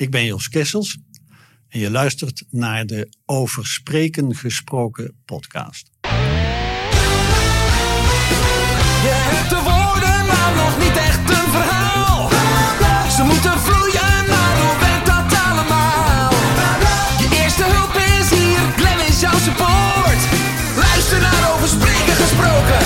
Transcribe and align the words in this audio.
Ik 0.00 0.10
ben 0.10 0.24
Jos 0.24 0.48
Kessels 0.48 0.98
en 1.68 1.80
je 1.80 1.90
luistert 1.90 2.44
naar 2.50 2.86
de 2.86 3.08
Over 3.26 3.66
Spreken 3.66 4.34
Gesproken 4.34 5.20
podcast. 5.24 5.90
Je 9.06 9.12
hebt 9.12 9.50
de 9.50 9.60
woorden, 9.70 10.26
maar 10.30 10.52
nog 10.62 10.74
niet 10.84 10.96
echt 10.96 11.30
een 11.38 11.50
verhaal. 11.56 12.28
Ze 13.16 13.22
moeten 13.22 13.58
vloeien, 13.66 14.26
maar 14.32 14.54
hoe 14.62 14.76
werkt 14.84 15.06
dat 15.06 15.28
allemaal? 15.48 16.30
Je 17.22 17.28
eerste 17.42 17.64
hulp 17.74 17.94
is 18.18 18.28
hier, 18.38 18.60
Glenn 18.76 19.00
is 19.08 19.20
jouw 19.20 19.38
support. 19.48 20.20
Luister 20.84 21.20
naar 21.20 21.52
over 21.52 21.68
spreken 21.68 22.16
gesproken, 22.22 22.80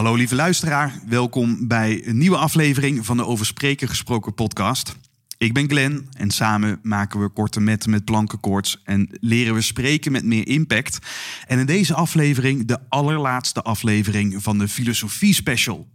Hallo 0.00 0.14
lieve 0.14 0.34
luisteraar, 0.34 1.00
welkom 1.06 1.68
bij 1.68 2.06
een 2.06 2.18
nieuwe 2.18 2.36
aflevering 2.36 3.06
van 3.06 3.16
de 3.16 3.26
Over 3.26 3.46
Spreken 3.46 3.88
Gesproken 3.88 4.34
podcast. 4.34 4.96
Ik 5.38 5.52
ben 5.52 5.68
Glenn 5.68 6.08
en 6.12 6.30
samen 6.30 6.78
maken 6.82 7.20
we 7.20 7.28
korte 7.28 7.60
metten 7.60 7.90
met 7.90 8.04
plankenkoorts 8.04 8.80
en 8.84 9.08
leren 9.20 9.54
we 9.54 9.60
spreken 9.60 10.12
met 10.12 10.24
meer 10.24 10.46
impact. 10.46 10.98
En 11.46 11.58
in 11.58 11.66
deze 11.66 11.94
aflevering 11.94 12.66
de 12.66 12.78
allerlaatste 12.88 13.62
aflevering 13.62 14.42
van 14.42 14.58
de 14.58 14.68
Filosofie 14.68 15.34
Special. 15.34 15.88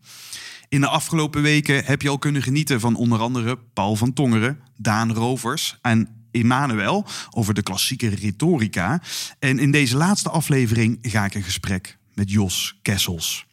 In 0.70 0.82
de 0.82 0.88
afgelopen 0.88 1.42
weken 1.42 1.86
heb 1.86 2.02
je 2.02 2.10
al 2.10 2.20
kunnen 2.20 2.42
genieten 2.42 2.80
van 2.80 2.96
onder 2.96 3.20
andere 3.20 3.60
Paul 3.74 3.96
van 3.96 4.14
Tongeren, 4.14 4.60
Daan 4.78 5.14
Rovers 5.14 5.78
en 5.82 6.28
Emmanuel 6.32 7.06
over 7.30 7.54
de 7.54 7.64
klassieke 7.64 8.10
retorica. 8.10 9.02
En 9.40 9.60
in 9.60 9.72
deze 9.72 9.98
laatste 9.98 10.30
aflevering 10.30 10.98
ga 11.02 11.26
ik 11.26 11.36
in 11.36 11.44
gesprek 11.44 11.98
met 12.14 12.32
Jos 12.32 12.80
Kessels. 12.82 13.46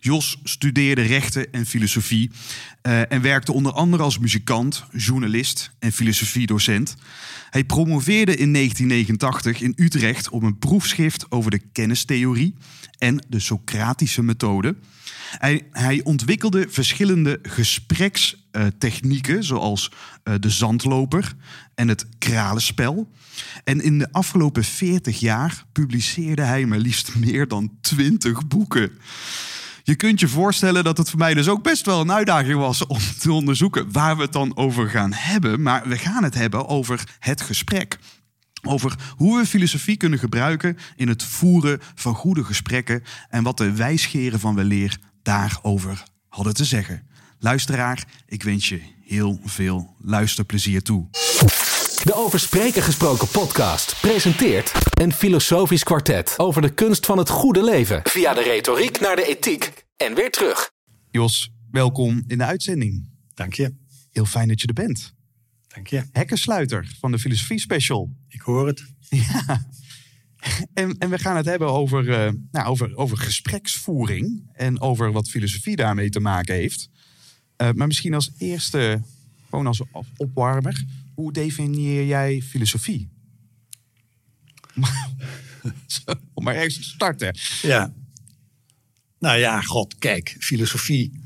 Jos 0.00 0.38
studeerde 0.44 1.02
rechten 1.02 1.52
en 1.52 1.66
filosofie 1.66 2.30
eh, 2.82 3.12
en 3.12 3.22
werkte 3.22 3.52
onder 3.52 3.72
andere 3.72 4.02
als 4.02 4.18
muzikant, 4.18 4.84
journalist 4.92 5.70
en 5.78 5.92
filosofiedocent. 5.92 6.94
Hij 7.50 7.64
promoveerde 7.64 8.36
in 8.36 8.52
1989 8.52 9.60
in 9.60 9.72
Utrecht 9.76 10.28
op 10.28 10.42
een 10.42 10.58
proefschrift 10.58 11.30
over 11.30 11.50
de 11.50 11.60
kennistheorie 11.72 12.54
en 12.98 13.24
de 13.28 13.40
Socratische 13.40 14.22
methode. 14.22 14.76
Hij, 15.30 15.66
hij 15.70 16.00
ontwikkelde 16.04 16.66
verschillende 16.68 17.38
gesprekstechnieken, 17.42 19.44
zoals 19.44 19.90
eh, 20.22 20.34
de 20.40 20.50
zandloper 20.50 21.34
en 21.74 21.88
het 21.88 22.06
kralenspel. 22.18 23.10
En 23.64 23.80
in 23.80 23.98
de 23.98 24.12
afgelopen 24.12 24.64
40 24.64 25.20
jaar 25.20 25.64
publiceerde 25.72 26.42
hij 26.42 26.66
maar 26.66 26.78
liefst 26.78 27.14
meer 27.14 27.48
dan 27.48 27.70
20 27.80 28.46
boeken. 28.46 28.90
Je 29.86 29.94
kunt 29.94 30.20
je 30.20 30.28
voorstellen 30.28 30.84
dat 30.84 30.98
het 30.98 31.10
voor 31.10 31.18
mij 31.18 31.34
dus 31.34 31.48
ook 31.48 31.62
best 31.62 31.86
wel 31.86 32.00
een 32.00 32.12
uitdaging 32.12 32.58
was 32.58 32.86
om 32.86 32.98
te 33.18 33.32
onderzoeken 33.32 33.92
waar 33.92 34.16
we 34.16 34.22
het 34.22 34.32
dan 34.32 34.56
over 34.56 34.90
gaan 34.90 35.12
hebben. 35.12 35.62
Maar 35.62 35.88
we 35.88 35.98
gaan 35.98 36.24
het 36.24 36.34
hebben 36.34 36.68
over 36.68 37.04
het 37.18 37.40
gesprek. 37.40 37.98
Over 38.62 38.94
hoe 39.16 39.38
we 39.38 39.46
filosofie 39.46 39.96
kunnen 39.96 40.18
gebruiken 40.18 40.76
in 40.96 41.08
het 41.08 41.22
voeren 41.22 41.80
van 41.94 42.14
goede 42.14 42.44
gesprekken 42.44 43.02
en 43.28 43.42
wat 43.42 43.56
de 43.56 43.72
wijsgeren 43.72 44.40
van 44.40 44.54
weleer 44.54 44.98
daarover 45.22 46.02
hadden 46.28 46.54
te 46.54 46.64
zeggen. 46.64 47.06
Luisteraar, 47.38 48.04
ik 48.26 48.42
wens 48.42 48.68
je 48.68 48.80
heel 49.04 49.40
veel 49.44 49.94
luisterplezier 49.98 50.82
toe. 50.82 51.08
De 52.06 52.14
Over 52.14 52.40
Spreken 52.40 52.82
Gesproken 52.82 53.28
podcast 53.28 54.00
presenteert 54.00 54.72
een 55.00 55.12
filosofisch 55.12 55.82
kwartet 55.82 56.34
over 56.36 56.62
de 56.62 56.74
kunst 56.74 57.06
van 57.06 57.18
het 57.18 57.28
goede 57.28 57.64
leven. 57.64 58.00
Via 58.04 58.34
de 58.34 58.42
retoriek 58.42 59.00
naar 59.00 59.16
de 59.16 59.26
ethiek 59.26 59.84
en 59.96 60.14
weer 60.14 60.30
terug. 60.30 60.70
Jos, 61.10 61.50
welkom 61.70 62.24
in 62.26 62.38
de 62.38 62.44
uitzending. 62.44 63.08
Dank 63.34 63.54
je. 63.54 63.74
Heel 64.10 64.24
fijn 64.24 64.48
dat 64.48 64.60
je 64.60 64.66
er 64.66 64.72
bent. 64.72 65.14
Dank 65.68 65.86
je. 65.86 66.04
Hekkensluiter 66.12 66.96
van 67.00 67.10
de 67.10 67.18
Filosofie 67.18 67.60
Special. 67.60 68.10
Ik 68.28 68.40
hoor 68.40 68.66
het. 68.66 68.84
Ja. 69.08 69.66
En, 70.74 70.98
en 70.98 71.10
we 71.10 71.18
gaan 71.18 71.36
het 71.36 71.46
hebben 71.46 71.68
over, 71.68 72.10
eh, 72.10 72.32
nou, 72.50 72.66
over, 72.66 72.96
over 72.96 73.16
gespreksvoering 73.16 74.50
en 74.52 74.80
over 74.80 75.12
wat 75.12 75.28
filosofie 75.28 75.76
daarmee 75.76 76.08
te 76.10 76.20
maken 76.20 76.54
heeft. 76.54 76.88
Eh, 77.56 77.70
maar 77.74 77.86
misschien 77.86 78.14
als 78.14 78.30
eerste, 78.38 79.02
gewoon 79.50 79.66
als 79.66 79.80
op- 79.92 80.06
opwarmer, 80.16 80.84
hoe 81.16 81.32
definieer 81.32 82.06
jij 82.06 82.42
filosofie? 82.42 83.08
Om 86.34 86.44
maar 86.44 86.54
ergens 86.54 86.76
te 86.76 86.82
starten. 86.82 87.36
Ja. 87.62 87.92
Nou 89.18 89.38
ja, 89.38 89.60
god, 89.60 89.98
kijk, 89.98 90.36
filosofie 90.38 91.20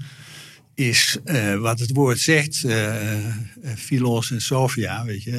is 0.75 1.19
eh, 1.25 1.57
wat 1.57 1.79
het 1.79 1.91
woord 1.93 2.21
zegt, 2.21 2.67
philos 3.77 4.31
en 4.31 4.41
sophia, 4.41 5.05
weet 5.05 5.23
je. 5.23 5.37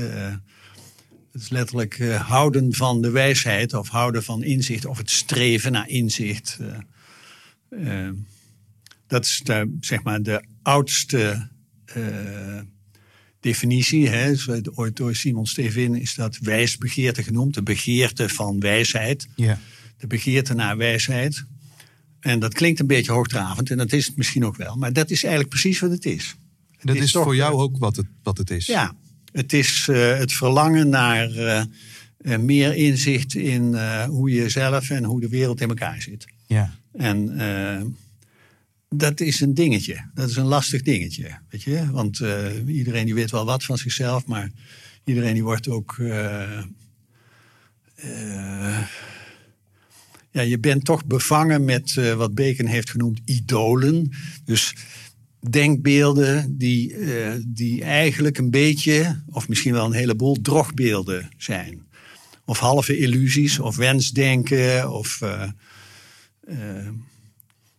het 1.31 1.41
is 1.41 1.49
letterlijk 1.49 1.99
houden 2.03 2.73
van 2.73 3.01
de 3.01 3.09
wijsheid 3.09 3.73
of 3.73 3.89
houden 3.89 4.23
van 4.23 4.43
inzicht 4.43 4.85
of 4.85 4.97
het 4.97 5.09
streven 5.09 5.71
naar 5.71 5.89
inzicht. 5.89 6.57
dat 9.07 9.25
is 9.25 9.41
de, 9.43 9.77
zeg 9.79 10.03
maar 10.03 10.21
de 10.23 10.43
oudste 10.61 11.49
definitie. 13.41 14.07
Hè. 14.09 14.33
Ooit 14.75 14.95
door 14.95 15.15
Simon 15.15 15.45
Stevin 15.47 15.95
is 15.95 16.15
dat 16.15 16.37
wijsbegeerte 16.37 17.23
genoemd, 17.23 17.53
de 17.53 17.63
begeerte 17.63 18.29
van 18.29 18.59
wijsheid 18.59 19.27
Ja. 19.35 19.59
de 19.97 20.07
begeerte 20.07 20.53
naar 20.53 20.77
wijsheid. 20.77 21.43
En 22.19 22.39
dat 22.39 22.53
klinkt 22.53 22.79
een 22.79 22.87
beetje 22.87 23.11
hoogdravend 23.11 23.69
en 23.69 23.77
dat 23.77 23.91
is 23.91 24.07
het 24.07 24.17
misschien 24.17 24.45
ook 24.45 24.55
wel. 24.57 24.75
Maar 24.75 24.93
dat 24.93 25.09
is 25.09 25.23
eigenlijk 25.23 25.53
precies 25.53 25.79
wat 25.79 25.91
het 25.91 26.05
is. 26.05 26.35
Dat 26.81 26.95
is 26.95 27.01
is 27.01 27.11
toch, 27.11 27.23
voor 27.23 27.35
jou 27.35 27.53
ook 27.53 27.77
wat 27.77 27.95
het, 27.95 28.05
wat 28.23 28.37
het 28.37 28.49
is. 28.49 28.65
Ja, 28.65 28.95
het 29.31 29.53
is 29.53 29.87
eh, 29.89 30.17
het 30.17 30.33
verlangen 30.33 30.89
naar 30.89 31.29
eh, 31.31 31.63
eh, 32.17 32.39
meer 32.39 32.75
inzicht 32.75 33.35
in 33.35 33.75
hoe 34.05 34.29
je 34.31 34.49
zelf 34.49 34.89
en 34.89 35.03
hoe 35.03 35.21
de 35.21 35.29
wereld 35.29 35.61
in 35.61 35.69
elkaar 35.69 36.01
zit. 36.01 36.25
ja. 36.47 36.79
En 36.93 37.35
dat 38.95 39.19
is 39.19 39.41
een 39.41 39.53
dingetje. 39.53 40.09
Dat 40.13 40.29
is 40.29 40.35
een 40.35 40.45
lastig 40.45 40.81
dingetje. 40.81 41.39
Weet 41.49 41.63
je? 41.63 41.91
Want 41.91 42.19
eh, 42.19 42.67
iedereen 42.67 43.05
die 43.05 43.13
weet 43.13 43.31
wel 43.31 43.45
wat 43.45 43.63
van 43.63 43.77
zichzelf, 43.77 44.25
maar 44.25 44.51
iedereen 45.03 45.33
die 45.33 45.43
wordt 45.43 45.67
ook. 45.67 45.95
eh, 45.99 46.57
eh, 47.95 48.87
ja, 50.31 50.41
je 50.41 50.59
bent 50.59 50.85
toch 50.85 51.05
bevangen 51.05 51.65
met 51.65 51.93
wat 52.15 52.35
Bacon 52.35 52.65
heeft 52.65 52.89
genoemd 52.89 53.21
idolen. 53.25 54.09
Dus 54.45 54.75
denkbeelden 55.49 56.57
die, 56.57 56.95
die 57.47 57.83
eigenlijk 57.83 58.37
een 58.37 58.51
beetje, 58.51 59.23
of 59.29 59.47
misschien 59.47 59.73
wel 59.73 59.85
een 59.85 59.93
heleboel, 59.93 60.41
drogbeelden 60.41 61.29
zijn. 61.37 61.87
Of 62.45 62.59
halve 62.59 62.97
illusies, 62.97 63.59
of 63.59 63.75
wensdenken, 63.75 64.91
of. 64.91 65.21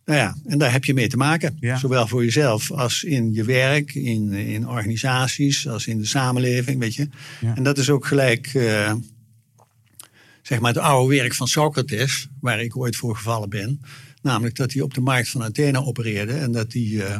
Nou 0.05 0.19
ja, 0.19 0.35
en 0.45 0.57
daar 0.57 0.71
heb 0.71 0.85
je 0.85 0.93
mee 0.93 1.07
te 1.07 1.17
maken. 1.17 1.57
Ja. 1.59 1.77
Zowel 1.77 2.07
voor 2.07 2.23
jezelf 2.23 2.71
als 2.71 3.03
in 3.03 3.33
je 3.33 3.43
werk, 3.43 3.95
in, 3.95 4.31
in 4.31 4.67
organisaties, 4.67 5.67
als 5.67 5.87
in 5.87 5.97
de 5.97 6.05
samenleving, 6.05 6.79
weet 6.79 6.95
je. 6.95 7.07
Ja. 7.41 7.55
En 7.55 7.63
dat 7.63 7.77
is 7.77 7.89
ook 7.89 8.05
gelijk, 8.05 8.53
eh, 8.53 8.93
zeg 10.41 10.59
maar, 10.59 10.73
het 10.73 10.83
oude 10.83 11.15
werk 11.15 11.33
van 11.33 11.47
Socrates, 11.47 12.27
waar 12.39 12.61
ik 12.61 12.77
ooit 12.77 12.95
voor 12.95 13.15
gevallen 13.15 13.49
ben. 13.49 13.81
Namelijk 14.21 14.55
dat 14.55 14.73
hij 14.73 14.81
op 14.81 14.93
de 14.93 15.01
markt 15.01 15.29
van 15.29 15.43
Athene 15.43 15.85
opereerde 15.85 16.33
en 16.33 16.51
dat 16.51 16.73
hij, 16.73 16.99
eh, 16.99 17.15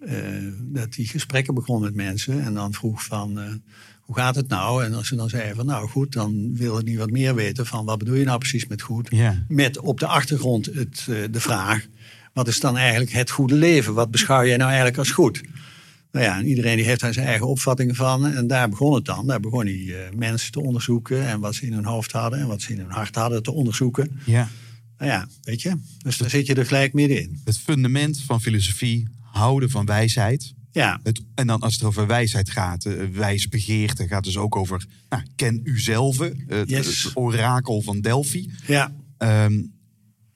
eh, 0.00 0.52
dat 0.58 0.94
hij 0.94 1.04
gesprekken 1.04 1.54
begon 1.54 1.80
met 1.80 1.94
mensen. 1.94 2.44
En 2.44 2.54
dan 2.54 2.72
vroeg 2.72 3.04
van, 3.04 3.62
hoe 4.08 4.16
gaat 4.16 4.34
het 4.34 4.48
nou? 4.48 4.84
En 4.84 4.94
als 4.94 5.08
ze 5.08 5.16
dan 5.16 5.28
zeiden 5.28 5.56
van, 5.56 5.66
nou 5.66 5.88
goed, 5.88 6.12
dan 6.12 6.56
wil 6.56 6.80
niet 6.80 6.96
wat 6.96 7.10
meer 7.10 7.34
weten 7.34 7.66
van, 7.66 7.84
wat 7.84 7.98
bedoel 7.98 8.14
je 8.14 8.24
nou 8.24 8.38
precies 8.38 8.66
met 8.66 8.82
goed? 8.82 9.08
Ja. 9.10 9.44
Met 9.48 9.78
op 9.78 10.00
de 10.00 10.06
achtergrond 10.06 10.66
het, 10.66 11.06
eh, 11.08 11.16
de 11.30 11.40
vraag, 11.40 11.86
wat 12.32 12.48
is 12.48 12.60
dan 12.60 12.76
eigenlijk 12.76 13.12
het 13.12 13.30
goede 13.30 13.54
leven? 13.54 13.94
Wat 13.94 14.10
beschouw 14.10 14.44
jij 14.44 14.56
nou 14.56 14.68
eigenlijk 14.68 14.98
als 14.98 15.10
goed? 15.10 15.40
Nou 16.12 16.24
ja, 16.24 16.38
en 16.38 16.46
iedereen 16.46 16.76
die 16.76 16.84
heeft 16.84 17.00
daar 17.00 17.12
zijn 17.12 17.26
eigen 17.26 17.46
opvattingen 17.46 17.94
van. 17.94 18.26
En 18.26 18.46
daar 18.46 18.68
begon 18.68 18.94
het 18.94 19.04
dan. 19.04 19.26
Daar 19.26 19.40
begon 19.40 19.66
hij 19.66 19.84
eh, 19.86 20.16
mensen 20.16 20.52
te 20.52 20.60
onderzoeken. 20.60 21.26
En 21.26 21.40
wat 21.40 21.54
ze 21.54 21.66
in 21.66 21.72
hun 21.72 21.84
hoofd 21.84 22.12
hadden 22.12 22.38
en 22.38 22.46
wat 22.46 22.62
ze 22.62 22.72
in 22.72 22.78
hun 22.78 22.90
hart 22.90 23.14
hadden 23.14 23.42
te 23.42 23.52
onderzoeken. 23.52 24.20
ja. 24.24 24.48
Nou 24.98 25.10
ja, 25.10 25.28
weet 25.42 25.62
je. 25.62 25.76
Dus 25.98 26.16
daar 26.16 26.30
zit 26.30 26.46
je 26.46 26.54
er 26.54 26.66
gelijk 26.66 26.92
middenin. 26.92 27.40
Het 27.44 27.58
fundament 27.58 28.22
van 28.26 28.40
filosofie, 28.40 29.08
houden 29.22 29.70
van 29.70 29.86
wijsheid. 29.86 30.54
Ja, 30.78 31.00
Het, 31.02 31.20
en 31.34 31.46
dan 31.46 31.60
als 31.60 31.74
het 31.74 31.82
over 31.82 32.06
wijsheid 32.06 32.50
gaat, 32.50 32.84
eh, 32.84 33.04
wijsbegeerte 33.12 34.06
gaat 34.06 34.24
dus 34.24 34.36
ook 34.36 34.56
over 34.56 34.86
nou, 35.08 35.22
ken 35.36 35.60
uzelf, 35.64 36.20
eh, 36.20 36.30
het, 36.46 36.68
Yes. 36.70 37.02
het 37.04 37.16
orakel 37.16 37.82
van 37.82 38.00
Delphi. 38.00 38.50
ja, 38.66 38.92
Ehm, 39.18 39.52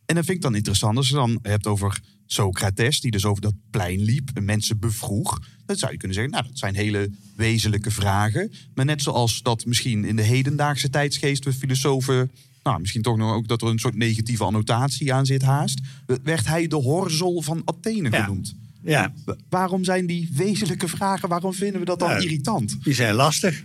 en 0.06 0.14
dat 0.14 0.24
vind 0.24 0.36
ik 0.36 0.42
dan 0.42 0.54
interessant 0.54 0.96
als 0.96 1.08
je 1.08 1.14
dan 1.14 1.38
hebt 1.42 1.66
over 1.66 2.00
Socrates, 2.26 3.00
die 3.00 3.10
dus 3.10 3.24
over 3.24 3.42
dat 3.42 3.54
plein 3.70 4.00
liep 4.00 4.30
en 4.34 4.44
mensen 4.44 4.78
bevroeg. 4.78 5.38
Dan 5.66 5.76
zou 5.76 5.92
je 5.92 5.98
kunnen 5.98 6.16
zeggen, 6.16 6.32
nou, 6.34 6.46
dat 6.48 6.58
zijn 6.58 6.74
hele 6.74 7.10
wezenlijke 7.36 7.90
vragen. 7.90 8.52
Maar 8.74 8.84
net 8.84 9.02
zoals 9.02 9.42
dat 9.42 9.64
misschien 9.66 10.04
in 10.04 10.16
de 10.16 10.22
hedendaagse 10.22 10.90
tijdsgeest 10.90 11.44
we 11.44 11.52
filosofen, 11.52 12.30
nou, 12.62 12.80
misschien 12.80 13.02
toch 13.02 13.16
nog 13.16 13.32
ook 13.32 13.48
dat 13.48 13.62
er 13.62 13.68
een 13.68 13.78
soort 13.78 13.96
negatieve 13.96 14.44
annotatie 14.44 15.12
aan 15.12 15.26
zit 15.26 15.42
haast, 15.42 15.80
werd 16.22 16.46
hij 16.46 16.66
de 16.66 16.76
horzel 16.76 17.42
van 17.42 17.62
Athene 17.64 18.10
Ja. 18.10 18.22
genoemd. 18.24 18.54
Ja, 18.84 19.12
Wa- 19.24 19.36
Waarom 19.48 19.84
zijn 19.84 20.06
die 20.06 20.30
wezenlijke 20.34 20.88
vragen, 20.88 21.28
waarom 21.28 21.54
vinden 21.54 21.80
we 21.80 21.86
dat 21.86 21.98
dan 21.98 22.10
Ja. 22.10 22.16
irritant? 22.18 22.84
die 22.84 22.94
zijn 22.94 23.14
lastig. 23.14 23.62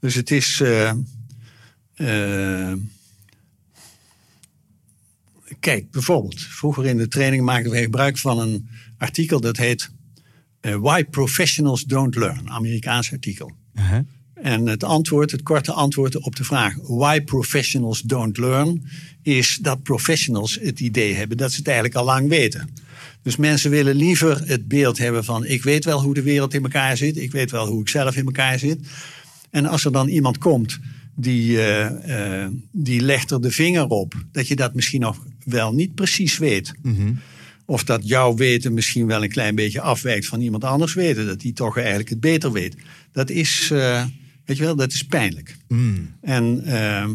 Dus 0.00 0.14
het 0.14 0.30
is. 0.30 0.60
eh, 0.60 0.92
eh, 1.94 2.72
kijk, 5.60 5.90
bijvoorbeeld, 5.90 6.40
vroeger 6.40 6.86
in 6.86 6.96
de 6.96 7.08
training 7.08 7.44
maakten 7.44 7.70
we 7.72 7.78
gebruik 7.82 8.18
van 8.18 8.38
een 8.38 8.68
artikel 8.98 9.40
dat 9.40 9.56
heet 9.56 9.90
eh, 10.60 10.74
Why 10.76 11.04
Professionals 11.04 11.84
Don't 11.84 12.14
Learn, 12.14 12.50
Amerikaans 12.50 13.12
artikel. 13.12 13.50
Uh-huh. 13.74 14.00
En 14.34 14.66
het 14.66 14.84
antwoord, 14.84 15.30
het 15.30 15.42
korte 15.42 15.72
antwoord 15.72 16.16
op 16.16 16.36
de 16.36 16.44
vraag 16.44 16.74
why 16.82 17.20
professionals 17.20 18.00
don't 18.00 18.36
learn, 18.38 18.84
is 19.22 19.58
dat 19.62 19.82
professionals 19.82 20.58
het 20.60 20.80
idee 20.80 21.14
hebben 21.14 21.36
dat 21.36 21.50
ze 21.50 21.56
het 21.58 21.66
eigenlijk 21.66 21.96
al 21.96 22.04
lang 22.04 22.28
weten. 22.28 22.68
Dus 23.22 23.36
mensen 23.36 23.70
willen 23.70 23.94
liever 23.94 24.42
het 24.44 24.68
beeld 24.68 24.98
hebben 24.98 25.24
van 25.24 25.44
ik 25.46 25.62
weet 25.62 25.84
wel 25.84 26.02
hoe 26.02 26.14
de 26.14 26.22
wereld 26.22 26.54
in 26.54 26.62
elkaar 26.62 26.96
zit, 26.96 27.16
ik 27.16 27.32
weet 27.32 27.50
wel 27.50 27.66
hoe 27.66 27.80
ik 27.80 27.88
zelf 27.88 28.16
in 28.16 28.24
elkaar 28.24 28.58
zit. 28.58 28.78
En 29.50 29.66
als 29.66 29.84
er 29.84 29.92
dan 29.92 30.08
iemand 30.08 30.38
komt 30.38 30.78
die, 31.14 31.58
eh, 31.58 32.42
eh, 32.42 32.50
die 32.72 33.00
legt 33.00 33.30
er 33.30 33.40
de 33.40 33.50
vinger 33.50 33.86
op 33.86 34.14
dat 34.32 34.48
je 34.48 34.56
dat 34.56 34.74
misschien 34.74 35.00
nog 35.00 35.26
wel 35.44 35.74
niet 35.74 35.94
precies 35.94 36.38
weet. 36.38 36.72
Of 37.66 37.84
dat 37.84 38.08
jouw 38.08 38.34
weten 38.34 38.74
misschien 38.74 39.06
wel 39.06 39.22
een 39.22 39.30
klein 39.30 39.54
beetje 39.54 39.80
afwijkt 39.80 40.26
van 40.26 40.40
iemand 40.40 40.64
anders 40.64 40.94
weten. 40.94 41.26
Dat 41.26 41.40
die 41.40 41.52
toch 41.52 41.78
eigenlijk 41.78 42.08
het 42.08 42.20
beter 42.20 42.52
weet. 42.52 42.76
Dat 43.12 43.30
is, 43.30 43.70
eh, 43.72 44.04
weet 44.44 44.56
je 44.56 44.62
wel, 44.62 44.76
dat 44.76 44.92
is 44.92 45.02
pijnlijk. 45.02 45.56
En 46.20 46.64
eh, 46.64 47.08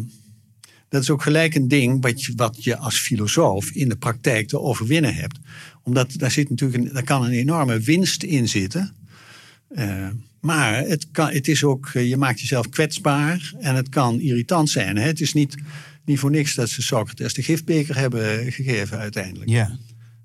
dat 0.88 1.02
is 1.02 1.10
ook 1.10 1.22
gelijk 1.22 1.54
een 1.54 1.68
ding 1.68 2.02
wat 2.02 2.24
je, 2.24 2.32
wat 2.36 2.64
je 2.64 2.76
als 2.76 2.98
filosoof 2.98 3.70
in 3.70 3.88
de 3.88 3.96
praktijk 3.96 4.48
te 4.48 4.60
overwinnen 4.60 5.14
hebt. 5.14 5.38
Omdat 5.88 6.12
daar, 6.16 6.30
zit 6.30 6.50
natuurlijk 6.50 6.84
een, 6.84 6.92
daar 6.92 7.02
kan 7.02 7.24
een 7.24 7.30
enorme 7.30 7.80
winst 7.80 8.22
in 8.22 8.48
zitten. 8.48 8.94
Eh, 9.68 10.08
maar 10.40 10.78
het, 10.78 11.10
kan, 11.10 11.30
het 11.30 11.48
is 11.48 11.64
ook, 11.64 11.90
eh, 11.92 12.08
je 12.08 12.16
maakt 12.16 12.40
jezelf 12.40 12.68
kwetsbaar 12.68 13.52
en 13.60 13.74
het 13.74 13.88
kan 13.88 14.20
irritant 14.20 14.70
zijn. 14.70 14.96
Hè? 14.96 15.06
Het 15.06 15.20
is 15.20 15.32
niet, 15.32 15.56
niet 16.04 16.18
voor 16.18 16.30
niks 16.30 16.54
dat 16.54 16.68
ze 16.68 16.82
Socrates 16.82 17.34
de 17.34 17.42
gifbeker 17.42 17.96
hebben 17.98 18.52
gegeven 18.52 18.98
uiteindelijk. 18.98 19.50
Ja. 19.50 19.78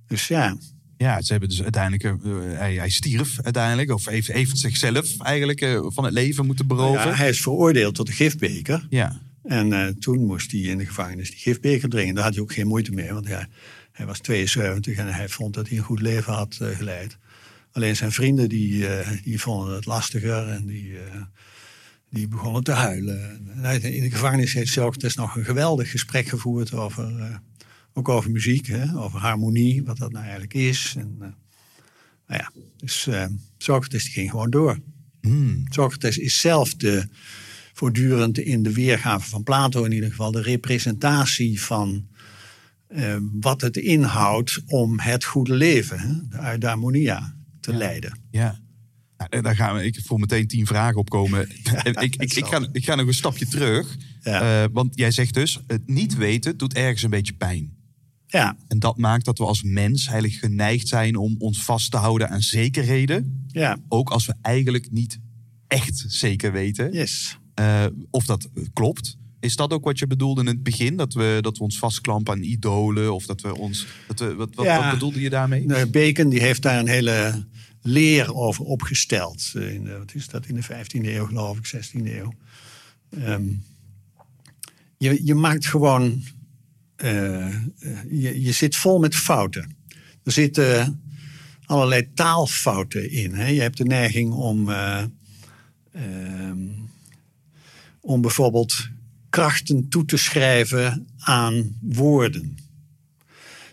Dus 0.07 0.27
ja, 0.27 0.57
Ja, 0.98 1.21
ze 1.21 1.31
hebben 1.31 1.50
dus 1.50 1.63
uiteindelijk, 1.63 2.04
eh, 2.04 2.31
hij, 2.57 2.74
hij 2.74 2.89
stierf 2.89 3.42
uiteindelijk, 3.42 3.92
of 3.92 4.06
heeft, 4.06 4.31
heeft 4.31 4.57
zichzelf 4.57 5.19
eigenlijk 5.19 5.81
van 5.86 6.04
het 6.04 6.13
leven 6.13 6.45
moeten 6.45 6.68
beroven. 6.68 7.10
ja, 7.10 7.15
hij 7.15 7.30
is 7.30 7.42
veroordeeld 7.42 7.95
tot 7.95 8.07
de 8.07 8.13
gifbeker. 8.13 8.88
Ja, 8.89 9.21
En 9.44 9.95
toen 10.00 10.25
moest 10.25 10.51
hij 10.51 10.62
in 10.62 10.77
de 10.77 10.86
gevangenis 10.86 11.30
die 11.30 11.39
gifbeker 11.39 11.89
drinken. 11.89 12.15
Daar 12.15 12.24
had 12.24 12.33
hij 12.33 12.44
ook 12.44 12.54
geen 12.54 12.68
moeite 12.68 12.92
mee, 12.92 13.13
want 13.13 13.27
ja, 13.27 13.48
hij 13.94 14.06
was 14.06 14.19
72 14.19 14.98
en 14.98 15.13
hij 15.13 15.30
vond 15.30 15.54
dat 15.54 15.68
hij 15.68 15.78
een 15.78 15.84
goed 15.84 16.01
leven 16.01 16.34
had 16.34 16.57
eh, 16.62 16.68
geleid. 16.68 17.18
Alleen 17.72 17.95
zijn 17.95 18.12
vrienden 18.12 18.50
die, 18.50 18.88
eh, 18.88 19.10
die 19.24 19.42
vonden 19.42 19.75
het 19.75 19.86
lastiger 19.86 20.48
en 20.48 20.66
die, 20.66 21.00
eh, 21.00 21.22
die 22.10 22.28
begonnen 22.28 22.63
te 22.63 22.72
huilen. 22.72 23.48
In 23.81 24.01
de 24.01 24.12
gevangenis 24.12 24.54
heeft 24.54 24.72
Socrates 24.72 25.16
nog 25.16 25.36
een 25.36 25.45
geweldig 25.45 25.92
gesprek 25.92 26.28
gevoerd 26.28 26.74
over, 26.74 27.40
ook 27.94 28.10
over 28.10 28.31
muziek, 28.31 28.68
hè, 28.68 28.98
over 28.98 29.19
harmonie, 29.19 29.84
wat 29.84 29.98
dat 29.98 30.12
nou 30.12 30.24
eigenlijk 30.24 30.54
is. 30.54 30.94
En, 30.98 31.18
nou 32.28 32.42
ja, 32.42 32.51
dus 32.78 33.07
Socrates 33.57 34.04
die 34.04 34.13
ging 34.13 34.30
gewoon 34.30 34.50
door. 34.50 34.80
Socrates 35.69 36.18
is 36.18 36.39
zelf 36.39 36.75
de, 36.75 37.07
voortdurend 37.74 38.38
in 38.38 38.63
de 38.63 38.74
weergave 38.74 39.30
van 39.30 39.44
Plato 39.44 39.84
in 39.84 39.92
ieder 39.92 40.10
geval, 40.10 40.31
de 40.31 40.42
representatie 40.42 41.62
van 41.62 42.07
eh, 42.94 43.18
wat 43.31 43.62
het 43.62 43.78
inhoudt 43.78 44.62
om 44.66 45.00
het 45.00 45.24
goede 45.24 45.54
leven, 45.56 46.00
hè, 46.00 46.13
de 46.30 46.50
eudaimonia, 46.51 47.36
te 47.60 47.74
leiden. 47.74 48.19
ja. 48.31 48.62
Nou, 49.30 49.42
daar 49.42 49.56
gaan 49.56 49.75
we, 49.75 49.86
ik 49.86 50.00
voel 50.06 50.18
meteen 50.18 50.48
tien 50.48 50.66
vragen 50.68 50.98
opkomen. 50.98 51.50
en 51.84 51.94
ik, 51.94 52.16
ik, 52.16 52.34
ik, 52.34 52.45
ga, 52.45 52.68
ik 52.72 52.86
ga 52.86 52.95
nog 52.95 53.07
een 53.07 53.13
stapje 53.13 53.48
terug. 53.48 53.98
Ja. 54.22 54.63
Eh, 54.63 54.69
want 54.72 54.95
jij 54.95 55.12
zegt 55.12 55.34
dus, 55.34 55.60
het 55.68 55.88
niet 55.88 56.16
weten 56.16 56.57
doet 56.57 56.74
ergens 56.74 57.04
een 57.04 57.10
beetje 57.10 57.34
pijn. 57.34 57.74
Ja, 58.28 58.57
En 58.68 58.80
dat 58.80 58.98
maakt 58.98 59.25
dat 59.25 59.38
we 59.38 59.46
als 59.46 59.63
mens 59.63 60.07
eigenlijk 60.07 60.39
geneigd 60.39 60.88
zijn 60.88 61.16
om 61.16 61.36
ons 61.38 61.63
vast 61.63 61.92
te 61.92 61.98
houden 61.98 62.30
aan 62.30 62.42
zekerheden. 62.42 63.46
ja, 63.48 63.78
Ook 63.88 64.10
als 64.10 64.25
we 64.25 64.34
eigenlijk 64.42 64.92
niet 64.92 65.19
echt 65.68 66.04
zeker 66.07 66.51
weten 66.51 66.92
yes. 66.94 67.38
eh, 67.54 67.86
of 68.10 68.25
dat 68.25 68.50
klopt. 68.74 69.18
Is 69.44 69.56
dat 69.56 69.72
ook 69.74 69.84
wat 69.84 70.00
je 70.00 70.07
bedoelde 70.07 70.42
in 70.42 70.48
het 70.48 70.63
begin? 70.63 70.95
Dat 70.98 71.13
we, 71.13 71.38
dat 71.42 71.57
we 71.57 71.63
ons 71.63 71.78
vastklampen 71.78 72.34
aan 72.34 72.42
idolen? 72.42 73.13
Of 73.13 73.25
dat 73.25 73.42
we 73.42 73.57
ons. 73.57 73.86
Dat 74.07 74.19
we, 74.19 74.36
wat, 74.36 74.56
wat, 74.56 74.66
Ja. 74.66 74.81
wat 74.84 74.94
bedoelde 74.94 75.22
je 75.22 75.30
daarmee? 75.30 75.66
Nou, 75.66 75.86
Bacon 75.86 76.30
die 76.30 76.42
heeft 76.42 76.62
daar 76.62 76.80
een 76.80 76.88
hele 76.88 77.45
leer 77.81 78.36
over 78.36 78.66
opgesteld. 78.66 79.51
In 79.56 79.84
de, 79.84 79.98
wat 79.98 80.13
is 80.13 80.28
dat, 80.28 80.45
in 80.45 80.56
de 80.56 80.63
15e 80.63 81.06
eeuw 81.06 81.25
geloof 81.25 81.57
ik, 81.57 81.68
16e 81.86 82.06
eeuw. 82.06 82.34
Ehm, 83.10 83.44
je, 84.98 85.25
je 85.25 85.36
maakt 85.36 85.66
gewoon... 85.66 86.24
eh, 86.96 87.46
eh, 87.48 87.54
je, 88.10 88.42
je 88.42 88.51
zit 88.51 88.75
vol 88.75 89.00
met 89.00 89.16
fouten. 89.16 89.75
Er 90.24 90.31
zitten 90.31 91.01
allerlei 91.66 92.13
taalfouten 92.13 93.12
in. 93.12 93.34
Hè? 93.34 93.48
Je 93.48 93.62
hebt 93.62 93.78
de 93.78 93.86
neiging 93.86 94.34
om... 94.34 94.69
eh, 94.69 95.04
ehm, 95.92 96.57
om 98.06 98.22
bijvoorbeeld 98.22 98.89
krachten 99.33 99.89
toe 99.89 100.06
te 100.06 100.18
schrijven 100.18 101.07
aan 101.18 101.77
woorden. 101.81 102.57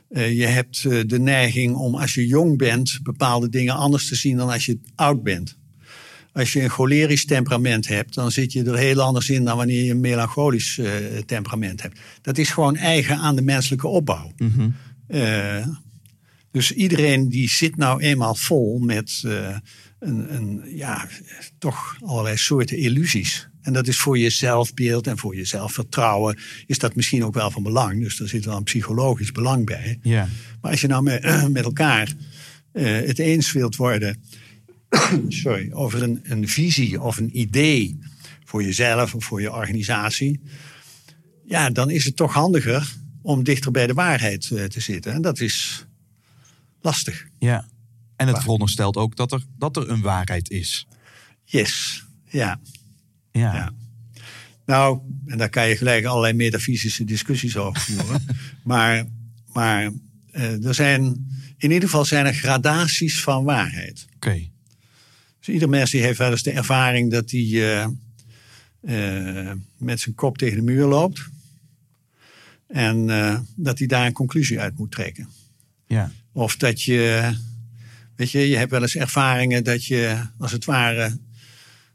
Eh, 0.09 0.39
je 0.39 0.47
hebt 0.47 0.85
eh, 0.85 1.01
de 1.07 1.19
neiging 1.19 1.75
om 1.75 1.95
als 1.95 2.15
je 2.15 2.27
jong 2.27 2.59
bent 2.59 2.99
bepaalde 3.03 3.49
dingen 3.49 3.75
anders 3.75 4.09
te 4.09 4.15
zien 4.15 4.37
dan 4.37 4.51
als 4.51 4.67
je 4.67 4.79
oud 4.95 5.23
bent. 5.23 5.59
Als 6.33 6.53
je 6.53 6.63
een 6.63 6.71
cholerisch 6.71 7.25
temperament 7.25 7.89
hebt, 7.89 8.15
dan 8.15 8.31
zit 8.31 8.53
je 8.53 8.65
er 8.65 8.77
heel 8.77 9.01
anders 9.01 9.31
in 9.31 9.45
dan 9.45 9.57
wanneer 9.57 9.85
je 9.85 9.91
een 9.91 10.01
melancholisch 10.01 10.79
eh, 10.79 10.95
temperament 11.27 11.83
hebt. 11.83 11.99
Dat 12.23 12.39
is 12.39 12.51
gewoon 12.51 12.77
eigen 12.77 13.17
aan 13.17 13.37
de 13.37 13.43
menselijke 13.43 13.89
opbouw. 13.89 14.33
Eh, 15.07 15.67
dus 16.51 16.73
iedereen 16.73 17.29
die 17.29 17.49
zit 17.49 17.77
nou 17.77 18.01
eenmaal 18.01 18.35
vol 18.35 18.79
met 18.79 19.23
een, 19.99 20.35
een, 20.35 20.63
ja, 20.67 21.09
toch 21.59 21.97
allerlei 22.01 22.37
soorten 22.37 22.79
illusies. 22.79 23.50
En 23.71 23.77
dat 23.77 23.89
is 23.89 23.99
voor 23.99 24.19
je 24.19 24.31
zelfbeeld 24.31 25.07
en 25.07 25.19
voor 25.19 25.37
je 25.37 25.45
zelfvertrouwen 25.45 26.39
is 26.67 26.79
dat 26.79 26.95
misschien 26.95 27.25
ook 27.25 27.35
wel 27.35 27.51
van 27.51 27.63
belang. 27.63 28.03
Dus 28.03 28.17
daar 28.17 28.29
zit 28.29 28.45
wel 28.45 28.57
een 28.57 28.63
psychologisch 28.63 29.33
belang 29.33 29.67
bij. 29.67 29.99
Ja. 30.03 30.29
Maar 30.61 30.71
als 30.71 30.81
je 30.81 30.87
nou 30.87 31.03
met, 31.03 31.23
met 31.53 31.65
elkaar 31.65 32.13
eh, 32.73 32.85
het 32.85 33.19
eens 33.19 33.53
wilt 33.53 33.77
worden 33.77 34.23
sorry, 35.29 35.73
over 35.73 36.03
een, 36.03 36.21
een 36.23 36.49
visie 36.49 37.01
of 37.01 37.17
een 37.17 37.39
idee 37.39 37.99
voor 38.45 38.63
jezelf 38.63 39.15
of 39.15 39.25
voor 39.25 39.41
je 39.41 39.53
organisatie, 39.53 40.41
ja, 41.45 41.71
dan 41.71 41.91
is 41.91 42.05
het 42.05 42.17
toch 42.17 42.33
handiger 42.33 42.95
om 43.23 43.45
dichter 43.45 43.71
bij 43.71 43.87
de 43.87 43.95
waarheid 43.95 44.51
eh, 44.51 44.65
te 44.65 44.81
zitten. 44.81 45.13
En 45.13 45.23
dat 45.23 45.41
is 45.41 45.87
lastig. 46.81 47.27
ja. 47.39 47.69
En 48.17 48.29
het 48.29 48.39
veronderstelt 48.39 48.97
ook 48.97 49.17
dat 49.17 49.33
er, 49.33 49.45
dat 49.59 49.77
er 49.77 49.89
een 49.89 50.01
waarheid 50.01 50.51
is. 50.51 50.87
Yes, 51.45 52.05
ja. 52.25 52.61
Ja. 53.41 53.55
Ja. 53.55 53.73
Nou, 54.67 55.01
en 55.27 55.39
daar 55.39 55.49
kan 55.49 55.69
je 55.69 55.77
gelijk 55.77 56.05
allerlei 56.05 56.33
metafysische 56.33 57.05
discussies 57.05 57.57
over 57.57 57.81
voeren. 57.81 58.27
maar 58.65 59.07
maar 59.53 59.93
eh, 60.31 60.65
er 60.67 60.75
zijn, 60.75 61.03
in 61.57 61.71
ieder 61.71 61.89
geval 61.89 62.05
zijn 62.05 62.27
er 62.27 62.35
gradaties 62.35 63.21
van 63.21 63.45
waarheid. 63.45 64.07
Oké. 64.15 64.49
Dus 65.39 65.49
ieder 65.49 65.69
mens 65.69 65.91
die 65.91 66.03
heeft 66.03 66.19
wel 66.19 66.31
eens 66.31 66.43
de 66.43 66.51
ervaring 66.51 67.11
dat 67.11 67.31
hij 67.31 67.41
eh, 67.41 67.87
eh, 68.81 69.57
met 69.77 70.01
zijn 70.01 70.15
kop 70.15 70.39
tegen 70.39 70.57
de 70.57 70.63
muur 70.63 70.87
loopt. 70.87 71.29
En 72.67 73.07
dat 73.57 73.79
hij 73.79 73.87
daar 73.87 74.07
een 74.07 74.13
conclusie 74.13 74.61
uit 74.61 74.79
moet 74.79 74.91
trekken. 74.91 75.29
Ja. 75.87 76.13
Of 76.33 76.57
dat 76.57 76.83
je, 76.83 77.33
weet 78.17 78.31
je, 78.31 78.49
je 78.49 78.57
hebt 78.57 78.71
wel 78.71 78.83
eens 78.83 78.97
ervaringen 78.97 79.65
dat 79.65 79.85
je 79.85 80.27
als 80.39 80.53
het 80.53 80.65
ware 80.65 81.19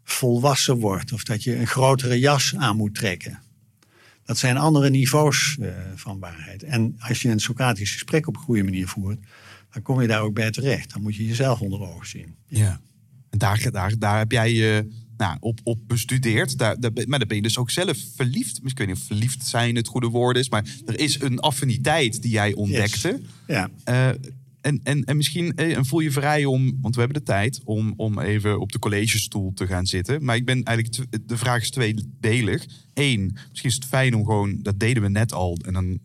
volwassen 0.05 0.75
wordt. 0.79 1.11
Of 1.13 1.23
dat 1.23 1.43
je 1.43 1.55
een 1.55 1.67
grotere 1.67 2.19
jas 2.19 2.55
aan 2.55 2.77
moet 2.77 2.95
trekken. 2.95 3.39
Dat 4.25 4.37
zijn 4.37 4.57
andere 4.57 4.89
niveaus 4.89 5.57
eh, 5.61 5.69
van 5.95 6.19
waarheid. 6.19 6.63
En 6.63 6.95
als 6.99 7.21
je 7.21 7.29
een 7.29 7.39
Socratisch 7.39 7.91
gesprek 7.91 8.27
op 8.27 8.35
een 8.35 8.41
goede 8.41 8.63
manier 8.63 8.87
voert, 8.87 9.19
dan 9.71 9.81
kom 9.81 10.01
je 10.01 10.07
daar 10.07 10.21
ook 10.21 10.33
bij 10.33 10.51
terecht. 10.51 10.93
Dan 10.93 11.01
moet 11.01 11.15
je 11.15 11.25
jezelf 11.27 11.59
onder 11.61 11.79
ogen 11.79 12.07
zien. 12.07 12.35
Ja. 12.47 12.79
En 13.29 13.37
daar, 13.37 13.71
daar, 13.71 13.97
daar 13.99 14.17
heb 14.17 14.31
jij 14.31 14.53
je 14.53 14.89
nou, 15.17 15.37
op, 15.39 15.59
op 15.63 15.79
bestudeerd. 15.87 16.57
Daar, 16.57 16.79
daar, 16.79 16.93
ben- 16.93 17.09
maar 17.09 17.19
dan 17.19 17.27
ben 17.27 17.37
je 17.37 17.43
dus 17.43 17.57
ook 17.57 17.71
zelf 17.71 17.97
verliefd. 18.15 18.59
Ik 18.63 18.77
weet 18.77 18.87
niet 18.87 18.95
of 18.97 19.03
verliefd 19.03 19.45
zijn 19.45 19.75
het 19.75 19.87
goede 19.87 20.07
woord 20.07 20.37
is. 20.37 20.49
Maar 20.49 20.65
er 20.85 20.99
is 20.99 21.21
een 21.21 21.39
affiniteit 21.39 22.21
die 22.21 22.31
jij 22.31 22.53
ontdekte. 22.53 23.21
Ja, 23.47 23.69
Eh, 23.83 24.09
en, 24.65 24.79
en, 24.83 25.03
en 25.03 25.17
misschien 25.17 25.53
eh, 25.55 25.77
en 25.77 25.85
voel 25.85 25.99
je 25.99 26.11
vrij 26.11 26.45
om, 26.45 26.77
want 26.81 26.95
we 26.95 27.01
hebben 27.01 27.19
de 27.19 27.25
tijd, 27.25 27.61
om, 27.63 27.93
om 27.95 28.19
even 28.19 28.59
op 28.59 28.71
de 28.71 28.79
collegestoel 28.79 29.53
te 29.53 29.67
gaan 29.67 29.85
zitten. 29.85 30.23
Maar 30.23 30.35
ik 30.35 30.45
ben 30.45 30.63
eigenlijk, 30.63 31.07
de 31.27 31.37
vraag 31.37 31.61
is 31.61 31.69
tweedelig. 31.69 32.65
Eén, 32.93 33.37
misschien 33.49 33.69
is 33.69 33.75
het 33.75 33.85
fijn 33.85 34.15
om 34.15 34.25
gewoon, 34.25 34.59
dat 34.61 34.79
deden 34.79 35.03
we 35.03 35.09
net 35.09 35.33
al. 35.33 35.57
En 35.65 35.73
dan 35.73 35.99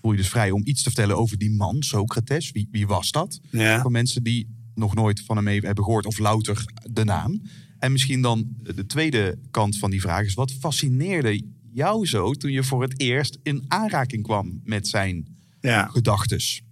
voel 0.00 0.10
je 0.10 0.16
dus 0.16 0.28
vrij 0.28 0.50
om 0.50 0.60
iets 0.64 0.82
te 0.82 0.88
vertellen 0.90 1.16
over 1.16 1.38
die 1.38 1.50
man, 1.50 1.82
Socrates. 1.82 2.50
Wie, 2.50 2.68
wie 2.70 2.86
was 2.86 3.10
dat? 3.10 3.40
Ja. 3.50 3.80
Voor 3.80 3.90
mensen 3.90 4.22
die 4.22 4.48
nog 4.74 4.94
nooit 4.94 5.20
van 5.20 5.36
hem 5.36 5.46
hebben 5.46 5.84
gehoord 5.84 6.06
of 6.06 6.18
louter 6.18 6.64
de 6.90 7.04
naam. 7.04 7.42
En 7.78 7.92
misschien 7.92 8.22
dan 8.22 8.48
de 8.62 8.86
tweede 8.86 9.38
kant 9.50 9.78
van 9.78 9.90
die 9.90 10.00
vraag 10.00 10.24
is: 10.24 10.34
wat 10.34 10.52
fascineerde 10.52 11.42
jou 11.72 12.06
zo 12.06 12.32
toen 12.32 12.52
je 12.52 12.62
voor 12.62 12.82
het 12.82 13.00
eerst 13.00 13.38
in 13.42 13.64
aanraking 13.68 14.22
kwam 14.22 14.60
met 14.64 14.88
zijn 14.88 15.26
Ja. 15.60 15.86
gedachtes? 15.86 16.62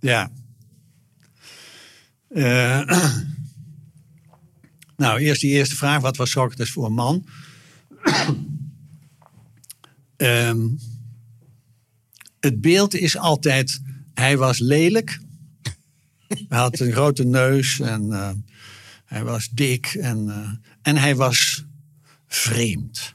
Ja. 0.00 0.30
Eh, 2.34 2.80
nou, 4.96 5.20
eerst 5.20 5.40
die 5.40 5.50
eerste 5.50 5.76
vraag. 5.76 6.00
Wat 6.00 6.16
was 6.16 6.30
Socrates 6.30 6.70
voor 6.70 6.86
een 6.86 6.92
man? 6.92 7.26
Ehm, 10.16 10.68
het 12.40 12.60
beeld 12.60 12.94
is 12.94 13.16
altijd... 13.16 13.80
Hij 14.14 14.36
was 14.36 14.58
lelijk. 14.58 15.20
Hij 16.28 16.58
had 16.58 16.80
een 16.80 16.92
grote 16.92 17.24
neus 17.24 17.80
en 17.80 18.12
eh, 18.12 18.30
hij 19.04 19.24
was 19.24 19.48
dik. 19.48 19.86
En, 19.86 20.28
eh, 20.28 20.50
en 20.82 20.96
hij 20.96 21.16
was 21.16 21.64
vreemd. 22.26 23.14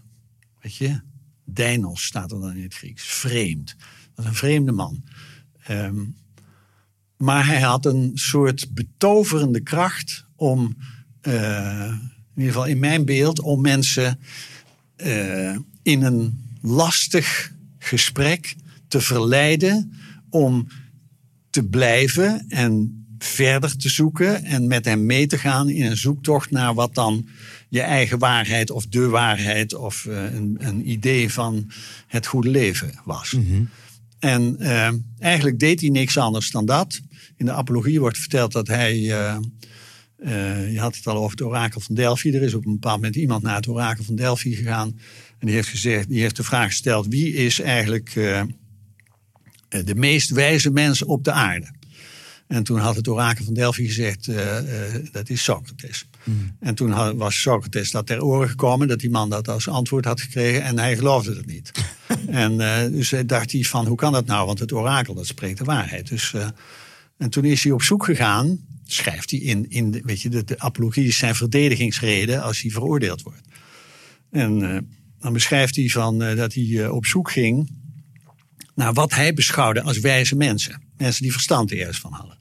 Weet 0.62 0.76
je? 0.76 1.02
Deinos 1.44 2.04
staat 2.04 2.32
er 2.32 2.40
dan 2.40 2.56
in 2.56 2.64
het 2.64 2.74
Grieks. 2.74 3.04
Vreemd. 3.04 3.76
Dat 3.78 4.16
was 4.16 4.26
een 4.26 4.34
vreemde 4.34 4.72
man. 4.72 5.04
Ehm, 5.64 6.06
maar 7.20 7.46
hij 7.46 7.62
had 7.62 7.86
een 7.86 8.12
soort 8.14 8.74
betoverende 8.74 9.62
kracht 9.62 10.26
om, 10.36 10.78
eh, 11.22 11.92
in 12.36 12.42
ieder 12.42 12.54
geval 12.54 12.66
in 12.66 12.80
mijn 12.80 13.06
beeld, 13.06 13.40
om 13.40 13.62
mensen 13.62 14.20
eh, 14.96 15.56
in 15.82 16.04
een 16.04 16.44
lastig 16.62 17.54
gesprek 17.78 18.56
te 18.88 19.02
verleiden 19.02 19.94
om 20.30 20.68
te 21.50 21.64
blijven 21.64 22.46
en 22.50 23.04
verder 23.18 23.78
te 23.78 23.90
zoeken 23.90 24.44
en 24.44 24.68
met 24.68 24.86
hem 24.86 25.06
mee 25.06 25.28
te 25.28 25.38
gaan 25.38 25.70
in 25.70 25.86
een 25.86 25.98
zoektocht 25.98 26.52
naar 26.52 26.74
wat 26.74 26.96
dan 26.96 27.28
je 27.70 27.82
eigen 27.82 28.20
waarheid 28.20 28.72
of 28.72 28.86
de 28.86 29.08
waarheid 29.08 29.74
of 29.74 30.06
eh, 30.06 30.34
een, 30.34 30.58
een 30.60 30.90
idee 30.90 31.34
van 31.34 31.72
het 32.08 32.26
goede 32.26 32.50
leven 32.50 32.92
was. 33.04 33.38
En 34.20 34.60
eh, 34.60 34.92
eigenlijk 35.20 35.60
deed 35.60 35.82
hij 35.82 35.90
niks 35.90 36.18
anders 36.18 36.52
dan 36.52 36.66
dat. 36.66 37.00
In 37.38 37.46
de 37.46 37.52
apologie 37.52 38.00
wordt 38.00 38.18
verteld 38.18 38.52
dat 38.52 38.68
hij. 38.68 38.94
eh, 38.94 39.38
eh, 40.18 40.72
je 40.74 40.80
had 40.80 40.96
het 40.96 41.08
al 41.08 41.18
over 41.18 41.32
het 41.32 41.42
orakel 41.42 41.82
van 41.82 41.96
Delphi. 41.96 42.32
Er 42.32 42.42
is 42.42 42.54
op 42.54 42.66
een 42.66 42.72
bepaald 42.72 42.96
moment 42.96 43.16
iemand 43.16 43.44
naar 43.44 43.56
het 43.56 43.68
orakel 43.68 44.04
van 44.04 44.16
Delphi 44.16 44.56
gegaan. 44.56 45.00
En 45.38 45.46
die 45.46 45.56
heeft, 45.56 45.68
gezegd, 45.68 46.10
die 46.10 46.22
heeft 46.22 46.36
de 46.36 46.44
vraag 46.44 46.68
gesteld: 46.68 47.08
wie 47.08 47.34
is 47.34 47.60
eigenlijk 47.60 48.16
eh, 48.16 48.42
de 49.70 49.96
meest 49.96 50.30
wijze 50.30 50.72
mens 50.72 51.04
op 51.04 51.24
de 51.24 51.32
aarde? 51.32 51.72
En 52.48 52.64
toen 52.64 52.80
had 52.80 52.96
het 52.96 53.08
orakel 53.08 53.46
van 53.46 53.54
Delphi 53.54 53.86
gezegd: 53.86 54.30
dat 55.12 55.30
is 55.30 55.44
Socrates. 55.44 56.09
En 56.60 56.76
toen 56.76 57.18
was 57.18 57.42
Socrates 57.42 57.92
dat 57.92 58.06
ter 58.06 58.24
oren 58.24 58.50
gekomen 58.50 58.88
dat 58.88 59.00
die 59.00 59.10
man 59.10 59.30
dat 59.30 59.48
als 59.48 59.68
antwoord 59.68 60.06
had 60.06 60.22
gekregen. 60.22 60.64
En 60.64 60.80
hij 60.80 60.96
geloofde 60.96 61.36
het 61.36 61.46
niet. 61.46 61.72
en 62.28 62.62
eh, 62.62 62.92
dus 62.92 63.14
dacht 63.26 63.52
hij 63.52 63.64
van: 63.64 63.88
hoe 63.88 63.98
kan 63.98 64.12
dat 64.12 64.26
nou? 64.26 64.46
Want 64.46 64.60
het 64.60 64.72
orakel 64.72 65.14
dat 65.14 65.28
spreekt 65.28 65.58
de 65.58 65.64
waarheid. 65.64 66.08
Dus, 66.08 66.34
eh, 66.34 66.48
en 67.18 67.30
toen 67.30 67.46
is 67.46 67.64
hij 67.64 67.72
op 67.72 67.82
zoek 67.82 68.06
gegaan, 68.06 68.60
schrijft 68.86 69.32
hij 69.32 69.40
in, 69.40 69.70
in 69.70 69.92
de, 69.92 70.02
weet 70.04 70.22
je, 70.22 70.30
de, 70.30 70.44
de 70.44 70.60
apologie 70.60 71.08
is 71.08 71.18
zijn 71.18 71.36
verdedigingsreden 71.36 72.42
als 72.42 72.62
hij 72.62 72.72
veroordeeld 72.72 73.22
wordt. 73.22 73.42
En 74.32 74.76
eh, 74.76 74.82
dan 75.20 75.34
beschrijft 75.34 75.76
hij 75.76 75.88
van, 75.88 76.20
dat 76.20 76.54
hij 76.54 76.88
op 76.88 77.06
zoek 77.06 77.32
ging 77.32 77.78
naar 78.76 78.94
wat 78.94 79.14
hij 79.14 79.34
beschouwde 79.34 79.82
als 79.82 80.00
wijze 80.00 80.36
mensen. 80.36 80.82
Mensen 80.98 81.24
die 81.24 81.32
verstand 81.32 81.72
ergens 81.72 82.00
van 82.00 82.14
hadden. 82.14 82.38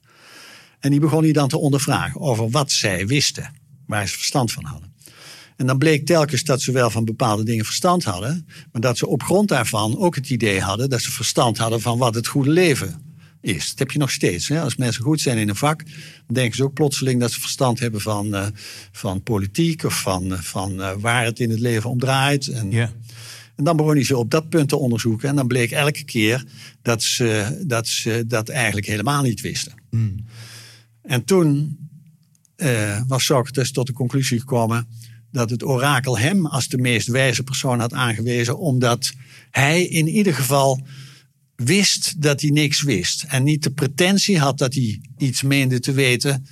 En 0.79 0.91
die 0.91 0.99
begon 0.99 1.23
hij 1.23 1.31
dan 1.31 1.47
te 1.47 1.57
ondervragen 1.57 2.21
over 2.21 2.49
wat 2.49 2.71
zij 2.71 3.07
wisten, 3.07 3.53
waar 3.89 4.07
ze 4.07 4.13
verstand 4.13 4.51
van 4.51 4.63
hadden. 4.63 4.93
En 5.55 5.65
dan 5.65 5.77
bleek 5.77 6.05
telkens 6.05 6.43
dat 6.43 6.61
ze 6.61 6.71
wel 6.71 6.89
van 6.89 7.05
bepaalde 7.05 7.43
dingen 7.43 7.65
verstand 7.65 8.03
hadden, 8.03 8.47
maar 8.71 8.81
dat 8.81 8.97
ze 8.97 9.07
op 9.07 9.23
grond 9.23 9.47
daarvan 9.47 9.97
ook 9.97 10.15
het 10.15 10.29
idee 10.29 10.61
hadden 10.61 10.89
dat 10.89 11.01
ze 11.01 11.11
verstand 11.11 11.57
hadden 11.57 11.81
van 11.81 11.97
wat 11.97 12.15
het 12.15 12.27
goede 12.27 12.49
leven 12.49 13.01
is. 13.41 13.69
Dat 13.69 13.79
heb 13.79 13.91
je 13.91 13.99
nog 13.99 14.11
steeds. 14.11 14.47
Hè? 14.47 14.61
Als 14.61 14.75
mensen 14.75 15.03
goed 15.03 15.21
zijn 15.21 15.37
in 15.37 15.49
een 15.49 15.55
vak, 15.55 15.83
dan 15.85 15.93
denken 16.27 16.55
ze 16.55 16.63
ook 16.63 16.73
plotseling 16.73 17.19
dat 17.19 17.31
ze 17.31 17.39
verstand 17.39 17.79
hebben 17.79 18.01
van, 18.01 18.35
eh, 18.35 18.47
van 18.91 19.23
politiek 19.23 19.83
of 19.83 20.01
van, 20.01 20.33
eh, 20.33 20.39
van 20.39 20.81
eh, 20.81 20.91
waar 20.99 21.25
het 21.25 21.39
in 21.39 21.49
het 21.49 21.59
leven 21.59 21.89
om 21.89 21.99
draait. 21.99 22.47
En, 22.47 22.71
en 23.55 23.63
dan 23.63 23.77
begon 23.77 23.93
hij 23.93 24.03
ze 24.03 24.17
op 24.17 24.31
dat 24.31 24.49
punt 24.49 24.69
te 24.69 24.77
onderzoeken. 24.77 25.29
En 25.29 25.35
dan 25.35 25.47
bleek 25.47 25.71
elke 25.71 26.03
keer 26.03 26.45
dat 26.81 27.03
ze 27.03 27.59
dat, 27.67 27.87
ze 27.87 28.23
dat 28.27 28.49
eigenlijk 28.49 28.87
helemaal 28.87 29.21
niet 29.21 29.41
wisten. 29.41 29.73
En 31.01 31.23
toen 31.23 31.77
eh, 32.59 33.01
was 33.07 33.25
Socrates 33.25 33.71
tot 33.71 33.87
de 33.87 33.93
conclusie 33.93 34.39
gekomen 34.39 34.87
dat 35.31 35.49
het 35.49 35.63
orakel 35.63 36.17
hem 36.17 36.45
als 36.45 36.67
de 36.67 36.77
meest 36.77 37.07
wijze 37.07 37.43
persoon 37.43 37.79
had 37.79 37.93
aangewezen, 37.93 38.57
omdat 38.57 39.13
hij 39.51 39.83
in 39.83 40.07
ieder 40.07 40.33
geval 40.33 40.81
wist 41.55 42.21
dat 42.21 42.41
hij 42.41 42.49
niks 42.49 42.81
wist. 42.81 43.25
En 43.27 43.43
niet 43.43 43.63
de 43.63 43.71
pretentie 43.71 44.39
had 44.39 44.57
dat 44.57 44.73
hij 44.73 45.01
iets 45.17 45.41
meende 45.41 45.79
te 45.79 45.91
weten 45.91 46.47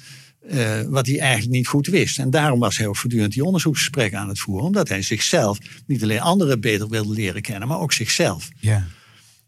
eh, 0.49 0.81
wat 0.81 1.05
hij 1.05 1.19
eigenlijk 1.19 1.51
niet 1.51 1.67
goed 1.67 1.87
wist. 1.87 2.19
En 2.19 2.29
daarom 2.29 2.59
was 2.59 2.77
hij 2.77 2.87
ook 2.87 2.97
voortdurend 2.97 3.33
die 3.33 3.43
onderzoeksgesprekken 3.43 4.19
aan 4.19 4.27
het 4.27 4.39
voeren, 4.39 4.65
omdat 4.65 4.89
hij 4.89 5.01
zichzelf, 5.01 5.57
niet 5.85 6.03
alleen 6.03 6.21
anderen 6.21 6.59
beter 6.59 6.89
wilde 6.89 7.13
leren 7.13 7.41
kennen, 7.41 7.67
maar 7.67 7.79
ook 7.79 7.93
zichzelf. 7.93 8.49
Ja. 8.59 8.87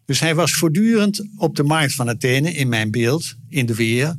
Dus 0.05 0.19
hij 0.19 0.35
was 0.35 0.53
voortdurend 0.53 1.25
op 1.37 1.55
de 1.55 1.63
markt 1.63 1.93
van 1.93 2.09
Athene, 2.09 2.53
in 2.53 2.69
mijn 2.69 2.91
beeld, 2.91 3.35
in 3.49 3.65
de 3.65 3.75
weer. 3.75 4.17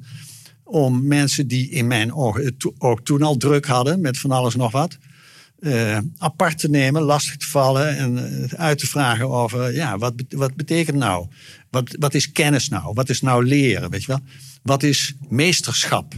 Om 0.70 1.06
mensen 1.06 1.46
die 1.48 1.70
in 1.70 1.86
mijn 1.86 2.12
ogen 2.14 2.56
to- 2.56 2.74
ook 2.78 3.04
toen 3.04 3.22
al 3.22 3.36
druk 3.36 3.66
hadden 3.66 4.00
met 4.00 4.18
van 4.18 4.30
alles 4.30 4.54
nog 4.54 4.72
wat. 4.72 4.98
eh, 5.60 5.98
apart 6.18 6.58
te 6.58 6.68
nemen, 6.70 7.02
lastig 7.02 7.36
te 7.36 7.46
vallen 7.46 7.96
en 7.96 8.18
eh, 8.48 8.58
uit 8.60 8.78
te 8.78 8.86
vragen 8.86 9.28
over, 9.30 9.74
ja, 9.74 9.98
wat, 9.98 10.14
wat 10.28 10.54
betekent 10.54 10.96
nou? 10.96 11.26
Wat, 11.70 11.96
wat 11.98 12.14
is 12.14 12.32
kennis 12.32 12.68
nou? 12.68 12.92
Wat 12.94 13.08
is 13.08 13.20
nou 13.20 13.44
leren, 13.44 13.90
weet 13.90 14.00
je 14.00 14.06
wel? 14.06 14.20
Wat 14.62 14.82
is 14.82 15.14
meesterschap? 15.28 16.14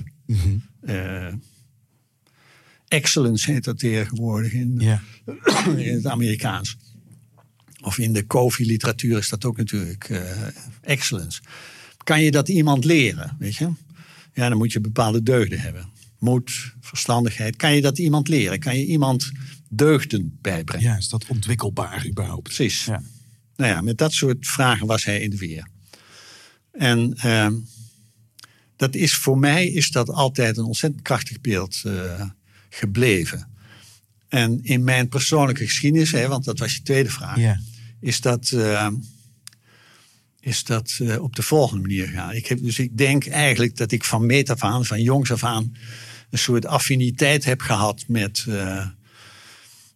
Eh, 0.81 1.27
excellence 2.89 3.53
heet 3.53 3.65
dat 3.65 3.79
tegenwoordig 3.79 4.53
in, 4.53 4.81
in 5.87 5.95
het 5.95 6.07
Amerikaans. 6.07 6.77
Of 7.83 7.99
in 7.99 8.13
de 8.13 8.23
Kofi-literatuur 8.27 9.19
is 9.19 9.29
dat 9.29 9.45
ook 9.45 9.57
natuurlijk 9.57 10.09
eh, 10.09 10.21
excellence. 10.81 11.41
Kan 12.05 12.23
je 12.23 12.31
dat 12.31 12.49
iemand 12.49 12.85
leren, 12.85 13.37
weet 13.39 13.55
je? 13.57 13.69
Ja, 14.35 14.49
dan 14.49 14.59
moet 14.59 14.73
je 14.73 14.81
bepaalde 14.81 15.23
deugden 15.23 15.61
hebben. 15.61 15.89
Moed, 16.19 16.75
verstandigheid. 16.81 17.57
Kan 17.57 17.75
je 17.75 17.81
dat 17.81 17.99
iemand 17.99 18.29
leren? 18.29 18.59
Kan 18.59 18.79
je 18.79 18.87
iemand 18.87 19.31
deugden 19.69 20.39
bijbrengen? 20.41 20.87
ja, 20.87 20.97
is 20.97 21.09
dat 21.09 21.27
ontwikkelbaar 21.27 22.07
überhaupt? 22.07 22.43
Precies. 22.43 22.85
Ja. 22.85 23.03
Nou 23.57 23.71
ja, 23.71 23.81
met 23.81 23.99
dat 23.99 24.13
soort 24.13 24.47
vragen 24.47 24.87
was 24.87 25.05
hij 25.05 25.21
in 25.21 25.31
de 25.31 25.37
weer. 25.37 25.69
En 26.73 27.15
ehm, 27.17 27.55
dat 28.77 28.95
is 28.95 29.15
voor 29.15 29.39
mij 29.39 29.67
is 29.67 29.91
dat 29.91 30.11
altijd 30.11 30.57
een 30.57 30.65
ontzettend 30.65 31.03
krachtig 31.03 31.41
beeld 31.41 31.83
eh, 31.85 32.25
gebleven. 32.69 33.49
En 34.29 34.59
in 34.63 34.85
mijn 34.85 35.09
persoonlijke 35.09 35.65
geschiedenis, 35.67 36.13
hè, 36.13 36.29
want 36.29 36.45
dat 36.45 36.59
was 36.59 36.75
je 36.75 36.83
tweede 36.83 37.11
vraag, 37.11 37.39
Ja. 37.39 37.61
is 38.01 38.21
dat, 38.21 38.51
eh, 38.51 38.89
is 40.43 40.65
dat 40.65 40.99
eh, 41.03 41.23
op 41.23 41.37
de 41.37 41.43
volgende 41.43 41.83
manier 41.83 42.07
gegaan. 42.07 42.35
Ik 42.35 42.47
heb, 42.47 42.59
dus 42.63 42.79
ik 42.79 42.99
denk 42.99 43.27
eigenlijk 43.27 43.77
dat 43.77 43.93
ik 43.93 44.05
van 44.05 44.27
meet 44.27 44.51
af 44.51 44.63
aan, 44.63 44.85
van 44.85 45.03
jongs 45.03 45.33
af 45.33 45.45
aan, 45.45 45.77
een 46.31 46.39
soort 46.39 46.67
affiniteit 46.67 47.45
heb 47.45 47.61
gehad 47.61 48.05
met, 48.09 48.45
eh, 48.49 48.87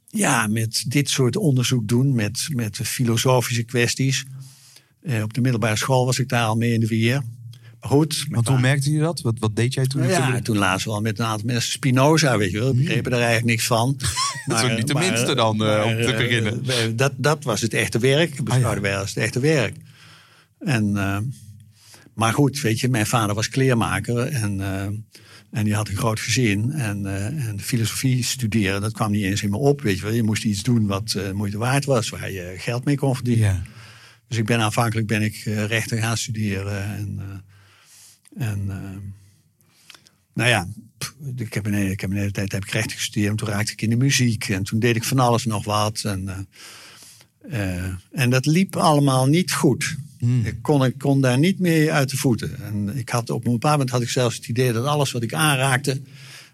ja, 0.09 0.47
met 0.47 0.85
dit 0.88 1.11
soort 1.11 1.37
onderzoek 1.37 1.88
doen, 1.88 2.15
met, 2.15 2.47
met 2.53 2.76
filosofische 2.76 3.62
kwesties. 3.62 4.25
Eh, 5.03 5.23
op 5.23 5.35
de 5.35 5.41
middelbare 5.41 5.76
school 5.76 6.05
was 6.05 6.19
ik 6.19 6.29
daar 6.29 6.47
al 6.47 6.57
mee 6.57 6.73
in 6.73 6.81
de 6.81 6.87
weer. 6.87 7.23
Maar 7.81 7.91
goed. 7.91 8.26
Want 8.29 8.49
hoe 8.49 8.61
merkte 8.61 8.93
je 8.93 8.99
dat? 9.00 9.21
Wat, 9.21 9.38
wat 9.38 9.57
deed 9.57 9.75
jij 9.75 9.87
toen? 9.87 10.00
nou 10.00 10.12
ja, 10.12 10.33
Toen- 10.33 10.43
toen 10.43 10.59
lazen 10.59 10.88
we 10.88 10.95
al 10.95 11.00
met 11.00 11.19
een 11.19 11.25
aantal 11.25 11.47
mensen 11.47 11.73
Spinoza, 11.73 12.37
weet 12.38 12.50
je 12.50 12.59
wel. 12.59 12.69
We 12.71 12.76
begrepen 12.76 13.11
daar 13.11 13.21
eigenlijk 13.21 13.50
niks 13.50 13.67
van. 13.67 13.97
Dat 14.47 14.62
is 14.62 14.76
niet 14.76 14.87
de 14.87 14.95
minste 14.95 15.35
dan, 15.35 15.49
om 15.49 15.59
te 15.59 16.15
beginnen. 16.17 16.62
Ah, 16.69 16.76
dat, 16.95 17.12
dat 17.17 17.45
was 17.45 17.61
het 17.61 17.75
echte 17.75 17.99
werk. 17.99 18.45
Beschouwden 18.45 18.83
wij 18.83 18.99
als 18.99 19.15
het 19.15 19.25
echte 19.25 19.41
werk. 19.41 19.76
En, 20.59 20.97
eh, 20.97 21.19
maar 22.15 22.33
goed, 22.33 22.61
weet 22.61 22.81
je, 22.81 22.89
mijn 22.89 23.07
vader 23.07 23.35
was 23.35 23.49
kleermaker. 23.49 24.19
En, 24.19 24.61
eh, 24.61 24.83
en 25.51 25.65
die 25.65 25.75
had 25.75 25.89
een 25.89 25.97
groot 25.97 26.21
gezin. 26.21 26.73
En, 26.73 27.07
eh, 27.07 27.47
en 27.49 27.61
filosofie 27.61 28.25
studeren, 28.25 28.81
dat 28.81 28.93
kwam 28.93 29.11
niet 29.11 29.25
eens 29.25 29.43
in 29.43 29.51
me 29.51 29.57
op. 29.57 29.81
Weet 29.81 29.97
je, 29.97 30.03
wel. 30.03 30.13
je 30.13 30.23
moest 30.23 30.45
iets 30.45 30.63
doen 30.63 30.87
wat 30.87 31.19
moeite 31.35 31.59
waard 31.59 31.85
was. 31.85 32.09
Waar 32.09 32.31
je 32.31 32.55
geld 32.57 32.85
mee 32.85 32.97
kon 32.97 33.15
verdienen. 33.15 33.47
Ja. 33.47 33.63
Dus 34.29 34.39
ik 34.39 34.47
ben 34.47 34.61
aanvankelijk 34.61 35.07
ben 35.07 35.23
ik 35.23 35.37
rechten 35.45 35.99
gaan 35.99 36.17
studeren. 36.17 36.85
En, 36.85 37.21
en 38.37 38.67
nou 40.35 40.49
ja, 40.49 40.69
ik 41.37 41.55
heb, 41.55 41.67
een, 41.67 41.75
hele- 41.75 41.91
ik 41.91 42.01
heb 42.01 42.11
een 42.11 42.17
hele 42.17 42.31
tijd 42.31 42.53
heb 42.53 42.65
ik 42.65 42.71
rechten 42.71 42.97
gestudeerd. 42.97 43.31
En 43.31 43.37
toen 43.37 43.49
raakte 43.49 43.73
ik 43.73 43.83
in 43.83 43.91
de 43.91 43.97
muziek. 43.97 44.49
En 44.49 44.63
toen 44.63 44.79
deed 44.79 44.97
ik 44.97 45.05
van 45.05 45.19
alles 45.19 45.45
nog 45.45 45.65
wat. 45.65 46.01
En, 46.05 46.49
Eh, 47.50 47.85
en 48.11 48.31
dat 48.31 48.47
liep 48.47 48.76
allemaal 48.76 49.26
niet 49.26 49.53
goed. 49.53 49.97
Ik, 50.45 50.57
kon, 50.62 50.85
ik 50.85 50.99
kon 50.99 51.21
daar 51.21 51.38
niet 51.38 51.59
mee 51.59 51.93
uit 51.93 52.11
de 52.11 52.17
voeten. 52.17 52.62
En 52.65 52.97
ik 52.97 53.09
had, 53.09 53.31
op 53.31 53.45
een 53.45 53.53
bepaald 53.53 53.73
moment 53.73 53.91
had 53.91 54.03
ik 54.03 54.09
zelfs 54.09 54.37
het 54.37 54.49
idee 54.49 54.73
dat 54.73 54.87
alles 54.87 55.12
wat 55.12 55.23
ik 55.23 55.35
aanraakte, 55.35 56.03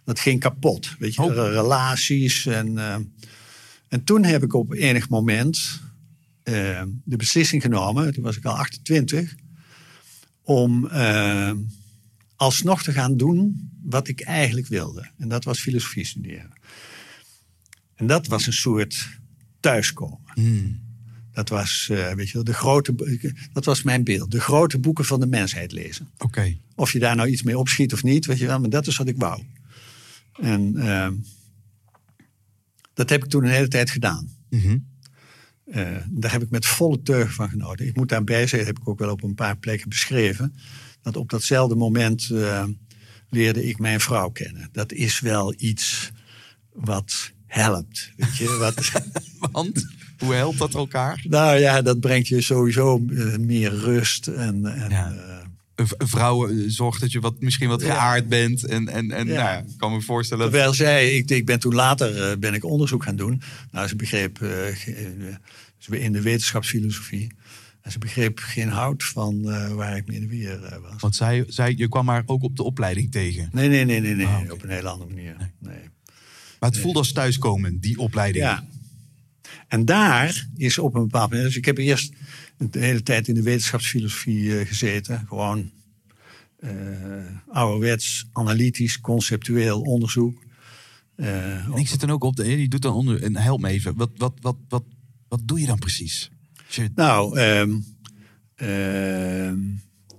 dat 0.04 0.20
ging 0.20 0.40
kapot. 0.40 0.94
Weet 0.98 1.14
je, 1.14 1.22
Oh. 1.22 1.34
relaties. 1.34 2.46
En, 2.46 2.78
eh, 2.78 2.96
en 3.88 4.04
toen 4.04 4.24
heb 4.24 4.42
ik 4.42 4.54
op 4.54 4.72
enig 4.72 5.08
moment 5.08 5.80
eh, 6.42 6.82
de 7.04 7.16
beslissing 7.16 7.62
genomen, 7.62 8.12
toen 8.12 8.22
was 8.22 8.36
ik 8.36 8.44
al 8.44 8.54
28, 8.56 9.34
om 10.42 10.88
alsnog 12.36 12.82
te 12.82 12.92
gaan 12.92 13.16
doen 13.16 13.70
wat 13.82 14.08
ik 14.08 14.20
eigenlijk 14.20 14.66
wilde. 14.66 15.10
En 15.18 15.28
dat 15.28 15.44
was 15.44 15.60
filosofie 15.60 16.04
studeren. 16.04 16.52
En 17.94 18.06
dat 18.06 18.26
was 18.26 18.46
een 18.46 18.52
soort 18.52 19.08
thuiskomen. 19.60 20.18
Dat 21.32 21.48
was, 21.48 21.88
eh, 21.90 22.12
weet 22.12 22.26
je 22.26 22.32
wel, 22.32 22.44
de 22.44 22.54
grote, 22.54 22.92
bo- 22.92 23.06
dat 23.52 23.64
was 23.64 23.82
mijn 23.82 24.04
beeld. 24.04 24.30
De 24.30 24.40
grote 24.40 24.78
boeken 24.78 25.04
van 25.04 25.20
de 25.20 25.26
mensheid 25.26 25.72
lezen. 25.72 26.08
Oké. 26.18 26.56
Of 26.74 26.92
je 26.92 26.98
daar 26.98 27.16
nou 27.16 27.28
iets 27.28 27.42
mee 27.42 27.58
opschiet 27.58 27.92
of 27.92 28.02
niet, 28.02 28.26
weet 28.26 28.38
je 28.38 28.46
wel, 28.46 28.60
maar 28.60 28.70
dat 28.70 28.86
is 28.86 28.96
wat 28.96 29.08
ik 29.08 29.16
wou. 29.18 29.42
En 30.40 30.76
ehm, 30.76 31.14
dat 32.94 33.08
heb 33.08 33.24
ik 33.24 33.30
toen 33.30 33.44
een 33.44 33.50
hele 33.50 33.68
tijd 33.68 33.90
gedaan. 33.90 34.28
Mhm. 34.50 34.78
Eh, 35.64 35.96
daar 36.10 36.32
heb 36.32 36.42
ik 36.42 36.50
met 36.50 36.66
volle 36.66 37.02
teug 37.02 37.32
van 37.34 37.48
genoten. 37.48 37.86
Ik 37.86 37.96
moet 37.96 38.08
daarbij 38.08 38.46
zeggen, 38.46 38.66
heb 38.66 38.78
ik 38.78 38.88
ook 38.88 38.98
wel 38.98 39.10
op 39.10 39.22
een 39.22 39.34
paar 39.34 39.56
plekken 39.56 39.88
beschreven, 39.88 40.54
dat 41.02 41.16
op 41.16 41.30
datzelfde 41.30 41.74
moment 41.74 42.30
eh, 42.30 42.64
leerde 43.30 43.64
ik 43.64 43.78
mijn 43.78 44.00
vrouw 44.00 44.30
kennen. 44.30 44.68
Dat 44.72 44.92
is 44.92 45.20
wel 45.20 45.54
iets 45.56 46.10
wat 46.72 47.32
helpt. 47.46 48.12
Weet 48.16 48.36
je? 48.36 48.56
Wat, 48.56 48.92
Want, 49.52 49.86
hoe 50.24 50.34
helpt 50.34 50.58
dat 50.58 50.74
elkaar? 50.74 51.24
nou 51.28 51.58
ja, 51.58 51.82
dat 51.82 52.00
brengt 52.00 52.28
je 52.28 52.40
sowieso 52.40 53.04
eh, 53.16 53.36
meer 53.38 53.74
rust. 53.74 54.26
En, 54.26 54.66
en, 54.66 54.90
Ja. 54.90 55.12
eh, 55.12 55.40
Een 55.74 55.86
v- 55.86 55.92
een 55.98 56.08
vrouw 56.08 56.48
eh, 56.48 56.54
zorgt 56.66 57.00
dat 57.00 57.12
je 57.12 57.20
wat, 57.20 57.40
misschien 57.40 57.68
wat 57.68 57.80
Ja. 57.82 57.94
geaard 57.94 58.28
bent. 58.28 58.64
En, 58.64 58.88
en, 58.88 59.10
en 59.10 59.26
Ja. 59.26 59.42
Nou, 59.52 59.64
ik 59.68 59.78
kan 59.78 59.92
me 59.92 60.00
voorstellen... 60.00 60.42
dat- 60.44 60.52
Terwijl 60.52 60.74
zij, 60.74 61.10
ik, 61.16 61.30
ik 61.30 61.46
ben 61.46 61.60
toen 61.60 61.74
later 61.74 62.38
ben 62.38 62.54
ik 62.54 62.64
onderzoek 62.64 63.02
gaan 63.02 63.16
doen. 63.16 63.42
Nou, 63.70 63.88
ze 63.88 63.96
begreep, 63.96 64.38
was 65.78 65.98
in 65.98 66.12
de 66.12 66.20
wetenschapsfilosofie. 66.22 67.32
En 67.82 67.92
ze 67.92 67.98
begreep 67.98 68.38
geen 68.38 68.68
hout 68.68 69.04
van 69.04 69.42
waar 69.74 69.96
ik 69.96 70.06
mee 70.06 70.16
in 70.16 70.22
de 70.22 70.28
weer 70.28 70.60
was. 70.82 71.00
Want 71.00 71.16
zij, 71.16 71.44
zij, 71.48 71.74
je 71.76 71.88
kwam 71.88 72.08
haar 72.08 72.22
ook 72.26 72.42
op 72.42 72.56
de 72.56 72.62
opleiding 72.62 73.10
tegen. 73.12 73.48
Nee, 73.52 73.68
nee, 73.68 73.84
nee, 73.84 74.00
nee, 74.00 74.14
nee. 74.14 74.26
Ah, 74.26 74.50
op 74.52 74.62
een 74.62 74.70
hele 74.70 74.88
andere 74.88 75.10
manier. 75.10 75.36
Nee. 75.58 75.76
Maar 76.60 76.70
het 76.70 76.78
voelde 76.78 76.98
als 76.98 77.12
thuiskomen, 77.12 77.80
die 77.80 77.98
opleiding. 77.98 78.44
Ja. 78.44 78.64
En 79.72 79.84
daar 79.84 80.48
is 80.56 80.78
op 80.78 80.94
een 80.94 81.02
bepaald 81.02 81.30
moment. 81.30 81.46
Dus 81.48 81.56
ik 81.56 81.64
heb 81.64 81.78
eerst 81.78 82.12
de 82.56 82.78
hele 82.78 83.02
tijd 83.02 83.28
in 83.28 83.34
de 83.34 83.42
wetenschapsfilosofie 83.42 84.58
eh, 84.58 84.66
gezeten. 84.66 85.24
Gewoon 85.28 85.70
eh 86.58 86.70
ouderwets, 87.48 88.26
analytisch, 88.32 89.00
conceptueel 89.00 89.80
onderzoek. 89.80 90.44
Eh, 91.14 91.64
En 91.66 91.72
ik 91.76 91.88
zit 91.88 92.00
dan 92.00 92.10
ook 92.10 92.24
op 92.24 92.36
de... 92.36 92.42
Die 92.42 92.68
doet 92.68 92.82
dan 92.82 92.94
onder... 92.94 93.22
En 93.22 93.36
help 93.36 93.60
me 93.60 93.68
even. 93.68 93.96
Wat, 93.96 94.10
wat, 94.16 94.32
wat, 94.40 94.56
wat, 94.68 94.84
wat 95.28 95.40
doe 95.44 95.60
je 95.60 95.66
dan 95.66 95.78
precies? 95.78 96.30
Je- 96.68 96.90
Nou, 96.94 97.38
ehm, 97.38 97.72
ehm, 98.54 99.58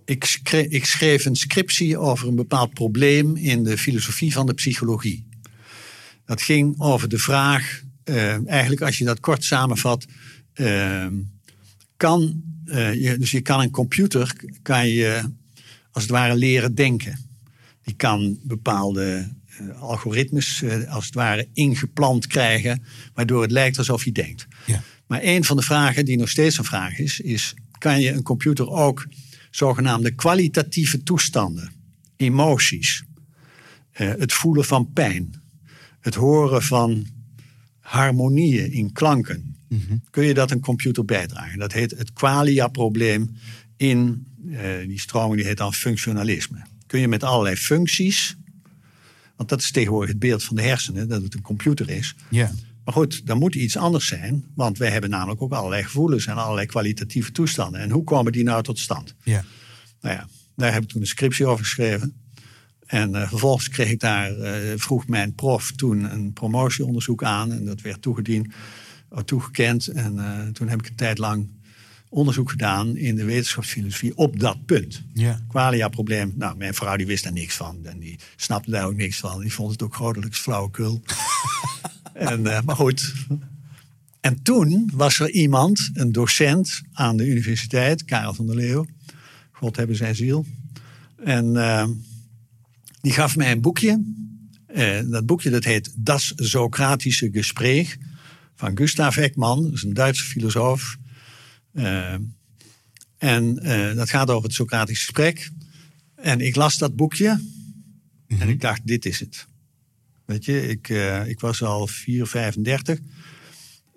ik, 0.06 0.24
schreef, 0.24 0.66
ik 0.68 0.86
schreef 0.86 1.26
een 1.26 1.36
scriptie 1.36 1.98
over 1.98 2.28
een 2.28 2.36
bepaald 2.36 2.74
probleem 2.74 3.36
in 3.36 3.64
de 3.64 3.78
filosofie 3.78 4.34
van 4.34 4.46
de 4.46 4.54
psychologie. 4.54 5.28
Dat 6.26 6.42
ging 6.42 6.80
over 6.80 7.10
de 7.10 7.18
vraag, 7.20 7.84
eh, 8.04 8.48
eigenlijk 8.48 8.82
als 8.82 8.98
je 8.98 9.06
dat 9.06 9.20
kort 9.20 9.44
samenvat, 9.44 10.06
ehm, 10.54 11.14
kan, 11.98 12.44
eh, 12.66 12.94
je, 12.94 13.18
dus 13.18 13.32
je 13.32 13.42
kan 13.42 13.62
een 13.62 13.72
computer, 13.72 14.36
kan 14.62 14.88
je 14.88 15.22
als 15.92 16.04
het 16.04 16.12
ware 16.12 16.36
leren 16.36 16.76
denken. 16.76 17.20
Die 17.84 17.96
kan 17.96 18.40
bepaalde 18.44 19.32
eh, 19.48 19.82
algoritmes 19.82 20.64
als 20.88 21.06
het 21.06 21.14
ware 21.14 21.48
ingeplant 21.54 22.28
krijgen, 22.28 22.84
waardoor 23.14 23.42
het 23.42 23.52
lijkt 23.52 23.78
alsof 23.78 24.04
hij 24.04 24.12
denkt. 24.12 24.48
Ja. 24.66 24.84
Maar 25.08 25.20
een 25.24 25.44
van 25.44 25.58
de 25.58 25.64
vragen 25.64 26.06
die 26.06 26.18
nog 26.18 26.30
steeds 26.30 26.58
een 26.58 26.64
vraag 26.64 27.00
is, 27.00 27.20
is 27.20 27.54
kan 27.78 28.02
je 28.02 28.12
een 28.12 28.24
computer 28.24 28.70
ook 28.70 29.08
zogenaamde 29.52 30.12
kwalitatieve 30.16 31.04
toestanden, 31.04 31.72
emoties, 32.16 33.04
het 33.92 34.34
voelen 34.34 34.66
van 34.66 34.92
pijn, 34.94 35.42
het 36.00 36.16
horen 36.16 36.64
van 36.64 37.08
harmonieën 37.84 38.72
in 38.72 38.92
klanken, 38.92 39.56
kun 40.10 40.24
je 40.24 40.34
dat 40.34 40.52
een 40.52 40.60
computer 40.60 41.06
bijdragen? 41.06 41.60
Dat 41.60 41.74
heet 41.74 41.92
het 41.98 42.14
qualia-probleem 42.14 43.36
in 43.78 44.28
eh, 44.52 44.88
die 44.88 45.00
stroming, 45.00 45.36
die 45.36 45.46
heet 45.46 45.58
dan 45.58 45.74
functionalisme. 45.74 46.62
Kun 46.88 47.00
je 47.00 47.08
met 47.08 47.24
allerlei 47.24 47.56
functies, 47.56 48.38
want 49.36 49.50
dat 49.50 49.60
is 49.60 49.72
tegenwoordig 49.72 50.10
het 50.10 50.20
beeld 50.20 50.44
van 50.44 50.56
de 50.56 50.62
hersenen, 50.62 51.08
dat 51.08 51.22
het 51.22 51.34
een 51.34 51.42
computer 51.42 51.90
is. 51.90 52.16
Ja. 52.30 52.52
Maar 52.84 52.94
goed, 52.94 53.26
dan 53.26 53.38
moet 53.38 53.56
iets 53.56 53.78
anders 53.78 54.08
zijn, 54.08 54.46
want 54.56 54.78
wij 54.78 54.90
hebben 54.90 55.10
namelijk 55.10 55.42
ook 55.42 55.52
allerlei 55.52 55.84
gevoelens 55.84 56.26
en 56.26 56.36
allerlei 56.36 56.68
kwalitatieve 56.68 57.32
toestanden. 57.32 57.82
En 57.82 57.90
hoe 57.90 58.04
komen 58.04 58.32
die 58.32 58.44
nou 58.44 58.64
tot 58.64 58.80
stand? 58.80 59.16
Ja. 59.24 59.44
Nou 60.02 60.16
ja, 60.16 60.28
daar 60.56 60.74
heb 60.74 60.84
ik 60.84 60.90
toen 60.90 61.02
een 61.02 61.08
scriptie 61.08 61.46
over 61.46 61.64
geschreven. 61.64 62.23
En 62.94 63.16
eh, 63.16 63.28
vervolgens 63.28 63.70
kreeg 63.70 63.90
ik 63.90 64.00
daar, 64.00 64.38
eh, 64.38 64.74
vroeg 64.76 65.08
mijn 65.08 65.34
prof 65.34 65.72
toen 65.72 66.14
een 66.14 66.34
promotieonderzoek 66.34 67.24
aan. 67.24 67.52
En 67.52 67.66
dat 67.66 67.82
werd 67.82 68.02
toegediend, 68.02 68.48
eh, 69.10 69.20
toegekend. 69.20 69.88
En 69.88 70.16
toen 70.54 70.68
heb 70.68 70.80
ik 70.80 70.88
een 70.88 70.96
tijd 70.96 71.18
lang 71.18 71.48
onderzoek 72.10 72.50
gedaan 72.50 72.98
in 72.98 73.16
de 73.16 73.24
wetenschapsfilosofie 73.24 74.18
op 74.18 74.40
dat 74.40 74.66
punt. 74.66 75.04
Ja. 75.14 75.40
Qualia-probleem. 75.48 76.34
Nou, 76.36 76.58
mijn 76.58 76.74
vrouw 76.74 76.96
die 76.96 77.06
wist 77.06 77.24
daar 77.24 77.34
niks 77.34 77.56
van. 77.56 77.80
En 77.84 78.00
die 78.00 78.20
snapte 78.36 78.72
daar 78.72 78.86
ook 78.86 78.96
niks 78.96 79.20
van. 79.20 79.42
Die 79.42 79.54
vond 79.54 79.72
het 79.72 79.84
ook 79.84 79.96
grotelijks 79.96 80.40
flauwekul. 80.40 81.02
en, 82.14 82.42
maar 82.42 82.76
goed. 82.76 83.14
En 84.20 84.42
toen 84.42 84.92
was 84.94 85.20
er 85.20 85.30
iemand, 85.30 85.90
een 85.94 86.12
docent 86.12 86.82
aan 86.92 87.18
de 87.18 87.28
universiteit, 87.28 88.06
Karel 88.06 88.34
van 88.34 88.46
der 88.46 88.56
Leeuw. 88.56 88.86
God 89.52 89.76
hebben 89.76 89.96
zijn 89.96 90.16
ziel. 90.16 90.46
En 91.24 91.56
die 93.04 93.12
gaf 93.12 93.36
mij 93.36 93.52
een 93.52 93.62
boekje. 93.62 94.04
Eh, 94.68 95.00
dat 95.06 95.26
boekje 95.26 95.50
dat 95.50 95.64
heet 95.64 95.94
Das 95.96 96.34
Socratische 96.36 97.30
Gespräch 97.32 97.98
van 98.56 98.78
Gustav 98.78 99.18
Ekman. 99.18 99.64
Dat 99.64 99.74
is 99.74 99.84
een 99.84 99.94
Duitse 99.94 100.24
filosoof. 100.24 100.98
Eh, 101.74 102.14
en 103.18 103.60
eh, 103.60 103.96
dat 103.96 104.10
gaat 104.10 104.30
over 104.30 104.44
het 104.44 104.54
Socratische 104.54 105.04
gesprek. 105.04 105.50
En 106.16 106.42
ik 106.42 106.56
las 106.56 106.78
dat 106.78 106.96
boekje. 106.96 107.42
En 108.28 108.50
ik 108.50 108.62
dacht, 108.62 108.88
dit 108.88 109.06
is 109.06 109.20
het. 109.20 109.48
Weet 110.26 110.46
je, 110.46 110.68
ik, 110.68 110.90
ik 111.28 111.40
was 111.40 111.64
al 111.64 111.88
4, 111.88 112.28
35. 112.28 113.00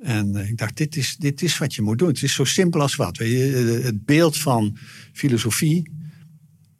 En 0.02 0.36
ik 0.36 0.58
dacht, 0.58 0.76
dit 0.76 0.96
is, 0.96 1.16
dit 1.16 1.42
is 1.42 1.58
wat 1.58 1.74
je 1.74 1.82
moet 1.82 1.98
doen. 1.98 2.08
Het 2.08 2.22
is 2.22 2.34
zo 2.34 2.44
simpel 2.44 2.80
als 2.80 2.96
wat. 2.96 3.16
Weet 3.16 3.30
je, 3.30 3.80
het 3.82 4.04
beeld 4.04 4.36
van 4.38 4.78
filosofie. 5.12 5.90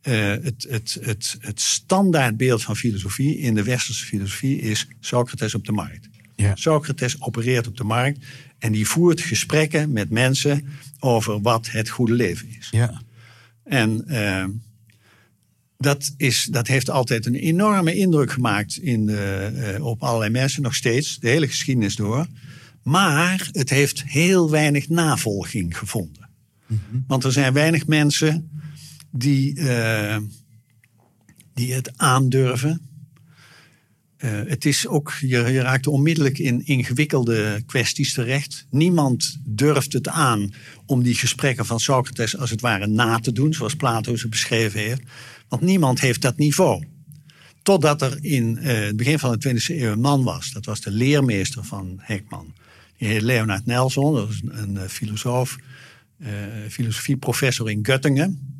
Eh, 0.06 0.30
het, 0.42 0.66
het, 0.68 0.98
het, 1.00 1.36
het 1.40 1.60
standaardbeeld 1.60 2.62
van 2.62 2.76
filosofie 2.76 3.38
in 3.38 3.54
de 3.54 3.62
westerse 3.62 4.04
filosofie 4.04 4.60
is 4.60 4.88
Socrates 5.00 5.54
op 5.54 5.64
de 5.64 5.72
markt. 5.72 6.08
Ja. 6.36 6.56
Socrates 6.56 7.20
opereert 7.20 7.66
op 7.66 7.76
de 7.76 7.84
markt 7.84 8.24
en 8.58 8.72
die 8.72 8.86
voert 8.86 9.20
gesprekken 9.20 9.92
met 9.92 10.10
mensen 10.10 10.66
over 10.98 11.40
wat 11.40 11.70
het 11.70 11.88
goede 11.88 12.12
leven 12.12 12.48
is. 12.58 12.68
Ja. 12.70 13.02
En 13.64 14.06
eh, 14.06 14.44
dat, 15.78 16.14
is, 16.16 16.44
dat 16.44 16.66
heeft 16.66 16.90
altijd 16.90 17.26
een 17.26 17.34
enorme 17.34 17.94
indruk 17.94 18.32
gemaakt 18.32 18.76
in 18.76 19.06
de, 19.06 19.52
eh, 19.54 19.84
op 19.84 20.02
allerlei 20.02 20.30
mensen, 20.30 20.62
nog 20.62 20.74
steeds, 20.74 21.18
de 21.18 21.28
hele 21.28 21.46
geschiedenis 21.46 21.96
door. 21.96 22.26
Maar 22.82 23.48
het 23.52 23.70
heeft 23.70 24.04
heel 24.04 24.50
weinig 24.50 24.88
navolging 24.88 25.78
gevonden. 25.78 26.28
Want 27.06 27.24
er 27.24 27.32
zijn 27.32 27.52
weinig 27.52 27.86
mensen 27.86 28.50
die, 29.10 29.60
eh, 29.60 30.18
die 31.54 31.72
het 31.72 31.98
aandurven. 31.98 32.80
Eh, 34.16 34.40
het 34.46 34.64
is 34.64 34.86
ook, 34.86 35.12
je, 35.20 35.28
je 35.28 35.60
raakt 35.60 35.86
onmiddellijk 35.86 36.38
in 36.38 36.66
ingewikkelde 36.66 37.62
kwesties 37.66 38.12
terecht. 38.12 38.66
Niemand 38.70 39.38
durft 39.44 39.92
het 39.92 40.08
aan 40.08 40.54
om 40.86 41.02
die 41.02 41.14
gesprekken 41.14 41.66
van 41.66 41.80
Socrates 41.80 42.36
als 42.36 42.50
het 42.50 42.60
ware 42.60 42.86
na 42.86 43.18
te 43.18 43.32
doen, 43.32 43.54
zoals 43.54 43.76
Plato 43.76 44.16
ze 44.16 44.28
beschreven 44.28 44.80
heeft. 44.80 45.02
Want 45.48 45.62
niemand 45.62 46.00
heeft 46.00 46.22
dat 46.22 46.36
niveau. 46.36 46.84
Totdat 47.62 48.02
er 48.02 48.18
in 48.24 48.58
eh, 48.58 48.84
het 48.84 48.96
begin 48.96 49.18
van 49.18 49.38
de 49.38 49.48
20e 49.48 49.80
eeuw 49.80 49.92
een 49.92 50.00
man 50.00 50.24
was. 50.24 50.52
Dat 50.52 50.64
was 50.64 50.80
de 50.80 50.90
leermeester 50.90 51.64
van 51.64 51.98
Heckman. 52.00 52.54
Die 52.98 53.08
heet 53.08 53.22
Leonard 53.22 53.66
Nelson, 53.66 54.14
dat 54.14 54.26
was 54.26 54.40
een, 54.44 54.88
filosoof, 54.88 55.56
filosofieprofessor 56.68 57.70
in 57.70 57.86
Göttingen. 57.86 58.56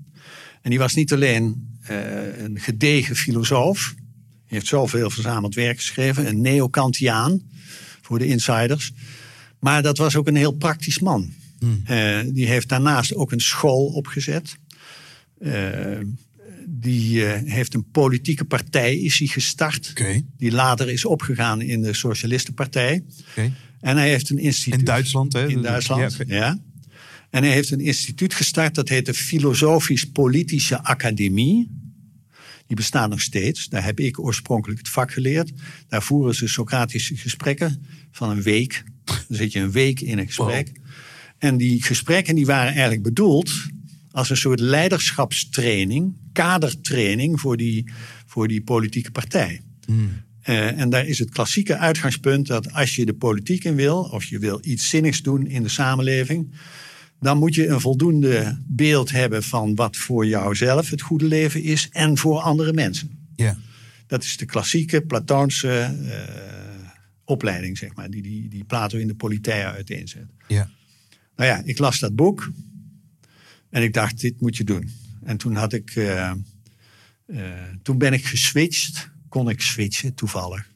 En 0.67 0.73
die 0.73 0.81
was 0.81 0.95
niet 0.95 1.13
alleen 1.13 1.77
eh, 1.83 2.39
een 2.39 2.61
gedegen 2.61 3.17
filosoof. 3.17 3.95
Hij 3.97 4.05
heeft 4.47 4.67
zoveel 4.67 5.11
verzameld 5.11 5.55
werk 5.55 5.77
geschreven. 5.77 6.27
Een 6.29 6.41
neo-Kantiaan, 6.41 7.43
voor 8.03 8.19
de 8.19 8.27
insiders. 8.27 8.93
Maar 9.61 9.83
dat 9.83 9.99
was 9.99 10.17
ook 10.17 10.27
een 10.27 10.37
heel 10.37 10.53
praktisch 10.53 10.99
man. 10.99 11.33
Eh, 11.85 12.19
die 12.27 12.47
heeft 12.47 12.69
daarnaast 12.69 13.15
ook 13.15 13.33
een 13.33 13.41
school 13.41 13.87
opgezet. 13.87 14.57
Eh, 15.39 15.99
die 16.69 17.23
heeft 17.25 17.75
een 17.75 17.91
politieke 17.91 18.45
partij 18.45 18.97
is 18.97 19.19
hij 19.19 19.29
gestart. 19.29 19.93
Die 20.37 20.53
later 20.53 20.91
is 20.91 21.05
opgegaan 21.05 21.61
in 21.61 21.83
de 21.83 21.93
Socialistenpartij. 21.93 23.05
Oké. 23.31 23.53
En 23.81 23.97
hij 23.97 24.09
heeft 24.09 24.31
een 24.31 24.39
instituut. 24.39 24.79
In 24.79 24.85
Duitsland, 24.85 25.33
hè? 25.33 25.49
In 25.49 25.63
Duitsland, 25.63 26.17
Ja, 26.27 26.37
ja. 26.37 26.59
En 27.31 27.43
hij 27.43 27.53
heeft 27.53 27.71
een 27.71 27.81
instituut 27.81 28.35
gestart, 28.35 28.75
dat 28.75 28.89
heet 28.89 29.07
de 29.07 29.15
Filosofisch-Politische 29.15 30.83
Academie. 30.83 31.71
Die 32.67 32.77
bestaat 32.77 33.11
nog 33.11 33.21
steeds. 33.21 33.69
Daar 33.69 33.85
heb 33.85 34.01
ik 34.01 34.19
oorspronkelijk 34.19 34.79
het 34.79 34.89
vak 34.89 35.13
geleerd. 35.13 35.53
Daar 35.89 36.03
voeren 36.03 36.35
ze 36.35 36.49
Socratische 36.49 37.17
gesprekken 37.17 37.87
van 38.11 38.31
een 38.31 38.43
week. 38.43 38.85
Dan 39.05 39.37
zit 39.37 39.53
je 39.53 39.61
een 39.61 39.71
week 39.71 40.01
in 40.01 40.19
een 40.19 40.27
gesprek. 40.27 40.73
En 41.39 41.57
die 41.57 41.83
gesprekken 41.83 42.35
die 42.35 42.47
waren 42.47 42.73
eigenlijk 42.73 43.03
bedoeld 43.03 43.53
als 44.11 44.31
een 44.31 44.37
soort 44.37 44.61
leiderschapstraining, 44.61 46.17
kadertraining 46.33 47.41
voor 47.41 47.57
die, 47.57 47.91
voor 48.27 48.49
die 48.49 48.63
politieke 48.63 49.11
partij. 49.11 49.61
Eh, 50.43 50.81
en 50.81 50.91
daar 50.91 51.07
is 51.07 51.19
het 51.19 51.31
klassieke 51.31 51.77
uitgangspunt 51.77 52.47
dat 52.47 52.73
als 52.73 52.97
je 52.97 53.07
de 53.07 53.15
politiek 53.15 53.65
in 53.65 53.75
wil, 53.75 53.99
of 53.99 54.25
je 54.25 54.39
wil 54.39 54.59
iets 54.63 54.89
zinnigs 54.89 55.23
doen 55.23 55.47
in 55.47 55.63
de 55.63 55.69
samenleving, 55.69 56.55
dan 57.21 57.39
moet 57.39 57.55
je 57.55 57.67
een 57.67 57.81
voldoende 57.81 58.59
beeld 58.67 59.11
hebben 59.11 59.43
van 59.43 59.75
wat 59.75 59.97
voor 59.97 60.27
jouzelf 60.27 60.91
het 60.91 61.01
goede 61.01 61.25
leven 61.25 61.63
is 61.63 61.89
en 61.91 62.19
voor 62.19 62.41
andere 62.41 62.73
mensen. 62.73 63.31
Ja. 63.35 63.59
Dat 64.07 64.23
is 64.23 64.37
de 64.37 64.45
klassieke 64.45 65.03
Platoonse 65.03 65.71
eh, 65.71 66.91
opleiding, 67.25 67.79
zeg 67.79 67.95
maar, 67.95 68.11
die, 68.11 68.23
die, 68.23 68.49
die 68.49 68.65
Plato 68.65 68.99
in 68.99 69.07
de 69.07 69.15
Politeia 69.15 69.73
uiteenzet. 69.73 70.27
Ja. 70.49 70.71
Nou 71.37 71.51
ja, 71.51 71.63
ik 71.65 71.79
las 71.79 71.99
dat 71.99 72.15
boek 72.15 72.51
en 73.71 73.83
ik 73.83 73.93
dacht, 73.93 74.21
dit 74.21 74.41
moet 74.41 74.57
je 74.57 74.65
doen. 74.65 74.91
En 75.25 75.37
toen 75.37 75.55
had 75.55 75.73
ik, 75.73 75.91
eh, 75.97 76.31
eh, 76.31 76.37
toen 77.83 77.99
ben 77.99 78.13
ik 78.13 78.27
geswitcht, 78.27 79.11
kon 79.29 79.49
ik 79.49 79.61
switchen 79.61 80.15
toevallig, 80.15 80.71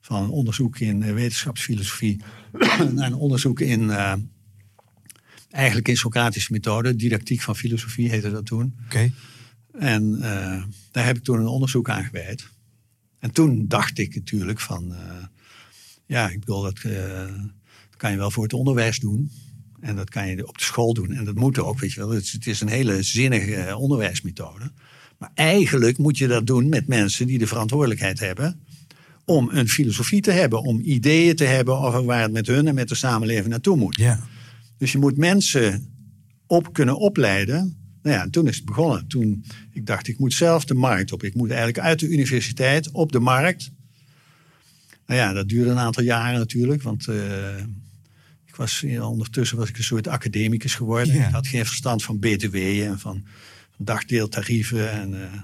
van 0.00 0.30
onderzoek 0.30 0.78
in 0.78 1.14
wetenschapsfilosofie 1.14 2.20
naar 2.94 3.06
een 3.06 3.14
onderzoek 3.14 3.60
in, 3.60 3.90
eigenlijk 5.52 5.88
in 5.88 5.96
Socratische 5.96 6.52
methode, 6.52 6.96
didactiek 6.96 7.40
van 7.40 7.56
filosofie 7.56 8.10
heette 8.10 8.30
dat 8.30 8.46
toen. 8.46 8.74
Oké. 8.84 9.12
En 9.72 10.14
eh, 10.22 10.62
daar 10.90 11.06
heb 11.06 11.16
ik 11.16 11.22
toen 11.22 11.38
een 11.38 11.46
onderzoek 11.46 11.90
aan 11.90 12.04
gewijd. 12.04 12.48
En 13.18 13.30
toen 13.30 13.68
dacht 13.68 13.98
ik 13.98 14.14
natuurlijk 14.14 14.60
van, 14.60 14.94
eh, 14.94 15.24
ja, 16.06 16.28
ik 16.28 16.40
bedoel, 16.40 16.62
dat, 16.62 16.78
eh, 16.78 17.26
dat 17.90 17.96
kan 17.96 18.10
je 18.10 18.16
wel 18.16 18.30
voor 18.30 18.42
het 18.42 18.52
onderwijs 18.52 18.98
doen. 18.98 19.30
En 19.80 19.96
dat 19.96 20.10
kan 20.10 20.28
je 20.28 20.48
op 20.48 20.58
de 20.58 20.64
school 20.64 20.94
doen. 20.94 21.12
En 21.12 21.24
dat 21.24 21.34
moet 21.34 21.58
ook, 21.58 21.80
weet 21.80 21.92
je 21.92 22.00
wel. 22.00 22.10
Het 22.10 22.22
is, 22.22 22.32
het 22.32 22.46
is 22.46 22.60
een 22.60 22.68
hele 22.68 23.02
zinnige 23.02 23.76
onderwijsmethode. 23.76 24.70
Maar 25.18 25.30
eigenlijk 25.34 25.98
moet 25.98 26.18
je 26.18 26.26
dat 26.26 26.46
doen 26.46 26.68
met 26.68 26.86
mensen 26.86 27.26
die 27.26 27.38
de 27.38 27.46
verantwoordelijkheid 27.46 28.18
hebben 28.18 28.60
om 29.24 29.48
een 29.52 29.68
filosofie 29.68 30.20
te 30.20 30.30
hebben, 30.30 30.62
om 30.62 30.80
ideeën 30.80 31.36
te 31.36 31.44
hebben 31.44 31.78
over 31.78 32.04
waar 32.04 32.22
het 32.22 32.32
met 32.32 32.46
hun 32.46 32.68
en 32.68 32.74
met 32.74 32.88
de 32.88 32.94
samenleving 32.94 33.48
naartoe 33.48 33.76
moet. 33.76 33.96
Ja. 33.96 34.20
Dus 34.82 34.92
je 34.92 34.98
moet 34.98 35.16
mensen 35.16 35.94
op 36.46 36.72
kunnen 36.72 36.98
opleiden. 36.98 37.76
Nou 38.02 38.16
ja, 38.16 38.22
en 38.22 38.30
toen 38.30 38.48
is 38.48 38.56
het 38.56 38.64
begonnen. 38.64 39.06
Toen 39.06 39.44
ik 39.72 39.86
dacht, 39.86 40.08
ik 40.08 40.18
moet 40.18 40.32
zelf 40.32 40.64
de 40.64 40.74
markt 40.74 41.12
op. 41.12 41.22
Ik 41.22 41.34
moet 41.34 41.48
eigenlijk 41.48 41.78
uit 41.78 41.98
de 41.98 42.08
universiteit 42.08 42.90
op 42.90 43.12
de 43.12 43.18
markt. 43.18 43.70
Nou 45.06 45.20
ja, 45.20 45.32
dat 45.32 45.48
duurde 45.48 45.70
een 45.70 45.78
aantal 45.78 46.02
jaren 46.02 46.38
natuurlijk. 46.38 46.82
Want 46.82 47.08
eh, 47.08 47.56
ik 48.46 48.56
was, 48.56 48.80
ja, 48.80 49.06
ondertussen 49.06 49.56
was 49.56 49.68
ik 49.68 49.76
een 49.76 49.84
soort 49.84 50.08
academicus 50.08 50.74
geworden. 50.74 51.14
Ja. 51.14 51.26
Ik 51.26 51.32
had 51.32 51.46
geen 51.46 51.66
verstand 51.66 52.02
van 52.02 52.18
BTW 52.18 52.56
en 52.56 52.98
van 52.98 53.24
dagdeeltarieven. 53.76 54.92
En, 54.92 55.22
eh, 55.22 55.40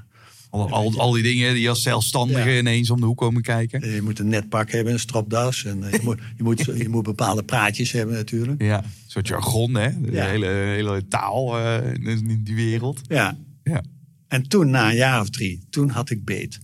Al, 0.50 0.70
al, 0.70 0.98
al 0.98 1.12
die 1.12 1.22
dingen 1.22 1.54
die 1.54 1.68
als 1.68 1.82
zelfstandige 1.82 2.50
Ja. 2.50 2.58
ineens 2.58 2.90
om 2.90 3.00
de 3.00 3.06
hoek 3.06 3.18
komen 3.18 3.42
kijken. 3.42 3.90
je 3.94 4.02
moet 4.02 4.18
een 4.18 4.28
net 4.28 4.48
pak 4.48 4.70
hebben, 4.70 4.92
een 4.92 4.98
stropdas. 4.98 5.64
En 5.64 5.82
eh, 5.84 5.92
je, 5.92 6.00
moet, 6.02 6.18
je, 6.36 6.42
moet, 6.42 6.64
je 6.84 6.88
moet 6.88 7.02
bepaalde 7.02 7.42
praatjes 7.42 7.92
hebben 7.92 8.14
natuurlijk. 8.14 8.62
Ja. 8.62 8.82
Een 8.84 8.90
soort 9.06 9.28
jargon, 9.28 9.74
hè? 9.74 10.00
De 10.00 10.12
Ja. 10.12 10.26
hele, 10.26 10.46
hele 10.46 11.06
taal 11.08 11.58
eh, 11.58 11.92
in 11.94 12.40
die 12.44 12.54
wereld. 12.54 13.00
Ja, 13.08 13.38
Ja. 13.64 13.82
En 14.28 14.48
toen, 14.48 14.70
na 14.70 14.90
een 14.90 14.96
jaar 14.96 15.20
of 15.20 15.30
drie, 15.30 15.60
toen 15.70 15.88
had 15.90 16.10
ik 16.10 16.24
beet. 16.24 16.58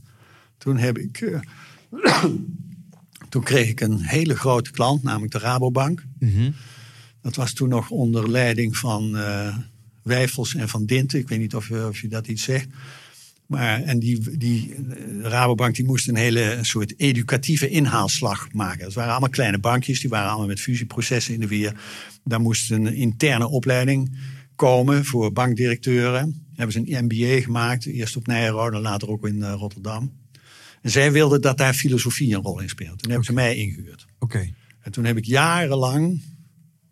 Toen 0.58 0.76
heb 0.76 0.98
ik. 0.98 1.20
eh, 1.20 1.40
toen 3.28 3.42
kreeg 3.42 3.68
ik 3.68 3.80
een 3.80 4.00
hele 4.00 4.36
grote 4.36 4.70
klant, 4.70 5.02
namelijk 5.02 5.32
de 5.32 5.38
Rabobank. 5.38 6.04
Dat 7.22 7.34
was 7.36 7.52
toen 7.52 7.68
nog 7.68 7.90
onder 7.90 8.30
leiding 8.30 8.76
van 8.76 9.16
eh 9.16 9.56
Wijfels 10.02 10.54
en 10.54 10.68
van 10.68 10.86
Dinten. 10.86 11.18
Ik 11.18 11.28
weet 11.28 11.38
niet 11.38 11.54
of 11.54 11.68
je, 11.68 11.86
of 11.88 12.00
je 12.00 12.08
dat 12.08 12.26
iets 12.26 12.42
zegt. 12.42 12.66
Maar, 13.46 13.82
en 13.82 13.98
die, 13.98 14.38
die 14.38 14.74
eh, 14.74 15.20
Rabobank 15.20 15.74
die 15.74 15.84
moest 15.84 16.08
een 16.08 16.16
hele 16.16 16.58
soort 16.62 16.94
educatieve 16.96 17.68
inhaalslag 17.68 18.52
maken. 18.52 18.84
Het 18.84 18.94
waren 18.94 19.10
allemaal 19.10 19.28
kleine 19.28 19.58
bankjes, 19.58 20.00
die 20.00 20.10
waren 20.10 20.28
allemaal 20.28 20.46
met 20.46 20.60
fusieprocessen 20.60 21.34
in 21.34 21.40
de 21.40 21.46
weer. 21.46 21.80
Daar 22.24 22.40
moest 22.40 22.70
een 22.70 22.86
interne 22.86 23.48
opleiding 23.48 24.18
komen 24.56 25.04
voor 25.04 25.32
bankdirecteuren. 25.32 26.46
Hebben 26.54 26.72
ze 26.72 26.82
een 26.84 27.04
MBA 27.04 27.40
gemaakt, 27.40 27.86
eerst 27.86 28.16
op 28.16 28.26
Nijrode 28.26 28.76
en 28.76 28.82
later 28.82 29.08
ook 29.08 29.26
in 29.26 29.42
eh, 29.42 29.52
Rotterdam. 29.52 30.22
En 30.82 30.90
zij 30.90 31.12
wilden 31.12 31.40
dat 31.40 31.58
daar 31.58 31.74
filosofie 31.74 32.34
een 32.34 32.42
rol 32.42 32.60
in 32.60 32.68
speelt. 32.68 32.98
Toen 32.98 33.10
hebben 33.10 33.26
ze 33.26 33.32
mij 33.32 33.56
ingehuurd. 33.56 34.06
Oké. 34.18 34.52
En 34.80 34.92
toen 34.92 35.04
heb 35.04 35.16
ik 35.16 35.24
jarenlang 35.24 36.22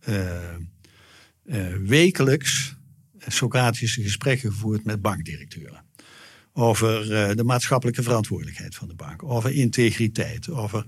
eh, 0.01 0.39
wekelijks 1.85 2.77
Socratische 3.27 4.03
gesprekken 4.03 4.53
gevoerd 4.53 4.85
met 4.85 5.03
bankdirecteuren. 5.03 5.82
Over 6.53 7.13
eh, 7.13 7.37
de 7.37 7.45
maatschappelijke 7.45 8.03
verantwoordelijkheid 8.03 8.75
van 8.75 8.89
de 8.89 8.95
bank. 8.95 9.23
Over 9.23 9.53
integriteit. 9.55 10.51
Over 10.51 10.85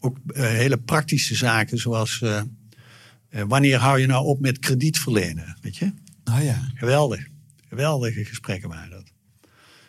ook 0.00 0.16
eh, 0.34 0.42
hele 0.44 0.76
praktische 0.78 1.34
zaken 1.34 1.78
zoals... 1.78 2.22
eh, 2.22 2.42
wanneer 3.46 3.78
hou 3.78 4.00
je 4.00 4.06
nou 4.06 4.24
op 4.26 4.40
met 4.40 4.58
krediet 4.58 4.98
verlenen? 4.98 5.56
Weet 5.60 5.76
je? 5.76 5.92
Ah 6.24 6.42
ja. 6.44 6.68
Geweldig. 6.74 7.26
Geweldige 7.68 8.24
gesprekken 8.24 8.68
waren 8.68 8.90
dat. 8.90 9.02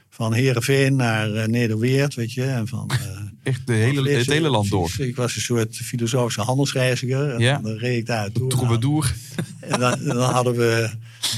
Van 0.10 0.34
Heerenveen 0.34 0.96
naar 0.96 1.34
eh, 1.34 1.48
Nederweert, 1.48 2.14
weet 2.16 2.34
je. 2.34 2.44
En 2.44 2.68
van, 2.68 2.90
Echt 3.44 3.68
de 3.68 3.74
hele, 3.74 4.10
het 4.10 4.26
hele 4.28 4.50
land 4.50 4.70
door. 4.70 4.92
Ik 4.98 5.16
was 5.16 5.36
een 5.36 5.42
soort 5.42 5.76
filosofische 5.76 6.42
handelsreiziger. 6.42 7.30
En 7.34 7.40
Ja. 7.40 7.58
dan 7.58 7.78
reed 7.78 7.98
ik 7.98 8.06
daar 8.06 8.32
toe. 8.32 8.50
Troubadour. 8.50 9.16
En 9.60 9.80
dan, 9.80 9.94
en 9.94 10.06
dan 10.06 10.34
hadden 10.34 10.56
we 10.56 10.90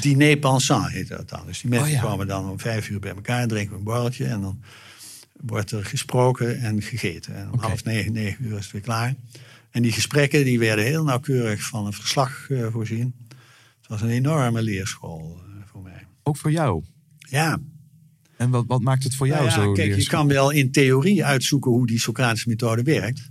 diner 0.01 0.37
pensant, 0.37 0.91
heette 0.91 1.15
dat 1.15 1.29
dan. 1.29 1.41
Dus 1.45 1.61
die 1.61 1.69
mensen 1.69 1.87
Oh 1.87 1.93
ja. 1.93 2.01
kwamen 2.01 2.27
dan 2.27 2.49
om 2.49 2.59
vijf 2.59 2.89
uur 2.89 2.99
bij 2.99 3.11
elkaar, 3.15 3.47
drinken 3.47 3.77
een 3.77 3.83
borreltje. 3.83 4.25
En 4.25 4.41
dan 4.41 4.61
wordt 5.41 5.71
er 5.71 5.85
gesproken 5.85 6.59
en 6.59 6.81
gegeten. 6.81 7.35
En 7.35 7.51
om 7.51 7.59
half 7.59 7.83
negen, 7.83 8.13
negen 8.13 8.45
uur 8.45 8.57
is 8.57 8.63
het 8.63 8.71
weer 8.71 8.81
klaar. 8.81 9.15
En 9.71 9.81
die 9.81 9.91
gesprekken 9.91 10.43
die 10.43 10.59
werden 10.59 10.85
heel 10.85 11.03
nauwkeurig 11.03 11.61
van 11.63 11.85
een 11.85 11.93
verslag 11.93 12.49
eh, 12.49 12.67
voorzien. 12.71 13.15
Het 13.79 13.87
was 13.87 14.01
een 14.01 14.09
enorme 14.09 14.61
leerschool 14.61 15.39
eh, 15.45 15.61
voor 15.71 15.81
mij. 15.81 16.07
Ook 16.23 16.37
voor 16.37 16.51
jou. 16.51 16.83
Ja, 17.17 17.59
En 18.37 18.49
wat, 18.49 18.63
wat 18.67 18.81
maakt 18.81 19.03
het 19.03 19.15
voor 19.15 19.27
jou 19.27 19.45
nou 19.45 19.59
ja, 19.59 19.63
zo? 19.63 19.71
kijk, 19.71 19.95
je 19.95 20.05
kan 20.05 20.27
wel 20.27 20.49
in 20.49 20.71
theorie 20.71 21.25
uitzoeken 21.25 21.71
hoe 21.71 21.87
die 21.87 21.99
Socratische 21.99 22.49
methode 22.49 22.83
werkt. 22.83 23.29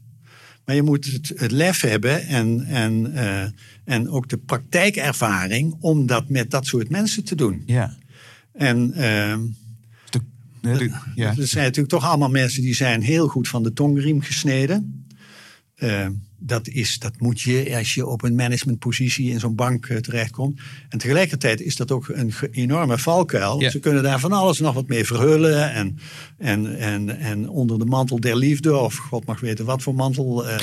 Maar 0.66 0.74
je 0.74 0.82
moet 0.82 1.04
het, 1.04 1.32
het 1.36 1.50
lef 1.50 1.80
hebben 1.80 2.26
en, 2.26 2.64
en, 2.64 3.12
eh, 3.14 3.46
en 3.84 4.08
ook 4.08 4.28
de 4.28 4.36
praktijkervaring 4.38 5.76
om 5.80 6.06
dat 6.06 6.28
met 6.28 6.50
dat 6.50 6.66
soort 6.66 6.90
mensen 6.90 7.24
te 7.24 7.34
doen. 7.34 7.62
Ja. 7.66 7.96
En 8.52 8.90
De, 8.90 10.20
de- 10.78 10.90
ja. 11.14 11.28
er 11.36 11.46
zijn 11.46 11.64
natuurlijk 11.64 11.88
toch 11.94 12.04
allemaal 12.04 12.28
mensen 12.30 12.62
die 12.62 12.74
zijn 12.74 13.02
heel 13.02 13.28
goed 13.28 13.48
van 13.48 13.62
de 13.62 13.72
tongriem 13.72 14.20
gesneden. 14.20 15.06
Eh, 15.74 16.08
dat, 16.38 16.68
is, 16.68 16.98
dat 16.98 17.20
moet 17.20 17.40
je 17.40 17.76
als 17.76 17.94
je 17.94 18.06
op 18.06 18.22
een 18.22 18.34
managementpositie 18.34 19.30
in 19.30 19.40
zo'n 19.40 19.54
bank 19.54 19.86
eh, 19.86 19.96
terechtkomt. 19.96 20.60
En 20.88 20.98
tegelijkertijd 20.98 21.60
is 21.60 21.76
dat 21.76 21.90
ook 21.90 22.08
een 22.08 22.32
enorme 22.50 22.98
valkuil. 22.98 23.70
Ze 23.70 23.78
kunnen 23.78 24.02
daar 24.02 24.20
van 24.20 24.32
alles 24.32 24.58
nog 24.58 24.74
wat 24.74 24.88
mee 24.88 25.04
verhullen. 25.04 25.72
En, 25.72 25.98
en, 26.38 26.78
en, 26.78 27.18
en 27.18 27.48
onder 27.48 27.78
de 27.78 27.84
mantel 27.84 28.20
der 28.20 28.36
liefde, 28.36 28.76
of 28.76 28.96
god 28.96 29.26
mag 29.26 29.40
weten 29.40 29.64
wat 29.64 29.82
voor 29.82 29.94
mantel, 29.94 30.48
eh 30.48 30.58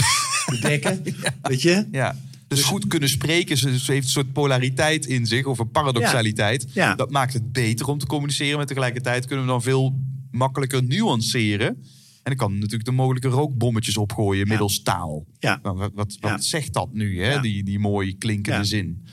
bedekken. 0.54 1.04
Weet 1.42 1.62
je? 1.62 1.88
Ja. 1.92 2.16
Dus 2.48 2.64
goed 2.64 2.88
kunnen 2.88 3.10
spreken, 3.10 3.58
ze 3.58 3.80
ze 3.80 3.92
heeft 3.92 4.06
een 4.06 4.12
soort 4.12 4.34
polariteit 4.34 5.06
in 5.06 5.26
zich, 5.26 5.46
of 5.46 5.60
een 5.60 5.72
paradoxaliteit. 5.72 6.66
Ja. 6.74 6.96
Dat 6.96 7.12
maakt 7.12 7.34
het 7.34 7.52
beter 7.52 7.88
om 7.88 7.98
te 7.98 8.06
communiceren. 8.06 8.58
Maar 8.58 8.66
tegelijkertijd 8.66 9.26
kunnen 9.26 9.46
we 9.46 9.52
dan 9.52 9.62
veel 9.62 10.00
makkelijker 10.32 10.84
nuanceren. 10.84 11.84
En 12.24 12.36
dan 12.36 12.36
kan 12.48 12.54
natuurlijk 12.58 12.86
de 12.86 12.92
mogelijke 12.92 13.28
rookbommetjes 13.28 13.98
opgooien 13.98 14.48
middels 14.48 14.82
taal. 14.82 15.26
Ja. 15.40 15.60
Nou, 15.64 15.90
wat 15.94 16.18
wat, 16.20 16.44
zegt 16.46 16.74
dat 16.74 16.94
nu, 16.94 17.24
hè? 17.24 17.40
Die, 17.40 17.64
die 17.64 17.80
mooi 17.80 18.18
klinkende 18.18 18.64
zin? 18.66 19.06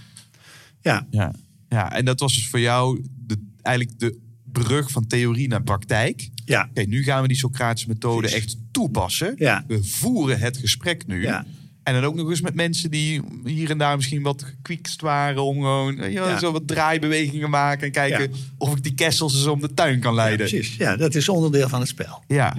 Ja, 0.80 1.06
Ja. 1.10 1.34
ja, 1.68 1.92
en 1.92 2.04
dat 2.04 2.20
was 2.20 2.34
dus 2.34 2.48
voor 2.48 2.60
jou 2.60 3.04
de, 3.26 3.46
eigenlijk 3.62 3.98
de 3.98 4.18
brug 4.52 4.90
van 4.90 5.06
theorie 5.06 5.48
naar 5.48 5.62
praktijk. 5.62 6.28
ja, 6.44 6.66
Oké, 6.70 6.82
nu 6.82 7.02
gaan 7.02 7.22
we 7.22 7.28
die 7.28 7.36
Socratische 7.36 7.88
methode 7.88 8.28
echt 8.28 8.56
toepassen. 8.70 9.34
Ja. 9.36 9.64
We 9.66 9.84
voeren 9.84 10.38
het 10.38 10.56
gesprek 10.56 11.06
nu. 11.06 11.22
Ja. 11.22 11.46
En 11.82 11.94
dan 11.94 12.04
ook 12.04 12.14
nog 12.14 12.30
eens 12.30 12.40
met 12.40 12.54
mensen 12.54 12.90
die 12.90 13.20
hier 13.44 13.70
en 13.70 13.78
daar 13.78 13.96
misschien 13.96 14.22
wat 14.22 14.42
gekwiekst 14.42 15.00
waren 15.00 15.42
om 15.42 15.54
gewoon 15.56 15.96
je 15.96 16.10
Ja. 16.10 16.38
zo 16.38 16.52
wat 16.52 16.66
draaibewegingen 16.68 17.50
maken 17.50 17.86
en 17.86 17.92
kijken 17.92 18.20
Ja. 18.30 18.36
of 18.58 18.76
ik 18.76 18.82
die 18.82 18.94
kessels 18.94 19.34
eens 19.34 19.46
om 19.46 19.60
de 19.60 19.74
tuin 19.74 20.00
kan 20.00 20.14
leiden. 20.14 20.48
precies. 20.48 20.76
Ja, 20.76 20.96
dat 20.96 21.14
is 21.14 21.28
onderdeel 21.28 21.68
van 21.68 21.80
het 21.80 21.88
spel. 21.88 22.22
Ja, 22.26 22.54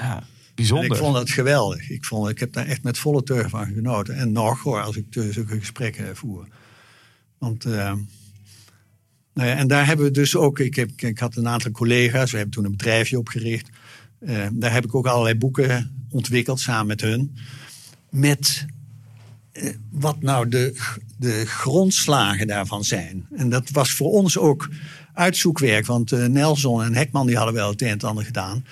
Ja. 0.00 0.16
En 0.16 0.26
bijzonder. 0.54 0.90
ik 0.90 0.96
vond 0.96 1.16
het 1.16 1.30
geweldig. 1.30 1.90
Ik, 1.90 2.04
vond, 2.04 2.28
ik 2.28 2.38
heb 2.38 2.52
daar 2.52 2.66
echt 2.66 2.82
met 2.82 2.98
volle 2.98 3.22
teug 3.22 3.48
van 3.48 3.66
genoten. 3.66 4.14
En 4.14 4.32
nog 4.32 4.62
hoor, 4.62 4.82
als 4.82 4.96
ik 4.96 5.04
zulke 5.10 5.58
gesprekken 5.58 6.16
voer. 6.16 6.46
Want, 7.38 7.64
eh, 7.64 7.92
nou 9.34 9.48
ja, 9.48 9.54
en 9.56 9.68
daar 9.68 9.86
hebben 9.86 10.04
we 10.04 10.10
dus 10.10 10.36
ook, 10.36 10.58
ik, 10.58 10.74
heb, 10.74 10.90
ik 10.96 11.18
had 11.18 11.36
een 11.36 11.48
aantal 11.48 11.70
collega's, 11.70 12.30
we 12.30 12.36
hebben 12.36 12.54
toen 12.54 12.64
een 12.64 12.70
bedrijfje 12.70 13.18
opgericht. 13.18 13.68
Eh, 14.18 14.46
daar 14.52 14.72
heb 14.72 14.84
ik 14.84 14.94
ook 14.94 15.06
allerlei 15.06 15.34
boeken 15.34 16.04
ontwikkeld 16.10 16.60
samen 16.60 16.86
met 16.86 17.00
hun. 17.00 17.36
Met 18.10 18.66
eh, 19.52 19.74
wat 19.90 20.22
nou 20.22 20.48
de, 20.48 20.74
de 21.16 21.46
grondslagen 21.46 22.46
daarvan 22.46 22.84
zijn. 22.84 23.26
En 23.36 23.48
dat 23.48 23.70
was 23.70 23.92
voor 23.92 24.10
ons 24.10 24.38
ook 24.38 24.68
uitzoekwerk. 25.14 25.86
Want 25.86 26.10
Nelson 26.10 26.82
en 26.82 26.94
Hekman 26.94 27.26
die 27.26 27.36
hadden 27.36 27.54
wel 27.54 27.70
het 27.70 27.82
een 27.82 27.88
en 27.88 28.00
ander 28.00 28.24
gedaan. 28.24 28.64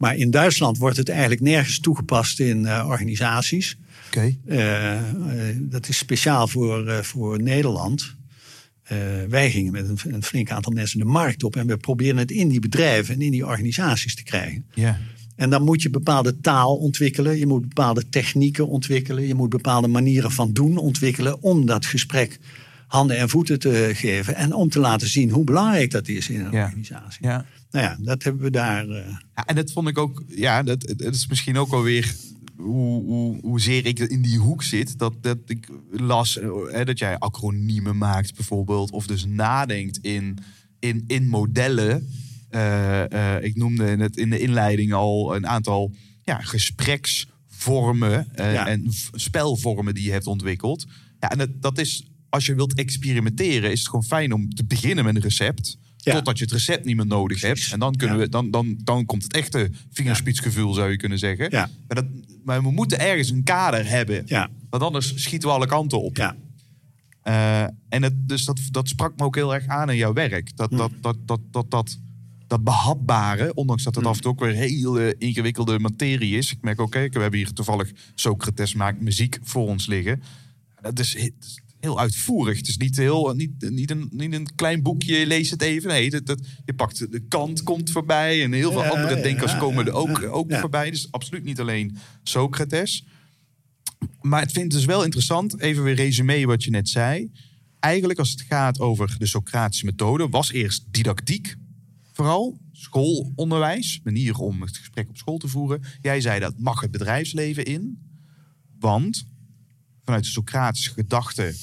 Maar 0.00 0.16
in 0.16 0.30
Duitsland 0.30 0.78
wordt 0.78 0.96
het 0.96 1.08
eigenlijk 1.08 1.40
nergens 1.40 1.80
toegepast 1.80 2.40
in 2.40 2.66
eh, 2.66 2.86
organisaties. 2.88 3.76
Oké. 4.06 4.36
Eh, 4.46 4.96
eh, 4.98 5.56
dat 5.58 5.88
is 5.88 5.96
speciaal 5.96 6.48
voor, 6.48 7.04
voor 7.04 7.42
Nederland. 7.42 8.18
Wij 9.28 9.50
gingen 9.50 9.72
met 9.72 9.88
een, 9.88 10.14
een 10.14 10.22
flink 10.22 10.50
aantal 10.50 10.72
mensen 10.72 10.98
de 10.98 11.04
markt 11.04 11.42
op. 11.42 11.56
En 11.56 11.66
we 11.66 11.76
proberen 11.76 12.16
het 12.16 12.30
in 12.30 12.48
die 12.48 12.60
bedrijven 12.60 13.14
en 13.14 13.20
in 13.20 13.30
die 13.30 13.46
organisaties 13.46 14.14
te 14.14 14.22
krijgen. 14.22 14.64
Ja. 14.74 14.98
En 15.36 15.50
dan 15.50 15.62
moet 15.62 15.82
je 15.82 15.90
bepaalde 15.90 16.40
taal 16.40 16.76
ontwikkelen. 16.76 17.38
Je 17.38 17.46
moet 17.46 17.68
bepaalde 17.68 18.08
technieken 18.08 18.68
ontwikkelen. 18.68 19.26
Je 19.26 19.34
moet 19.34 19.48
bepaalde 19.48 19.88
manieren 19.88 20.30
van 20.30 20.52
doen 20.52 20.76
ontwikkelen. 20.76 21.42
Om 21.42 21.66
dat 21.66 21.86
gesprek 21.86 22.38
handen 22.90 23.18
en 23.18 23.28
voeten 23.28 23.58
te 23.58 23.90
geven. 23.94 24.34
En 24.36 24.52
om 24.54 24.68
te 24.68 24.78
laten 24.78 25.08
zien 25.08 25.30
hoe 25.30 25.44
belangrijk 25.44 25.90
dat 25.90 26.08
is 26.08 26.28
in 26.28 26.40
een 26.44 26.52
Ja. 26.52 26.64
organisatie. 26.64 27.26
Ja. 27.26 27.44
Nou 27.70 27.84
ja, 27.84 27.96
dat 28.00 28.22
hebben 28.22 28.42
we 28.42 28.50
daar. 28.50 28.88
eh, 28.88 29.06
Ja, 29.34 29.44
en 29.46 29.54
dat 29.54 29.72
vond 29.72 29.88
ik 29.88 29.98
ook, 29.98 30.22
ja, 30.28 30.62
dat, 30.62 30.92
dat 30.96 31.14
is 31.14 31.26
misschien 31.26 31.56
ook 31.58 31.72
alweer 31.72 32.14
hoe, 32.56 33.04
hoe, 33.04 33.38
hoezeer 33.42 33.86
ik 33.86 33.98
in 33.98 34.22
die 34.22 34.38
hoek 34.38 34.62
zit. 34.62 34.98
Dat, 34.98 35.14
dat 35.20 35.38
ik 35.46 35.68
las 35.90 36.38
eh, 36.38 36.48
hè, 36.70 36.84
dat 36.84 36.98
jij 36.98 37.18
acroniemen 37.18 37.98
maakt 37.98 38.34
bijvoorbeeld. 38.34 38.90
Of 38.90 39.06
dus 39.06 39.24
nadenkt 39.24 39.98
in, 39.98 40.38
in, 40.78 41.04
in 41.06 41.28
modellen. 41.28 42.08
Eh, 42.48 43.42
ik 43.42 43.56
noemde 43.56 43.90
in, 43.90 44.00
het, 44.00 44.16
in 44.16 44.30
de 44.30 44.38
inleiding 44.38 44.92
al 44.92 45.36
een 45.36 45.46
aantal 45.46 45.94
ja, 46.24 46.38
gespreksvormen 46.40 48.28
Ja. 48.36 48.66
en 48.66 48.84
spelvormen 49.12 49.94
die 49.94 50.04
je 50.04 50.10
hebt 50.12 50.26
ontwikkeld. 50.26 50.86
Ja, 51.20 51.30
en 51.30 51.38
dat, 51.38 51.50
dat 51.62 51.78
is, 51.78 52.09
als 52.30 52.46
je 52.46 52.54
wilt 52.54 52.74
experimenteren, 52.74 53.70
is 53.72 53.78
het 53.78 53.88
gewoon 53.88 54.04
fijn 54.04 54.32
om 54.32 54.54
te 54.54 54.64
beginnen 54.64 55.04
met 55.04 55.14
een 55.16 55.22
recept. 55.22 55.78
Ja. 55.96 56.12
Totdat 56.14 56.38
je 56.38 56.44
het 56.44 56.52
recept 56.52 56.84
niet 56.84 56.96
meer 56.96 57.06
nodig 57.06 57.40
hebt. 57.40 57.68
En 57.72 57.78
dan, 57.78 57.94
kunnen 57.96 58.16
Ja. 58.16 58.22
we, 58.22 58.28
dan, 58.28 58.50
dan, 58.50 58.78
dan 58.84 59.04
komt 59.04 59.22
het 59.22 59.32
echte 59.32 59.70
vingerspitsgevoel, 59.90 60.72
zou 60.74 60.90
je 60.90 60.96
kunnen 60.96 61.18
zeggen. 61.18 61.50
Ja. 61.50 61.70
Maar, 61.86 61.96
dat, 61.96 62.04
maar 62.44 62.62
we 62.62 62.70
moeten 62.70 63.00
ergens 63.00 63.30
een 63.30 63.42
kader 63.44 63.88
hebben. 63.88 64.22
Ja. 64.26 64.48
Want 64.70 64.82
anders 64.82 65.12
schieten 65.22 65.48
we 65.48 65.54
alle 65.54 65.66
kanten 65.66 66.00
op. 66.02 66.16
ja, 66.16 66.36
Eh, 67.22 67.62
en 67.88 68.02
het, 68.02 68.28
dus 68.28 68.44
dat, 68.44 68.60
dat 68.70 68.88
sprak 68.88 69.16
me 69.16 69.24
ook 69.24 69.34
heel 69.34 69.54
erg 69.54 69.66
aan 69.66 69.90
in 69.90 69.96
jouw 69.96 70.12
werk. 70.12 70.56
Dat, 70.56 70.70
dat, 70.70 70.90
dat, 71.00 71.16
dat, 71.26 71.40
dat, 71.50 71.70
dat, 71.70 71.98
dat 72.46 72.64
behapbare, 72.64 73.54
ondanks 73.54 73.82
dat 73.82 73.94
het 73.94 74.06
af 74.06 74.16
en 74.16 74.22
toe 74.22 74.30
ook 74.30 74.40
weer 74.40 74.52
heel 74.54 75.00
eh, 75.00 75.12
ingewikkelde 75.18 75.78
materie 75.78 76.36
is. 76.36 76.52
Ik 76.52 76.62
merk 76.62 76.80
ook, 76.80 76.90
kijk, 76.90 77.14
we 77.14 77.20
hebben 77.20 77.38
hier 77.38 77.52
toevallig 77.52 77.90
Socrates 78.14 78.74
maakt 78.74 79.00
muziek 79.00 79.38
voor 79.42 79.66
ons 79.68 79.86
liggen. 79.86 80.22
Dat 80.80 80.98
is 80.98 81.30
heel 81.80 81.98
uitvoerig. 81.98 82.56
Het 82.56 82.68
is 82.68 82.76
niet, 82.76 82.96
heel, 82.96 83.34
niet, 83.34 83.70
niet, 83.70 83.90
een, 83.90 84.08
niet 84.10 84.32
een 84.32 84.54
klein 84.54 84.82
boekje, 84.82 85.26
lees 85.26 85.50
het 85.50 85.62
even. 85.62 85.88
Nee, 85.88 86.10
dat, 86.10 86.26
dat, 86.26 86.40
je 86.64 86.74
pakt 86.74 87.12
de 87.12 87.20
kant 87.28 87.62
komt 87.62 87.90
voorbij 87.90 88.42
en 88.42 88.52
heel 88.52 88.72
veel 88.72 88.82
Ja, 88.82 88.88
andere 88.88 89.16
ja, 89.16 89.22
denkers 89.22 89.52
ja, 89.52 89.58
komen 89.58 89.86
er 89.86 89.92
ook, 89.92 90.22
ook 90.22 90.54
voorbij. 90.54 90.90
Dus 90.90 91.12
absoluut 91.12 91.44
niet 91.44 91.60
alleen 91.60 91.96
Socrates. 92.22 93.04
Maar 94.20 94.40
het 94.40 94.52
vind 94.52 94.72
dus 94.72 94.84
wel 94.84 95.04
interessant, 95.04 95.60
even 95.60 95.82
weer 95.82 95.94
resume 95.94 96.46
wat 96.46 96.64
je 96.64 96.70
net 96.70 96.88
zei. 96.88 97.30
Eigenlijk 97.78 98.18
als 98.18 98.30
het 98.30 98.42
gaat 98.42 98.80
over 98.80 99.14
de 99.18 99.26
Socratische 99.26 99.84
methode, 99.84 100.28
was 100.28 100.52
eerst 100.52 100.84
didactiek 100.90 101.56
vooral. 102.12 102.58
Schoolonderwijs, 102.72 104.00
manier 104.04 104.38
om 104.38 104.62
het 104.62 104.76
gesprek 104.76 105.08
op 105.08 105.16
school 105.16 105.38
te 105.38 105.48
voeren. 105.48 105.82
Jij 106.00 106.20
zei 106.20 106.40
dat 106.40 106.58
mag 106.58 106.80
het 106.80 106.90
bedrijfsleven 106.90 107.64
in. 107.64 107.98
Want 108.78 109.26
vanuit 110.04 110.24
de 110.24 110.30
Socratische 110.30 110.90
gedachte 110.90 111.54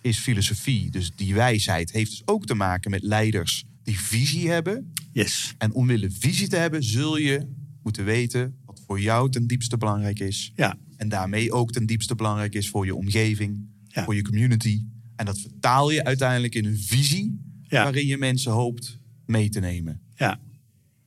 is 0.00 0.18
filosofie, 0.18 0.90
dus 0.90 1.10
die 1.14 1.34
wijsheid, 1.34 1.90
heeft 1.92 2.10
dus 2.10 2.22
ook 2.24 2.46
te 2.46 2.54
maken 2.54 2.90
met 2.90 3.02
leiders 3.02 3.64
die 3.82 4.00
visie 4.00 4.48
hebben. 4.50 4.92
yes. 5.12 5.54
En 5.58 5.72
om 5.72 5.86
willen 5.86 6.12
visie 6.12 6.48
te 6.48 6.56
hebben, 6.56 6.82
zul 6.82 7.16
je 7.16 7.46
moeten 7.82 8.04
weten 8.04 8.56
wat 8.64 8.82
voor 8.86 9.00
jou 9.00 9.30
ten 9.30 9.46
diepste 9.46 9.76
belangrijk 9.76 10.18
is. 10.18 10.52
Ja, 10.54 10.78
En 10.96 11.08
daarmee 11.08 11.52
ook 11.52 11.72
ten 11.72 11.86
diepste 11.86 12.14
belangrijk 12.14 12.54
is 12.54 12.68
voor 12.68 12.84
je 12.86 12.94
omgeving, 12.94 13.66
Ja. 13.88 14.04
voor 14.04 14.14
je 14.14 14.22
community. 14.22 14.84
En 15.16 15.26
dat 15.26 15.38
vertaal 15.40 15.90
je 15.90 16.04
uiteindelijk 16.04 16.54
in 16.54 16.64
een 16.64 16.78
visie 16.78 17.40
Ja. 17.62 17.82
waarin 17.82 18.06
je 18.06 18.16
mensen 18.16 18.52
hoopt 18.52 18.98
mee 19.26 19.48
te 19.48 19.60
nemen. 19.60 20.00
ja, 20.14 20.40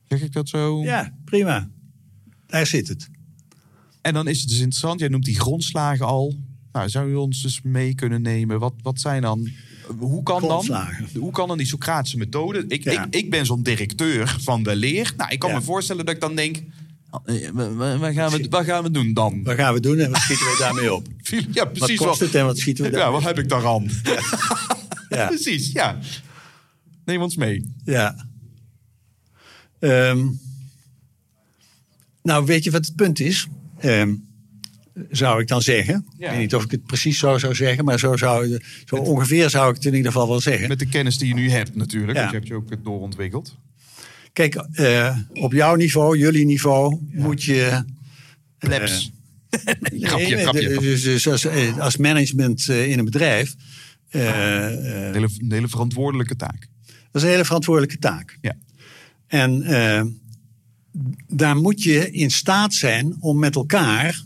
Zeg 0.07 0.21
ik 0.21 0.31
dat 0.31 0.49
zo? 0.49 0.83
ja, 0.83 1.17
prima. 1.25 1.69
Daar 2.47 2.67
zit 2.67 2.87
het. 2.87 3.09
En 4.01 4.13
dan 4.13 4.27
is 4.27 4.39
het 4.39 4.49
dus 4.49 4.57
interessant, 4.59 4.99
jij 4.99 5.09
noemt 5.09 5.25
die 5.25 5.39
grondslagen 5.39 6.05
al. 6.05 6.35
Nou, 6.71 6.89
zou 6.89 7.09
je 7.09 7.19
ons 7.19 7.41
dus 7.41 7.61
mee 7.63 7.95
kunnen 7.95 8.21
nemen? 8.21 8.59
Wat, 8.59 8.73
wat 8.81 8.99
zijn 8.99 9.21
dan, 9.21 9.49
hoe 9.97 10.23
kan 10.23 10.41
dan, 10.41 10.65
hoe 11.19 11.31
kan 11.31 11.47
dan 11.47 11.57
die 11.57 11.67
Socratische 11.67 12.17
methode? 12.17 12.65
Ik, 12.67 12.83
Ja. 12.83 13.05
ik, 13.05 13.15
ik 13.15 13.29
ben 13.29 13.45
zo'n 13.45 13.63
directeur 13.63 14.35
van 14.41 14.63
de 14.63 14.75
leer. 14.75 15.13
Nou, 15.17 15.31
ik 15.31 15.39
kan 15.39 15.49
Ja. 15.49 15.55
me 15.55 15.61
voorstellen 15.61 16.05
dat 16.05 16.15
ik 16.15 16.21
dan 16.21 16.35
denk, 16.35 16.57
eh, 17.25 17.49
wa- 17.53 17.73
wa- 17.73 17.97
wat 17.97 18.13
gaan 18.13 18.31
we, 18.31 18.45
wat 18.49 18.65
gaan 18.65 18.83
we 18.83 18.91
doen 18.91 19.13
dan? 19.13 19.43
Wat 19.43 19.55
gaan 19.55 19.73
we 19.73 19.79
doen 19.79 19.99
en 19.99 20.11
wat 20.11 20.19
schieten 20.21 20.45
we 20.45 20.55
daarmee 20.59 20.93
op? 20.93 21.07
Ja, 21.29 21.63
Wat 21.63 21.73
precies. 21.73 21.97
kost 21.97 22.19
het 22.19 22.35
en 22.35 22.45
wat 22.45 22.57
schieten 22.57 22.83
we 22.83 22.89
Ja, 22.91 22.97
daarmee 22.97 23.19
wat 23.21 23.27
heb 23.35 23.37
ik 23.43 23.49
daar 23.49 23.67
aan? 23.67 23.89
Ja. 25.09 25.27
Precies, 25.27 25.71
ja. 25.71 25.99
Neem 27.05 27.21
ons 27.21 27.35
mee. 27.35 27.65
Ja. 27.85 28.27
Ehm, 29.79 30.27
nou, 32.23 32.45
weet 32.45 32.63
je 32.63 32.71
wat 32.71 32.85
het 32.85 32.95
punt 32.95 33.19
is? 33.19 33.47
Ehm, 33.79 34.15
zou 35.09 35.41
ik 35.41 35.47
dan 35.47 35.61
zeggen. 35.61 36.05
Ja. 36.17 36.25
Ik 36.25 36.31
weet 36.31 36.39
niet 36.39 36.55
of 36.55 36.63
ik 36.63 36.71
het 36.71 36.85
precies 36.85 37.19
zo 37.19 37.37
zou 37.37 37.55
zeggen, 37.55 37.85
maar 37.85 37.99
zo, 37.99 38.15
zou, 38.17 38.59
zo 38.85 38.95
ongeveer 38.95 39.49
zou 39.49 39.69
ik 39.69 39.75
het 39.75 39.85
in 39.85 39.93
ieder 39.95 40.11
geval 40.11 40.27
wel 40.27 40.39
zeggen. 40.39 40.67
Met 40.67 40.79
de 40.79 40.85
kennis 40.89 41.17
die 41.17 41.27
je 41.27 41.33
nu 41.33 41.49
hebt 41.49 41.75
natuurlijk. 41.75 42.13
Ja. 42.17 42.19
Want 42.19 42.31
je 42.31 42.37
hebt 42.37 42.47
je 42.47 42.55
ook 42.55 42.83
doorontwikkeld. 42.83 43.57
Kijk, 44.33 44.55
eh, 44.55 45.17
op 45.33 45.51
jouw 45.53 45.75
niveau, 45.75 46.17
jullie 46.17 46.45
niveau, 46.45 46.99
moet 47.11 47.43
je. 47.43 47.83
Plebs. 48.57 49.11
Nee, 49.91 50.05
grapje, 50.05 50.37
grapje. 50.37 50.79
Dus, 50.79 51.03
dus 51.03 51.27
als, 51.27 51.45
eh, 51.45 51.77
als 51.77 51.97
management 51.97 52.69
eh, 52.69 52.89
in 52.91 52.99
een 52.99 53.05
bedrijf. 53.05 53.55
eh, 54.09 54.65
eh, 54.65 54.71
Een 55.07 55.13
hele, 55.13 55.29
een 55.37 55.51
hele 55.51 55.67
verantwoordelijke 55.67 56.35
taak. 56.35 56.67
dat 56.85 56.95
is 57.13 57.21
een 57.23 57.29
hele 57.29 57.45
verantwoordelijke 57.45 57.97
taak. 57.97 58.37
Ja. 58.41 58.55
En 59.27 59.61
eh, 59.61 60.03
daar 61.27 61.55
moet 61.55 61.83
je 61.83 62.11
in 62.11 62.31
staat 62.31 62.73
zijn 62.73 63.15
om 63.19 63.39
met 63.39 63.55
elkaar 63.55 64.23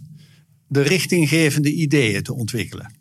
de 0.67 0.81
richtinggevende 0.81 1.71
ideeën 1.73 2.23
te 2.23 2.33
ontwikkelen. 2.33 2.93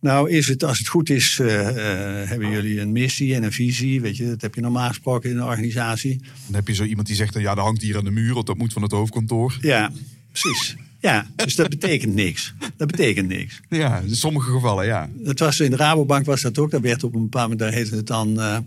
Nou 0.00 0.30
is 0.30 0.48
het, 0.48 0.64
als 0.64 0.78
het 0.78 0.88
goed 0.88 1.10
is, 1.10 1.38
eh, 1.40 1.68
eh, 1.68 2.28
hebben 2.28 2.50
jullie 2.50 2.80
een 2.80 2.92
missie 2.92 3.34
en 3.34 3.42
een 3.42 3.52
visie. 3.52 4.00
Weet 4.00 4.16
je, 4.16 4.26
dat 4.28 4.40
heb 4.40 4.54
je 4.54 4.60
normaal 4.60 4.88
gesproken 4.88 5.30
in 5.30 5.36
een 5.36 5.44
organisatie. 5.44 6.20
Dan 6.46 6.54
heb 6.54 6.68
je 6.68 6.74
zo 6.74 6.84
iemand 6.84 7.06
die 7.06 7.16
zegt, 7.16 7.34
ja, 7.34 7.54
dat 7.54 7.64
hangt 7.64 7.82
hier 7.82 7.96
aan 7.96 8.04
de 8.04 8.10
muur. 8.10 8.34
Want 8.34 8.46
dat 8.46 8.56
moet 8.56 8.72
van 8.72 8.82
het 8.82 8.92
hoofdkantoor. 8.92 9.58
Ja, 9.60 9.92
precies. 10.32 10.76
Ja, 11.00 11.26
dus 11.36 11.54
dat 11.54 11.68
betekent 11.68 12.14
niks. 12.14 12.54
Dat 12.76 12.86
betekent 12.90 13.28
niks. 13.28 13.60
Ja, 13.68 13.98
in 13.98 14.16
sommige 14.16 14.50
gevallen, 14.50 14.86
ja. 14.86 15.10
Dat 15.14 15.38
was 15.38 15.60
in 15.60 15.70
de 15.70 15.76
Rabobank 15.76 16.26
was 16.26 16.40
dat 16.40 16.58
ook. 16.58 16.70
Dat 16.70 16.80
werd 16.80 17.04
op 17.04 17.14
een 17.14 17.22
bepaald 17.22 17.42
moment, 17.50 17.60
daar 17.60 17.72
heette 17.78 17.96
het 17.96 18.06
dan. 18.06 18.40
eh 18.40 18.58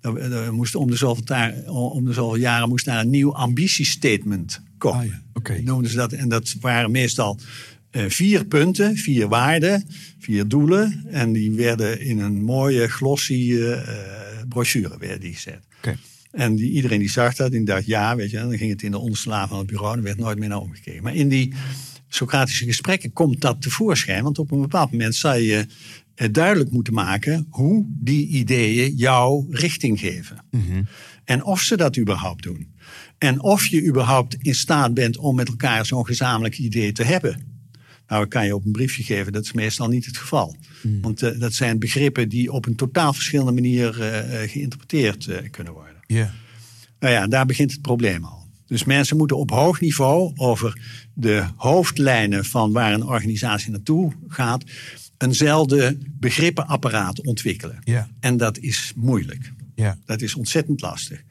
daar- 0.00 0.30
daar 0.30 0.52
moest 0.54 0.74
om, 0.74 0.90
de 0.90 0.96
zoveel 0.96 1.52
om 1.68 2.04
de 2.04 2.12
zoveel 2.12 2.36
jaren 2.36 2.68
moest 2.68 2.84
daar 2.84 3.00
een 3.00 3.10
nieuw 3.10 3.34
ambitiestatement 3.34 4.60
Ah 4.92 5.04
ja. 5.04 5.22
Noemden 5.64 5.90
ze 5.90 5.96
dat. 5.96 6.12
En 6.12 6.28
dat 6.28 6.54
waren 6.60 6.90
meestal 6.90 7.38
eh, 7.90 8.04
vier 8.08 8.44
punten, 8.44 8.96
vier 8.96 9.28
waarden, 9.28 9.88
vier 10.18 10.48
doelen. 10.48 11.04
En 11.10 11.32
die 11.32 11.50
werden 11.50 12.00
in 12.00 12.18
een 12.18 12.42
mooie 12.42 12.88
glossy 12.88 13.52
eh, 13.52 13.72
eh, 13.72 14.48
brochure 14.48 14.98
werden 14.98 15.20
die 15.20 15.34
gezet. 15.34 15.60
En 16.30 16.54
die, 16.54 16.70
iedereen 16.70 16.98
die 16.98 17.10
zag 17.10 17.34
dat, 17.34 17.50
die 17.50 17.64
dacht 17.64 17.86
ja, 17.86 18.16
weet 18.16 18.30
je, 18.30 18.38
en 18.38 18.48
dan 18.48 18.58
ging 18.58 18.70
het 18.70 18.82
in 18.82 18.90
de 18.90 18.98
onderste 18.98 19.28
la 19.28 19.48
van 19.48 19.58
het 19.58 19.66
bureau 19.66 19.92
en 19.92 19.98
er 19.98 20.04
werd 20.04 20.18
nooit 20.18 20.38
meer 20.38 20.48
naar 20.48 20.60
omgekeken. 20.60 21.02
Maar 21.02 21.14
in 21.14 21.28
die 21.28 21.52
Socratische 22.08 22.64
gesprekken 22.64 23.12
komt 23.12 23.40
dat 23.40 23.62
tevoorschijn, 23.62 24.22
want 24.22 24.38
op 24.38 24.50
een 24.50 24.60
bepaald 24.60 24.90
moment 24.90 25.14
zou 25.14 25.38
je 25.38 25.66
eh, 26.14 26.28
duidelijk 26.32 26.70
moeten 26.70 26.94
maken 26.94 27.46
hoe 27.50 27.86
die 27.88 28.26
ideeën 28.28 28.94
jouw 28.96 29.46
richting 29.50 30.00
geven. 30.00 30.44
En 31.24 31.44
of 31.44 31.60
ze 31.60 31.76
dat 31.76 31.98
überhaupt 31.98 32.42
doen. 32.42 32.73
En 33.18 33.42
of 33.42 33.66
je 33.66 33.86
überhaupt 33.86 34.36
in 34.40 34.54
staat 34.54 34.94
bent 34.94 35.16
om 35.16 35.34
met 35.34 35.48
elkaar 35.48 35.86
zo'n 35.86 36.06
gezamenlijk 36.06 36.58
idee 36.58 36.92
te 36.92 37.04
hebben. 37.04 37.52
Nou, 38.08 38.24
ik 38.24 38.28
kan 38.30 38.46
je 38.46 38.54
op 38.54 38.64
een 38.64 38.72
briefje 38.72 39.02
geven, 39.02 39.32
dat 39.32 39.44
is 39.44 39.52
meestal 39.52 39.88
niet 39.88 40.06
het 40.06 40.16
geval. 40.16 40.56
Want 41.02 41.22
eh, 41.22 41.40
dat 41.40 41.52
zijn 41.52 41.78
begrippen 41.78 42.28
die 42.28 42.52
op 42.52 42.66
een 42.66 42.76
totaal 42.76 43.12
verschillende 43.12 43.52
manier 43.52 44.00
eh, 44.00 44.42
eh, 44.42 44.50
geïnterpreteerd 44.50 45.50
kunnen 45.50 45.72
worden. 45.72 45.96
Ja. 46.06 46.32
Nou 46.98 47.14
ja, 47.14 47.26
daar 47.26 47.46
begint 47.46 47.72
het 47.72 47.82
probleem 47.82 48.24
al. 48.24 48.46
Dus 48.66 48.84
mensen 48.84 49.16
moeten 49.16 49.36
op 49.36 49.50
hoog 49.50 49.80
niveau 49.80 50.32
over 50.34 50.80
de 51.14 51.44
hoofdlijnen 51.56 52.44
van 52.44 52.72
waar 52.72 52.92
een 52.92 53.06
organisatie 53.06 53.70
naartoe 53.70 54.12
gaat, 54.28 54.64
eenzelfde 55.18 55.98
begrippenapparaat 56.10 57.20
ontwikkelen. 57.20 57.78
Ja. 57.84 58.08
En 58.20 58.36
dat 58.36 58.58
is 58.58 58.92
moeilijk. 58.96 59.52
Ja. 59.74 59.98
Dat 60.04 60.20
is 60.20 60.34
ontzettend 60.34 60.80
lastig. 60.80 61.22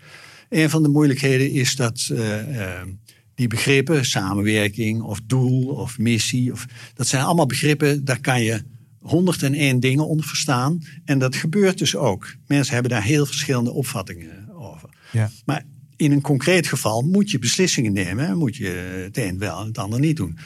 Een 0.54 0.70
van 0.70 0.84
de 0.84 0.90
moeilijkheden 0.90 1.52
is 1.52 1.76
dat 1.76 2.10
eh, 2.12 2.80
eh, 2.80 2.88
die 3.36 3.48
begrippen, 3.48 4.06
samenwerking 4.06 5.02
of 5.02 5.20
doel 5.26 5.66
of 5.68 5.98
missie, 6.00 6.52
of, 6.52 6.66
dat 6.94 7.08
zijn 7.08 7.24
allemaal 7.24 7.46
begrippen, 7.46 8.06
daar 8.06 8.20
kan 8.22 8.44
je 8.44 8.62
101 9.00 9.80
dingen 9.80 10.08
onder 10.08 10.26
verstaan. 10.26 10.80
En 11.06 11.20
dat 11.20 11.36
gebeurt 11.36 11.78
dus 11.78 11.96
ook. 11.96 12.36
Mensen 12.48 12.74
hebben 12.74 12.92
daar 12.92 13.04
heel 13.04 13.26
verschillende 13.26 13.72
opvattingen 13.72 14.50
over. 14.56 14.90
Ja. 15.12 15.32
Maar 15.46 15.66
in 15.96 16.12
een 16.12 16.22
concreet 16.22 16.68
geval 16.68 17.02
moet 17.02 17.32
je 17.32 17.40
beslissingen 17.40 17.94
nemen. 17.94 18.28
en 18.28 18.38
Moet 18.38 18.56
je 18.56 18.68
het 19.04 19.18
een 19.18 19.38
wel 19.38 19.60
en 19.60 19.66
het 19.68 19.78
ander 19.78 20.00
niet 20.00 20.18
doen. 20.18 20.38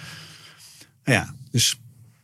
Nou 1.04 1.18
ja, 1.18 1.36
dus 1.52 1.80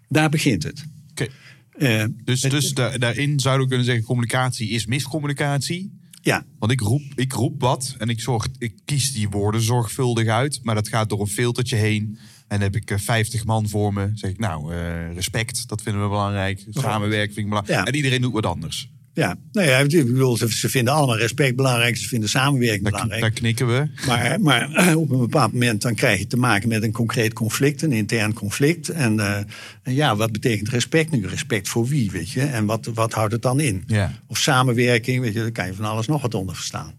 daar 0.09 0.29
begint 0.29 0.63
het. 0.63 0.85
Oké. 1.11 1.27
Eh, 1.71 2.05
Dus, 2.23 2.41
dus 2.41 2.73
da- 2.73 2.97
daarin 2.97 3.39
zouden 3.39 3.63
we 3.63 3.67
kunnen 3.67 3.85
zeggen: 3.85 4.05
communicatie 4.05 4.69
is 4.69 4.85
miscommunicatie. 4.85 6.01
Ja, 6.23 6.45
Want 6.59 6.71
ik 6.71 6.79
roep, 6.79 7.01
ik 7.15 7.33
roep 7.33 7.61
wat 7.61 7.95
en 7.97 8.09
ik, 8.09 8.21
zorg, 8.21 8.47
ik 8.57 8.75
kies 8.85 9.13
die 9.13 9.29
woorden 9.29 9.61
zorgvuldig 9.61 10.27
uit. 10.27 10.59
Maar 10.63 10.75
dat 10.75 10.87
gaat 10.87 11.09
door 11.09 11.19
een 11.19 11.27
filtertje 11.27 11.75
heen. 11.75 12.17
En 12.47 12.59
dan 12.59 12.61
heb 12.61 12.75
ik 12.75 12.91
eh, 12.91 12.97
50 12.97 13.45
man 13.45 13.69
voor 13.69 13.93
me. 13.93 14.11
zeg 14.13 14.29
ik, 14.29 14.39
nou, 14.39 14.73
eh, 14.73 15.13
respect, 15.13 15.67
dat 15.67 15.81
vinden 15.81 16.01
we 16.01 16.07
belangrijk. 16.09 16.65
Samenwerking 16.69 17.33
vind 17.33 17.45
ik 17.45 17.49
belangrijk. 17.49 17.79
Ja. 17.79 17.85
En 17.85 17.95
iedereen 17.95 18.21
doet 18.21 18.33
wat 18.33 18.45
anders. 18.45 18.92
Ja. 19.13 19.35
Nou 19.51 19.67
ja, 19.67 19.77
ik 19.77 19.89
bedoel, 19.89 20.37
ze, 20.37 20.69
vinden 20.69 20.93
allemaal 20.93 21.17
respect 21.17 21.55
belangrijk. 21.55 21.97
Ze 21.97 22.07
vinden 22.07 22.29
samenwerking 22.29 22.83
Daar, 22.83 22.91
belangrijk. 22.91 23.21
daar 23.21 23.31
knikken 23.31 23.67
we. 23.67 23.87
Maar, 24.07 24.41
maar 24.41 24.95
op 24.95 25.09
een 25.09 25.19
bepaald 25.19 25.51
moment 25.51 25.81
dan 25.81 25.95
krijg 25.95 26.19
je 26.19 26.27
te 26.27 26.37
maken 26.37 26.69
met 26.69 26.83
een 26.83 26.91
concreet 26.91 27.33
conflict, 27.33 27.81
een 27.81 27.91
intern 27.91 28.33
conflict. 28.33 28.89
En, 28.89 29.19
eh, 29.19 29.37
en 29.83 29.93
ja, 29.93 30.15
wat 30.15 30.31
betekent 30.31 30.69
respect 30.69 31.11
nu? 31.11 31.27
Respect 31.27 31.69
voor 31.69 31.87
wie, 31.87 32.11
weet 32.11 32.29
je? 32.29 32.41
En 32.41 32.65
wat, 32.65 32.89
wat 32.93 33.13
houdt 33.13 33.31
het 33.31 33.41
dan 33.41 33.59
in? 33.59 33.83
Ja. 33.87 34.19
Of 34.27 34.37
samenwerking, 34.37 35.21
weet 35.21 35.33
je, 35.33 35.39
daar 35.39 35.51
kan 35.51 35.65
je 35.65 35.73
van 35.73 35.85
alles 35.85 36.07
nog 36.07 36.21
wat 36.21 36.33
onder 36.33 36.55
verstaan. 36.55 36.93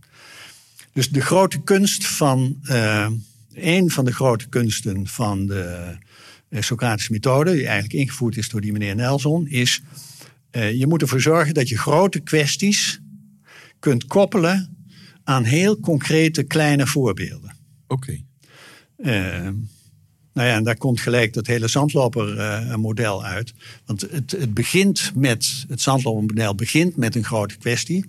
Dus 0.92 1.10
de 1.10 1.20
grote 1.20 1.62
kunst 1.62 2.06
van, 2.06 2.58
eh 2.62 3.06
een 3.54 3.90
van 3.90 4.04
de 4.04 4.12
grote 4.12 4.48
kunsten 4.48 5.06
van 5.06 5.46
de 5.46 5.96
eh, 6.48 6.62
Socratische 6.62 7.12
methode, 7.12 7.52
die 7.52 7.64
eigenlijk 7.64 7.94
ingevoerd 7.94 8.36
is 8.36 8.48
door 8.48 8.60
die 8.60 8.72
meneer 8.72 8.94
Nelson, 8.94 9.46
is 9.46 9.82
eh, 9.92 9.98
je 10.60 10.86
moet 10.86 11.02
ervoor 11.02 11.20
zorgen 11.20 11.54
dat 11.54 11.68
je 11.68 11.78
grote 11.78 12.20
kwesties 12.20 13.00
kunt 13.78 14.06
koppelen 14.06 14.76
aan 15.24 15.44
heel 15.44 15.80
concrete 15.80 16.42
kleine 16.42 16.86
voorbeelden. 16.86 17.56
Oké. 17.86 18.20
Eh, 18.96 19.48
nou 20.32 20.48
ja, 20.48 20.54
en 20.54 20.64
daar 20.64 20.76
komt 20.76 21.00
gelijk 21.00 21.32
dat 21.32 21.46
hele 21.46 21.68
zandlopermodel 21.68 23.24
uit. 23.24 23.54
Want 23.84 24.00
het, 24.00 24.30
het 24.30 24.54
begint 24.54 25.12
met, 25.14 25.64
het 25.68 25.80
zandlopermodel 25.80 26.54
begint 26.54 26.96
met 26.96 27.14
een 27.14 27.24
grote 27.24 27.56
kwestie. 27.56 28.04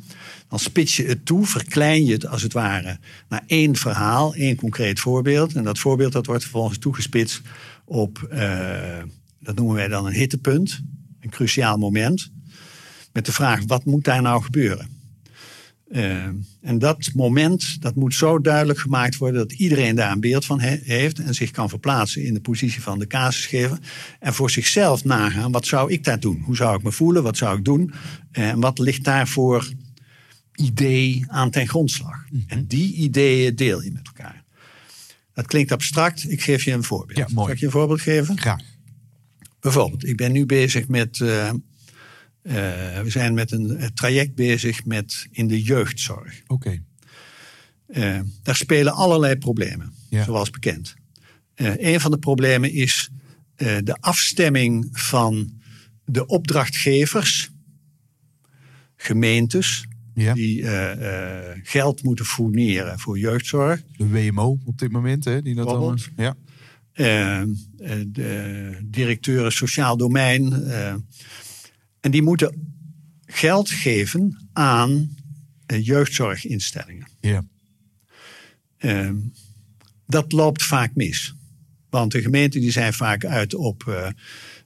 Dan 0.50 0.60
spits 0.60 0.96
je 0.96 1.04
het 1.04 1.26
toe, 1.26 1.46
verklein 1.46 2.06
je 2.06 2.14
het 2.14 2.28
als 2.28 2.42
het 2.42 2.54
ware 2.54 2.98
naar 3.30 3.44
één 3.48 3.76
verhaal, 3.76 4.34
één 4.36 4.56
concreet 4.56 5.00
voorbeeld. 5.00 5.54
En 5.54 5.64
dat 5.64 5.80
voorbeeld 5.80 6.12
dat 6.12 6.26
wordt 6.26 6.44
vervolgens 6.44 6.78
toegespitst 6.78 7.42
op, 7.86 8.28
eh, 8.30 9.04
dat 9.40 9.56
noemen 9.56 9.76
wij 9.76 9.88
dan 9.88 10.06
een 10.06 10.14
hittepunt, 10.14 10.82
een 11.26 11.32
cruciaal 11.32 11.78
moment. 11.78 12.32
Met 13.14 13.26
de 13.26 13.32
vraag, 13.32 13.60
wat 13.68 13.86
moet 13.86 14.04
daar 14.04 14.22
nou 14.22 14.44
gebeuren? 14.44 14.94
Eh, 15.92 16.24
en 16.62 16.80
dat 16.80 17.10
moment, 17.14 17.82
dat 17.82 17.96
moet 17.96 18.14
zo 18.14 18.40
duidelijk 18.42 18.80
gemaakt 18.80 19.18
worden 19.18 19.40
dat 19.48 19.52
iedereen 19.58 19.96
daar 19.96 20.12
een 20.12 20.20
beeld 20.20 20.46
van 20.46 20.60
he- 20.60 20.80
heeft 20.84 21.20
en 21.20 21.34
zich 21.36 21.52
kan 21.52 21.70
verplaatsen 21.70 22.24
in 22.24 22.34
de 22.34 22.40
positie 22.42 22.82
van 22.82 23.00
de 23.00 23.08
casusgever. 23.08 23.80
En 24.20 24.34
voor 24.34 24.50
zichzelf 24.50 25.04
nagaan, 25.04 25.52
wat 25.52 25.66
zou 25.66 25.92
ik 25.92 26.04
daar 26.04 26.20
doen? 26.20 26.42
Hoe 26.46 26.56
zou 26.56 26.78
ik 26.78 26.84
me 26.84 26.92
voelen? 26.92 27.24
Wat 27.24 27.38
zou 27.38 27.58
ik 27.58 27.66
doen? 27.66 27.94
Eh, 28.32 28.50
En 28.50 28.60
wat 28.60 28.80
ligt 28.80 29.04
daarvoor 29.04 29.72
idee 30.56 31.24
aan 31.28 31.50
ten 31.50 31.68
grondslag? 31.68 32.26
En 32.48 32.66
die 32.68 32.94
ideeën 32.94 33.56
deel 33.56 33.82
je 33.82 33.92
met 33.92 34.06
elkaar. 34.08 34.44
Dat 35.34 35.48
klinkt 35.48 35.72
abstract, 35.72 36.32
ik 36.32 36.42
geef 36.42 36.64
je 36.64 36.72
een 36.72 36.84
voorbeeld. 36.84 37.18
Ja, 37.18 37.26
mooi. 37.30 37.46
Zal 37.46 37.50
ik 37.54 37.60
je 37.60 37.66
een 37.66 37.72
voorbeeld 37.72 38.02
geven? 38.02 38.38
Graag. 38.40 38.62
Bijvoorbeeld, 39.65 40.06
ik 40.06 40.17
ben 40.17 40.32
nu 40.32 40.45
bezig 40.45 40.88
met. 40.88 41.19
eh, 41.21 41.49
eh, 41.49 41.56
we 43.01 43.10
zijn 43.10 43.34
met 43.34 43.51
een 43.51 43.91
traject 43.93 44.36
bezig 44.36 44.86
met 44.86 45.28
in 45.32 45.47
de 45.47 45.62
jeugdzorg. 45.62 46.41
Oké. 46.47 46.82
Eh, 47.88 48.19
daar 48.43 48.56
spelen 48.56 48.93
allerlei 48.93 49.36
problemen, 49.38 49.93
Ja. 50.10 50.23
zoals 50.23 50.49
bekend. 50.49 50.95
Een 51.56 51.99
van 51.99 52.12
de 52.12 52.17
problemen 52.17 52.71
is 52.71 53.10
de 53.56 53.97
afstemming 53.99 54.88
van 54.91 55.51
de 56.06 56.25
opdrachtgevers, 56.25 57.49
gemeentes, 58.95 59.86
Ja. 60.13 60.34
die 60.34 60.65
geld 61.63 62.04
moeten 62.04 62.25
fourneren 62.25 62.99
voor 62.99 63.19
jeugdzorg. 63.19 63.82
De 63.97 64.08
WMO 64.10 64.58
op 64.65 64.78
dit 64.80 64.91
moment, 64.91 65.25
hè? 65.25 65.41
Die 65.41 65.56
dat 65.56 65.65
Bijvoorbeeld. 65.65 66.10
ja. 66.15 66.36
Eh, 66.96 67.42
eh, 67.42 67.48
de 68.08 68.78
directeuren 68.84 69.52
sociaal 69.52 69.98
domein. 69.98 70.54
eh, 70.54 70.94
en 72.00 72.12
die 72.12 72.22
moeten 72.22 72.74
geld 73.26 73.70
geven 73.70 74.50
aan 74.54 75.16
jeugdzorginstellingen. 75.82 77.08
Ja. 77.20 77.44
Dat 80.08 80.32
loopt 80.32 80.64
vaak 80.64 80.96
mis. 80.96 81.36
Want 81.90 82.12
de 82.12 82.22
gemeenten 82.22 82.62
die 82.62 82.72
zijn 82.72 82.94
vaak 82.94 83.26
uit 83.26 83.54
op 83.54 83.88
eh, 83.88 84.08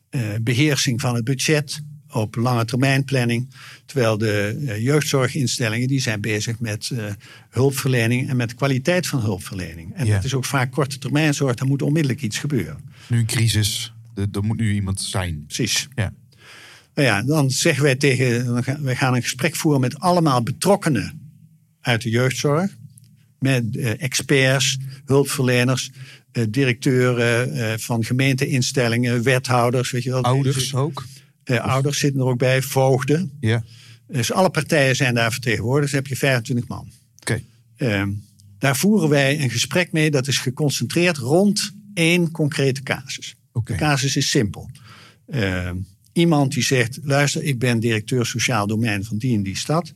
eh, 0.09 0.39
beheersing 0.41 1.01
van 1.01 1.15
het 1.15 1.23
budget, 1.23 1.81
op 2.11 2.35
lange 2.35 2.65
termijn 2.65 3.03
planning. 3.03 3.49
Terwijl 3.85 4.17
de 4.17 4.63
eh, 4.67 4.83
jeugdzorginstellingen 4.83 5.87
die 5.87 5.99
zijn 6.01 6.21
bezig 6.21 6.59
met 6.59 6.89
eh, 6.89 7.05
hulpverlening 7.49 8.29
en 8.29 8.35
met 8.35 8.55
kwaliteit 8.55 9.07
van 9.07 9.21
hulpverlening. 9.21 9.93
En 9.95 10.05
Ja. 10.05 10.15
dat 10.15 10.23
is 10.23 10.33
ook 10.33 10.45
vaak 10.45 10.71
korte 10.71 10.97
termijn 10.97 11.33
zorg, 11.33 11.55
daar 11.55 11.67
moet 11.67 11.81
onmiddellijk 11.81 12.21
iets 12.21 12.37
gebeuren. 12.37 12.77
Nu 13.07 13.17
een 13.17 13.25
crisis. 13.25 13.93
Er, 14.15 14.43
moet 14.43 14.57
nu 14.57 14.73
iemand 14.73 15.01
zijn. 15.01 15.43
Precies. 15.45 15.87
Ja. 15.95 16.13
Nou 16.93 17.07
ja, 17.07 17.21
dan 17.23 17.49
zeggen 17.51 17.83
wij 17.83 17.95
tegen, 17.95 18.53
we 18.83 18.95
gaan- 18.95 19.15
een 19.15 19.21
gesprek 19.21 19.55
voeren 19.55 19.81
met 19.81 19.99
allemaal 19.99 20.43
betrokkenen 20.43 21.21
uit 21.81 22.01
de 22.01 22.09
jeugdzorg. 22.09 22.77
Met 23.39 23.75
eh, 23.77 24.01
experts, 24.01 24.77
hulpverleners, 25.05 25.91
directeuren 26.49 27.79
van 27.79 28.03
gemeenteinstellingen, 28.03 29.23
wethouders, 29.23 29.91
weet 29.91 30.03
je 30.03 30.09
wel. 30.09 30.23
Ouders 30.23 30.75
ook. 30.75 31.05
Eh, 31.49 31.57
ouders 31.57 31.99
zitten 31.99 32.21
er 32.21 32.27
ook 32.27 32.37
bij, 32.37 32.61
voogden. 32.61 33.37
Ja. 33.39 33.63
Dus 34.07 34.31
alle 34.31 34.49
partijen 34.49 34.95
zijn 34.95 35.13
daar 35.13 35.31
vertegenwoordigd. 35.31 35.91
Dus 35.91 35.99
heb 35.99 36.07
je 36.07 36.15
25 36.15 36.67
man. 36.67 36.91
Oké. 37.19 37.41
Eh, 37.75 38.03
daar 38.57 38.77
voeren 38.77 39.09
wij 39.09 39.41
een 39.41 39.49
gesprek 39.49 39.91
mee 39.91 40.11
dat 40.11 40.27
is 40.27 40.37
geconcentreerd 40.37 41.17
rond 41.17 41.71
één 41.93 42.31
concrete 42.31 42.83
casus. 42.83 43.35
De 43.63 43.75
casus 43.75 44.15
is 44.15 44.29
simpel. 44.29 44.69
Eh, 45.25 45.71
iemand 46.13 46.53
die 46.53 46.63
zegt, 46.63 46.99
luister, 47.03 47.43
ik 47.43 47.59
ben 47.59 47.79
directeur 47.79 48.25
sociaal 48.25 48.67
domein 48.67 49.03
van 49.03 49.17
die 49.17 49.35
en 49.35 49.43
die 49.43 49.57
stad. 49.57 49.93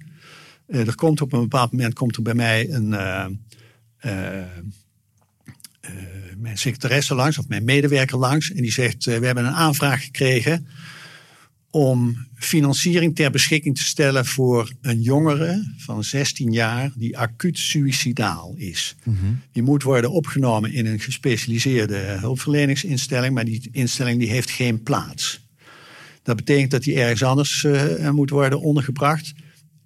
Eh, 0.68 0.88
er 0.88 0.96
komt 0.96 1.22
op 1.22 1.34
een 1.34 1.42
bepaald 1.42 1.72
moment 1.72 1.94
komt 1.94 2.16
er 2.16 2.22
bij 2.22 2.34
mij 2.34 2.70
een, 2.70 2.94
eh, 2.94 3.26
eh, 3.98 4.46
mijn 6.38 6.58
secretaresse 6.58 7.16
langs 7.16 7.38
of 7.38 7.48
mijn 7.48 7.64
medewerker 7.64 8.18
langs. 8.18 8.52
En 8.52 8.62
die 8.62 8.72
zegt, 8.72 9.06
we 9.06 9.12
hebben 9.12 9.46
een 9.46 9.54
aanvraag 9.54 10.04
gekregen 10.04 10.68
om 11.76 12.28
financiering 12.36 13.16
ter 13.16 13.32
beschikking 13.32 13.78
te 13.78 13.84
stellen 13.84 14.26
voor 14.26 14.72
een 14.82 15.02
jongere 15.02 15.74
van 15.78 16.04
16 16.04 16.52
jaar 16.52 16.92
die 16.96 17.18
acuut 17.18 17.58
suïcidaal 17.60 18.54
is. 18.58 18.96
Die 19.52 19.64
moet 19.64 19.84
worden 19.84 20.12
opgenomen 20.12 20.74
in 20.74 20.86
een 20.86 21.00
gespecialiseerde 21.00 21.96
hulpverleningsinstelling, 21.96 23.34
maar 23.34 23.46
die 23.46 23.70
instelling 23.72 24.20
die 24.20 24.30
heeft 24.30 24.50
geen 24.50 24.84
plaats. 24.84 25.48
Dat 26.24 26.36
betekent 26.36 26.72
dat 26.72 26.86
hij 26.86 26.98
ergens 26.98 27.24
anders 27.24 27.64
eh, 27.64 28.10
moet 28.10 28.30
worden 28.30 28.62
ondergebracht 28.62 29.34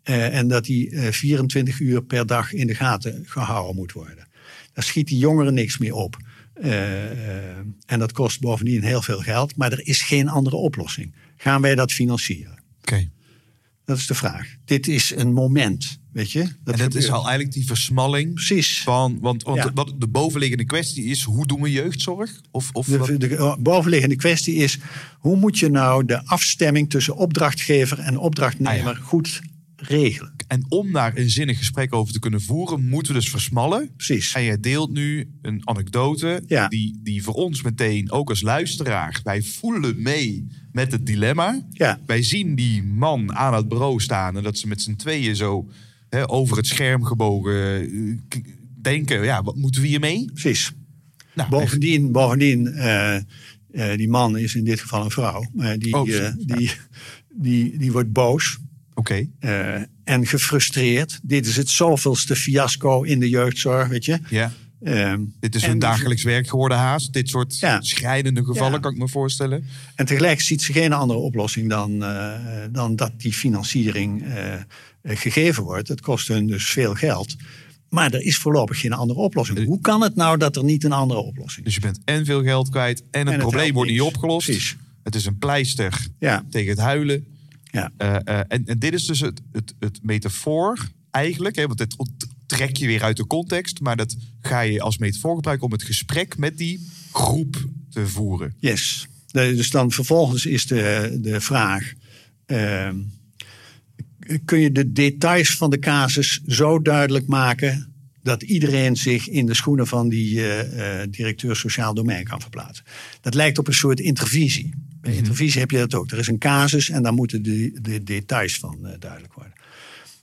eh, 0.03 0.37
en 0.37 0.47
dat 0.47 0.67
eh, 0.67 1.11
24 1.11 1.79
uur 1.79 2.03
per 2.03 2.25
dag 2.25 2.53
in 2.53 2.67
de 2.67 2.75
gaten 2.75 3.23
gehouden 3.25 3.75
moet 3.75 3.91
worden. 3.91 4.27
Daar 4.73 4.83
schiet 4.83 5.07
die 5.07 5.17
jongere 5.17 5.51
niks 5.51 5.77
meer 5.77 5.93
op. 5.93 6.17
Eh, 6.61 7.11
eh, 7.11 7.57
en 7.85 7.99
dat 7.99 8.11
kost 8.11 8.39
bovendien 8.39 8.83
heel 8.83 9.01
veel 9.01 9.19
geld, 9.19 9.55
maar 9.55 9.71
er 9.71 9.87
is 9.87 10.01
geen 10.01 10.29
andere 10.29 10.55
oplossing. 10.55 11.13
Gaan 11.37 11.61
wij 11.61 11.75
dat 11.75 11.91
financieren? 11.91 12.63
Oké. 12.81 13.09
Dat 13.85 13.97
is 13.97 14.07
de 14.07 14.13
vraag. 14.15 14.55
Dit 14.65 14.87
is 14.87 15.13
een 15.15 15.33
moment, 15.33 15.99
weet 16.11 16.31
je. 16.31 16.39
en 16.63 16.77
dat 16.77 16.95
is 16.95 17.09
al 17.11 17.21
eigenlijk 17.23 17.51
die 17.53 17.65
versmalling 17.65 18.33
Precies. 18.33 18.81
van... 18.81 19.17
Want, 19.19 19.43
want 19.43 19.57
Ja. 19.57 19.71
wat 19.73 19.93
de 19.97 20.07
bovenliggende 20.07 20.65
kwestie 20.65 21.03
is, 21.03 21.23
hoe 21.23 21.45
doen 21.47 21.61
we 21.61 21.71
jeugdzorg? 21.71 22.41
Of, 22.51 22.69
of 22.73 22.85
De, 22.87 23.17
de 23.17 23.55
bovenliggende 23.59 24.15
kwestie 24.15 24.55
is: 24.55 24.77
hoe 25.19 25.35
moet 25.37 25.59
je 25.59 25.69
nou 25.69 26.05
de 26.05 26.25
afstemming 26.25 26.89
tussen 26.89 27.15
opdrachtgever 27.15 27.99
en 27.99 28.17
opdrachtnemer 28.17 28.95
Ah, 28.97 29.03
goed 29.03 29.41
regelen? 29.75 30.33
En 30.47 30.65
om 30.69 30.91
daar 30.91 31.17
een 31.17 31.29
zinnig 31.29 31.57
gesprek 31.57 31.93
over 31.93 32.13
te 32.13 32.19
kunnen 32.19 32.41
voeren, 32.41 32.87
moeten 32.89 33.13
we 33.13 33.19
dus 33.19 33.29
versmallen. 33.29 33.93
Precies. 33.95 34.33
En 34.33 34.43
jij 34.43 34.59
deelt 34.59 34.91
nu 34.91 35.31
een 35.41 35.61
anekdote 35.63 36.43
Ja. 36.47 36.67
die, 36.67 36.99
die 37.03 37.23
voor 37.23 37.33
ons 37.33 37.61
meteen, 37.61 38.11
ook 38.11 38.29
als 38.29 38.41
luisteraar, 38.41 39.19
wij 39.23 39.41
voelen 39.41 40.01
mee 40.01 40.47
met 40.77 40.91
het 40.91 41.05
dilemma. 41.05 41.61
Ja. 41.71 41.99
Wij 42.05 42.23
zien 42.23 42.55
die 42.55 42.83
man 42.83 43.35
aan 43.35 43.53
het 43.53 43.67
bureau 43.67 43.99
staan 43.99 44.37
en 44.37 44.43
dat 44.43 44.57
ze 44.57 44.67
met 44.67 44.81
z'n 44.81 44.95
tweeën 44.95 45.35
zo 45.35 45.69
hè, 46.09 46.29
over 46.29 46.57
het 46.57 46.67
scherm 46.67 47.03
gebogen 47.03 47.81
eh, 47.81 48.41
denken, 48.81 49.23
ja, 49.23 49.43
wat 49.43 49.55
moeten 49.55 49.81
we 49.81 49.87
hiermee? 49.87 50.29
Precies. 50.33 50.71
Nou, 51.33 51.49
Bovendien, 51.49 52.11
bovendien 52.11 52.67
eh, 52.67 53.15
eh, 53.15 53.23
die 53.97 54.09
man 54.09 54.37
is 54.37 54.55
in 54.55 54.63
dit 54.63 54.79
geval 54.79 55.03
een 55.03 55.11
vrouw. 55.11 55.45
Maar 55.53 55.79
die, 55.79 55.93
Oh, 55.95 56.05
die, 56.37 56.71
die, 57.33 57.77
die 57.77 57.91
wordt 57.91 58.11
boos 58.11 58.57
Oké, 58.93 59.27
en 60.03 60.27
gefrustreerd. 60.27 61.19
Dit 61.23 61.45
is 61.45 61.55
het 61.55 61.69
zoveelste 61.69 62.35
fiasco 62.35 63.03
in 63.03 63.19
de 63.19 63.29
jeugdzorg, 63.29 63.87
weet 63.87 64.05
je. 64.05 64.19
ja. 64.29 64.51
Ehm, 64.83 65.21
Dit 65.39 65.55
is 65.55 65.65
hun 65.65 65.79
dagelijks 65.79 66.23
werk 66.23 66.47
geworden 66.47 66.77
haast. 66.77 67.13
Dit 67.13 67.29
soort 67.29 67.59
Ja. 67.59 67.81
schrijnende 67.81 68.43
gevallen 68.45 68.73
Ja. 68.73 68.79
kan 68.79 68.91
ik 68.91 68.97
me 68.97 69.07
voorstellen. 69.07 69.65
En 69.95 70.05
tegelijk 70.05 70.41
ziet 70.41 70.61
ze 70.61 70.71
geen 70.73 70.93
andere 70.93 71.19
oplossing 71.19 71.69
dan, 71.69 72.03
eh, 72.03 72.33
dan 72.71 72.95
dat 72.95 73.11
die 73.17 73.33
financiering 73.33 74.23
eh, 74.23 74.53
gegeven 75.03 75.63
wordt. 75.63 75.87
Het 75.87 76.01
kost 76.01 76.27
hun 76.27 76.47
dus 76.47 76.65
veel 76.69 76.93
geld. 76.93 77.35
Maar 77.89 78.13
er 78.13 78.21
is 78.21 78.37
voorlopig 78.37 78.79
geen 78.79 78.93
andere 78.93 79.19
oplossing. 79.19 79.65
Hoe 79.65 79.81
kan 79.81 80.01
het 80.01 80.15
nou 80.15 80.37
dat 80.37 80.55
er 80.55 80.63
niet 80.63 80.83
een 80.83 80.91
andere 80.91 81.19
oplossing 81.19 81.65
is? 81.65 81.73
Dus 81.73 81.83
je 81.83 81.91
bent 81.91 81.99
en 82.05 82.25
veel 82.25 82.43
geld 82.43 82.69
kwijt 82.69 83.03
en 83.11 83.19
het 83.19 83.29
het 83.29 83.37
probleem 83.41 83.73
wordt 83.73 83.91
niet 83.91 84.01
opgelost. 84.01 84.45
Precies. 84.45 84.75
Het 85.03 85.15
is 85.15 85.25
een 85.25 85.37
pleister 85.37 86.07
Ja, 86.19 86.45
tegen 86.49 86.69
het 86.69 86.79
huilen. 86.79 87.25
ja. 87.63 87.91
Eh, 87.97 88.15
en, 88.47 88.65
en 88.65 88.79
dit 88.79 88.93
is 88.93 89.05
dus 89.05 89.19
het, 89.19 89.41
het, 89.51 89.73
het 89.79 89.99
metafoor 90.03 90.77
eigenlijk. 91.11 91.55
Hè, 91.55 91.65
want 91.65 91.77
dit 91.77 91.95
trek 92.47 92.77
je 92.77 92.87
weer 92.87 93.03
uit 93.03 93.17
de 93.17 93.27
context. 93.27 93.79
Maar 93.79 93.95
dat 93.95 94.15
ga 94.41 94.59
je 94.59 94.81
als 94.81 94.97
metafoor 94.97 95.35
gebruiken 95.35 95.65
om 95.65 95.71
het 95.71 95.83
gesprek 95.83 96.37
met 96.37 96.57
die 96.57 96.89
groep 97.11 97.65
te 97.89 98.07
voeren. 98.07 98.55
Yes. 98.59 99.07
Dus 99.31 99.69
dan 99.69 99.91
vervolgens 99.91 100.45
is 100.45 100.65
de, 100.65 101.17
de 101.21 101.41
vraag: 101.41 101.93
ehm, 102.45 102.95
kun 104.45 104.59
je 104.59 104.71
de 104.71 104.91
details 104.91 105.55
van 105.55 105.69
de 105.69 105.79
casus 105.79 106.41
zo 106.47 106.81
duidelijk 106.81 107.27
maken 107.27 107.93
dat 108.23 108.43
iedereen 108.43 108.95
zich 108.95 109.29
in 109.29 109.45
de 109.45 109.53
schoenen 109.53 109.87
van 109.87 110.09
die 110.09 110.39
eh, 110.39 111.01
eh, 111.01 111.07
directeur 111.11 111.55
sociaal 111.55 111.93
domein 111.93 112.23
kan 112.23 112.41
verplaatsen? 112.41 112.85
Dat 113.21 113.33
lijkt 113.33 113.57
op 113.57 113.67
een 113.67 113.73
soort 113.73 113.99
intervisie. 113.99 114.73
Bij 115.01 115.15
intervisie 115.15 115.59
heb 115.59 115.71
je 115.71 115.77
dat 115.77 115.95
ook. 115.95 116.11
Er 116.11 116.17
is 116.17 116.27
een 116.27 116.37
casus 116.37 116.89
en 116.89 117.03
dan 117.03 117.15
moeten 117.15 117.43
de, 117.43 117.79
de 117.81 118.03
details 118.03 118.59
van 118.59 118.87
eh, 118.87 118.99
duidelijk 118.99 119.33
worden. 119.33 119.53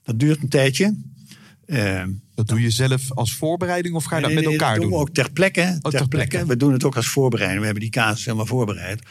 Dat 0.03 0.19
duurt 0.19 0.43
een 0.43 0.49
tijdje. 0.49 0.97
Ehm, 1.67 2.11
Dat 2.35 2.49
doe 2.49 2.61
je 2.61 2.71
zelf 2.71 3.13
als 3.13 3.35
voorbereiding 3.35 3.95
of 3.95 4.05
ga 4.05 4.17
je 4.17 4.23
dat 4.23 4.31
Nee, 4.31 4.39
met 4.41 4.49
nee, 4.49 4.59
elkaar 4.59 4.73
dat 4.75 4.83
doen 4.83 4.91
doen? 4.91 4.99
we 5.01 5.07
ook 5.09 5.15
ter 5.15 5.33
plekke. 5.33 5.61
ter, 5.61 5.91
ter 5.91 6.09
plekke. 6.09 6.09
plekke. 6.09 6.47
We 6.47 6.57
doen 6.57 6.73
het 6.73 6.85
ook 6.85 6.97
als 6.97 7.09
voorbereiding. 7.09 7.59
We 7.61 7.65
hebben 7.65 7.83
die 7.83 7.93
casus 7.93 8.25
helemaal 8.25 8.47
voorbereid. 8.47 9.03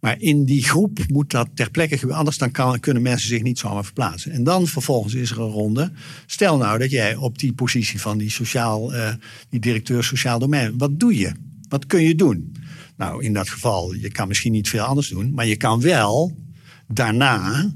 Maar 0.00 0.16
in 0.20 0.44
die 0.44 0.64
groep 0.64 0.98
moet 1.08 1.30
dat 1.30 1.48
ter 1.54 1.70
plekke 1.70 1.94
gebeuren. 1.94 2.18
Anders 2.18 2.38
dan 2.38 2.50
kan, 2.50 2.80
kunnen 2.80 3.02
mensen 3.02 3.28
zich 3.28 3.42
niet 3.42 3.58
zomaar 3.58 3.84
verplaatsen. 3.84 4.32
En 4.32 4.44
dan 4.44 4.66
vervolgens 4.66 5.14
is 5.14 5.30
er 5.30 5.40
een 5.40 5.48
ronde. 5.50 5.92
Stel 6.26 6.56
nou 6.56 6.78
dat 6.78 6.90
jij 6.90 7.16
op 7.16 7.38
die 7.38 7.52
positie 7.52 8.00
van 8.00 8.18
die, 8.18 8.30
sociaal, 8.30 8.94
eh, 8.94 9.12
die 9.48 9.60
directeur 9.60 10.04
sociaal 10.04 10.38
domein. 10.38 10.78
Wat 10.78 11.00
doe 11.00 11.18
je? 11.18 11.32
Wat 11.68 11.86
kun 11.86 12.02
je 12.02 12.14
doen? 12.14 12.56
Nou, 12.96 13.24
in 13.24 13.32
dat 13.32 13.48
geval, 13.48 13.92
je 13.94 14.10
kan 14.10 14.28
misschien 14.28 14.52
niet 14.52 14.68
veel 14.68 14.82
anders 14.82 15.08
doen. 15.08 15.34
Maar 15.34 15.46
je 15.46 15.56
kan 15.56 15.80
wel 15.80 16.36
daarna 16.88 17.72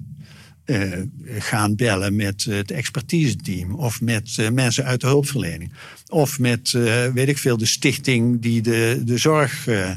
eh, 0.64 1.00
gaan 1.38 1.76
bellen 1.76 2.16
met 2.16 2.44
het 2.44 2.70
expertise-team. 2.70 3.74
Of 3.74 4.00
met 4.00 4.34
eh, 4.36 4.50
mensen 4.50 4.84
uit 4.84 5.00
de 5.00 5.06
hulpverlening. 5.06 5.72
Of 6.08 6.38
met, 6.38 6.74
eh, 6.74 7.06
weet 7.06 7.28
ik 7.28 7.38
veel, 7.38 7.56
de 7.56 7.66
stichting 7.66 8.42
die 8.42 8.62
de, 8.62 9.02
de 9.04 9.18
zorg 9.18 9.66
eh, 9.66 9.90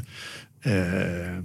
eh, 0.58 1.36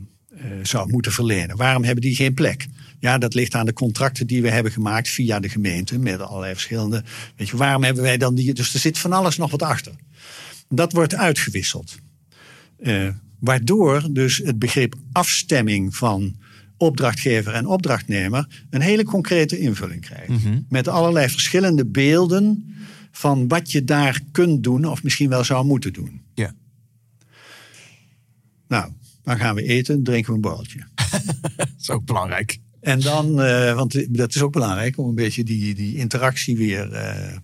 eh, 0.43 0.49
zou 0.63 0.91
moeten 0.91 1.11
verlenen. 1.11 1.57
Waarom 1.57 1.84
hebben 1.84 2.03
die 2.03 2.15
geen 2.15 2.34
plek? 2.34 2.67
Ja, 2.99 3.17
dat 3.17 3.34
ligt 3.34 3.55
aan 3.55 3.65
de 3.65 3.74
contracten 3.74 4.28
die 4.28 4.41
we 4.41 4.49
hebben 4.49 4.71
gemaakt 4.71 5.09
via 5.09 5.39
de 5.39 5.49
gemeente. 5.49 5.99
Met 5.99 6.19
allerlei 6.19 6.53
verschillende. 6.53 7.03
Weet 7.36 7.49
je, 7.49 7.57
waarom 7.57 7.84
hebben 7.84 8.03
wij 8.03 8.17
dan 8.17 8.36
die. 8.36 8.53
Dus 8.53 8.74
er 8.74 8.80
zit 8.80 8.97
van 8.97 9.13
alles 9.13 9.38
nog 9.38 9.51
wat 9.51 9.61
achter. 9.61 9.95
Dat 10.69 10.93
wordt 10.93 11.15
uitgewisseld. 11.15 11.95
Eh, 12.80 13.07
waardoor 13.39 14.07
dus 14.11 14.38
het 14.38 14.59
begrip 14.59 14.95
afstemming 15.11 15.95
van 15.95 16.36
opdrachtgever 16.78 17.53
en 17.53 17.65
opdrachtnemer 17.65 18.65
een 18.69 18.82
hele 18.82 19.03
concrete 19.03 19.59
invulling 19.59 20.01
krijgt. 20.01 20.32
Met 20.69 20.88
allerlei 20.88 21.30
verschillende 21.30 21.86
beelden 21.86 22.76
van 23.11 23.47
wat 23.47 23.71
je 23.71 23.84
daar 23.84 24.21
kunt 24.32 24.63
doen 24.63 24.86
of 24.86 25.03
misschien 25.03 25.30
wel 25.30 25.43
zou 25.43 25.65
moeten 25.65 25.93
doen. 25.93 26.21
Ja. 26.34 26.53
Nou, 28.67 28.91
dan 29.24 29.38
gaan 29.38 29.55
we 29.55 29.63
eten, 29.63 30.03
drinken 30.03 30.30
we 30.30 30.36
een 30.36 30.41
borreltje. 30.41 30.80
Dat 31.55 31.69
is 31.80 31.89
ook 31.89 32.05
belangrijk. 32.05 32.59
En 32.80 32.99
dan, 32.99 33.41
eh, 33.41 33.76
want 33.76 34.17
dat 34.17 34.36
is 34.36 34.41
ook 34.41 34.51
belangrijk 34.51 34.97
om 34.97 35.07
een 35.07 35.15
beetje 35.15 35.43
die, 35.43 35.76
die 35.76 35.95
interactie 35.95 36.57
weer 36.57 36.91
eh, 36.91 37.39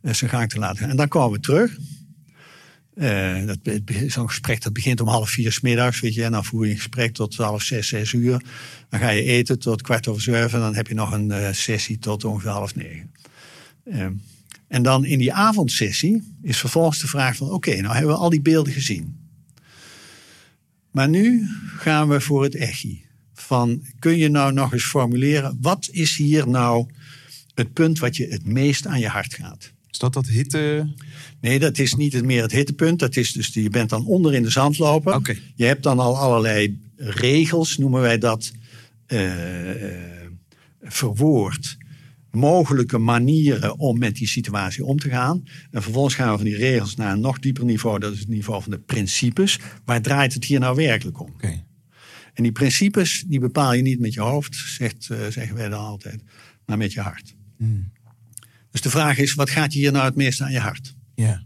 zijn 0.00 0.30
gang 0.30 0.48
te 0.48 0.58
laten 0.58 0.78
gaan. 0.78 0.90
En 0.90 0.96
dan 0.96 1.08
komen 1.08 1.32
we 1.32 1.40
terug. 1.40 1.78
Be- 2.94 4.04
Zo'n 4.06 4.28
gesprek 4.28 4.62
dat 4.62 4.72
begint 4.72 5.00
om 5.00 5.08
half 5.08 5.30
vier 5.30 5.52
's 5.52 5.60
middags, 5.60 6.00
weet 6.00 6.14
je. 6.14 6.24
En 6.24 6.32
dan 6.32 6.44
voer 6.44 6.64
je 6.64 6.70
een 6.70 6.76
gesprek 6.76 7.14
tot 7.14 7.36
half 7.36 7.62
zes, 7.62 7.88
zes 7.88 8.12
uur. 8.12 8.42
Dan 8.88 9.00
ga 9.00 9.10
je 9.10 9.22
eten 9.22 9.58
tot 9.58 9.82
kwart 9.82 10.08
over 10.08 10.22
zeven. 10.22 10.52
En 10.52 10.60
dan 10.60 10.74
heb 10.74 10.86
je 10.86 10.94
nog 10.94 11.12
een 11.12 11.30
eh, 11.30 11.52
sessie 11.52 11.98
tot 11.98 12.24
ongeveer 12.24 12.50
half 12.50 12.74
negen. 12.74 13.10
Eh, 13.84 14.06
en 14.68 14.82
dan 14.82 15.04
in 15.04 15.18
die 15.18 15.32
avondsessie 15.32 16.36
is 16.42 16.58
vervolgens 16.58 16.98
de 16.98 17.06
vraag 17.06 17.36
van... 17.36 17.50
oké, 17.50 17.80
nou 17.80 17.94
hebben 17.94 18.12
we 18.14 18.20
al 18.20 18.30
die 18.30 18.42
beelden 18.42 18.72
gezien. 18.72 19.16
Maar 20.90 21.08
nu 21.08 21.48
gaan 21.76 22.08
we 22.08 22.20
voor 22.20 22.42
het 22.42 22.54
echi. 22.54 23.04
Van, 23.34 23.86
kun 23.98 24.16
je 24.16 24.28
nou 24.28 24.52
nog 24.52 24.72
eens 24.72 24.84
formuleren... 24.84 25.58
wat 25.60 25.88
is 25.90 26.16
hier 26.16 26.48
nou 26.48 26.86
het 27.54 27.72
punt 27.72 27.98
wat 27.98 28.16
je 28.16 28.26
het 28.26 28.46
meest 28.46 28.86
aan 28.86 29.00
je 29.00 29.08
hart 29.08 29.34
gaat? 29.34 29.73
Is 29.94 30.00
dat 30.00 30.12
dat 30.12 30.26
hitte? 30.26 30.92
Nee, 31.40 31.58
dat 31.58 31.78
is 31.78 31.94
niet 31.94 32.24
meer 32.24 32.42
het 32.42 32.52
hittepunt. 32.52 32.98
Dat 32.98 33.16
is 33.16 33.32
dus, 33.32 33.48
je 33.48 33.70
bent 33.70 33.90
dan 33.90 34.06
onder 34.06 34.34
in 34.34 34.42
de 34.42 34.50
zandloper. 34.50 35.14
Oké. 35.14 35.36
Je 35.54 35.64
hebt 35.64 35.82
dan 35.82 35.98
al 35.98 36.18
allerlei 36.18 36.80
regels, 36.96 37.78
noemen 37.78 38.00
wij 38.00 38.18
dat, 38.18 38.52
eh, 39.06 39.94
eh, 39.94 40.30
verwoord. 40.82 41.76
Mogelijke 42.30 42.98
manieren 42.98 43.78
om 43.78 43.98
met 43.98 44.16
die 44.16 44.28
situatie 44.28 44.84
om 44.84 44.98
te 44.98 45.08
gaan. 45.08 45.44
En 45.70 45.82
vervolgens 45.82 46.14
gaan 46.14 46.30
we 46.30 46.36
van 46.36 46.46
die 46.46 46.56
regels 46.56 46.96
naar 46.96 47.12
een 47.12 47.20
nog 47.20 47.38
dieper 47.38 47.64
niveau. 47.64 47.98
Dat 47.98 48.12
is 48.12 48.18
het 48.18 48.28
niveau 48.28 48.62
van 48.62 48.70
de 48.70 48.78
principes. 48.78 49.58
Waar 49.84 50.02
draait 50.02 50.34
het 50.34 50.44
hier 50.44 50.60
nou 50.60 50.76
werkelijk 50.76 51.20
om? 51.20 51.34
En 52.32 52.42
die 52.42 52.52
principes, 52.52 53.24
die 53.26 53.40
bepaal 53.40 53.74
je 53.74 53.82
niet 53.82 54.00
met 54.00 54.14
je 54.14 54.20
hoofd, 54.20 54.54
zegt, 54.54 55.10
eh, 55.10 55.18
zeggen 55.28 55.56
wij 55.56 55.68
dan 55.68 55.80
altijd, 55.80 56.22
maar 56.66 56.76
met 56.76 56.92
je 56.92 57.00
hart. 57.00 57.34
Dus 58.74 58.82
de 58.82 58.90
vraag 58.90 59.18
is, 59.18 59.34
wat 59.34 59.50
gaat 59.50 59.72
je 59.72 59.78
hier 59.78 59.92
nou 59.92 60.04
het 60.04 60.14
meeste 60.14 60.44
aan 60.44 60.52
je 60.52 60.58
hart? 60.58 60.94
Ja. 61.14 61.42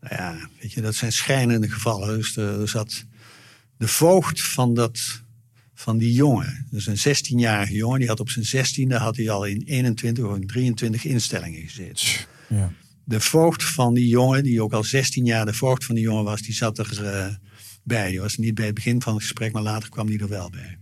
Nou 0.00 0.14
ja, 0.14 0.48
weet 0.60 0.72
je, 0.72 0.80
dat 0.80 0.94
zijn 0.94 1.12
schrijnende 1.12 1.70
gevallen. 1.70 2.16
Dus 2.16 2.36
er 2.36 2.60
er 2.60 2.68
zat 2.68 3.04
de 3.76 3.88
voogd 3.88 4.42
van, 4.42 4.74
dat, 4.74 5.22
van 5.74 5.98
die 5.98 6.12
jongen, 6.12 6.66
dus 6.70 6.86
een 6.86 7.16
16-jarige 7.16 7.72
jongen, 7.72 7.98
die 7.98 8.08
had 8.08 8.20
op 8.20 8.30
zijn 8.30 8.66
16e 8.66 8.96
had 8.96 9.16
hij 9.16 9.30
al 9.30 9.44
in 9.44 9.62
21 9.64 10.24
of 10.24 10.36
in 10.36 10.46
23 10.46 11.04
instellingen 11.04 11.62
gezeten. 11.62 12.26
Ja. 12.48 12.72
De 13.04 13.20
voogd 13.20 13.64
van 13.64 13.94
die 13.94 14.08
jongen, 14.08 14.42
die 14.42 14.62
ook 14.62 14.72
al 14.72 14.84
16 14.84 15.24
jaar 15.24 15.46
de 15.46 15.54
voogd 15.54 15.84
van 15.84 15.94
die 15.94 16.04
jongen 16.04 16.24
was, 16.24 16.42
die 16.42 16.54
zat 16.54 16.78
er 16.78 17.06
eh, 17.06 17.34
bij. 17.82 18.10
Die 18.10 18.20
was 18.20 18.36
niet 18.36 18.54
bij 18.54 18.66
het 18.66 18.74
begin 18.74 19.02
van 19.02 19.14
het 19.14 19.22
gesprek, 19.22 19.52
maar 19.52 19.62
later 19.62 19.88
kwam 19.88 20.06
die 20.06 20.18
er 20.18 20.28
wel 20.28 20.50
bij. 20.50 20.78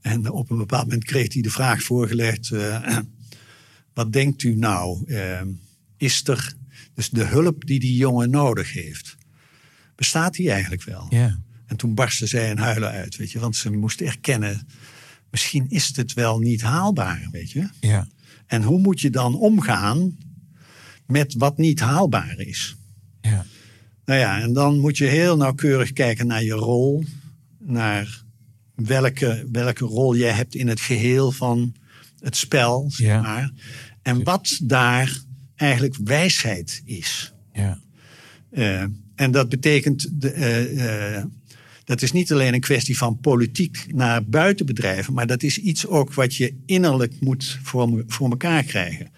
En 0.00 0.30
op 0.30 0.50
een 0.50 0.58
bepaald 0.58 0.84
moment 0.84 1.04
kreeg 1.04 1.32
hij 1.32 1.42
de 1.42 1.50
vraag 1.50 1.82
voorgelegd: 1.82 2.50
eh, 2.50 2.98
wat 3.96 4.12
denkt 4.12 4.42
u 4.42 4.54
nou? 4.54 5.04
eh, 5.06 5.40
is 5.96 6.28
er 6.28 6.54
dus 6.94 7.10
de 7.10 7.24
hulp 7.24 7.66
die 7.66 7.80
die 7.80 7.96
jongen 7.96 8.30
nodig 8.30 8.72
heeft, 8.72 9.16
bestaat 9.94 10.34
die 10.34 10.50
eigenlijk 10.50 10.82
wel? 10.82 11.06
Ja. 11.10 11.40
En 11.66 11.76
toen 11.76 11.94
barstte 11.94 12.26
zij 12.26 12.50
in 12.50 12.58
huilen 12.58 12.90
uit, 12.90 13.16
weet 13.16 13.30
je, 13.30 13.38
want 13.38 13.56
ze 13.56 13.70
moest 13.70 14.00
erkennen: 14.00 14.68
misschien 15.30 15.68
is 15.68 15.96
het 15.96 16.14
wel 16.14 16.38
niet 16.38 16.62
haalbaar, 16.62 17.28
weet 17.30 17.50
je. 17.50 17.68
Ja. 17.80 18.08
En 18.46 18.62
hoe 18.62 18.80
moet 18.80 19.00
je 19.00 19.10
dan 19.10 19.34
omgaan 19.34 20.16
met 21.06 21.34
wat 21.34 21.58
niet 21.58 21.80
haalbaar 21.80 22.38
is? 22.38 22.76
Ja. 23.20 23.46
Nou 24.04 24.20
ja, 24.20 24.40
en 24.40 24.52
dan 24.52 24.78
moet 24.78 24.96
je 24.96 25.04
heel 25.04 25.36
nauwkeurig 25.36 25.92
kijken 25.92 26.26
naar 26.26 26.42
je 26.42 26.52
rol, 26.52 27.04
naar 27.58 28.22
welke, 28.74 29.48
welke 29.52 29.84
rol 29.84 30.16
jij 30.16 30.32
hebt 30.32 30.54
in 30.54 30.68
het 30.68 30.80
geheel 30.80 31.32
van 31.32 31.74
het 32.20 32.36
spel, 32.36 32.90
zeg 32.90 33.06
Ja. 33.06 33.50
En 34.06 34.24
wat 34.24 34.60
daar 34.62 35.20
eigenlijk 35.56 35.96
wijsheid 36.04 36.82
is. 36.84 37.32
Ja. 37.52 37.80
Eh, 38.50 38.82
en 39.14 39.30
dat 39.30 39.48
betekent, 39.48 40.08
de, 40.12 40.30
eh, 40.30 41.16
eh, 41.16 41.24
dat 41.84 42.02
is 42.02 42.12
niet 42.12 42.32
alleen 42.32 42.54
een 42.54 42.60
kwestie 42.60 42.96
van 42.96 43.20
politiek 43.20 43.86
naar 43.94 44.24
buiten 44.24 44.66
bedrijven, 44.66 45.14
maar 45.14 45.26
dat 45.26 45.42
is 45.42 45.58
iets 45.58 45.86
ook 45.86 46.14
wat 46.14 46.34
je 46.34 46.54
innerlijk 46.66 47.20
moet 47.20 47.58
voor, 47.62 48.04
voor 48.06 48.30
elkaar 48.30 48.62
krijgen. 48.62 49.10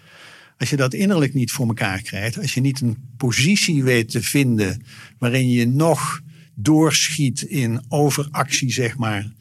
Als 0.57 0.69
je 0.69 0.75
dat 0.75 0.93
innerlijk 0.93 1.33
niet 1.33 1.51
voor 1.51 1.67
elkaar 1.67 2.01
krijgt, 2.01 2.37
als 2.37 2.53
je 2.53 2.61
niet 2.61 2.81
een 2.81 2.97
positie 3.17 3.83
weet 3.83 4.09
te 4.09 4.21
vinden 4.21 4.83
waarin 5.17 5.49
je 5.49 5.67
nog 5.67 6.21
doorschiet 6.55 7.41
in 7.41 7.81
overactie, 7.87 8.71
zeg 8.71 8.97
maar, 8.97 9.31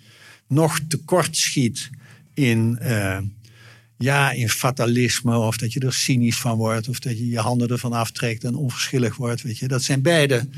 nog 0.48 0.80
tekort 0.88 1.36
schiet 1.36 1.90
in, 2.34 2.78
ja, 3.98 4.30
in 4.30 4.48
fatalisme, 4.48 5.36
of 5.36 5.56
dat 5.56 5.72
je 5.72 5.80
er 5.80 5.92
cynisch 5.92 6.38
van 6.38 6.56
wordt, 6.56 6.88
of 6.88 6.98
dat 6.98 7.18
je 7.18 7.28
je 7.28 7.38
handen 7.38 7.68
ervan 7.68 7.92
aftrekt 7.92 8.44
en 8.44 8.54
onverschillig 8.54 9.16
wordt, 9.16 9.42
weet 9.42 9.58
je. 9.58 9.68
Dat 9.68 9.82
zijn 9.82 10.02
beide 10.02 10.48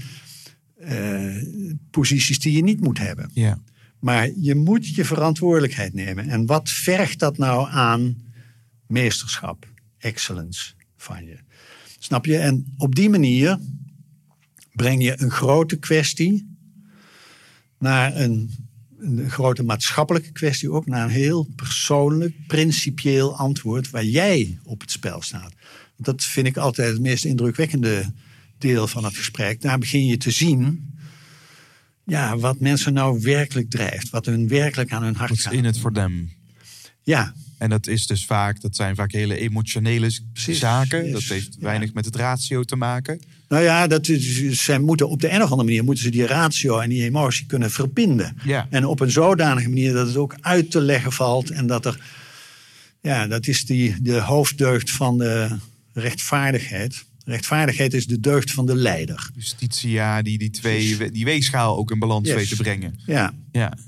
eh, 0.78 1.42
posities 1.90 2.38
die 2.38 2.56
je 2.56 2.62
niet 2.62 2.80
moet 2.80 2.98
hebben. 2.98 3.30
Ja. 3.34 3.58
Maar 3.98 4.30
je 4.36 4.54
moet 4.54 4.94
je 4.94 5.04
verantwoordelijkheid 5.04 5.94
nemen. 5.94 6.28
En 6.28 6.46
wat 6.46 6.70
vergt 6.70 7.18
dat 7.18 7.38
nou 7.38 7.68
aan 7.70 8.22
meesterschap, 8.86 9.66
excellence 9.98 10.72
van 10.96 11.24
je? 11.24 11.36
Snap 11.98 12.26
je? 12.26 12.38
En 12.38 12.74
op 12.76 12.94
die 12.94 13.10
manier 13.10 13.58
breng 14.72 15.02
je 15.02 15.14
een 15.20 15.30
grote 15.30 15.76
kwestie 15.76 16.56
naar 17.78 18.16
een, 18.16 18.50
een 19.00 19.30
grote 19.30 19.62
maatschappelijke 19.62 20.32
kwestie 20.32 20.70
ook, 20.70 20.86
naar 20.86 21.04
een 21.04 21.10
heel 21.10 21.48
persoonlijk, 21.56 22.34
principieel 22.46 23.36
antwoord 23.36 23.90
waar 23.90 24.04
jij 24.04 24.58
op 24.64 24.80
het 24.80 24.90
spel 24.90 25.22
staat. 25.22 25.52
Dat 25.96 26.24
vind 26.24 26.46
ik 26.46 26.56
altijd 26.56 26.92
het 26.92 27.00
meest 27.00 27.24
indrukwekkende 27.24 28.12
deel 28.58 28.86
van 28.86 29.04
het 29.04 29.16
gesprek. 29.16 29.60
Daar 29.60 29.78
begin 29.78 30.06
je 30.06 30.16
te 30.16 30.30
zien 30.30 30.88
ja, 32.04 32.36
wat 32.38 32.60
mensen 32.60 32.92
nou 32.92 33.20
werkelijk 33.20 33.70
drijft. 33.70 34.10
Wat 34.10 34.26
hun 34.26 34.48
werkelijk 34.48 34.92
aan 34.92 35.02
hun 35.02 35.16
hart 35.16 35.28
What's 35.30 35.44
gaat. 35.44 35.52
in 35.54 35.64
it 35.64 35.78
for 35.78 35.92
them. 35.92 36.30
Ja, 37.02 37.34
En 37.58 37.70
dat 37.70 37.86
is 37.86 38.06
dus 38.06 38.24
vaak, 38.26 38.60
dat 38.60 38.76
zijn 38.76 38.94
vaak 38.94 39.12
hele 39.12 39.36
emotionele 39.38 40.10
Precies, 40.32 40.58
zaken. 40.58 41.04
yes. 41.04 41.12
Dat 41.12 41.22
heeft 41.22 41.54
Ja. 41.58 41.60
weinig 41.66 41.92
met 41.92 42.04
het 42.04 42.16
ratio 42.16 42.62
te 42.62 42.76
maken. 42.76 43.20
Nou 43.50 43.62
ja, 43.62 43.86
dat 43.86 44.08
is, 44.08 44.64
zij 44.64 44.78
moeten 44.78 45.08
op 45.08 45.20
de 45.20 45.28
een 45.28 45.42
of 45.42 45.50
andere 45.50 45.64
manier 45.64 45.84
moeten 45.84 46.04
ze 46.04 46.10
die 46.10 46.26
ratio 46.26 46.78
en 46.78 46.88
die 46.88 47.04
emotie 47.04 47.46
kunnen 47.46 47.70
verbinden. 47.70 48.36
Ja. 48.44 48.66
En 48.70 48.84
op 48.84 49.00
een 49.00 49.10
zodanige 49.10 49.68
manier 49.68 49.92
dat 49.92 50.06
het 50.06 50.16
ook 50.16 50.34
uit 50.40 50.70
te 50.70 50.80
leggen 50.80 51.12
valt. 51.12 51.50
En 51.50 51.66
dat 51.66 51.86
er, 51.86 52.00
ja, 53.00 53.26
dat 53.26 53.46
is 53.46 53.64
die, 53.64 53.96
de 54.02 54.20
hoofddeugd 54.20 54.90
van 54.90 55.18
de 55.18 55.56
rechtvaardigheid. 55.92 57.04
Rechtvaardigheid 57.24 57.94
is 57.94 58.06
de 58.06 58.20
deugd 58.20 58.50
van 58.50 58.66
de 58.66 58.74
leider. 58.76 59.30
Justitia, 59.34 60.22
die 60.22 60.38
die 60.38 60.50
twee, 60.50 61.10
die 61.10 61.24
weegschaal 61.24 61.76
ook 61.76 61.90
in 61.90 61.98
balans 61.98 62.28
Yes. 62.28 62.36
weet 62.36 62.48
te 62.48 62.56
brengen. 62.56 63.00
Ja, 63.06 63.34
Ja. 63.52 63.78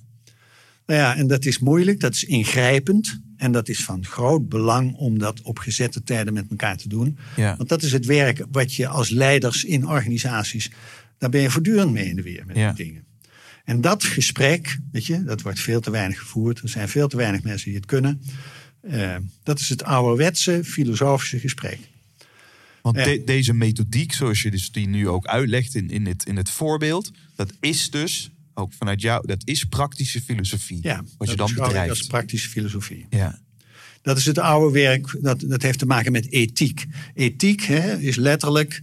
Nou 0.86 1.00
ja, 1.00 1.16
en 1.16 1.26
dat 1.26 1.44
is 1.44 1.58
moeilijk, 1.58 2.00
dat 2.00 2.14
is 2.14 2.24
ingrijpend. 2.24 3.20
En 3.42 3.52
dat 3.52 3.68
is 3.68 3.84
van 3.84 4.04
groot 4.04 4.48
belang 4.48 4.94
om 4.94 5.18
dat 5.18 5.42
op 5.42 5.58
gezette 5.58 6.02
tijden 6.02 6.32
met 6.32 6.44
elkaar 6.50 6.76
te 6.76 6.88
doen. 6.88 7.18
Ja. 7.36 7.56
Want 7.56 7.68
dat 7.68 7.82
is 7.82 7.92
het 7.92 8.06
werk 8.06 8.44
wat 8.50 8.74
je 8.74 8.86
als 8.88 9.10
leiders 9.10 9.64
in 9.64 9.88
organisaties. 9.88 10.70
daar 11.18 11.30
ben 11.30 11.40
je 11.40 11.50
voortdurend 11.50 11.92
mee 11.92 12.04
in 12.08 12.16
de 12.16 12.22
weer 12.22 12.42
met 12.46 12.56
Ja. 12.56 12.72
die 12.72 12.84
dingen. 12.86 13.04
En 13.64 13.80
dat 13.80 14.04
gesprek, 14.04 14.78
weet 14.92 15.06
je, 15.06 15.24
dat 15.24 15.42
wordt 15.42 15.60
veel 15.60 15.80
te 15.80 15.90
weinig 15.90 16.18
gevoerd. 16.18 16.58
Er 16.60 16.68
zijn 16.68 16.88
veel 16.88 17.08
te 17.08 17.16
weinig 17.16 17.42
mensen 17.42 17.66
die 17.66 17.76
het 17.76 17.86
kunnen. 17.86 18.22
Eh, 18.80 19.16
dat 19.42 19.58
is 19.60 19.68
het 19.68 19.84
ouderwetse 19.84 20.60
filosofische 20.64 21.38
gesprek. 21.38 21.78
Want 22.82 22.96
Ja. 22.96 23.18
deze 23.24 23.52
methodiek, 23.52 24.12
zoals 24.12 24.42
je 24.42 24.50
dus 24.50 24.70
die 24.72 24.88
nu 24.88 25.08
ook 25.08 25.26
uitlegt 25.26 25.74
in, 25.74 25.90
in, 25.90 26.06
het, 26.06 26.24
in 26.26 26.36
het 26.36 26.50
voorbeeld, 26.50 27.10
dat 27.36 27.52
is 27.60 27.90
dus 27.90 28.30
ook 28.54 28.72
vanuit 28.72 29.00
jou, 29.00 29.26
dat 29.26 29.42
is 29.44 29.64
praktische 29.64 30.20
filosofie. 30.20 30.78
Ja, 30.82 31.04
wat 31.18 31.30
je 31.30 31.36
dat 31.36 31.48
dan 31.48 31.66
bedrijft. 31.66 31.88
Dat 31.88 31.96
is 31.96 32.06
praktische 32.06 32.48
filosofie. 32.48 33.06
ja. 33.10 33.40
Dat 34.02 34.16
is 34.16 34.26
het 34.26 34.38
oude 34.38 34.72
werk, 34.72 35.18
dat, 35.20 35.40
dat 35.40 35.62
heeft 35.62 35.78
te 35.78 35.86
maken 35.86 36.12
met 36.12 36.30
ethiek. 36.30 36.86
Ethiek 37.14 37.62
hè, 37.62 37.98
is 37.98 38.16
letterlijk, 38.16 38.82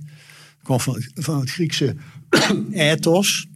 komt 0.63 0.84
van, 0.84 1.03
van 1.13 1.39
het 1.39 1.51
Griekse 1.51 1.95
ethos. 2.72 3.47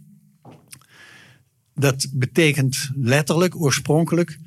Dat 1.74 2.06
betekent 2.12 2.90
letterlijk, 2.94 3.56
oorspronkelijk, 3.56 4.38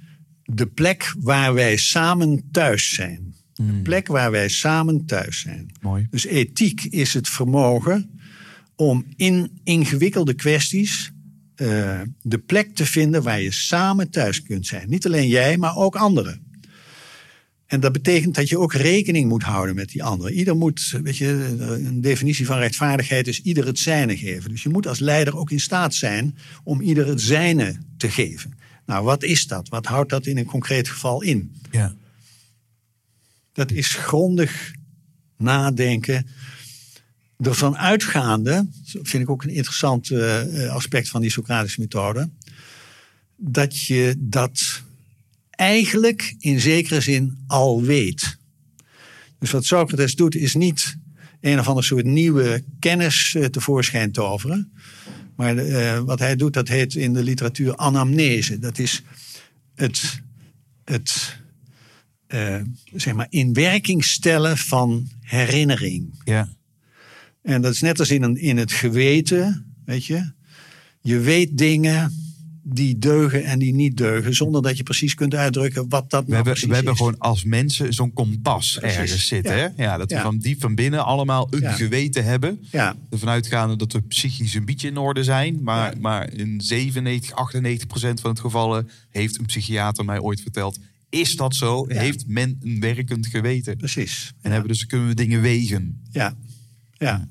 de 0.43 0.67
plek 0.67 1.13
waar 1.19 1.53
wij 1.53 1.77
samen 1.77 2.43
thuis 2.51 2.93
zijn. 2.93 3.35
De 3.53 3.79
plek 3.83 4.07
waar 4.07 4.31
wij 4.31 4.49
samen 4.49 5.05
thuis 5.05 5.39
zijn. 5.39 5.71
Mooi. 5.81 6.07
Dus 6.09 6.25
ethiek 6.25 6.83
is 6.83 7.13
het 7.13 7.29
vermogen 7.29 8.19
om 8.75 9.05
in 9.15 9.59
ingewikkelde 9.63 10.33
kwesties 10.33 11.11
eh, 11.57 12.01
de 12.21 12.37
plek 12.37 12.75
te 12.75 12.85
vinden 12.85 13.23
waar 13.23 13.41
je 13.41 13.51
samen 13.51 14.09
thuis 14.09 14.43
kunt 14.43 14.67
zijn. 14.67 14.89
Niet 14.89 15.05
alleen 15.05 15.27
jij, 15.27 15.57
maar 15.57 15.75
ook 15.75 15.95
anderen. 15.95 16.45
En 17.65 17.79
dat 17.79 17.91
betekent 17.91 18.35
dat 18.35 18.49
je 18.49 18.59
ook 18.59 18.73
rekening 18.73 19.29
moet 19.29 19.43
houden 19.43 19.75
met 19.75 19.89
die 19.89 20.03
anderen. 20.03 20.33
Ieder 20.33 20.55
moet, 20.55 20.99
weet 21.03 21.17
je, 21.17 21.55
een 21.85 22.01
definitie 22.01 22.45
van 22.45 22.57
rechtvaardigheid 22.57 23.27
is 23.27 23.41
ieder 23.41 23.65
het 23.65 23.79
zijne 23.79 24.17
geven. 24.17 24.49
Dus 24.49 24.63
je 24.63 24.69
moet 24.69 24.87
als 24.87 24.99
leider 24.99 25.37
ook 25.37 25.51
in 25.51 25.59
staat 25.59 25.93
zijn 25.93 26.37
om 26.63 26.81
ieder 26.81 27.07
het 27.07 27.21
zijne 27.21 27.77
te 27.97 28.09
geven. 28.09 28.53
Nou, 28.85 29.03
wat 29.03 29.23
is 29.23 29.47
dat? 29.47 29.69
Wat 29.69 29.85
houdt 29.85 30.09
dat 30.09 30.25
in 30.25 30.37
een 30.37 30.45
concreet 30.45 30.89
geval 30.89 31.21
in? 31.21 31.51
Ja. 31.71 31.95
Dat 33.53 33.71
is 33.71 33.93
grondig 33.93 34.73
nadenken. 35.37 36.27
Ervan 37.37 37.77
uitgaande, 37.77 38.67
vind 38.83 39.23
ik 39.23 39.29
ook 39.29 39.43
een 39.43 39.49
interessant 39.49 40.11
eh, 40.11 40.65
eh, 40.65 40.71
aspect 40.71 41.09
van 41.09 41.21
die 41.21 41.29
Socratische 41.29 41.79
methode, 41.79 42.29
dat 43.35 43.81
je 43.81 44.15
dat 44.17 44.81
eigenlijk 45.49 46.35
in 46.39 46.59
zekere 46.59 47.01
zin 47.01 47.37
al 47.47 47.81
weet. 47.81 48.37
Dus 49.39 49.51
wat 49.51 49.65
Socrates 49.65 50.15
doet, 50.15 50.35
is 50.35 50.55
niet 50.55 50.97
een 51.41 51.59
of 51.59 51.67
ander 51.67 51.83
soort 51.83 52.05
nieuwe 52.05 52.63
kennis 52.79 53.35
eh, 53.35 53.45
tevoorschijn 53.45 54.11
toveren. 54.11 54.71
Maar 55.35 55.55
wat 56.05 56.19
hij 56.19 56.35
doet, 56.35 56.53
dat 56.53 56.67
heet 56.67 56.95
in 56.95 57.13
de 57.13 57.23
literatuur 57.23 57.75
anamnese. 57.75 58.59
Dat 58.59 58.77
is 58.77 59.03
het, 59.75 60.21
het 60.83 61.37
zeg 62.95 63.13
maar 63.13 63.27
in 63.29 63.53
werking 63.53 64.03
stellen 64.05 64.57
van 64.57 65.09
herinnering. 65.21 66.21
Ja. 66.23 66.56
En 67.47 67.61
dat 67.61 67.73
is 67.73 67.81
net 67.81 67.99
als 67.99 68.09
in, 68.09 68.23
een, 68.23 68.37
in 68.37 68.57
het 68.57 68.71
geweten, 68.71 69.65
weet 69.85 70.05
je. 70.05 70.31
Je 71.01 71.19
weet 71.19 71.57
dingen 71.57 72.11
die 72.63 72.97
deugen 72.97 73.43
en 73.43 73.59
die 73.59 73.73
niet 73.73 73.97
deugen, 73.97 74.35
zonder 74.35 74.61
dat 74.61 74.77
je 74.77 74.83
precies 74.83 75.13
kunt 75.13 75.35
uitdrukken 75.35 75.89
wat 75.89 76.09
dat 76.09 76.23
We 76.25 76.31
nou 76.31 76.35
hebben, 76.35 76.43
precies 76.53 76.67
we 76.69 76.75
hebben 76.75 76.93
is. 76.93 76.97
gewoon 76.99 77.17
als 77.19 77.43
mensen 77.43 77.93
zo'n 77.93 78.13
kompas 78.13 78.77
Precies, 78.79 78.97
ergens 78.97 79.27
zitten. 79.27 79.55
ja. 79.57 79.73
Hè? 79.75 79.83
Ja, 79.83 79.97
dat 79.97 80.09
we 80.09 80.15
Ja. 80.15 80.21
van 80.21 80.37
diep 80.37 80.61
van 80.61 80.75
binnen 80.75 81.05
allemaal 81.05 81.47
een 81.49 81.59
Ja. 81.61 81.71
geweten 81.71 82.23
hebben. 82.23 82.65
Ja. 82.71 82.95
Ervan 83.09 83.29
uitgaande 83.29 83.75
dat 83.75 83.93
we 83.93 84.01
psychisch 84.01 84.53
een 84.53 84.65
beetje 84.65 84.87
in 84.87 84.97
orde 84.97 85.23
zijn. 85.23 85.59
Maar, 85.63 85.93
maar 85.99 86.33
in 86.33 86.61
97, 86.61 87.31
98 87.35 87.87
procent 87.87 88.19
van 88.21 88.29
het 88.29 88.39
gevallen 88.39 88.89
heeft 89.09 89.39
een 89.39 89.45
psychiater 89.45 90.05
mij 90.05 90.19
ooit 90.19 90.41
verteld. 90.41 90.79
Is 91.09 91.35
dat 91.35 91.55
zo? 91.55 91.85
Heeft 91.87 92.23
men 92.27 92.57
een 92.63 92.79
werkend 92.79 93.27
geweten? 93.27 93.77
Precies. 93.77 94.33
En 94.41 94.51
hebben 94.51 94.69
dus 94.69 94.85
kunnen 94.85 95.07
we 95.07 95.13
dingen 95.13 95.41
wegen. 95.41 96.01
Ja, 96.11 96.33
ja. 96.97 97.27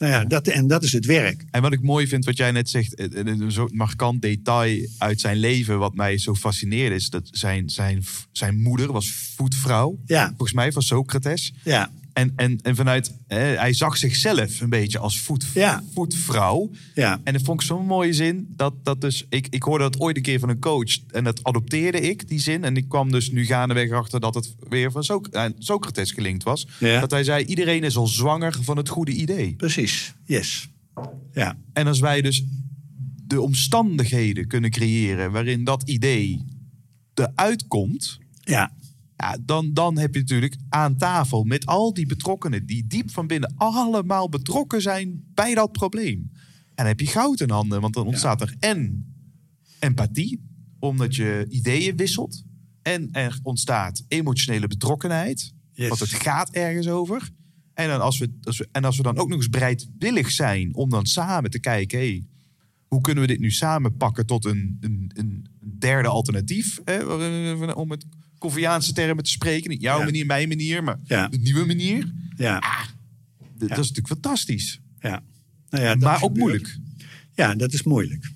Nou 0.00 0.12
ja, 0.12 0.24
dat, 0.24 0.46
en 0.46 0.66
dat 0.66 0.82
is 0.82 0.92
het 0.92 1.06
werk. 1.06 1.44
En 1.50 1.62
wat 1.62 1.72
ik 1.72 1.82
mooi 1.82 2.06
vind, 2.06 2.24
wat 2.24 2.36
jij 2.36 2.50
net 2.50 2.68
zegt, 2.68 2.94
eh, 2.94 3.06
eh, 3.06 3.26
een 3.26 3.52
zo'n 3.52 3.70
markant 3.72 4.22
detail 4.22 4.86
uit 4.98 5.20
zijn 5.20 5.36
leven, 5.36 5.78
wat 5.78 5.94
mij 5.94 6.18
zo 6.18 6.34
fascineerde, 6.34 6.94
is 6.94 7.10
dat 7.10 7.28
zijn, 7.30 7.68
zijn, 7.68 8.04
zijn 8.32 8.60
moeder 8.60 8.92
was 8.92 9.10
voetvrouw. 9.10 9.98
Ja. 10.06 10.26
Volgens 10.28 10.52
mij 10.52 10.72
van 10.72 10.82
Socrates. 10.82 11.52
Ja, 11.64 11.90
En, 12.12 12.32
en, 12.36 12.58
en 12.62 12.76
vanuit, 12.76 13.14
eh, 13.26 13.38
hij 13.38 13.72
zag 13.72 13.96
zichzelf 13.96 14.60
een 14.60 14.68
beetje 14.68 14.98
als 14.98 15.20
voet, 15.20 15.46
Ja. 15.54 15.82
voetvrouw. 15.94 16.70
ja, 16.94 17.20
En 17.24 17.32
dat 17.32 17.42
vond 17.42 17.60
ik 17.60 17.66
zo'n 17.66 17.86
mooie 17.86 18.12
zin. 18.12 18.52
Dat, 18.56 18.74
dat 18.84 19.00
dus, 19.00 19.26
ik, 19.28 19.46
ik 19.50 19.62
hoorde 19.62 19.84
dat 19.84 20.00
ooit 20.00 20.16
een 20.16 20.22
keer 20.22 20.38
van 20.38 20.48
een 20.48 20.58
coach. 20.60 20.98
En 21.10 21.24
dat 21.24 21.44
adopteerde 21.44 22.00
ik, 22.00 22.28
die 22.28 22.38
zin. 22.38 22.64
En 22.64 22.76
ik 22.76 22.88
kwam 22.88 23.10
dus 23.10 23.30
nu 23.30 23.46
gaandeweg 23.46 23.90
achter 23.90 24.20
dat 24.20 24.34
het 24.34 24.54
weer 24.68 24.90
van 24.92 25.02
eh, 25.30 25.44
Socrates 25.58 26.12
gelinkt 26.12 26.42
was. 26.42 26.66
Ja. 26.78 27.00
Dat 27.00 27.10
hij 27.10 27.24
zei, 27.24 27.44
iedereen 27.44 27.82
is 27.84 27.96
al 27.96 28.06
zwanger 28.06 28.56
van 28.62 28.76
het 28.76 28.88
goede 28.88 29.12
idee. 29.12 29.54
precies. 29.56 30.14
Yes. 30.24 30.68
Ja, 31.32 31.56
En 31.72 31.86
als 31.86 32.00
wij 32.00 32.22
dus 32.22 32.44
de 33.26 33.40
omstandigheden 33.40 34.46
kunnen 34.46 34.70
creëren 34.70 35.32
waarin 35.32 35.64
dat 35.64 35.82
idee 35.88 36.44
eruit 37.14 37.66
komt, 37.66 38.18
ja, 38.40 38.72
ja, 39.20 39.38
dan, 39.44 39.72
dan 39.72 39.98
heb 39.98 40.14
je 40.14 40.20
natuurlijk 40.20 40.56
aan 40.68 40.96
tafel 40.96 41.44
met 41.44 41.66
al 41.66 41.94
die 41.94 42.06
betrokkenen 42.06 42.66
die 42.66 42.86
diep 42.86 43.10
van 43.10 43.26
binnen 43.26 43.54
allemaal 43.56 44.28
betrokken 44.28 44.82
zijn 44.82 45.24
bij 45.34 45.54
dat 45.54 45.72
probleem. 45.72 46.30
En 46.64 46.72
dan 46.74 46.86
heb 46.86 47.00
je 47.00 47.06
goud 47.06 47.40
in 47.40 47.50
handen, 47.50 47.80
want 47.80 47.94
dan 47.94 48.06
ontstaat 48.06 48.40
er 48.40 48.54
en 48.58 49.12
empathie, 49.78 50.40
omdat 50.78 51.16
je 51.16 51.46
ideeën 51.48 51.96
wisselt. 51.96 52.44
En 52.82 53.08
er 53.12 53.38
ontstaat 53.42 54.04
emotionele 54.08 54.66
betrokkenheid. 54.66 55.52
Yes. 55.72 55.88
Want 55.88 56.00
het 56.00 56.10
gaat 56.10 56.50
ergens 56.50 56.88
over. 56.88 57.30
En, 57.74 57.88
dan 57.88 58.00
als 58.00 58.18
we, 58.18 58.38
als 58.42 58.58
we, 58.58 58.68
en 58.72 58.84
als 58.84 58.96
we 58.96 59.02
dan 59.02 59.18
ook 59.18 59.28
nog 59.28 59.38
eens 59.38 59.48
bereidwillig 59.48 60.30
zijn 60.30 60.74
om 60.74 60.90
dan 60.90 61.06
samen 61.06 61.50
te 61.50 61.60
kijken... 61.60 61.98
Hey, 61.98 62.24
hoe 62.86 63.00
kunnen 63.00 63.22
we 63.22 63.28
dit 63.28 63.40
nu 63.40 63.50
samen 63.50 63.96
pakken 63.96 64.26
tot 64.26 64.44
een, 64.44 64.76
een, 64.80 65.10
een 65.14 65.46
derde 65.78 66.08
alternatief? 66.08 66.80
Hè? 66.84 67.04
Om 67.72 67.90
het 67.90 68.06
Koviaanse 68.40 68.92
termen 68.92 69.24
te 69.24 69.30
spreken. 69.30 69.70
Niet 69.70 69.80
jouw 69.80 69.98
Ja. 69.98 70.04
manier, 70.04 70.26
mijn 70.26 70.48
manier, 70.48 70.84
maar 70.84 70.98
Ja. 71.04 71.28
de 71.28 71.38
nieuwe 71.38 71.66
manier. 71.66 72.12
Ja, 72.36 72.58
Dat 73.58 73.70
is 73.70 73.76
natuurlijk 73.76 74.06
fantastisch. 74.08 74.80
ja. 75.00 75.22
Nou 75.70 75.98
maar 75.98 76.14
ook 76.14 76.20
gebeurt. 76.20 76.38
moeilijk. 76.38 76.76
Ja, 77.34 77.54
dat 77.54 77.72
is 77.72 77.82
moeilijk. 77.82 78.30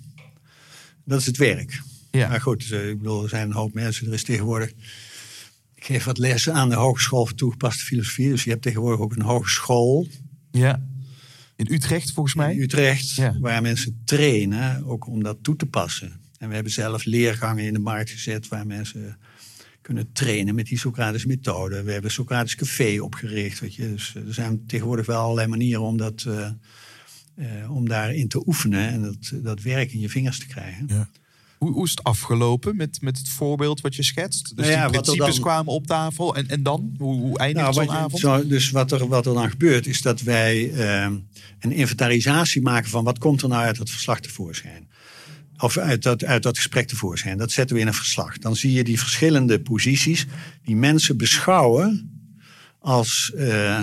Dat 1.04 1.20
is 1.20 1.26
het 1.26 1.36
werk. 1.36 1.82
Ja. 2.10 2.28
Maar 2.28 2.40
goed, 2.40 2.70
eh, 2.70 2.88
ik 2.88 2.98
bedoel, 2.98 3.22
er 3.22 3.28
zijn 3.28 3.46
een 3.46 3.54
hoop 3.54 3.74
mensen. 3.74 4.06
Er 4.06 4.12
is 4.12 4.22
tegenwoordig... 4.24 4.70
Ik 5.74 5.84
geef 5.84 6.04
wat 6.04 6.18
lessen 6.18 6.54
aan 6.54 6.68
de 6.68 6.74
Hogeschool 6.74 7.26
voor 7.26 7.36
Toegepaste 7.36 7.84
Filosofie. 7.84 8.28
Dus 8.28 8.44
je 8.44 8.50
hebt 8.50 8.62
tegenwoordig 8.62 9.00
ook 9.00 9.16
een 9.16 9.22
hogeschool 9.22 10.06
ja. 10.50 10.86
In 11.56 11.66
Utrecht 11.72 12.12
volgens 12.12 12.34
mij. 12.34 12.54
in 12.54 12.60
Utrecht... 12.60 13.10
Ja. 13.14 13.36
waar 13.40 13.62
mensen 13.62 14.00
trainen, 14.04 14.84
ook 14.84 15.06
om 15.06 15.22
dat 15.22 15.36
toe 15.42 15.56
te 15.56 15.66
passen. 15.66 16.20
En 16.38 16.48
we 16.48 16.54
hebben 16.54 16.72
zelf 16.72 17.04
leergangen 17.04 17.64
in 17.64 17.72
de 17.72 17.78
markt 17.78 18.10
gezet... 18.10 18.48
waar 18.48 18.66
mensen 18.66 19.18
kunnen 19.84 20.12
trainen 20.12 20.54
met 20.54 20.66
die 20.66 20.78
Socratische 20.78 21.26
methode. 21.28 21.82
We 21.82 21.90
hebben 21.92 22.10
een 22.10 22.16
Socratisch 22.16 22.54
café 22.54 23.00
opgericht. 23.00 23.60
Weet 23.60 23.74
je. 23.74 23.90
Dus 23.92 24.12
eh, 24.16 24.26
er 24.26 24.34
zijn 24.34 24.66
tegenwoordig 24.66 25.06
wel 25.06 25.20
allerlei 25.20 25.46
manieren 25.48 25.82
om, 25.82 25.96
dat, 25.96 26.24
eh, 26.26 26.46
eh, 27.34 27.70
om 27.70 27.88
daarin 27.88 28.28
te 28.28 28.46
oefenen... 28.46 28.88
en 28.88 29.02
dat, 29.02 29.32
dat 29.42 29.62
werk 29.62 29.92
in 29.92 30.00
je 30.00 30.08
vingers 30.08 30.38
te 30.38 30.46
krijgen. 30.46 30.84
Ja. 30.88 31.08
Hoe, 31.58 31.72
hoe 31.72 31.84
is 31.84 31.90
het 31.90 32.02
afgelopen 32.02 32.76
met, 32.76 33.00
met 33.00 33.18
het 33.18 33.28
voorbeeld 33.28 33.80
wat 33.80 33.94
je 33.94 34.02
schetst? 34.02 34.56
Dus 34.56 34.66
Nou 34.66 34.78
ja, 34.78 34.88
die 34.88 35.00
principes 35.00 35.34
dan- 35.34 35.44
kwamen 35.44 35.72
op 35.72 35.86
tafel. 35.86 36.36
En, 36.36 36.48
en 36.48 36.62
dan? 36.62 36.94
Hoe, 36.98 37.20
hoe 37.20 37.38
eindigt 37.38 37.64
Nou, 37.74 37.86
zo'n 37.86 37.96
avond? 37.96 38.18
zo- 38.20 38.46
dus 38.46 38.70
wat 38.70 38.92
er, 38.92 39.08
wat 39.08 39.26
er 39.26 39.34
dan 39.34 39.50
gebeurt, 39.50 39.86
is 39.86 40.02
dat 40.02 40.20
wij 40.20 40.72
eh, 40.72 41.10
een 41.60 41.72
inventarisatie 41.72 42.62
maken 42.62 42.90
van 42.90 43.04
wat 43.04 43.18
komt 43.18 43.42
er 43.42 43.48
nou 43.48 43.64
uit 43.64 43.76
dat 43.76 43.90
verslag 43.90 44.20
tevoorschijn. 44.20 44.88
Of 45.64 45.78
uit 45.78 46.02
dat, 46.02 46.24
uit 46.24 46.42
dat 46.42 46.56
gesprek 46.56 46.86
tevoorschijn. 46.86 47.38
Dat 47.38 47.52
zetten 47.52 47.76
we 47.76 47.82
in 47.82 47.88
een 47.88 47.94
verslag. 47.94 48.38
Dan 48.38 48.56
zie 48.56 48.72
je 48.72 48.84
die 48.84 48.98
verschillende 48.98 49.60
posities 49.60 50.26
die 50.64 50.76
mensen 50.76 51.16
beschouwen 51.16 52.10
als, 52.78 53.32
eh, 53.36 53.82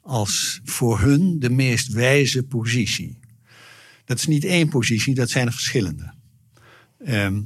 als 0.00 0.60
voor 0.64 1.00
hun 1.00 1.38
de 1.38 1.50
meest 1.50 1.88
wijze 1.88 2.42
positie. 2.42 3.18
Dat 4.04 4.18
is 4.18 4.26
niet 4.26 4.44
één 4.44 4.68
positie, 4.68 5.14
dat 5.14 5.30
zijn 5.30 5.46
er 5.46 5.52
verschillende. 5.52 6.12
Ehm, 7.04 7.40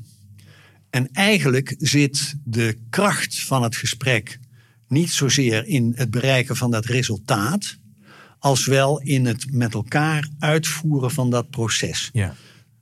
en 0.90 1.12
eigenlijk 1.12 1.74
zit 1.78 2.34
de 2.44 2.78
kracht 2.90 3.40
van 3.40 3.62
het 3.62 3.76
gesprek 3.76 4.38
niet 4.88 5.11
zozeer 5.11 5.66
in 5.66 5.92
het 5.97 6.11
bereiken 6.11 6.57
van 6.57 6.70
dat 6.70 6.84
resultaat, 6.84 7.78
als 8.38 8.66
wel 8.66 9.01
in 9.01 9.26
het 9.26 9.53
met 9.53 9.74
elkaar 9.74 10.28
uitvoeren 10.38 11.11
van 11.11 11.30
dat 11.30 11.51
proces. 11.51 12.11
Ja. 12.12 12.34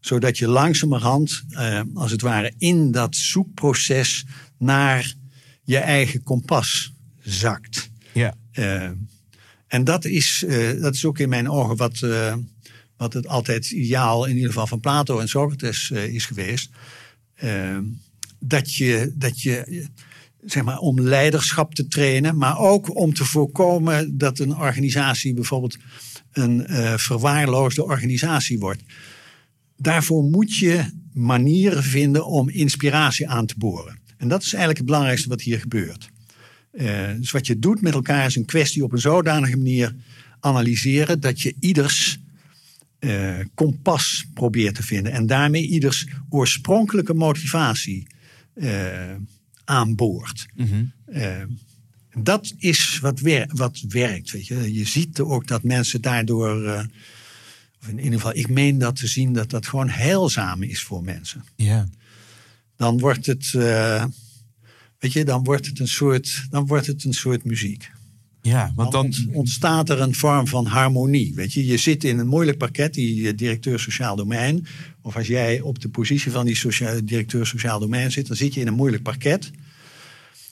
Zodat 0.04 0.38
je 0.38 0.48
langzamerhand, 0.48 1.42
eh, 1.50 1.80
als 1.94 2.10
het 2.10 2.20
ware, 2.20 2.52
in 2.58 2.90
dat 2.90 3.16
zoekproces 3.16 4.24
naar 4.58 5.14
je 5.62 5.78
eigen 5.78 6.22
kompas 6.22 6.92
zakt. 7.20 7.90
Ja. 8.12 8.34
Eh, 8.50 8.90
en 9.66 9.84
dat 9.84 10.04
is, 10.04 10.44
eh, 10.46 10.80
dat 10.80 10.94
is 10.94 11.04
ook 11.04 11.18
in 11.18 11.28
mijn 11.28 11.50
ogen 11.50 11.76
wat, 11.76 11.98
wat 12.96 13.12
het 13.12 13.28
altijd 13.28 13.70
ideaal, 13.70 14.24
in 14.24 14.34
ieder 14.34 14.48
geval 14.48 14.66
van 14.66 14.80
Plato 14.80 15.18
en 15.18 15.28
Socrates, 15.28 15.90
is 15.90 16.26
geweest. 16.26 16.70
Dat 18.38 18.74
je, 18.74 19.12
dat 19.14 19.42
je, 19.42 19.86
zeg 20.44 20.62
maar, 20.62 20.78
om 20.78 21.00
leiderschap 21.00 21.74
te 21.74 21.88
trainen, 21.88 22.36
maar 22.36 22.58
ook 22.58 22.96
om 22.96 23.14
te 23.14 23.24
voorkomen 23.24 24.18
dat 24.18 24.38
een 24.38 24.56
organisatie 24.56 25.34
bijvoorbeeld 25.34 25.76
een 26.32 26.64
verwaarloosde 26.98 27.84
organisatie 27.84 28.58
wordt. 28.58 28.82
Daarvoor 29.84 30.22
moet 30.24 30.56
je 30.56 30.84
manieren 31.12 31.82
vinden 31.82 32.26
om 32.26 32.48
inspiratie 32.48 33.28
aan 33.28 33.46
te 33.46 33.54
boren. 33.58 33.98
En 34.16 34.28
dat 34.28 34.40
is 34.42 34.48
eigenlijk 34.48 34.76
het 34.78 34.86
belangrijkste 34.86 35.28
wat 35.28 35.40
hier 35.40 35.60
gebeurt. 35.60 36.08
Eh, 36.72 37.08
dus 37.16 37.30
wat 37.30 37.46
je 37.46 37.58
doet 37.58 37.80
met 37.80 37.94
elkaar 37.94 38.26
is 38.26 38.36
een 38.36 38.44
kwestie 38.44 38.84
op 38.84 38.92
een 38.92 38.98
zodanige 38.98 39.56
manier 39.56 39.94
analyseren 40.40 41.20
dat 41.20 41.40
je 41.40 41.54
ieders 41.60 42.18
eh, 42.98 43.38
kompas 43.54 44.26
probeert 44.34 44.74
te 44.74 44.82
vinden. 44.82 45.12
En 45.12 45.26
daarmee 45.26 45.66
ieders 45.66 46.06
oorspronkelijke 46.28 47.14
motivatie 47.14 48.06
eh, 48.54 49.14
aanboort. 49.64 50.46
Eh, 51.06 51.42
dat 52.18 52.54
is 52.58 52.98
wat, 53.02 53.20
wer- 53.20 53.50
wat 53.52 53.84
werkt. 53.88 54.30
Weet 54.30 54.46
je. 54.46 54.74
je 54.74 54.84
ziet 54.86 55.20
ook 55.20 55.46
dat 55.46 55.62
mensen 55.62 56.00
daardoor. 56.00 56.86
Of 57.84 57.90
in 57.90 57.98
ieder 57.98 58.12
geval, 58.12 58.34
ik 58.36 58.48
meen 58.48 58.78
dat 58.78 58.96
te 58.96 59.06
zien 59.06 59.32
dat 59.32 59.50
dat 59.50 59.66
gewoon 59.66 59.88
heilzaam 59.88 60.62
is 60.62 60.82
voor 60.82 61.02
mensen 61.02 61.44
Ja. 61.56 61.86
dan 62.76 62.98
wordt 62.98 63.26
het, 63.26 63.52
eh, 63.54 64.04
weet 64.98 65.12
je, 65.12 65.24
dan 65.24 65.44
wordt 65.44 65.66
het 65.66 65.80
een 65.80 65.88
soort, 65.88 66.46
dan 66.50 66.66
wordt 66.66 66.86
het 66.86 67.04
een 67.04 67.14
soort 67.14 67.44
muziek. 67.44 67.90
Ja, 68.42 68.72
want 68.74 68.92
Dan 68.92 69.10
dan... 69.10 69.24
ont- 69.26 69.34
ontstaat 69.36 69.90
er 69.90 70.00
een 70.00 70.14
vorm 70.14 70.46
van 70.46 70.66
harmonie. 70.66 71.34
Weet 71.34 71.52
je, 71.52 71.66
je 71.66 71.76
zit 71.76 72.04
in 72.04 72.18
een 72.18 72.26
moeilijk 72.26 72.58
pakket, 72.58 72.94
die 72.94 73.28
eh, 73.28 73.36
directeur 73.36 73.80
sociaal 73.80 74.16
domein. 74.16 74.66
Of 75.02 75.16
als 75.16 75.26
jij 75.26 75.60
op 75.60 75.80
de 75.80 75.88
positie 75.88 76.30
van 76.30 76.44
die 76.46 76.58
directeur 77.04 77.46
sociaal 77.46 77.78
domein 77.78 78.12
zit, 78.12 78.26
dan 78.26 78.36
zit 78.36 78.54
je 78.54 78.60
in 78.60 78.66
een 78.66 78.74
moeilijk 78.74 79.02
pakket. 79.02 79.50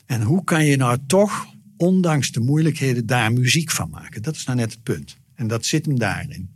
En 0.07 0.23
hoe 0.23 0.45
kan 0.45 0.65
je 0.65 0.77
nou 0.77 0.99
toch, 1.07 1.47
ondanks 1.77 2.31
de 2.33 2.41
moeilijkheden, 2.41 3.07
daar 3.07 3.33
muziek 3.33 3.71
van 3.71 3.91
maken? 3.91 4.23
Dat 4.23 4.35
is 4.37 4.45
nou 4.45 4.59
net 4.59 4.73
het 4.73 4.83
punt. 4.83 5.17
En 5.35 5.47
dat 5.47 5.67
zit 5.67 5.87
hem 5.87 5.99
daarin. 5.99 6.51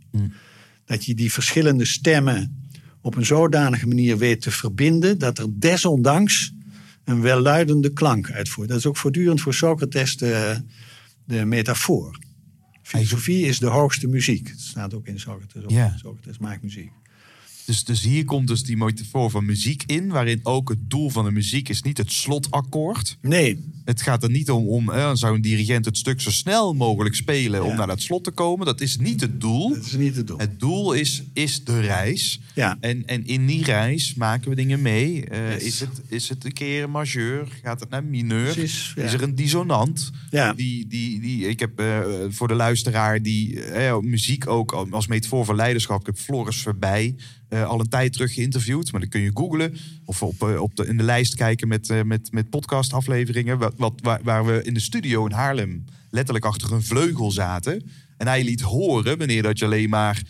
Dat 0.87 1.05
je 1.05 1.15
die 1.15 1.33
verschillende 1.33 1.85
stemmen 1.85 2.69
op 3.01 3.15
een 3.15 3.25
zodanige 3.25 3.87
manier 3.87 4.17
weet 4.17 4.41
te 4.41 4.51
verbinden, 4.51 5.17
dat 5.17 5.37
er 5.37 5.47
desondanks 5.49 6.53
een 7.03 7.21
welluidende 7.21 7.93
klank 7.93 8.31
uitvoert. 8.31 8.69
Dat 8.69 8.77
is 8.77 8.85
ook 8.85 8.97
voortdurend 8.97 9.41
voor 9.41 9.53
Socrates 9.53 10.17
de, 10.17 10.61
de 11.25 11.45
metafoor. 11.45 12.19
Filosofie 12.81 13.45
is 13.45 13.59
de 13.59 13.67
hoogste 13.67 14.07
muziek. 14.07 14.49
Dat 14.49 14.59
staat 14.59 14.93
ook 14.93 15.07
in 15.07 15.19
Socrates. 15.19 15.63
Ja. 15.67 15.97
Socrates 15.97 16.37
maakt 16.37 16.63
muziek. 16.63 16.91
Dus, 17.67 17.83
dus 17.83 18.01
hier 18.01 18.25
komt 18.25 18.47
dus 18.47 18.63
die 18.63 18.77
metafoor 18.77 19.29
van 19.29 19.45
muziek 19.45 19.83
in, 19.85 20.07
waarin 20.07 20.39
ook 20.43 20.69
het 20.69 20.89
doel 20.89 21.09
van 21.09 21.25
de 21.25 21.31
muziek 21.31 21.69
is 21.69 21.81
niet 21.81 21.97
het 21.97 22.11
slotakkoord. 22.11 23.17
Nee, 23.21 23.63
Het 23.85 24.01
gaat 24.01 24.23
er 24.23 24.29
niet 24.29 24.51
om, 24.51 24.67
om 24.67 24.91
eh, 24.91 25.11
zou 25.13 25.35
een 25.35 25.41
dirigent 25.41 25.85
het 25.85 25.97
stuk 25.97 26.21
zo 26.21 26.31
snel 26.31 26.73
mogelijk 26.73 27.15
spelen 27.15 27.63
om 27.65 27.75
naar 27.75 27.87
dat 27.87 28.01
slot 28.01 28.23
te 28.23 28.31
komen. 28.31 28.65
Dat 28.65 28.81
is 28.81 28.97
niet 28.97 29.21
het 29.21 29.41
doel. 29.41 29.69
dat 29.73 29.85
is 29.85 29.91
niet 29.91 30.15
het 30.15 30.27
doel. 30.27 30.37
Het 30.37 30.59
doel 30.59 30.93
is, 30.93 31.23
is 31.33 31.63
de 31.63 31.79
reis. 31.79 32.39
Ja. 32.55 32.77
En, 32.79 33.05
en 33.05 33.25
in 33.27 33.45
die 33.45 33.63
reis 33.63 34.13
maken 34.13 34.49
we 34.49 34.55
dingen 34.55 34.81
mee. 34.81 35.25
Eh, 35.25 35.53
Yes. 35.53 35.63
is, 35.63 35.79
het, 35.79 36.01
is 36.07 36.29
het 36.29 36.45
een 36.45 36.53
keer 36.53 36.89
majeur? 36.89 37.47
Gaat 37.63 37.79
het 37.79 37.89
naar 37.89 38.03
mineur? 38.03 38.53
Precies, 38.53 38.93
ja. 38.95 39.03
Is 39.03 39.13
er 39.13 39.21
een 39.23 39.35
dissonant? 39.35 40.11
Ja. 40.29 40.53
Die, 40.53 40.87
die, 40.87 41.19
die, 41.19 41.47
ik 41.47 41.59
heb 41.59 41.79
eh, 41.79 41.99
voor 42.29 42.47
de 42.47 42.53
luisteraar 42.53 43.21
die 43.21 43.61
eh, 43.63 43.97
muziek 43.99 44.47
ook 44.47 44.71
als 44.71 45.07
metafoor 45.07 45.45
van 45.45 45.55
leiderschap. 45.55 45.99
Ik 45.99 46.05
heb 46.05 46.17
Floris 46.17 46.61
voorbij 46.61 47.15
al 47.49 47.79
een 47.79 47.89
tijd 47.89 48.13
terug 48.13 48.33
geïnterviewd. 48.33 48.91
Maar 48.91 49.01
dan 49.01 49.09
kun 49.09 49.21
je 49.21 49.31
googlen 49.33 49.77
of 50.05 50.23
op, 50.23 50.43
eh, 50.43 50.61
op 50.61 50.75
de, 50.75 50.85
in 50.85 50.97
de 50.97 51.03
lijst 51.03 51.35
kijken 51.35 51.67
met, 51.67 51.89
eh, 51.89 52.01
met, 52.01 52.31
met 52.31 52.49
podcastafleveringen. 52.49 53.57
Wat, 53.57 53.73
wat, 53.77 54.01
waar, 54.23 54.45
we 54.45 54.63
in 54.63 54.73
de 54.73 54.79
studio 54.79 55.25
in 55.25 55.31
Haarlem 55.31 55.85
letterlijk 56.09 56.45
achter 56.45 56.71
een 56.71 56.83
vleugel 56.83 57.31
zaten. 57.31 57.83
En 58.17 58.27
hij 58.27 58.43
liet 58.43 58.61
horen 58.61 59.17
wanneer 59.17 59.43
dat 59.43 59.59
je 59.59 59.65
alleen 59.65 59.89
maar 59.89 60.23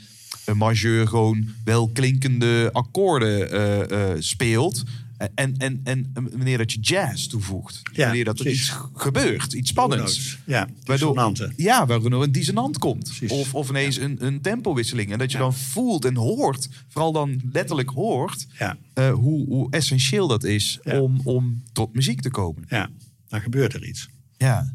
een 0.45 0.57
majeur 0.57 1.07
gewoon 1.07 1.47
wel 1.63 1.89
klinkende 1.89 2.70
akkoorden 2.74 3.51
eh, 3.51 4.11
eh, 4.11 4.15
speelt. 4.20 4.84
En, 5.18 5.57
en, 5.57 5.82
en 5.84 6.11
wanneer 6.13 6.57
dat 6.57 6.72
je 6.72 6.80
jazz 6.80 7.28
toevoegt. 7.28 7.82
Ja, 7.93 8.05
wanneer 8.05 8.26
dat 8.26 8.38
er 8.38 8.43
precies. 8.45 8.70
iets 8.70 8.78
gebeurt, 8.93 9.53
iets 9.53 9.70
spannends. 9.70 10.38
Ja, 10.45 10.68
dissonanten. 10.84 11.53
Ja, 11.55 11.86
waardoor 11.86 12.24
een 12.24 12.32
dissonant 12.32 12.78
komt. 12.78 13.03
Precies. 13.03 13.32
Of, 13.32 13.53
of 13.53 13.70
ineens 13.70 13.97
een, 13.97 14.26
een 14.26 14.41
tempowisseling. 14.41 15.11
En 15.11 15.18
dat 15.18 15.32
je 15.32 15.38
dan 15.38 15.53
voelt 15.53 16.05
en 16.05 16.15
hoort, 16.15 16.70
vooral 16.88 17.11
dan 17.11 17.41
letterlijk 17.51 17.89
hoort, 17.89 18.47
eh, 18.93 19.11
hoe, 19.11 19.45
hoe 19.47 19.72
essentieel 19.72 20.28
dat 20.28 20.43
is 20.43 20.80
om, 20.84 21.22
om 21.24 21.63
tot 21.74 21.93
muziek 21.93 22.22
te 22.22 22.30
komen. 22.30 22.65
Ja, 22.70 22.89
dan 23.28 23.41
gebeurt 23.41 23.74
er 23.74 23.86
iets. 23.86 24.07
Ja. 24.38 24.74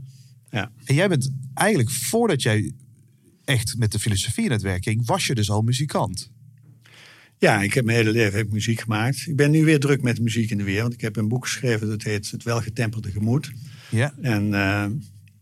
Ja. 0.50 0.70
En 0.84 0.94
jij 0.94 1.08
bent 1.08 1.30
eigenlijk, 1.54 1.90
voordat 1.90 2.42
jij 2.42 2.72
echt 3.44 3.76
met 3.78 3.92
de 3.92 3.98
filosofie 3.98 4.44
in 4.44 4.50
het 4.50 4.62
werk 4.62 4.84
ging, 4.84 5.06
was 5.06 5.26
je 5.26 5.34
dus 5.34 5.50
al 5.50 5.62
muzikant. 5.62 6.30
Ja, 7.42 7.62
ik 7.62 7.74
heb 7.74 7.84
mijn 7.84 7.96
hele 7.96 8.10
leven 8.10 8.38
heb 8.38 8.52
muziek 8.52 8.80
gemaakt. 8.80 9.26
Ik 9.26 9.36
ben 9.36 9.50
nu 9.50 9.64
weer 9.64 9.80
druk 9.80 10.02
met 10.02 10.20
muziek 10.20 10.50
in 10.50 10.58
de 10.58 10.64
wereld. 10.64 10.92
Ik 10.92 11.00
heb 11.00 11.16
een 11.16 11.28
boek 11.28 11.44
geschreven 11.44 11.88
dat 11.88 12.02
heet 12.02 12.30
Het 12.30 12.42
Welgetemperde 12.42 13.10
Gemoed. 13.10 13.52
Ja. 13.90 14.14
En 14.20 14.54
eh, 14.54 14.84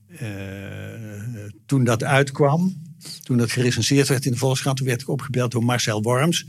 eh, 0.09 1.51
toen 1.67 1.85
dat 1.85 2.05
uitkwam, 2.05 2.83
toen 3.23 3.37
dat 3.37 3.53
gerecenseerd 3.53 4.09
werd 4.09 4.25
in 4.25 4.33
de 4.33 4.39
Volkskrant, 4.39 4.77
toen 4.77 4.87
werd 4.87 5.01
ik 5.01 5.09
opgebeld 5.09 5.51
door 5.51 5.65
Marcel 5.65 6.03
Worms. 6.03 6.47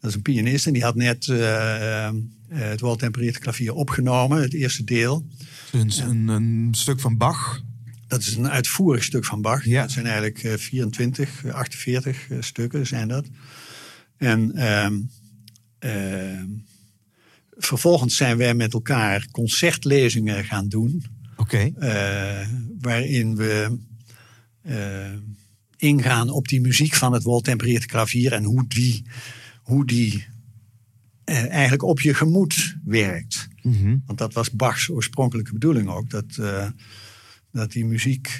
Dat 0.00 0.10
is 0.10 0.16
een 0.16 0.22
pianist 0.22 0.66
en 0.66 0.72
die 0.72 0.82
had 0.82 0.94
net 0.94 1.28
eh, 1.28 2.10
het 2.48 2.80
weltempereerd 2.80 3.38
klavier 3.38 3.72
opgenomen, 3.72 4.42
het 4.42 4.54
eerste 4.54 4.84
deel. 4.84 5.26
Een, 5.72 5.92
een, 6.08 6.28
een 6.28 6.68
stuk 6.70 7.00
van 7.00 7.16
Bach. 7.16 7.62
Dat 8.12 8.20
is 8.20 8.36
een 8.36 8.50
uitvoerig 8.50 9.04
stuk 9.04 9.24
van 9.24 9.42
Bach. 9.42 9.64
Ja. 9.64 9.82
Dat 9.82 9.90
zijn 9.90 10.06
eigenlijk 10.06 10.42
eh, 10.42 10.52
24, 10.56 11.44
eh, 11.44 11.54
48 11.54 12.30
eh, 12.30 12.36
stukken 12.40 12.86
zijn 12.86 13.08
dat. 13.08 13.26
En 14.22 14.52
ehm, 14.54 15.00
ehm, 15.78 16.48
vervolgens 17.50 18.16
zijn 18.16 18.36
wij 18.36 18.54
met 18.54 18.72
elkaar 18.72 19.26
concertlezingen 19.30 20.44
gaan 20.44 20.68
doen. 20.68 21.04
Oké. 21.36 21.72
eh, 21.78 22.48
waarin 22.80 23.36
we 23.36 23.78
eh, 24.62 25.12
ingaan 25.76 26.30
op 26.30 26.48
die 26.48 26.60
muziek 26.60 26.94
van 26.94 27.12
het 27.12 27.22
woltempereerd 27.22 27.86
klavier 27.86 28.32
en 28.32 28.44
hoe 28.44 28.64
die, 28.68 29.04
hoe 29.62 29.86
die 29.86 30.26
eh, 31.24 31.50
eigenlijk 31.50 31.82
op 31.82 32.00
je 32.00 32.14
gemoed 32.14 32.76
werkt. 32.84 33.48
Mhm. 33.62 33.96
Want 34.06 34.18
dat 34.18 34.32
was 34.32 34.50
Bachs 34.50 34.88
oorspronkelijke 34.88 35.52
bedoeling 35.52 35.88
ook. 35.88 36.10
Dat, 36.10 36.40
dat 37.52 37.72
die 37.72 37.84
muziek 37.84 38.38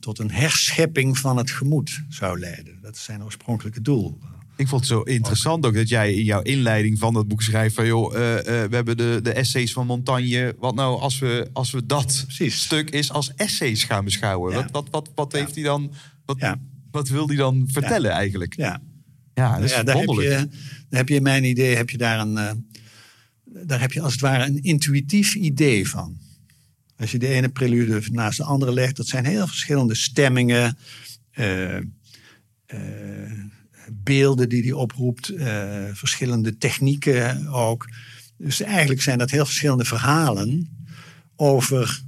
tot 0.00 0.18
een 0.18 0.30
herschepping 0.30 1.18
van 1.18 1.36
het 1.36 1.50
gemoed 1.50 2.04
zou 2.08 2.38
leiden. 2.38 2.78
Dat 2.82 2.94
is 2.94 3.04
zijn 3.04 3.24
oorspronkelijke 3.24 3.80
doel. 3.80 4.18
Ik 4.60 4.68
vond 4.68 4.80
het 4.80 4.90
zo 4.90 5.00
interessant 5.00 5.66
ook 5.66 5.74
dat 5.74 5.88
jij 5.88 6.14
in 6.14 6.24
jouw 6.24 6.42
inleiding 6.42 6.98
van 6.98 7.14
dat 7.14 7.28
boek 7.28 7.42
schrijft 7.42 7.74
van 7.74 7.86
joh, 7.86 8.14
eh, 8.16 8.38
eh, 8.38 8.70
we 8.70 8.74
hebben 8.74 8.96
de, 8.96 9.20
de 9.22 9.32
essays 9.32 9.72
van 9.72 9.86
Montaigne. 9.86 10.54
Wat 10.58 10.74
nou 10.74 11.00
als 11.00 11.18
we, 11.18 11.48
als 11.52 11.70
we 11.70 11.86
dat 11.86 12.22
Precies. 12.26 12.62
stuk 12.62 12.90
is 12.90 13.12
als 13.12 13.34
essays 13.34 13.84
gaan 13.84 14.04
beschouwen? 14.04 14.52
Ja. 14.52 14.56
Wat, 14.62 14.70
wat, 14.70 14.88
wat, 14.90 15.10
wat 15.14 15.32
heeft 15.32 15.54
hij 15.54 15.64
dan, 15.64 15.92
wat, 16.24 16.38
Ja. 16.40 16.60
wat 16.90 17.08
wil 17.08 17.26
hij 17.26 17.36
dan 17.36 17.68
vertellen 17.72 18.10
eigenlijk? 18.10 18.54
Ja, 18.56 18.80
Ja, 19.34 19.54
dat 19.54 19.64
is 19.64 19.70
ja 19.70 19.82
daar, 19.82 19.96
heb 19.96 20.08
je, 20.08 20.48
daar 20.88 20.98
heb 21.00 21.08
je 21.08 21.14
in 21.14 21.22
mijn 21.22 21.44
idee 21.44 21.76
heb 21.76 21.90
je 21.90 21.96
daar 21.98 22.20
een. 22.20 22.36
eh, 22.36 22.50
daar 23.66 23.80
heb 23.80 23.92
je 23.92 24.00
als 24.00 24.12
het 24.12 24.20
ware 24.20 24.44
een 24.46 24.62
intuïtief 24.62 25.34
idee 25.34 25.88
van. 25.88 26.18
Als 26.96 27.10
je 27.10 27.18
de 27.18 27.28
ene 27.28 27.48
prelude 27.48 28.02
naast 28.12 28.36
de 28.38 28.44
andere 28.44 28.72
legt, 28.72 28.96
dat 28.96 29.06
zijn 29.06 29.24
heel 29.24 29.46
verschillende 29.46 29.94
stemmingen, 29.94 30.76
beelden 33.92 34.48
die 34.48 34.62
die 34.62 34.76
oproept, 34.76 35.28
eh, 35.28 35.84
verschillende 35.92 36.56
technieken 36.56 37.46
ook. 37.46 37.88
Dus 38.36 38.60
eigenlijk 38.60 39.02
zijn 39.02 39.18
dat 39.18 39.30
heel 39.30 39.44
verschillende 39.44 39.84
verhalen 39.84 40.78
over 41.36 42.02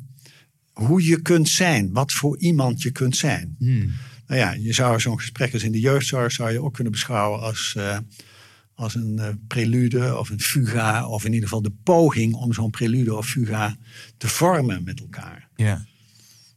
hoe 0.73 1.05
je 1.05 1.23
kunt 1.23 1.49
zijn, 1.49 1.93
wat 1.93 2.13
voor 2.13 2.39
iemand 2.39 2.83
je 2.83 2.91
kunt 2.91 3.17
zijn. 3.17 3.57
Hmm. 3.59 3.93
Nou 4.27 4.41
ja, 4.41 4.53
je 4.53 4.73
zou 4.73 5.01
zo'n 5.01 5.19
gesprek 5.19 5.53
als 5.53 5.63
in 5.63 5.73
de 5.73 5.81
jeugdzorg 5.81 6.33
zou 6.33 6.53
je 6.53 6.63
ook 6.63 6.75
kunnen 6.75 6.93
beschouwen 6.93 7.41
als, 7.41 7.75
eh, 7.77 7.99
als 8.75 8.95
een 8.95 9.19
eh, 9.19 9.29
prelude 9.47 10.19
of 10.19 10.31
een 10.31 10.41
fuga. 10.41 11.09
Of 11.09 11.25
in 11.25 11.33
ieder 11.33 11.49
geval 11.49 11.63
de 11.63 11.75
poging 11.83 12.35
om 12.35 12.53
zo'n 12.53 12.71
prelude 12.71 13.17
of 13.17 13.27
fuga 13.27 13.77
te 14.17 14.29
vormen 14.29 14.85
met 14.85 15.01
elkaar. 15.01 15.49
Ja. 15.57 15.87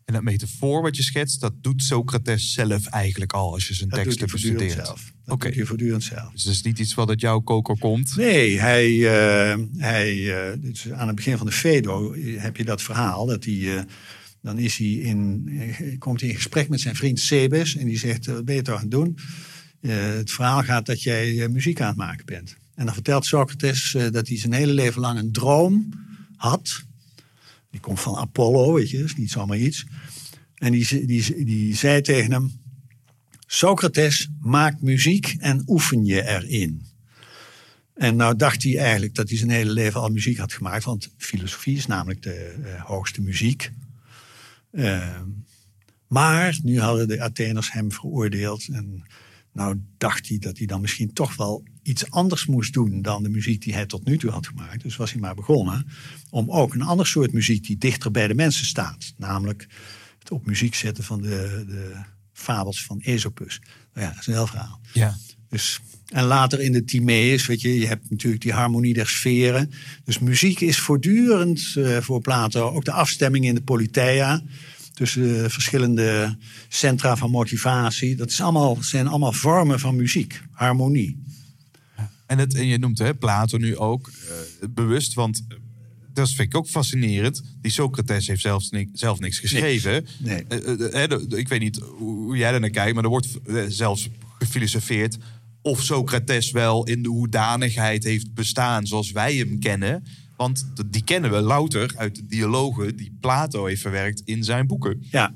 En 0.05 0.13
dat 0.13 0.23
metafoor 0.23 0.81
wat 0.81 0.95
je 0.95 1.03
schetst, 1.03 1.41
dat 1.41 1.53
doet 1.61 1.83
Socrates 1.83 2.53
zelf 2.53 2.85
eigenlijk 2.85 3.33
al 3.33 3.53
als 3.53 3.67
je 3.67 3.73
zijn 3.73 3.89
Dat 3.89 4.03
teksten 4.03 4.27
bestudeert. 4.27 4.75
Dat 4.75 5.41
doet 5.41 5.55
hij 5.55 5.65
voortdurend 5.65 6.03
zelf. 6.03 6.31
Dus 6.31 6.43
dat 6.43 6.53
is 6.53 6.61
niet 6.61 6.79
iets 6.79 6.93
wat 6.93 7.09
uit 7.09 7.21
jouw 7.21 7.39
koker 7.39 7.77
komt. 7.79 8.15
Nee, 8.15 8.59
hij, 8.59 8.91
eh, 8.91 9.59
hij, 9.77 10.35
eh, 10.35 10.57
dus 10.57 10.91
aan 10.91 11.07
het 11.07 11.15
begin 11.15 11.37
van 11.37 11.45
de 11.45 11.51
Fedo 11.51 12.13
eh, 12.13 12.41
heb 12.41 12.57
je 12.57 12.63
dat 12.65 12.81
verhaal. 12.81 13.25
Dat 13.25 13.45
hij, 13.45 13.85
dan 14.41 14.57
is 14.57 14.77
hij 14.77 14.87
in, 14.87 15.49
komt 15.99 16.21
hij 16.21 16.29
in 16.29 16.35
gesprek 16.35 16.69
met 16.69 16.81
zijn 16.81 16.95
vriend 16.95 17.19
Sebes. 17.19 17.75
En 17.75 17.85
die 17.85 17.97
zegt, 17.97 18.25
wat 18.25 18.45
ben 18.45 18.55
je 18.55 18.61
toch 18.61 18.75
aan 18.75 18.81
het 18.81 18.91
doen? 18.91 19.17
Het 19.81 20.31
verhaal 20.31 20.63
gaat 20.63 20.85
dat 20.85 21.03
jij 21.03 21.49
muziek 21.49 21.81
aan 21.81 21.87
het 21.87 21.97
maken 21.97 22.25
bent. 22.25 22.55
En 22.75 22.85
dan 22.85 22.93
vertelt 22.93 23.25
Socrates 23.25 23.95
dat 24.11 24.27
hij 24.27 24.37
zijn 24.37 24.53
hele 24.53 24.73
leven 24.73 25.01
lang 25.01 25.19
een 25.19 25.31
droom 25.31 25.89
had. 26.35 26.83
Die 27.75 27.83
komt 27.83 27.99
van 27.99 28.15
Apollo, 28.15 28.73
weet 28.73 28.89
je, 28.89 29.03
is 29.03 29.15
niet 29.15 29.31
zomaar 29.31 29.57
iets. 29.57 29.85
En 30.55 30.71
die, 30.71 31.05
die, 31.05 31.43
die 31.45 31.75
zei 31.75 32.01
tegen 32.01 32.31
hem... 32.31 32.51
Socrates, 33.47 34.29
maak 34.41 34.81
muziek 34.81 35.35
en 35.39 35.63
oefen 35.67 36.05
je 36.05 36.27
erin. 36.27 36.85
En 37.93 38.15
nou 38.15 38.35
dacht 38.35 38.63
hij 38.63 38.77
eigenlijk 38.77 39.15
dat 39.15 39.29
hij 39.29 39.37
zijn 39.37 39.49
hele 39.49 39.71
leven 39.71 40.01
al 40.01 40.09
muziek 40.09 40.37
had 40.37 40.53
gemaakt. 40.53 40.83
Want 40.83 41.13
filosofie 41.17 41.77
is 41.77 41.85
namelijk 41.85 42.21
de 42.21 42.33
eh, 42.33 42.83
hoogste 42.83 43.21
muziek. 43.21 43.71
Ehm, 44.71 45.29
maar 46.07 46.59
nu 46.63 46.79
hadden 46.79 47.07
de 47.07 47.21
Atheners 47.21 47.71
hem 47.71 47.91
veroordeeld. 47.91 48.67
En 48.67 49.03
nou 49.51 49.81
dacht 49.97 50.27
hij 50.27 50.37
dat 50.37 50.57
hij 50.57 50.67
dan 50.67 50.81
misschien 50.81 51.13
toch 51.13 51.35
wel 51.35 51.63
iets 51.87 52.11
anders 52.11 52.45
moest 52.45 52.73
doen 52.73 53.01
dan 53.01 53.23
de 53.23 53.29
muziek 53.29 53.61
die 53.61 53.73
hij 53.73 53.85
tot 53.85 54.05
nu 54.05 54.17
toe 54.17 54.31
had 54.31 54.47
gemaakt. 54.47 54.83
Dus 54.83 54.95
was 54.95 55.11
hij 55.11 55.21
maar 55.21 55.35
begonnen 55.35 55.87
om 56.29 56.51
ook 56.51 56.73
een 56.73 56.81
ander 56.81 57.07
soort 57.07 57.33
muziek 57.33 57.65
die 57.65 57.77
dichter 57.77 58.11
bij 58.11 58.27
de 58.27 58.35
mensen 58.35 58.65
staat. 58.65 59.13
Namelijk 59.17 59.67
het 60.19 60.31
op 60.31 60.45
muziek 60.45 60.75
zetten 60.75 61.03
van 61.03 61.21
de, 61.21 61.63
de 61.67 61.95
fabels 62.33 62.83
van 62.83 63.01
Aesopus. 63.05 63.61
Nou 63.93 64.05
ja, 64.05 64.11
dat 64.11 64.21
is 64.21 64.27
een 64.27 64.33
heel 64.33 64.47
verhaal. 64.47 64.79
Ja. 64.93 65.17
Dus, 65.49 65.79
en 66.07 66.23
later 66.23 66.59
in 66.59 66.71
de 66.71 66.83
Timaeus, 66.83 67.45
weet 67.45 67.61
je, 67.61 67.79
je 67.79 67.87
hebt 67.87 68.09
natuurlijk 68.09 68.41
die 68.41 68.53
harmonie 68.53 68.93
der 68.93 69.07
sferen. 69.07 69.71
Dus 70.03 70.19
muziek 70.19 70.59
is 70.59 70.79
voortdurend 70.79 71.73
eh, 71.75 71.97
voor 71.97 72.21
Plato 72.21 72.69
ook 72.69 72.85
de 72.85 72.91
afstemming 72.91 73.45
in 73.45 73.55
de 73.55 73.61
Politeia. 73.61 74.41
Tussen 74.93 75.21
de 75.21 75.49
verschillende 75.49 76.37
centra 76.67 77.15
van 77.15 77.31
motivatie. 77.31 78.15
Dat 78.15 78.29
is 78.29 78.41
allemaal, 78.41 78.77
zijn 78.81 79.07
allemaal 79.07 79.33
vormen 79.33 79.79
van 79.79 79.95
muziek, 79.95 80.41
harmonie. 80.51 81.23
En, 82.25 82.37
het, 82.39 82.53
en 82.53 82.65
je 82.65 82.77
noemt 82.77 82.97
hè, 82.97 83.13
Plato 83.15 83.57
nu 83.57 83.77
ook 83.77 84.07
eh, 84.07 84.67
bewust, 84.69 85.13
want 85.13 85.45
eh, 85.49 85.57
dat 86.13 86.27
vind 86.29 86.39
ik 86.53 86.55
ook 86.55 86.67
fascinerend. 86.67 87.41
Die 87.61 87.71
Socrates 87.71 88.27
heeft 88.27 88.41
zelfs 88.41 88.69
ni- 88.69 88.89
zelf 88.93 89.19
niks 89.19 89.39
geschreven. 89.39 90.05
Nee. 90.17 90.43
Eh, 90.43 91.37
ik 91.39 91.47
weet 91.47 91.59
niet 91.59 91.79
hoe 91.97 92.37
jij 92.37 92.53
er 92.53 92.59
naar 92.59 92.69
kijkt, 92.69 92.93
maar 92.95 93.03
er 93.03 93.09
wordt 93.09 93.27
zelfs 93.67 94.09
gefilosofeerd 94.39 95.17
of 95.61 95.83
Socrates 95.83 96.51
wel 96.51 96.83
in 96.85 97.03
de 97.03 97.09
hoedanigheid 97.09 98.03
heeft 98.03 98.33
bestaan 98.33 98.87
zoals 98.87 99.11
wij 99.11 99.35
hem 99.35 99.59
kennen. 99.59 100.03
Want 100.37 100.65
die 100.89 101.03
kennen 101.03 101.31
we 101.31 101.39
louter 101.41 101.93
uit 101.95 102.15
de 102.15 102.25
dialogen 102.25 102.95
die 102.97 103.17
Plato 103.19 103.65
heeft 103.65 103.81
verwerkt 103.81 104.21
in 104.25 104.43
zijn 104.43 104.67
boeken. 104.67 105.03
Ja, 105.11 105.33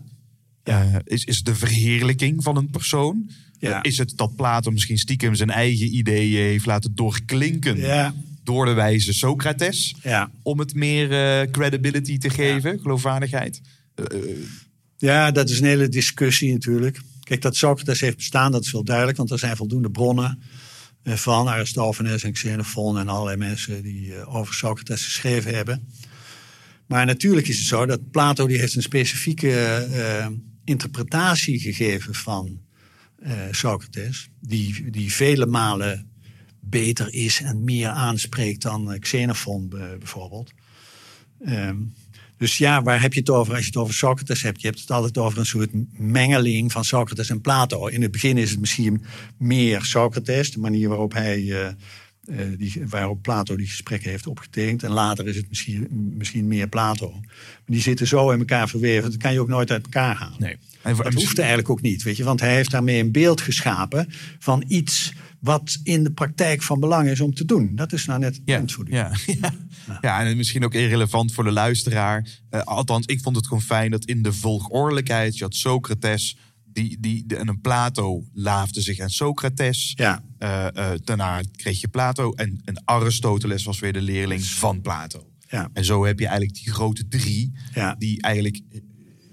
Eh, 0.63 0.95
is, 1.03 1.23
is 1.23 1.43
de 1.43 1.55
verheerlijking 1.55 2.43
van 2.43 2.57
een 2.57 2.69
persoon? 2.69 3.29
Ja. 3.60 3.84
Is 3.84 3.97
het 3.97 4.14
dat 4.16 4.36
Plato 4.36 4.72
misschien 4.72 4.97
stiekem 4.97 5.36
zijn 5.36 5.49
eigen 5.49 5.95
ideeën 5.95 6.43
heeft 6.43 6.66
laten 6.66 6.95
doorklinken 6.95 7.78
ja, 7.78 8.14
door 8.43 8.66
de 8.66 8.74
wijze 8.74 9.14
Socrates? 9.14 9.95
ja. 10.03 10.32
Om 10.41 10.60
het 10.60 10.74
meer 10.74 11.12
eh, 11.12 11.51
credibility 11.51 12.18
te 12.18 12.30
geven, 12.30 12.80
geloofwaardigheid? 12.80 13.62
Eh, 13.95 14.05
eh, 14.05 14.38
Ja, 14.97 15.32
dat 15.32 15.49
is 15.49 15.60
een 15.60 15.66
hele 15.66 15.89
discussie 15.89 16.53
natuurlijk. 16.53 17.01
Kijk, 17.24 17.41
dat 17.41 17.55
Socrates 17.55 17.99
heeft 17.99 18.16
bestaan, 18.16 18.51
dat 18.51 18.66
is 18.66 18.72
wel 18.72 18.84
duidelijk, 18.84 19.18
want 19.18 19.32
er 19.32 19.39
zijn 19.39 19.55
voldoende 19.55 19.91
bronnen 19.91 20.41
van 21.03 21.47
Aristophanes 21.47 22.24
en 22.24 22.32
Xenophon 22.32 22.97
en 22.97 23.07
allerlei 23.07 23.38
mensen 23.38 23.84
die 23.84 24.26
over 24.26 24.53
Socrates 24.53 25.03
geschreven 25.03 25.55
hebben. 25.55 25.88
Maar 26.89 27.05
natuurlijk 27.05 27.47
is 27.47 27.57
het 27.57 27.68
zo 27.68 27.86
dat 27.86 28.12
Plato 28.12 28.47
die 28.47 28.60
heeft 28.60 28.76
een 28.76 28.82
specifieke 28.82 29.51
eh, 29.51 30.28
interpretatie 30.64 31.60
gegeven 31.60 32.16
van 32.16 32.60
eh, 33.22 33.34
Socrates, 33.51 34.30
die, 34.39 34.91
die 34.91 35.13
vele 35.13 35.45
malen 35.45 36.11
beter 36.59 37.13
is 37.13 37.41
en 37.41 37.63
meer 37.63 37.88
aanspreekt 37.88 38.61
dan 38.61 38.91
eh, 38.91 38.99
Xenophon 38.99 39.70
bijvoorbeeld. 39.70 40.51
Ehm, 41.45 41.78
dus 42.38 42.57
ja, 42.57 42.84
waar 42.84 43.01
heb 43.01 43.13
je 43.13 43.20
het 43.20 43.30
over 43.30 43.53
als 43.53 43.61
je 43.61 43.67
het 43.67 43.78
over 43.78 43.93
Socrates 43.93 44.41
hebt? 44.41 44.61
Je 44.61 44.67
hebt 44.67 44.80
het 44.80 44.91
altijd 44.91 45.17
over 45.17 45.39
een 45.39 45.45
soort 45.45 45.70
mengeling 45.97 46.72
van 46.72 46.86
Socrates 46.86 47.30
en 47.30 47.41
Plato. 47.41 47.88
In 47.88 48.01
het 48.01 48.11
begin 48.11 48.38
is 48.38 48.49
het 48.49 48.59
misschien 48.59 49.03
meer 49.38 49.84
Socrates, 49.84 50.51
de 50.51 50.59
manier 50.59 50.89
waarop 50.89 51.13
hij. 51.13 51.65
eh, 51.65 51.74
eh, 52.30 52.45
die, 52.57 52.82
waarop 52.89 53.21
Plato 53.21 53.55
die 53.55 53.67
gesprekken 53.67 54.09
heeft 54.09 54.27
opgetekend. 54.27 54.84
En 54.84 54.91
later 54.91 55.27
is 55.27 55.36
het 55.36 55.49
misschien, 55.49 55.88
misschien 56.17 56.47
meer 56.47 56.67
Plato. 56.67 57.11
Maar 57.11 57.21
die 57.65 57.82
zitten 57.82 58.07
zo 58.07 58.32
in 58.32 58.39
elkaar 58.39 58.69
verweven, 58.69 59.09
dat 59.09 59.19
kan 59.19 59.34
je 59.34 59.39
ook 59.39 59.47
nooit 59.47 59.71
uit 59.71 59.84
elkaar 59.84 60.15
halen. 60.15 60.36
nee. 60.39 60.57
En 60.82 60.95
Dat 60.95 61.13
hoeft 61.13 61.39
eigenlijk 61.39 61.69
ook 61.69 61.82
niet, 61.82 62.03
weet 62.03 62.17
je, 62.17 62.23
want 62.23 62.39
hij 62.39 62.53
heeft 62.53 62.71
daarmee 62.71 62.99
een 62.99 63.11
beeld 63.11 63.41
geschapen 63.41 64.07
van 64.39 64.63
iets 64.67 65.13
wat 65.39 65.80
in 65.84 66.03
de 66.03 66.11
praktijk 66.11 66.61
van 66.61 66.80
belang 66.80 67.09
is 67.09 67.21
om 67.21 67.34
te 67.34 67.45
doen. 67.45 67.75
Dat 67.75 67.93
is 67.93 68.05
nou 68.05 68.19
net 68.19 68.36
het 68.36 68.41
ja, 68.89 69.11
ja. 69.41 69.53
ja, 70.01 70.25
en 70.25 70.38
misschien 70.38 70.63
ook 70.63 70.73
irrelevant 70.73 71.34
voor 71.34 71.43
de 71.43 71.51
luisteraar. 71.51 72.27
Eh, 72.49 72.61
althans, 72.61 73.05
ik 73.05 73.21
vond 73.21 73.36
het 73.36 73.47
gewoon 73.47 73.63
fijn 73.63 73.91
dat 73.91 74.05
in 74.05 74.21
de 74.21 74.34
volgordelijkheid... 74.34 75.38
je 75.38 75.43
had 75.43 75.55
Socrates 75.55 76.38
die, 76.74 76.97
die, 76.99 77.24
de- 77.28 77.36
en 77.36 77.47
een 77.47 77.61
Plato 77.61 78.24
laafde 78.34 78.82
zich 78.82 78.99
aan 78.99 79.09
Socrates. 79.09 79.93
Ja. 79.95 80.24
Eh, 80.38 80.67
eh, 80.67 80.99
daarna 81.03 81.41
kreeg 81.55 81.82
je 81.82 81.88
Plato 81.88 82.32
en, 82.34 82.61
en 82.65 82.82
Aristoteles 82.86 83.63
was 83.63 83.80
weer 83.80 83.93
de 83.93 84.01
leerling 84.01 84.43
van 84.43 84.82
Plato. 84.82 85.28
Ja. 85.49 85.70
En 85.74 85.86
zo 85.86 86.05
heb 86.05 86.20
je 86.20 86.28
eigenlijk 86.28 86.63
die 86.63 86.74
grote 86.74 87.07
drie... 87.07 87.51
Ja. 87.74 87.95
die 87.97 88.22
eigenlijk 88.22 88.61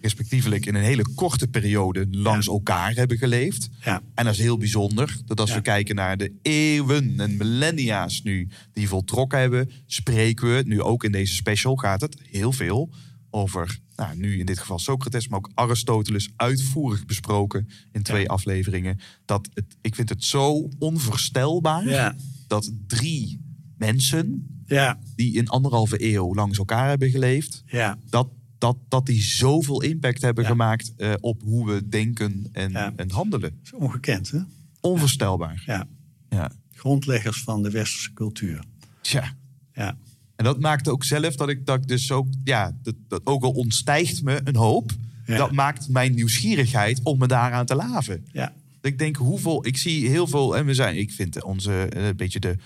respectievelijk 0.00 0.66
in 0.66 0.74
een 0.74 0.82
hele 0.82 1.14
korte 1.14 1.48
periode 1.48 2.06
langs 2.10 2.46
elkaar 2.46 2.94
hebben 2.94 3.18
geleefd. 3.18 3.68
Ja. 3.84 4.02
En 4.14 4.24
dat 4.24 4.34
is 4.34 4.40
heel 4.40 4.58
bijzonder. 4.58 5.16
Dat 5.24 5.40
als 5.40 5.50
Ja. 5.50 5.56
we 5.56 5.62
kijken 5.62 5.94
naar 5.94 6.16
de 6.16 6.32
eeuwen 6.42 7.20
en 7.20 7.36
millennia's 7.36 8.22
nu 8.22 8.48
die 8.72 8.88
voltrokken 8.88 9.38
hebben, 9.38 9.70
spreken 9.86 10.56
we 10.56 10.62
nu 10.66 10.82
ook 10.82 11.04
in 11.04 11.12
deze 11.12 11.34
special 11.34 11.76
gaat 11.76 12.00
het 12.00 12.16
heel 12.30 12.52
veel 12.52 12.90
over, 13.30 13.78
nou, 13.96 14.16
nu 14.16 14.38
in 14.38 14.46
dit 14.46 14.58
geval 14.58 14.78
Socrates, 14.78 15.28
maar 15.28 15.38
ook 15.38 15.50
Aristoteles 15.54 16.28
uitvoerig 16.36 17.04
besproken 17.06 17.68
in 17.92 18.02
twee 18.02 18.22
Ja. 18.22 18.26
afleveringen. 18.28 18.98
Dat 19.24 19.48
het, 19.54 19.76
ik 19.80 19.94
vind 19.94 20.08
het 20.08 20.24
zo 20.24 20.68
onvoorstelbaar 20.78 21.88
Ja. 21.88 22.16
dat 22.46 22.72
drie 22.86 23.40
mensen 23.78 24.50
Ja, 24.66 24.98
die 25.14 25.34
in 25.34 25.48
anderhalve 25.48 26.12
eeuw 26.14 26.34
langs 26.34 26.58
elkaar 26.58 26.88
hebben 26.88 27.10
geleefd, 27.10 27.62
ja, 27.66 27.98
dat, 28.10 28.28
dat, 28.58 28.76
dat 28.88 29.06
die 29.06 29.22
zoveel 29.22 29.82
impact 29.82 30.22
hebben 30.22 30.44
gemaakt 30.44 30.92
eh, 30.96 31.12
op 31.20 31.42
hoe 31.42 31.66
we 31.66 31.88
denken 31.88 32.48
en, 32.52 32.96
en 32.96 33.10
handelen. 33.10 33.50
dat 33.50 33.60
is 33.64 33.72
ongekend, 33.72 34.30
hè? 34.30 34.38
Onvoorstelbaar. 34.80 35.62
Ja, 35.66 35.88
Ja. 36.28 36.50
grondleggers 36.72 37.42
van 37.42 37.62
de 37.62 37.70
westerse 37.70 38.12
cultuur. 38.12 38.64
Tja. 39.00 39.34
Ja, 39.72 39.98
En 40.36 40.44
dat 40.44 40.60
maakte 40.60 40.90
ook 40.90 41.04
zelf 41.04 41.36
dat 41.36 41.48
ik, 41.48 41.66
dat 41.66 41.76
ik 41.82 41.88
dus 41.88 42.12
ook, 42.12 42.26
ja, 42.44 42.76
dat, 42.82 42.94
dat 43.08 43.20
ook 43.24 43.42
al 43.42 43.50
ontstijgt 43.50 44.22
me 44.22 44.40
een 44.44 44.56
hoop. 44.56 44.92
Ja. 45.26 45.36
Dat 45.36 45.52
maakt 45.52 45.88
mijn 45.88 46.14
nieuwsgierigheid 46.14 47.00
om 47.02 47.18
me 47.18 47.26
daaraan 47.26 47.66
te 47.66 47.74
laven. 47.74 48.26
ja, 48.32 48.52
Dat 48.80 48.92
Ik 48.92 48.98
denk 48.98 49.16
hoeveel, 49.16 49.66
ik 49.66 49.76
zie 49.76 50.08
heel 50.08 50.26
veel, 50.26 50.56
en 50.56 50.66
we 50.66 50.74
zijn, 50.74 50.96
ik 50.96 51.10
vind 51.12 51.42
onze, 51.44 51.72
eh, 51.88 52.06
een 52.06 52.16
beetje 52.16 52.40
de 52.40 52.56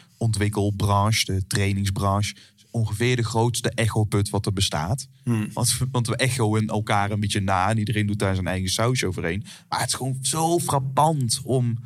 ontwikkelbranche, 0.45 1.25
de 1.33 1.47
trainingsbranche, 1.47 2.35
ongeveer 2.71 3.16
de 3.16 3.25
grootste 3.25 3.71
echoput 3.71 4.31
wat 4.31 4.47
er 4.47 4.53
bestaat. 4.53 5.07
Want, 5.53 5.79
we- 5.79 5.87
want 5.91 6.07
we 6.07 6.16
echoen 6.16 6.68
elkaar 6.68 7.11
een 7.11 7.21
beetje 7.21 7.41
na 7.41 7.68
en 7.71 7.79
iedereen 7.79 8.07
doet 8.07 8.18
daar 8.18 8.35
zijn 8.35 8.47
eigen 8.47 8.68
sausje 8.68 9.07
overheen. 9.07 9.45
Maar 9.68 9.81
het 9.81 9.89
is 9.89 9.95
gewoon 9.95 10.18
zo 10.23 10.59
frappant 10.59 11.41
om, 11.45 11.79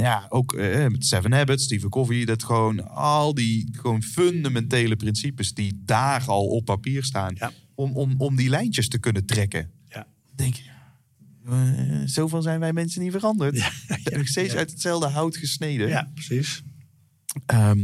ja, 0.00 0.26
ook 0.28 0.54
eh, 0.54 0.86
met 0.86 1.04
Seven 1.06 1.32
Habits, 1.32 1.64
Stephen 1.64 1.90
Covey, 1.90 2.24
dat 2.24 2.44
gewoon 2.44 2.88
al 2.88 3.34
die 3.34 3.68
gewoon 3.72 4.02
fundamentele 4.02 4.96
principes 4.96 5.54
die 5.54 5.82
daar 5.84 6.24
al 6.26 6.46
op 6.46 6.64
papier 6.64 7.04
staan, 7.04 7.34
Ja. 7.38 7.52
om, 7.74 7.96
om, 7.96 8.14
om 8.18 8.36
die 8.36 8.48
lijntjes 8.48 8.88
te 8.88 8.98
kunnen 8.98 9.26
trekken. 9.26 9.70
ja. 9.88 10.06
Denk 10.34 10.54
je, 10.54 10.62
eh, 11.46 12.00
zoveel 12.04 12.42
zijn 12.42 12.60
wij 12.60 12.72
mensen 12.72 13.02
niet 13.02 13.12
veranderd. 13.12 13.56
Ja, 13.56 13.70
nog 14.16 14.28
steeds 14.28 14.54
uit 14.54 14.70
hetzelfde 14.70 15.08
hout 15.08 15.36
gesneden. 15.36 15.88
ja 15.88 16.10
precies. 16.14 16.62
Ehm, 17.46 17.80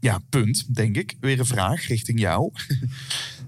ja, 0.00 0.20
punt, 0.28 0.74
denk 0.74 0.96
ik. 0.96 1.16
Weer 1.20 1.38
een 1.38 1.46
vraag 1.46 1.86
richting 1.86 2.20
jou. 2.20 2.52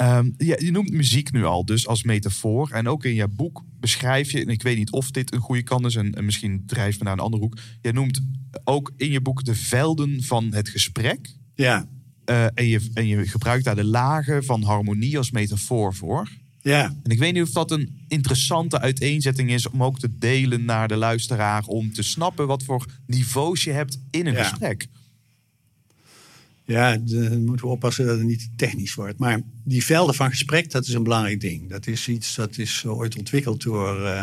Ehm, 0.00 0.30
ja, 0.36 0.56
je 0.58 0.70
noemt 0.70 0.90
muziek 0.90 1.32
nu 1.32 1.44
al, 1.44 1.64
dus 1.64 1.86
als 1.86 2.02
metafoor. 2.02 2.70
En 2.70 2.88
ook 2.88 3.04
in 3.04 3.14
je 3.14 3.28
boek 3.28 3.64
beschrijf 3.80 4.30
je, 4.30 4.40
en 4.40 4.48
ik 4.48 4.62
weet 4.62 4.76
niet 4.76 4.90
of 4.90 5.10
dit 5.10 5.32
een 5.32 5.40
goede 5.40 5.62
kant 5.62 5.86
is, 5.86 5.94
en, 5.94 6.14
en 6.14 6.24
misschien 6.24 6.62
drijft 6.66 6.98
me 6.98 7.04
naar 7.04 7.12
een 7.12 7.18
andere 7.18 7.42
hoek. 7.42 7.58
Je 7.80 7.92
noemt 7.92 8.20
ook 8.64 8.92
in 8.96 9.10
je 9.10 9.20
boek 9.20 9.44
de 9.44 9.54
velden 9.54 10.22
van 10.22 10.52
het 10.54 10.68
gesprek. 10.68 11.36
Ja, 11.54 11.88
Eh, 12.24 12.44
en, 12.54 12.66
je, 12.66 12.90
en 12.94 13.06
je 13.06 13.26
gebruikt 13.26 13.64
daar 13.64 13.76
de 13.76 13.84
lagen 13.84 14.44
van 14.44 14.62
harmonie 14.62 15.16
als 15.18 15.30
metafoor 15.30 15.94
voor. 15.94 16.28
ja, 16.62 16.84
En 17.02 17.10
ik 17.10 17.18
weet 17.18 17.32
niet 17.32 17.42
of 17.42 17.50
dat 17.50 17.70
een 17.70 18.04
interessante 18.08 18.80
uiteenzetting 18.80 19.50
is 19.50 19.68
om 19.68 19.82
ook 19.82 19.98
te 19.98 20.18
delen 20.18 20.64
naar 20.64 20.88
de 20.88 20.96
luisteraar. 20.96 21.64
Om 21.64 21.92
te 21.92 22.02
snappen 22.02 22.46
wat 22.46 22.62
voor 22.62 22.86
niveaus 23.06 23.64
je 23.64 23.70
hebt 23.72 23.98
in 24.10 24.26
een 24.26 24.32
Ja. 24.34 24.42
gesprek. 24.42 24.86
Ja, 26.70 26.96
dan 26.96 27.44
moeten 27.44 27.66
we 27.66 27.72
oppassen 27.72 28.06
dat 28.06 28.18
het 28.18 28.26
niet 28.26 28.38
te 28.40 28.48
technisch 28.56 28.94
wordt. 28.94 29.18
Maar 29.18 29.40
die 29.64 29.84
velden 29.84 30.14
van 30.14 30.30
gesprek, 30.30 30.70
dat 30.70 30.86
is 30.86 30.94
een 30.94 31.02
belangrijk 31.02 31.40
ding. 31.40 31.68
Dat 31.68 31.86
is 31.86 32.08
iets 32.08 32.34
dat 32.34 32.58
is 32.58 32.84
ooit 32.86 33.16
ontwikkeld 33.18 33.62
door... 33.62 34.04
eh, 34.06 34.22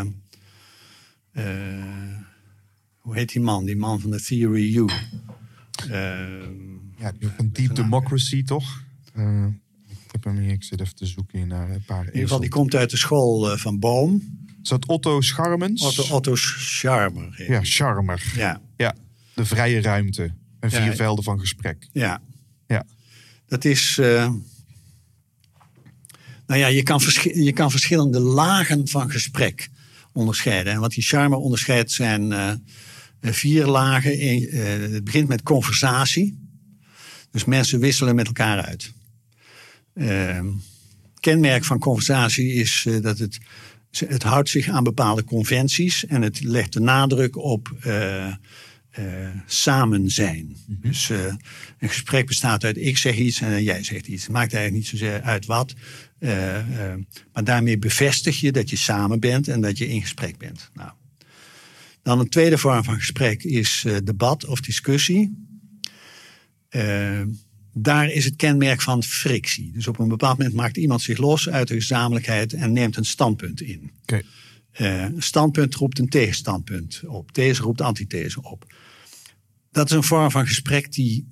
eh, 1.31 2.15
hoe 2.97 3.15
heet 3.15 3.31
die 3.31 3.41
man? 3.41 3.65
Die 3.65 3.75
man 3.77 3.99
van 3.99 4.11
de 4.11 4.21
Theory 4.21 4.75
U. 4.77 4.85
Eh, 5.89 6.19
Ja, 6.97 7.11
een 7.37 7.53
Deep 7.53 7.75
Democracy, 7.75 8.43
toch? 8.43 8.83
Ik 9.87 10.11
heb 10.11 10.23
hem 10.23 10.37
hier, 10.37 10.51
ik 10.51 10.63
zit 10.63 10.81
even 10.81 10.95
te 10.95 11.05
zoeken 11.05 11.47
naar 11.47 11.69
een 11.69 11.83
paar. 11.85 11.99
in 11.99 12.05
ieder 12.05 12.21
geval, 12.21 12.39
die 12.39 12.49
komt 12.49 12.75
uit 12.75 12.89
de 12.89 12.97
school 12.97 13.57
van 13.57 13.79
Boom. 13.79 14.21
Is 14.63 14.69
dat 14.69 14.85
Otto 14.85 15.21
Scharmens? 15.21 15.81
Otto, 15.85 16.15
Otto 16.15 16.35
Scharmer. 16.35 17.43
Ja, 17.47 17.59
die. 17.59 17.69
Charmer. 17.71 18.31
ja, 18.35 18.61
Ja, 18.77 18.95
de 19.33 19.45
vrije 19.45 19.81
ruimte. 19.81 20.33
En 20.59 20.71
vier 20.71 20.83
Ja. 20.85 20.95
velden 20.95 21.23
van 21.23 21.39
gesprek. 21.39 21.87
ja. 21.93 22.21
Dat 23.47 23.65
is. 23.65 23.97
eh, 23.97 24.31
nou 26.47 26.59
ja, 26.59 26.67
je 26.67 26.83
kan, 26.83 27.01
je 27.33 27.53
kan 27.53 27.71
verschillende 27.71 28.19
lagen 28.19 28.87
van 28.87 29.11
gesprek 29.11 29.69
onderscheiden. 30.13 30.73
En 30.73 30.79
wat 30.79 30.91
die 30.91 31.03
charme 31.03 31.35
onderscheidt 31.35 31.91
zijn 31.91 32.31
eh, 32.31 32.53
vier 33.33 33.65
lagen. 33.65 34.11
Eh, 34.11 34.63
het 34.91 35.03
begint 35.03 35.27
met 35.27 35.43
conversatie. 35.43 36.45
Dus 37.31 37.45
mensen 37.45 37.79
wisselen 37.79 38.15
met 38.15 38.27
elkaar 38.27 38.61
uit. 38.61 38.93
Eh, 39.93 40.45
kenmerk 41.19 41.63
van 41.63 41.79
conversatie 41.79 42.53
is 42.53 42.87
dat 43.01 43.17
het, 43.17 43.37
het 43.91 44.23
houdt 44.23 44.49
zich 44.49 44.67
aan 44.67 44.83
bepaalde 44.83 45.23
conventies 45.23 46.05
en 46.05 46.21
het 46.21 46.43
legt 46.43 46.73
de 46.73 46.79
nadruk 46.79 47.35
op 47.35 47.75
eh, 48.97 49.29
samen 49.45 50.09
zijn. 50.09 50.55
Dus 50.67 51.09
eh, 51.09 51.25
een 51.79 51.89
gesprek 51.89 52.27
bestaat 52.27 52.63
uit 52.63 52.77
ik 52.77 52.97
zeg 52.97 53.17
iets 53.17 53.41
en 53.41 53.63
jij 53.63 53.83
zegt 53.83 54.07
iets. 54.07 54.23
Het 54.23 54.31
maakt 54.31 54.53
eigenlijk 54.53 54.73
niet 54.73 54.99
zozeer 54.99 55.21
uit 55.21 55.45
wat. 55.45 55.73
eh, 56.19 56.93
maar 57.33 57.43
daarmee 57.43 57.77
bevestig 57.77 58.39
je 58.39 58.51
dat 58.51 58.69
je 58.69 58.75
samen 58.75 59.19
bent 59.19 59.47
en 59.47 59.61
dat 59.61 59.77
je 59.77 59.87
in 59.87 60.01
gesprek 60.01 60.37
bent. 60.37 60.69
Nou. 60.73 60.91
Dan 62.01 62.19
een 62.19 62.29
tweede 62.29 62.57
vorm 62.57 62.83
van 62.83 62.95
gesprek 62.95 63.43
is 63.43 63.85
debat 64.03 64.45
of 64.45 64.61
discussie. 64.61 65.45
Daar 67.73 68.11
is 68.11 68.25
het 68.25 68.35
kenmerk 68.35 68.81
van 68.81 69.03
frictie. 69.03 69.71
Dus 69.71 69.87
op 69.87 69.99
een 69.99 70.07
bepaald 70.07 70.37
moment 70.37 70.55
maakt 70.55 70.77
iemand 70.77 71.01
zich 71.01 71.17
los 71.17 71.49
uit 71.49 71.67
de 71.67 71.73
gezamenlijkheid 71.73 72.53
en 72.53 72.73
neemt 72.73 72.97
een 72.97 73.05
standpunt 73.05 73.61
in. 73.61 73.91
Een 74.71 75.21
standpunt 75.21 75.75
roept 75.75 75.99
een 75.99 76.09
tegenstandpunt 76.09 77.01
op. 77.05 77.33
Deze 77.33 77.61
roept 77.61 77.81
antithese 77.81 78.41
op. 78.43 78.65
Dat 79.71 79.89
is 79.89 79.95
een 79.95 80.03
vorm 80.03 80.31
van 80.31 80.47
gesprek 80.47 80.91
die, 80.93 81.27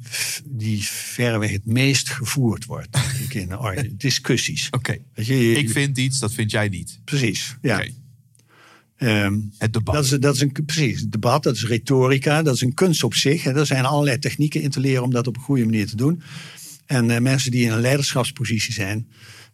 die 0.45 0.83
verreweg 0.83 1.51
het 1.51 1.65
meest 1.65 2.09
gevoerd 2.09 2.65
wordt. 2.65 2.97
in 3.29 3.57
or- 3.57 3.87
discussies. 3.97 4.67
Oké. 4.71 4.97
Ik 5.15 5.69
vind 5.69 5.97
iets, 5.97 6.19
dat 6.19 6.33
vind 6.33 6.51
jij 6.51 6.69
niet. 6.69 6.99
Precies, 7.05 7.55
ja. 7.61 7.85
Ehm, 8.95 9.39
Het 9.57 9.73
debat. 9.73 9.95
dat 9.95 10.03
is, 10.03 10.09
dat 10.09 10.35
is 10.35 10.41
een, 10.41 10.51
precies, 10.65 10.99
het 10.99 11.11
debat, 11.11 11.43
dat 11.43 11.55
is 11.55 11.65
retorica, 11.65 12.41
dat 12.43 12.55
is 12.55 12.61
een 12.61 12.73
kunst 12.73 13.03
op 13.03 13.13
zich. 13.13 13.43
Hè. 13.43 13.53
Er 13.59 13.65
zijn 13.65 13.85
allerlei 13.85 14.19
technieken 14.19 14.61
in 14.61 14.69
te 14.69 14.79
leren 14.79 15.03
om 15.03 15.11
dat 15.11 15.27
op 15.27 15.35
een 15.35 15.41
goede 15.41 15.65
manier 15.65 15.87
te 15.87 15.95
doen. 15.95 16.21
En 16.85 17.11
eh, 17.11 17.21
mensen 17.21 17.51
die 17.51 17.63
in 17.65 17.71
een 17.71 17.79
leiderschapspositie 17.81 18.73
zijn, 18.73 19.07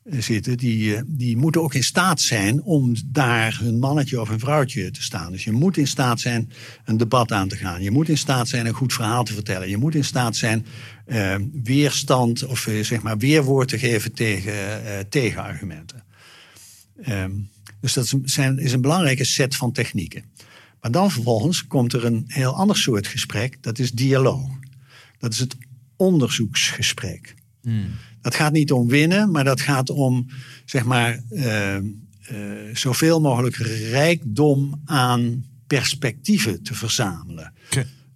zitten, 0.04 0.58
die, 0.58 0.96
eh, 0.96 1.02
die 1.06 1.38
moeten 1.38 1.62
ook 1.62 1.74
in 1.74 1.84
staat 1.84 2.22
zijn 2.22 2.62
om 2.62 2.96
daar 3.06 3.60
hun 3.62 3.80
mannetje 3.80 4.22
of 4.22 4.30
een 4.30 4.40
vrouwtje 4.40 4.92
te 4.92 5.02
staan. 5.02 5.32
Dus 5.32 5.44
je 5.44 5.52
moet 5.52 5.78
in 5.78 5.88
staat 5.88 6.20
zijn 6.20 6.52
een 6.86 6.98
debat 6.98 7.32
aan 7.32 7.48
te 7.48 7.56
gaan. 7.56 7.82
Je 7.82 7.92
moet 7.92 8.10
in 8.10 8.18
staat 8.18 8.48
zijn 8.48 8.66
een 8.66 8.74
goed 8.74 8.94
verhaal 8.94 9.24
te 9.24 9.34
vertellen. 9.34 9.70
Je 9.70 9.78
moet 9.78 9.96
in 9.96 10.04
staat 10.04 10.36
zijn 10.36 10.66
eh, 11.06 11.36
weerstand 11.64 12.46
of 12.46 12.68
eh, 12.68 12.84
zeg 12.84 13.02
maar 13.02 13.18
weerwoord 13.18 13.68
te 13.68 13.80
geven 13.80 14.14
tegen 14.14 14.86
eh, 14.86 15.00
tegenargumenten. 15.10 16.04
Ehm, 17.02 17.32
dus 17.82 17.94
dat 17.94 18.04
is 18.04 18.16
zijn, 18.24 18.60
is 18.60 18.74
een 18.74 18.82
belangrijke 18.82 19.24
set 19.24 19.56
van 19.56 19.72
technieken. 19.72 20.24
Maar 20.82 20.92
dan 20.92 21.12
vervolgens 21.12 21.68
komt 21.68 21.94
er 21.94 22.06
een 22.06 22.24
heel 22.28 22.56
ander 22.56 22.78
soort 22.78 23.08
gesprek. 23.08 23.58
Dat 23.62 23.80
is 23.80 23.92
dialoog. 23.92 24.50
Dat 25.20 25.34
is 25.34 25.40
het 25.40 25.56
onderzoeksgesprek. 25.96 27.36
Dat 28.22 28.36
gaat 28.36 28.52
niet 28.52 28.72
om 28.72 28.88
winnen, 28.88 29.32
maar 29.32 29.44
dat 29.44 29.62
gaat 29.62 29.90
om 29.90 30.28
zeg 30.66 30.84
maar, 30.84 31.24
eh, 31.30 31.76
eh, 31.76 31.84
zoveel 32.74 33.22
mogelijk 33.22 33.56
rijkdom 33.92 34.82
aan 34.86 35.46
perspectieven 35.68 36.64
te 36.64 36.74
verzamelen. 36.74 37.54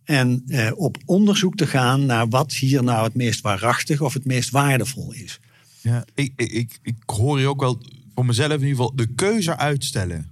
En 0.04 0.44
eh, 0.48 0.72
op 0.76 0.98
onderzoek 1.06 1.56
te 1.56 1.68
gaan 1.68 2.06
naar 2.06 2.30
wat 2.30 2.54
hier 2.54 2.84
nou 2.84 3.04
het 3.04 3.16
meest 3.16 3.42
waarachtig 3.42 4.02
of 4.02 4.14
het 4.14 4.26
meest 4.26 4.50
waardevol 4.50 5.14
is. 5.14 5.40
Ja, 5.82 6.06
ik, 6.14 6.32
ik, 6.36 6.80
ik, 6.82 6.96
hoor 7.06 7.40
je 7.40 7.48
ook 7.48 7.60
wel 7.60 7.82
voor 8.16 8.26
mezelf 8.26 8.52
in 8.52 8.68
ieder 8.68 8.76
geval 8.76 8.96
de 8.96 9.08
keuze 9.16 9.58
uitstellen. 9.58 10.32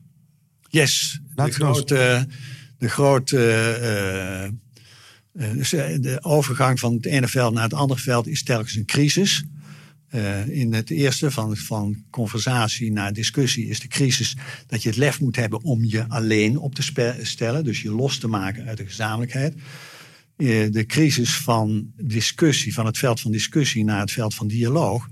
Yes, 0.70 1.20
Laat 1.36 1.48
de 1.48 1.54
grote, 1.54 2.28
de 2.78 2.90
grote 2.90 3.38
dus, 5.34 5.70
de 5.70 6.18
overgang 6.22 6.80
van 6.80 6.94
het 6.94 7.06
ene 7.06 7.28
veld 7.28 7.54
naar 7.54 7.64
het 7.64 7.74
andere 7.74 8.00
veld 8.00 8.28
is 8.28 8.44
telkens 8.44 8.76
een 8.76 8.86
crisis. 8.86 9.44
Eh, 10.14 10.48
in 10.48 10.74
het 10.74 10.90
eerste 10.90 11.32
van, 11.32 11.58
van 11.58 12.04
conversatie 12.10 12.92
naar 12.92 13.14
discussie 13.14 13.68
is 13.68 13.80
de 13.80 13.88
crisis 13.88 14.36
dat 14.68 14.84
je 14.84 14.90
het 14.90 14.98
lef 14.98 15.20
moet 15.20 15.36
hebben 15.36 15.64
om 15.64 15.84
je 15.84 16.08
alleen 16.08 16.58
op 16.58 16.76
te 16.76 17.16
stellen, 17.22 17.64
dus 17.64 17.82
je 17.82 17.92
los 17.92 18.18
te 18.18 18.28
maken 18.28 18.66
uit 18.66 18.78
de 18.78 18.86
gezamenlijkheid. 18.86 19.54
Eh, 20.36 20.72
de 20.72 20.86
crisis 20.86 21.38
van 21.38 21.92
discussie, 21.98 22.74
van 22.74 22.86
het 22.86 22.98
veld 22.98 23.22
van 23.22 23.32
discussie 23.32 23.84
naar 23.84 24.00
het 24.00 24.12
veld 24.12 24.36
van 24.36 24.48
dialoog, 24.48 25.08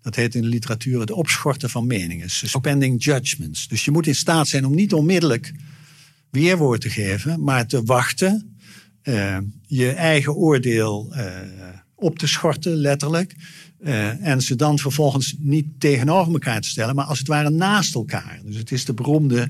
Dat 0.00 0.14
heet 0.14 0.34
in 0.34 0.42
de 0.42 0.48
literatuur 0.48 1.00
het 1.00 1.10
opschorten 1.10 1.70
van 1.70 1.86
meningen. 1.86 2.30
Suspending 2.30 3.04
judgments. 3.04 3.68
Dus 3.68 3.84
je 3.84 3.90
moet 3.90 4.06
in 4.06 4.14
staat 4.14 4.48
zijn 4.48 4.64
om 4.64 4.74
niet 4.74 4.92
onmiddellijk 4.92 5.52
weerwoord 6.30 6.80
te 6.80 6.90
geven, 6.90 7.42
maar 7.42 7.66
te 7.66 7.82
wachten. 7.82 8.56
eh, 9.02 9.38
je 9.66 9.90
eigen 9.90 10.34
oordeel 10.34 11.14
op 11.96 12.18
te 12.18 12.26
schorten, 12.26 12.74
letterlijk. 12.74 13.34
eh, 13.80 14.26
en 14.26 14.40
ze 14.42 14.56
dan 14.56 14.78
vervolgens 14.78 15.34
niet 15.38 15.66
tegenover 15.78 16.32
elkaar 16.32 16.60
te 16.60 16.68
stellen, 16.68 16.94
maar 16.94 17.04
als 17.04 17.18
het 17.18 17.28
ware 17.28 17.50
naast 17.50 17.94
elkaar. 17.94 18.40
Dus 18.44 18.56
het 18.56 18.72
is 18.72 18.84
de 18.84 18.94
beroemde 18.94 19.48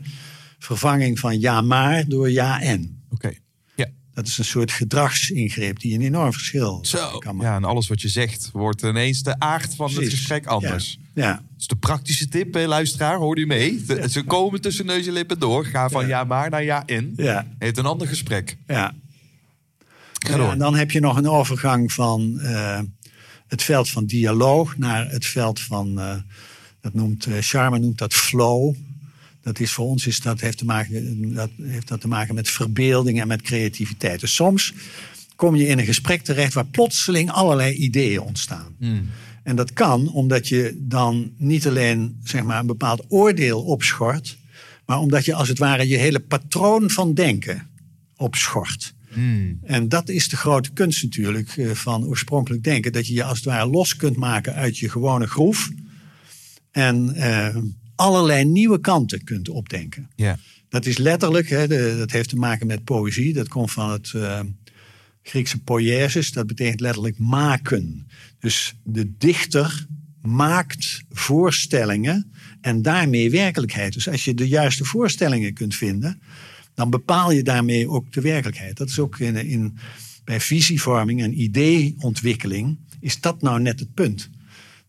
vervanging 0.59 1.18
van 1.18 1.40
ja 1.40 1.61
maar 1.61 2.09
door 2.09 2.30
ja 2.30 2.61
en. 2.61 3.03
Oké. 3.11 3.32
Ja. 3.74 3.86
Dat 4.14 4.26
is 4.26 4.38
een 4.38 4.44
soort 4.44 4.70
gedragsingreep 4.72 5.80
die 5.80 5.94
een 5.94 6.01
enorm 6.03 6.32
verschil 6.32 6.78
Zo. 6.82 7.18
kan 7.18 7.36
maken. 7.36 7.51
Ja, 7.51 7.57
en 7.57 7.64
alles 7.64 7.88
wat 7.88 8.01
je 8.01 8.09
zegt 8.09 8.51
wordt 8.53 8.82
ineens 8.82 9.22
de 9.22 9.38
aard 9.38 9.74
van 9.74 9.90
het 9.94 10.09
gesprek 10.09 10.47
anders. 10.47 10.99
Ja. 11.14 11.22
ja. 11.24 11.42
Dus 11.57 11.66
de 11.66 11.76
praktische 11.76 12.28
tip, 12.28 12.55
hè, 12.55 12.66
luisteraar, 12.66 13.16
hoor 13.16 13.38
u 13.38 13.47
mee? 13.47 13.84
De- 13.84 14.09
Ze 14.11 14.22
komen 14.22 14.61
tussen 14.61 14.86
neus 14.86 15.07
en 15.07 15.12
lippen 15.12 15.38
door. 15.38 15.64
Ga 15.64 15.88
van 15.88 16.07
ja, 16.07 16.24
maar 16.24 16.51
naar 16.51 16.64
ja 16.64 16.82
in. 16.86 17.12
Ja. 17.16 17.47
Heeft 17.59 17.78
een 17.78 17.86
ander 17.86 18.09
gesprek. 18.09 18.57
Ja. 18.66 18.94
En 20.50 20.58
dan 20.58 20.74
heb 20.74 20.90
je 20.90 21.00
nog 21.00 21.16
een 21.16 21.28
overgang 21.28 21.92
van 21.92 22.40
eh, 22.40 22.80
het 23.46 23.62
veld 23.62 23.90
van 23.90 24.06
dialoog 24.06 24.76
naar 24.78 25.10
het 25.10 25.26
veld 25.26 25.60
van, 25.60 26.00
eh, 26.00 26.14
dat 26.80 26.94
noemt, 26.94 27.26
eh 27.26 27.40
Sharma 27.40 27.76
noemt 27.76 27.98
dat 27.98 28.14
flow. 28.14 28.74
Dat 29.42 29.60
is 29.60 29.72
voor 29.72 29.86
ons 29.86 30.06
is 30.06 30.20
dat 30.20 30.40
heeft, 30.40 30.58
te 30.58 30.64
maken, 30.64 31.34
dat 31.34 31.50
heeft 31.62 31.88
dat 31.88 32.00
te 32.00 32.08
maken 32.08 32.34
met 32.34 32.48
verbeelding 32.48 33.20
en 33.20 33.28
met 33.28 33.42
creativiteit. 33.42 34.20
Dus 34.20 34.34
soms 34.34 34.74
kom 35.36 35.56
je 35.56 35.66
in 35.66 35.78
een 35.78 35.84
gesprek 35.84 36.22
terecht 36.22 36.54
waar 36.54 36.66
plotseling 36.66 37.30
allerlei 37.30 37.74
ideeën 37.74 38.20
ontstaan. 38.20 38.76
En 39.42 39.56
dat 39.56 39.72
kan 39.72 40.12
omdat 40.12 40.48
je 40.48 40.76
dan 40.78 41.32
niet 41.36 41.66
alleen 41.66 42.20
zeg 42.24 42.42
maar, 42.42 42.60
een 42.60 42.66
bepaald 42.66 43.04
oordeel 43.08 43.62
opschort, 43.62 44.36
maar 44.86 44.98
omdat 44.98 45.24
je 45.24 45.34
als 45.34 45.48
het 45.48 45.58
ware 45.58 45.88
je 45.88 45.96
hele 45.96 46.20
patroon 46.20 46.90
van 46.90 47.14
denken 47.14 47.68
opschort. 48.16 48.94
En 49.62 49.88
dat 49.88 50.08
is 50.08 50.28
de 50.28 50.36
grote 50.36 50.72
kunst 50.72 51.02
natuurlijk 51.02 51.56
eh, 51.56 51.70
van 51.70 52.04
oorspronkelijk 52.04 52.62
denken. 52.64 52.92
Dat 52.92 53.06
je 53.06 53.14
je 53.14 53.24
als 53.24 53.36
het 53.38 53.46
ware 53.46 53.66
los 53.70 53.96
kunt 53.96 54.16
maken 54.16 54.54
uit 54.54 54.78
je 54.78 54.88
gewone 54.88 55.26
groef. 55.26 55.70
En 56.70 57.14
eh, 57.14 57.56
allerlei 57.94 58.44
nieuwe 58.44 58.80
kanten 58.80 59.24
kunt 59.24 59.48
opdenken. 59.48 60.10
Ja. 60.14 60.38
Dat 60.68 60.86
is 60.86 60.98
letterlijk, 60.98 61.48
hè, 61.48 61.68
de- 61.68 61.94
dat 61.98 62.10
heeft 62.10 62.28
te 62.28 62.36
maken 62.36 62.66
met 62.66 62.84
poëzie. 62.84 63.32
Dat 63.32 63.48
komt 63.48 63.72
van 63.72 63.90
het 63.90 64.12
eh, 64.14 64.40
Griekse 65.22 65.58
poiesis. 65.62 66.32
Dat 66.32 66.46
betekent 66.46 66.80
letterlijk 66.80 67.18
maken. 67.18 68.06
Dus 68.38 68.74
de 68.84 69.16
dichter 69.18 69.86
maakt 70.22 71.02
voorstellingen 71.10 72.32
en 72.60 72.82
daarmee 72.82 73.30
werkelijkheid. 73.30 73.92
Dus 73.92 74.08
als 74.08 74.24
je 74.24 74.34
de 74.34 74.48
juiste 74.48 74.84
voorstellingen 74.84 75.54
kunt 75.54 75.74
vinden, 75.74 76.20
dan 76.76 76.90
bepaal 76.90 77.30
je 77.30 77.42
daarmee 77.42 77.88
ook 77.88 78.12
de 78.12 78.20
werkelijkheid. 78.20 78.76
Dat 78.76 78.88
is 78.88 78.98
ook 78.98 79.18
in, 79.18 79.78
bij 80.24 80.40
visievorming 80.40 81.22
en 81.22 81.40
ideeontwikkeling, 81.40 82.78
is 83.00 83.20
dat 83.20 83.42
nou 83.42 83.60
net 83.60 83.80
het 83.80 83.94
punt. 83.94 84.30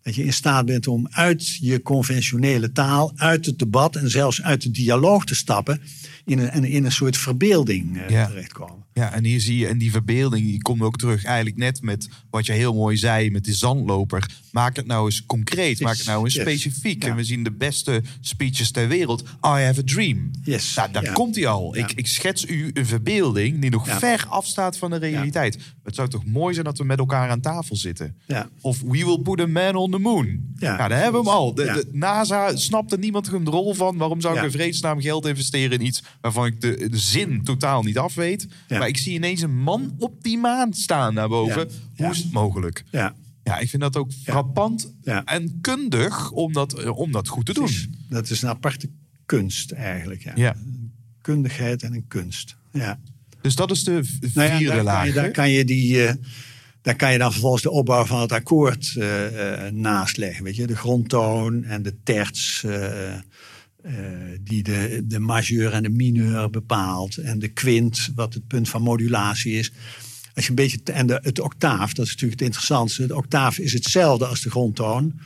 Dat 0.01 0.15
je 0.15 0.23
in 0.23 0.33
staat 0.33 0.65
bent 0.65 0.87
om 0.87 1.07
uit 1.09 1.55
je 1.55 1.81
conventionele 1.81 2.71
taal, 2.71 3.11
uit 3.15 3.45
het 3.45 3.59
debat 3.59 3.95
en 3.95 4.09
zelfs 4.09 4.41
uit 4.41 4.61
de 4.61 4.71
dialoog 4.71 5.25
te 5.25 5.35
stappen 5.35 5.81
in 6.27 6.39
een, 6.39 6.63
in 6.63 6.85
een 6.85 6.91
soort 6.91 7.17
verbeelding 7.17 7.97
eh, 8.01 8.09
Ja. 8.09 8.25
terechtkomen. 8.27 8.85
Ja, 8.93 9.11
en 9.13 9.23
hier 9.23 9.39
zie 9.41 9.57
je, 9.57 9.67
en 9.67 9.77
die 9.77 9.91
verbeelding, 9.91 10.45
die 10.45 10.61
komt 10.61 10.81
ook 10.81 10.97
terug 10.97 11.23
eigenlijk 11.25 11.57
net 11.57 11.81
met 11.81 12.07
wat 12.29 12.45
je 12.45 12.51
heel 12.51 12.73
mooi 12.73 12.97
zei 12.97 13.31
met 13.31 13.43
die 13.43 13.53
zandloper. 13.53 14.29
Maak 14.51 14.75
het 14.75 14.85
nou 14.87 15.05
eens 15.05 15.25
concreet, 15.25 15.79
maak 15.81 15.97
het 15.97 16.05
nou 16.05 16.23
eens 16.23 16.33
Yes. 16.33 16.43
specifiek. 16.43 17.03
Ja. 17.03 17.09
En 17.09 17.15
we 17.15 17.23
zien 17.23 17.43
de 17.43 17.51
beste 17.51 18.01
speeches 18.21 18.71
ter 18.71 18.87
wereld. 18.87 19.21
I 19.21 19.27
have 19.41 19.79
a 19.79 19.83
dream. 19.85 20.31
Yes. 20.43 20.73
Nou, 20.75 20.91
daar 20.91 21.03
Ja. 21.03 21.11
komt 21.13 21.35
hij 21.35 21.47
al. 21.47 21.75
Ik, 21.77 21.91
ik 21.91 22.07
schets 22.07 22.45
u 22.45 22.69
een 22.73 22.85
verbeelding 22.85 23.61
die 23.61 23.69
nog 23.69 23.87
ver 23.99 24.25
afstaat 24.29 24.77
van 24.77 24.89
de 24.89 24.97
realiteit. 24.97 25.57
Het 25.83 25.95
zou 25.95 26.07
toch 26.09 26.25
mooi 26.25 26.53
zijn 26.53 26.65
dat 26.65 26.77
we 26.77 26.83
met 26.83 26.99
elkaar 26.99 27.29
aan 27.29 27.41
tafel 27.41 27.75
zitten. 27.75 28.15
Ja. 28.25 28.49
Of 28.61 28.81
we 28.81 28.87
will 29.05 29.17
put 29.19 29.39
a 29.39 29.47
man 29.47 29.75
on 29.75 29.91
the 29.91 29.97
moon. 29.99 30.25
Ja. 30.55 30.77
Ja, 30.77 30.87
daar 30.87 31.01
hebben 31.01 31.23
we 31.23 31.29
hem 31.29 31.37
al. 31.37 31.53
De, 31.53 31.63
de 31.63 31.87
NASA 31.91 32.55
snapt 32.55 32.91
er 32.91 32.99
niemand 32.99 33.27
een 33.27 33.49
rol 33.49 33.73
van. 33.73 33.97
Waarom 33.97 34.21
zou 34.21 34.37
ik 34.37 34.43
in 34.43 34.51
vredesnaam 34.51 35.01
geld 35.01 35.25
investeren 35.25 35.79
in 35.79 35.85
iets 35.85 36.03
waarvan 36.21 36.45
ik 36.45 36.61
de, 36.61 36.87
de 36.89 36.97
zin 36.97 37.43
totaal 37.43 37.83
niet 37.83 37.97
af 37.97 38.15
weet? 38.15 38.47
Ja. 38.67 38.77
Maar 38.77 38.87
ik 38.87 38.97
zie 38.97 39.13
ineens 39.13 39.41
een 39.41 39.57
man 39.57 39.95
op 39.97 40.23
die 40.23 40.37
maan 40.37 40.73
staan 40.73 41.13
naar 41.13 41.27
boven. 41.29 41.69
Ja. 41.95 42.03
Hoe 42.05 42.13
is 42.15 42.23
het 42.23 42.31
mogelijk? 42.31 42.83
Ja, 42.91 43.15
Ja, 43.43 43.57
ik 43.59 43.69
vind 43.69 43.81
dat 43.81 43.95
ook 43.97 44.11
frappant 44.23 44.93
Ja. 45.01 45.23
en 45.25 45.57
kundig 45.61 46.31
om 46.31 46.53
dat, 46.53 46.73
eh, 46.79 46.97
om 46.97 47.11
dat 47.11 47.27
goed 47.27 47.45
te 47.45 47.53
doen. 47.53 47.63
precies. 47.63 47.87
Dat 48.09 48.29
is 48.29 48.41
een 48.41 48.49
aparte 48.49 48.89
kunst 49.25 49.71
eigenlijk. 49.71 50.23
Ja. 50.23 50.31
Ja. 50.35 50.55
Kundigheid 51.21 51.83
en 51.83 51.93
een 51.93 52.07
kunst. 52.07 52.55
Ja. 52.71 52.99
Dus 53.41 53.55
dat 53.55 53.71
is 53.71 53.83
de 53.83 53.91
Nou 54.33 54.49
ja, 54.49 54.57
vierde 54.57 54.65
daar, 54.65 54.75
kan 54.75 54.85
laag. 54.85 55.05
je, 55.05 55.11
daar, 55.13 55.31
kan 55.31 55.49
je 55.51 55.65
die, 55.65 56.05
eh, 56.05 56.13
daar 56.81 56.95
kan 56.95 57.11
je 57.11 57.17
dan 57.17 57.31
vervolgens 57.31 57.63
de 57.63 57.71
opbouw 57.71 58.05
van 58.05 58.21
het 58.21 58.31
akkoord 58.31 58.93
eh, 58.97 59.65
eh, 59.67 59.73
naast 59.73 60.17
leggen. 60.17 60.43
Weet 60.43 60.55
je? 60.55 60.67
De 60.67 60.75
grondtoon 60.75 61.63
en 61.63 61.81
de 61.81 61.95
terts 62.03 62.63
die 64.43 64.63
de, 64.63 65.01
de 65.05 65.19
majeur 65.19 65.73
en 65.73 65.83
de 65.83 65.89
mineur 65.89 66.49
bepaalt. 66.49 67.17
En 67.17 67.39
de 67.39 67.47
kwint, 67.47 68.09
wat 68.15 68.33
het 68.33 68.47
punt 68.47 68.69
van 68.69 68.81
modulatie 68.81 69.53
is. 69.53 69.71
Als 70.33 70.43
je 70.43 70.49
een 70.49 70.55
beetje, 70.55 70.79
en 70.93 71.07
de, 71.07 71.19
het 71.23 71.39
octaaf, 71.39 71.93
dat 71.93 72.05
is 72.05 72.11
natuurlijk 72.11 72.39
het 72.39 72.47
interessantste. 72.49 73.07
De 73.07 73.15
octaaf 73.15 73.57
is 73.57 73.73
hetzelfde 73.73 74.25
als 74.25 74.41
de 74.41 74.49
grondtoon. 74.49 75.19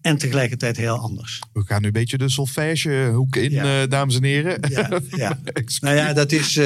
En 0.00 0.18
tegelijkertijd 0.18 0.76
heel 0.76 0.98
anders. 0.98 1.40
We 1.52 1.62
gaan 1.66 1.80
nu 1.80 1.86
een 1.86 1.92
beetje 1.92 2.18
de 2.18 2.28
solfègehoek 2.28 3.36
in, 3.36 3.50
Ja. 3.50 3.82
eh, 3.82 3.88
dames 3.90 4.16
en 4.16 4.24
heren. 4.24 4.58
Ja, 4.68 5.00
ja. 5.16 5.38
Nou 5.80 5.96
ja, 5.96 6.12
dat 6.12 6.32
is. 6.32 6.60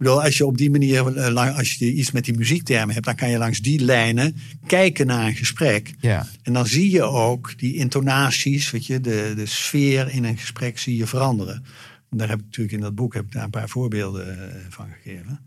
Bedoel, 0.00 0.22
als 0.22 0.36
je 0.36 0.46
op 0.46 0.56
die 0.56 0.70
manier, 0.70 1.16
eh, 1.16 1.56
als 1.56 1.74
je 1.74 1.92
iets 1.92 2.10
met 2.10 2.24
die 2.24 2.36
muziektermen 2.36 2.94
hebt, 2.94 3.06
dan 3.06 3.14
kan 3.14 3.30
je 3.30 3.38
langs 3.38 3.60
die 3.60 3.80
lijnen 3.80 4.36
kijken 4.66 5.06
naar 5.06 5.26
een 5.26 5.34
gesprek. 5.34 5.94
Ja. 6.00 6.26
En 6.42 6.52
dan 6.52 6.66
zie 6.66 6.90
je 6.90 7.02
ook 7.02 7.58
die 7.58 7.74
intonaties, 7.74 8.70
weet 8.70 8.86
je, 8.86 9.00
de, 9.00 9.32
de 9.36 9.46
sfeer 9.46 10.08
in 10.08 10.24
een 10.24 10.38
gesprek 10.38 10.78
zie 10.78 10.96
je 10.96 11.06
veranderen. 11.06 11.64
En 12.10 12.18
daar 12.18 12.28
heb 12.28 12.38
ik 12.38 12.44
natuurlijk 12.44 12.74
in 12.74 12.80
dat 12.80 12.94
boek 12.94 13.14
heb 13.14 13.24
ik 13.24 13.32
daar 13.32 13.44
een 13.44 13.50
paar 13.50 13.68
voorbeelden 13.68 14.50
eh, 14.50 14.56
van 14.68 14.86
gegeven. 15.02 15.40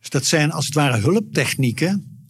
Dus 0.00 0.10
dat 0.10 0.24
zijn 0.24 0.52
als 0.52 0.66
het 0.66 0.74
ware 0.74 1.00
hulptechnieken 1.00 2.26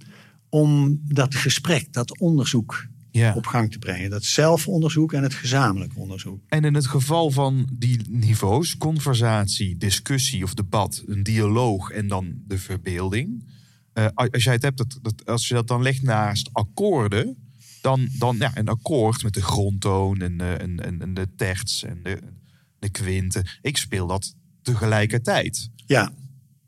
om 0.49 1.01
dat 1.05 1.35
gesprek, 1.35 1.93
dat 1.93 2.19
onderzoek 2.19 2.87
Ja. 3.11 3.35
op 3.35 3.47
gang 3.47 3.73
te 3.73 3.79
brengen. 3.79 4.11
Dat 4.11 4.25
zelfonderzoek 4.25 5.13
en 5.13 5.23
het 5.23 5.35
gezamenlijk 5.35 5.93
onderzoek. 5.97 6.43
En 6.49 6.65
in 6.65 6.75
het 6.75 6.87
geval 6.87 7.31
van 7.31 7.69
die 7.73 8.01
niveaus, 8.09 8.77
conversatie, 8.77 9.77
discussie 9.77 10.45
of 10.45 10.55
debat, 10.55 11.03
een 11.07 11.23
dialoog 11.23 11.91
en 11.91 12.09
dan 12.09 12.35
de 12.47 12.59
verbeelding. 12.59 13.45
eh, 13.93 14.07
als 14.15 14.45
jij 14.45 14.53
het 14.53 14.63
hebt, 14.63 14.79
dat, 14.79 14.99
dat, 15.03 15.27
als 15.27 15.49
je 15.49 15.55
dat 15.55 15.69
dan 15.69 15.83
legt 15.83 16.03
naast 16.03 16.49
akkoorden, 16.53 17.37
dan, 17.81 18.09
dan 18.19 18.37
ja, 18.39 18.51
een 18.55 18.69
akkoord 18.69 19.23
met 19.23 19.35
de 19.35 19.43
grondtoon 19.43 20.21
en, 20.21 20.41
eh, 20.41 20.61
en, 20.61 20.85
en, 20.85 21.01
en 21.03 21.15
de 21.15 21.29
terts 21.37 21.85
en 21.85 22.01
de, 22.03 22.19
de 22.79 22.89
kwinten. 22.89 23.47
Ik 23.63 23.77
speel 23.77 24.07
dat 24.07 24.35
tegelijkertijd. 24.63 25.71
Ja, 25.87 26.13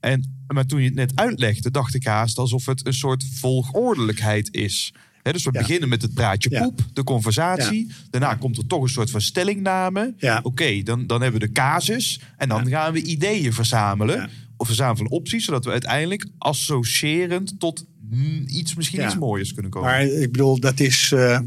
En, 0.01 0.45
maar 0.47 0.66
toen 0.66 0.80
je 0.80 0.86
het 0.86 0.95
net 0.95 1.12
uitlegde, 1.16 1.70
dacht 1.70 1.95
ik 1.95 2.05
haast 2.05 2.38
alsof 2.38 2.66
het 2.66 2.86
een 2.86 2.95
soort 2.95 3.24
volgordelijkheid 3.24 4.55
is. 4.55 4.95
Dus 5.22 5.44
we 5.44 5.50
Ja. 5.52 5.60
beginnen 5.60 5.88
met 5.88 6.02
het 6.02 6.14
praatje 6.14 6.50
Ja. 6.50 6.62
poep, 6.62 6.80
de 6.92 7.04
conversatie. 7.04 7.90
Daarna 8.10 8.34
komt 8.34 8.56
er 8.56 8.66
toch 8.66 8.82
een 8.82 8.88
soort 8.88 9.10
van 9.10 9.20
stellingname. 9.20 10.14
Ja. 10.16 10.40
Oké, 10.42 10.82
dan, 10.82 11.06
dan 11.06 11.22
hebben 11.22 11.40
we 11.40 11.46
de 11.46 11.52
casus. 11.52 12.20
En 12.36 12.48
dan 12.48 12.68
gaan 12.68 12.92
we 12.92 13.02
ideeën 13.02 13.52
verzamelen. 13.52 14.30
Of 14.56 14.66
verzamelen 14.66 15.10
opties, 15.10 15.44
zodat 15.44 15.64
we 15.64 15.70
uiteindelijk 15.70 16.26
associërend 16.38 17.54
tot 17.60 17.84
mm, 18.10 18.44
iets, 18.46 18.74
misschien 18.74 19.04
iets 19.04 19.18
mooiers 19.18 19.52
kunnen 19.52 19.70
komen. 19.70 19.90
Maar 19.90 20.02
ik 20.04 20.32
bedoel, 20.32 20.60
dat 20.60 20.80
is, 20.80 21.12
eh, 21.12 21.38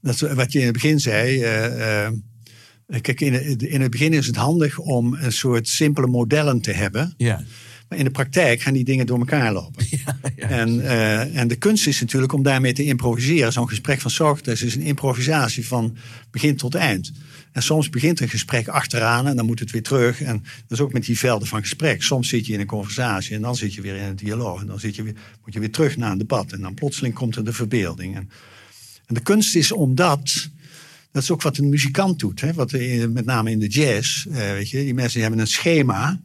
dat 0.00 0.18
wat 0.20 0.52
je 0.52 0.58
in 0.58 0.64
het 0.64 0.72
begin 0.74 1.00
zei. 1.00 1.42
eh, 1.42 2.06
eh, 2.06 2.12
kijk, 3.00 3.20
in, 3.20 3.58
in 3.70 3.80
het 3.80 3.90
begin 3.90 4.12
is 4.12 4.26
het 4.26 4.36
handig 4.36 4.78
om 4.78 5.14
een 5.14 5.32
soort 5.32 5.68
simpele 5.68 6.06
modellen 6.06 6.60
te 6.60 6.72
hebben. 6.72 7.14
ja. 7.16 7.42
Maar 7.92 8.00
in 8.00 8.06
de 8.06 8.12
praktijk 8.18 8.60
gaan 8.60 8.72
die 8.72 8.84
dingen 8.84 9.06
door 9.06 9.18
elkaar 9.18 9.52
lopen. 9.52 9.86
En, 10.36 10.80
eh, 10.80 11.36
en 11.36 11.48
de 11.48 11.56
kunst 11.56 11.86
is 11.86 12.00
natuurlijk 12.00 12.32
om 12.32 12.42
daarmee 12.42 12.72
te 12.72 12.84
improviseren. 12.84 13.52
Zo'n 13.52 13.68
gesprek 13.68 14.00
van 14.00 14.10
Socrates 14.10 14.62
is 14.62 14.74
een 14.74 14.80
improvisatie 14.82 15.66
van 15.66 15.96
begin 16.30 16.56
tot 16.56 16.74
eind. 16.74 17.12
En 17.52 17.62
soms 17.62 17.90
begint 17.90 18.20
een 18.20 18.28
gesprek 18.28 18.68
achteraan 18.68 19.26
en 19.26 19.36
dan 19.36 19.46
moet 19.46 19.58
het 19.58 19.70
weer 19.70 19.82
terug. 19.82 20.20
En 20.22 20.36
dat 20.42 20.78
is 20.78 20.80
ook 20.80 20.92
met 20.92 21.04
die 21.04 21.18
velden 21.18 21.48
van 21.48 21.60
gesprek. 21.60 22.02
Soms 22.02 22.28
zit 22.28 22.46
je 22.46 22.52
in 22.52 22.60
een 22.60 22.66
conversatie 22.66 23.34
en 23.36 23.42
dan 23.42 23.56
zit 23.56 23.74
je 23.74 23.80
weer 23.80 23.96
in 23.96 24.02
een 24.02 24.16
dialoog. 24.16 24.60
En 24.60 24.66
dan 24.66 24.80
zit 24.80 24.96
je 24.96 25.02
weer, 25.02 25.14
moet 25.44 25.54
je 25.54 25.60
weer 25.60 25.70
terug 25.70 25.96
naar 25.96 26.12
een 26.12 26.18
debat. 26.18 26.52
En 26.52 26.60
dan 26.60 26.74
plotseling 26.74 27.14
komt 27.14 27.36
er 27.36 27.44
de 27.44 27.52
verbeelding. 27.52 28.14
En, 28.16 28.30
en 29.06 29.14
de 29.14 29.20
kunst 29.22 29.54
is 29.56 29.72
om 29.72 29.94
dat... 29.94 30.48
Dat 31.12 31.22
is 31.22 31.30
ook 31.30 31.42
wat 31.42 31.56
een 31.58 31.68
muzikant 31.68 32.18
doet. 32.18 32.40
Hè? 32.40 32.52
Wat 32.52 32.72
in- 32.72 33.12
met 33.12 33.24
name 33.24 33.50
in 33.50 33.58
de 33.58 33.68
jazz. 33.68 34.26
eh, 34.26 34.34
weet 34.34 34.70
je, 34.70 34.78
die 34.84 34.94
mensen 34.94 35.12
die 35.12 35.22
hebben 35.22 35.40
een 35.40 35.46
schema. 35.46 36.20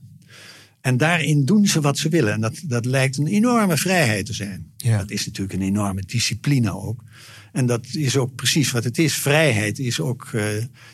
En 0.82 0.98
daarin 0.98 1.46
doen 1.46 1.68
ze 1.68 1.82
wat 1.82 1.98
ze 1.98 2.10
willen. 2.10 2.34
En 2.34 2.42
dat, 2.42 2.62
dat 2.64 2.86
lijkt 2.86 3.18
een 3.18 3.28
enorme 3.28 3.78
vrijheid 3.78 4.26
te 4.26 4.34
zijn. 4.34 4.72
Ja. 4.78 4.98
Dat 4.98 5.12
is 5.12 5.26
natuurlijk 5.26 5.54
een 5.54 5.68
enorme 5.68 6.02
discipline 6.06 6.76
ook. 6.76 7.04
En 7.52 7.66
dat 7.66 7.86
is 7.92 8.18
ook 8.18 8.36
precies 8.36 8.72
wat 8.72 8.84
het 8.84 8.98
is. 8.98 9.14
Vrijheid 9.14 9.80
is 9.80 10.00
ook 10.00 10.30
eh, 10.34 10.48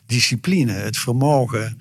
discipline. 0.05 0.71
Het 0.71 0.97
vermogen 0.97 1.77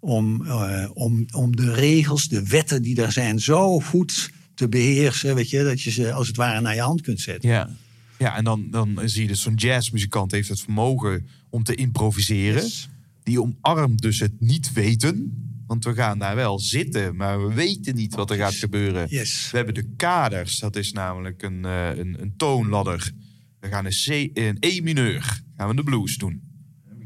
om, 0.00 0.46
eh, 0.46 0.90
om, 0.94 1.26
om 1.32 1.56
de 1.56 1.72
regels, 1.72 2.28
de 2.28 2.46
wetten 2.48 2.82
die 2.82 3.02
er 3.02 3.12
zijn, 3.12 3.40
zo 3.40 3.80
goed 3.80 4.30
te 4.54 4.68
beheersen. 4.68 5.34
Weet 5.34 5.50
je, 5.50 5.64
dat 5.64 5.82
je 5.82 5.90
ze 5.90 6.12
als 6.12 6.26
het 6.26 6.36
ware 6.36 6.60
naar 6.60 6.74
je 6.74 6.80
hand 6.80 7.00
kunt 7.00 7.20
zetten. 7.20 7.48
Ja, 7.48 7.70
ja 8.18 8.36
en 8.36 8.44
dan, 8.44 8.70
dan 8.70 9.00
zie 9.04 9.22
je 9.22 9.28
dus 9.28 9.42
zo'n 9.42 9.54
jazzmuzikant 9.54 10.30
heeft 10.30 10.48
het 10.48 10.60
vermogen 10.60 11.28
om 11.50 11.64
te 11.64 11.74
improviseren. 11.74 12.62
Yes. 12.62 12.88
Die 13.22 13.42
omarmt 13.42 14.02
dus 14.02 14.20
het 14.20 14.40
niet 14.40 14.72
weten. 14.72 15.42
Want 15.66 15.84
we 15.84 15.94
gaan 15.94 16.18
daar 16.18 16.36
wel 16.36 16.58
zitten, 16.58 17.16
maar 17.16 17.46
we 17.46 17.54
weten 17.54 17.94
niet 17.94 18.14
wat 18.14 18.30
er 18.30 18.36
gaat 18.36 18.54
gebeuren. 18.54 19.06
Yes. 19.08 19.50
We 19.50 19.56
hebben 19.56 19.74
de 19.74 19.94
kaders, 19.96 20.58
dat 20.58 20.76
is 20.76 20.92
namelijk 20.92 21.42
een, 21.42 21.64
eh, 21.64 21.96
een, 21.96 22.20
een 22.20 22.36
toonladder. 22.36 23.12
We 23.60 23.68
gaan 23.68 23.84
een, 23.84 24.30
C, 24.30 24.38
een 24.38 24.56
E 24.60 24.80
mineur, 24.80 25.42
gaan 25.56 25.68
we 25.68 25.74
de 25.74 25.82
blues 25.82 26.16
doen. 26.16 26.42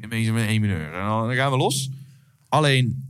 Een 0.00 0.60
mineur. 0.60 0.92
En 0.92 1.06
dan 1.06 1.34
gaan 1.34 1.50
we 1.50 1.56
los. 1.56 1.90
Alleen, 2.48 3.07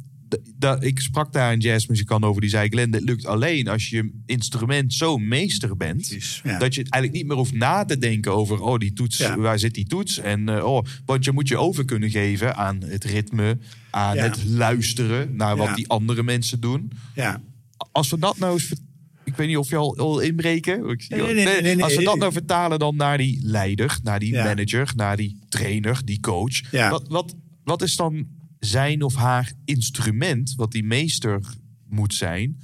ik 0.80 1.00
sprak 1.00 1.32
daar 1.32 1.52
een 1.52 1.60
jazzmuzikant 1.60 2.24
over 2.24 2.40
die 2.40 2.50
zei... 2.50 2.68
Glenn, 2.68 2.90
dit 2.90 3.02
lukt 3.02 3.26
alleen 3.26 3.68
als 3.68 3.88
je 3.88 4.10
instrument 4.26 4.94
zo 4.94 5.18
meester 5.18 5.76
bent... 5.76 6.08
Precies, 6.08 6.40
ja. 6.44 6.58
dat 6.58 6.74
je 6.74 6.80
het 6.80 6.90
eigenlijk 6.90 7.22
niet 7.22 7.26
meer 7.26 7.36
hoeft 7.36 7.54
na 7.54 7.84
te 7.84 7.98
denken 7.98 8.32
over... 8.32 8.60
oh, 8.60 8.78
die 8.78 8.92
toets, 8.92 9.18
Ja. 9.18 9.36
waar 9.36 9.58
zit 9.58 9.74
die 9.74 9.86
toets? 9.86 10.18
En, 10.18 10.48
eh, 10.48 10.64
oh, 10.64 10.84
want 11.04 11.24
je 11.24 11.32
moet 11.32 11.48
je 11.48 11.56
over 11.56 11.84
kunnen 11.84 12.10
geven 12.10 12.56
aan 12.56 12.82
het 12.82 13.04
ritme... 13.04 13.58
aan 13.90 14.16
Ja. 14.16 14.22
het 14.22 14.44
luisteren 14.44 15.36
naar 15.36 15.56
wat 15.56 15.76
die 15.76 15.88
andere 15.88 16.22
mensen 16.22 16.60
doen. 16.60 16.92
Ja. 17.14 17.40
Als 17.92 18.10
we 18.10 18.18
dat 18.18 18.38
nou 18.38 18.52
eens... 18.52 18.72
Ik 19.24 19.36
weet 19.36 19.48
niet 19.48 19.56
of 19.56 19.68
je 19.70 19.76
al, 19.76 19.96
al 19.96 20.20
inbreken. 20.20 20.98
Nee, 21.08 21.34
nee, 21.34 21.60
nee. 21.60 21.82
Als 21.82 21.96
we 21.96 22.02
dat 22.02 22.18
nou 22.18 22.32
vertalen 22.32 22.78
dan 22.78 22.96
naar 22.96 23.18
die 23.18 23.40
leider, 23.42 23.98
naar 24.02 24.18
die 24.18 24.34
manager, 24.34 24.92
naar 24.96 25.16
die 25.16 25.38
trainer, 25.48 26.00
die 26.04 26.20
coach. 26.20 26.70
Wat, 26.70 27.08
wat, 27.08 27.34
wat 27.64 27.82
is 27.82 27.96
dan 27.96 28.26
zijn 28.60 29.02
of 29.02 29.14
haar 29.14 29.52
instrument, 29.64 30.54
wat 30.56 30.72
die 30.72 30.84
meester 30.84 31.40
moet 31.88 32.14
zijn, 32.14 32.60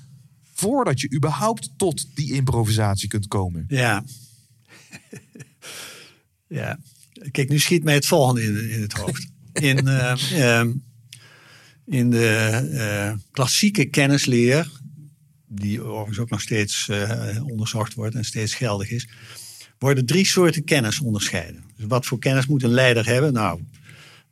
voordat 0.53 1.01
je 1.01 1.13
überhaupt 1.15 1.71
tot 1.77 2.17
die 2.17 2.33
improvisatie 2.33 3.09
kunt 3.09 3.29
komen? 3.29 3.65
Ja. 3.69 4.05
ja. 6.61 6.79
Kijk, 7.31 7.49
nu 7.49 7.59
schiet 7.59 7.85
mij 7.85 7.95
het 7.95 8.07
volgende 8.07 8.43
in, 8.43 8.71
in 8.71 8.81
het 8.81 8.93
hoofd. 8.93 9.31
In, 9.53 9.87
eh, 9.89 10.59
ehm, 10.59 10.73
in 11.87 12.11
de 12.11 12.29
eh, 12.73 13.19
klassieke 13.31 13.85
kennisleer, 13.85 14.71
die 15.47 15.83
overigens 15.83 16.19
ook 16.19 16.31
nog 16.31 16.41
steeds 16.41 16.89
eh, 16.89 17.45
onderzocht 17.47 17.95
wordt 17.95 18.15
en 18.15 18.25
steeds 18.25 18.55
geldig 18.55 18.91
is, 18.91 19.09
worden 19.79 20.07
drie 20.07 20.27
soorten 20.27 20.65
kennis 20.65 21.01
onderscheiden. 21.01 21.65
Dus 21.77 21.87
wat 21.87 22.07
voor 22.07 22.19
kennis 22.19 22.47
moet 22.47 22.63
een 22.63 22.71
leider 22.71 23.07
hebben? 23.07 23.33
Nou, 23.33 23.63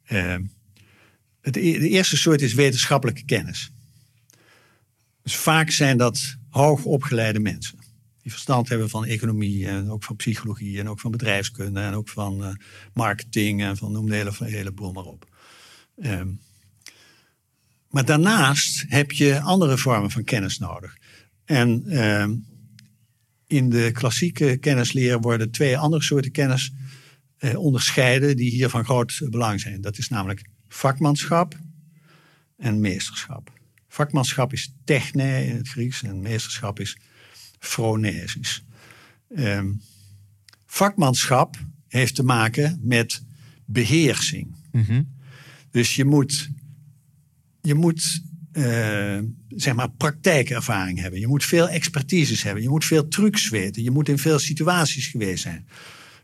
eh, 0.03 0.37
e- 1.43 1.79
de 1.79 1.89
eerste 1.89 2.17
soort 2.17 2.43
is 2.43 2.55
wetenschappelijke 2.55 3.25
kennis. 3.25 3.73
Dus 5.23 5.37
vaak 5.37 5.71
zijn 5.71 5.97
dat 5.97 6.37
hoogopgeleide 6.49 7.39
mensen. 7.41 7.79
Die 8.23 8.33
verstand 8.33 8.69
hebben 8.69 8.91
van 8.91 9.05
economie 9.05 9.67
en 9.67 9.91
ook 9.91 10.05
van 10.05 10.17
psychologie 10.17 10.79
en 10.79 10.89
ook 10.89 11.01
van 11.01 11.11
bedrijfskunde 11.11 11.81
en 11.81 11.95
ook 11.95 12.09
van 12.09 12.45
eh, 12.45 12.55
marketing 12.95 13.63
en 13.63 13.77
van 13.77 13.93
noem 13.93 14.09
de 14.09 14.15
hele, 14.15 14.33
hele 14.39 14.73
boel 14.73 14.93
maar 14.93 15.05
op. 15.05 15.27
Ehm, 15.97 16.29
maar 17.89 18.05
daarnaast 18.05 18.85
heb 18.89 19.13
je 19.13 19.41
andere 19.41 19.79
vormen 19.79 20.11
van 20.11 20.25
kennis 20.25 20.59
nodig. 20.59 20.97
En 21.45 21.85
ehm, 21.87 22.35
in 23.47 23.71
de 23.71 23.91
klassieke 23.93 24.57
kennisleer 24.57 25.21
worden 25.21 25.51
twee 25.51 25.79
andere 25.79 26.03
soorten 26.03 26.31
kennis 26.31 26.73
eh, 27.37 27.59
onderscheiden 27.59 28.37
die 28.37 28.51
hier 28.51 28.69
van 28.69 28.85
groot 28.85 29.21
belang 29.31 29.61
zijn. 29.61 29.81
Dat 29.81 29.99
is 29.99 30.09
namelijk 30.09 30.43
vakmanschap 30.73 31.59
en 32.57 32.81
meesterschap. 32.81 33.53
Vakmanschap 33.89 34.53
is 34.53 34.75
techne 34.85 35.47
in 35.47 35.57
het 35.57 35.69
Grieks 35.69 36.03
en 36.03 36.21
meesterschap 36.21 36.81
is 36.81 36.97
phronesis. 37.59 38.65
Ehm, 39.35 39.73
vakmanschap 40.67 41.57
heeft 41.89 42.15
te 42.15 42.23
maken 42.23 42.81
met 42.83 43.23
beheersing. 43.65 44.55
Dus 45.71 45.95
je 45.95 46.05
moet, 46.05 46.51
je 47.61 47.75
moet 47.75 48.23
eh, 48.53 49.19
zeg 49.49 49.75
maar 49.75 49.91
praktijkervaring 49.91 51.01
hebben. 51.01 51.21
Je 51.21 51.27
moet 51.27 51.45
veel 51.45 51.69
expertises 51.69 52.43
hebben. 52.43 52.63
Je 52.63 52.69
moet 52.69 52.85
veel 52.85 53.09
trucs 53.09 53.49
weten. 53.49 53.83
Je 53.83 53.91
moet 53.91 54.09
in 54.09 54.19
veel 54.19 54.39
situaties 54.39 55.07
geweest 55.07 55.43
zijn. 55.43 55.67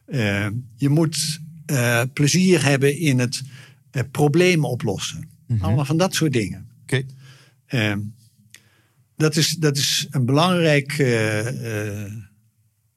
Eh, 0.04 0.46
je 0.76 0.88
moet 0.88 1.40
eh, 1.66 2.02
plezier 2.12 2.64
hebben 2.64 2.98
in 2.98 3.18
het 3.18 3.42
eh, 3.90 4.02
problemen 4.10 4.68
oplossen. 4.68 5.28
Allemaal 5.60 5.84
van 5.84 5.96
dat 5.96 6.14
soort 6.14 6.32
dingen. 6.32 6.68
Oké. 6.82 7.02
Ehm, 7.66 8.00
dat, 9.16 9.36
is, 9.36 9.50
dat 9.50 9.76
is 9.76 10.06
een 10.10 10.24
belangrijk 10.24 10.92
eh, 10.98 12.04
eh, 12.04 12.12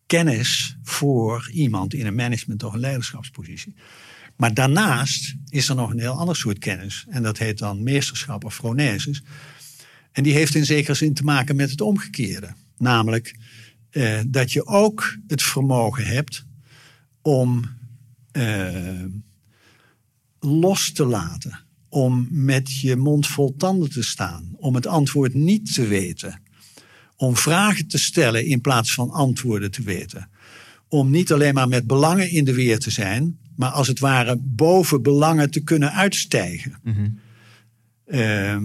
kennis 0.06 0.78
voor 0.84 1.50
iemand 1.54 1.94
in 1.94 2.06
een 2.06 2.16
management 2.16 2.64
of 2.64 2.74
een 2.74 2.80
leiderschapspositie. 2.80 3.76
Maar 4.36 4.54
daarnaast 4.54 5.36
is 5.50 5.70
er 5.70 5.76
nog 5.76 5.92
een 5.92 6.00
heel 6.00 6.18
ander 6.18 6.36
soort 6.36 6.60
kennis. 6.60 7.06
En 7.10 7.24
dat 7.24 7.38
heet 7.38 7.58
dan 7.58 7.84
meesterschap 7.84 8.44
of 8.44 8.56
phronesis. 8.56 9.24
En 10.12 10.24
die 10.24 10.34
heeft 10.34 10.56
in 10.56 10.66
zekere 10.66 10.94
zin 10.94 11.14
te 11.14 11.24
maken 11.24 11.56
met 11.56 11.72
het 11.72 11.82
omgekeerde. 11.82 12.54
Namelijk 12.78 13.36
eh, 13.90 14.20
dat 14.28 14.52
je 14.52 14.66
ook 14.66 15.18
het 15.28 15.44
vermogen 15.44 16.06
hebt 16.06 16.46
om 17.22 17.64
eh, 18.32 19.04
los 20.42 20.92
te 20.92 21.06
laten. 21.06 21.60
Om 21.90 22.28
met 22.30 22.80
je 22.80 22.96
mond 22.96 23.28
vol 23.28 23.56
tanden 23.58 23.90
te 23.90 24.04
staan. 24.04 24.56
Om 24.58 24.76
het 24.76 24.88
antwoord 24.88 25.34
niet 25.34 25.74
te 25.74 25.88
weten. 25.88 26.42
Om 27.16 27.38
vragen 27.38 27.88
te 27.88 27.98
stellen 27.98 28.46
in 28.46 28.62
plaats 28.62 28.94
van 28.94 29.10
antwoorden 29.10 29.72
te 29.72 29.82
weten. 29.82 30.30
Om 30.88 31.10
niet 31.10 31.32
alleen 31.32 31.54
maar 31.54 31.68
met 31.68 31.88
belangen 31.88 32.30
in 32.30 32.46
de 32.46 32.54
weer 32.54 32.80
te 32.80 32.92
zijn, 32.92 33.40
maar 33.56 33.70
als 33.70 33.88
het 33.88 34.00
ware 34.00 34.38
boven 34.42 35.02
belangen 35.02 35.52
te 35.52 35.60
kunnen 35.60 35.92
uitstijgen. 35.94 36.80
Ehm, 38.06 38.64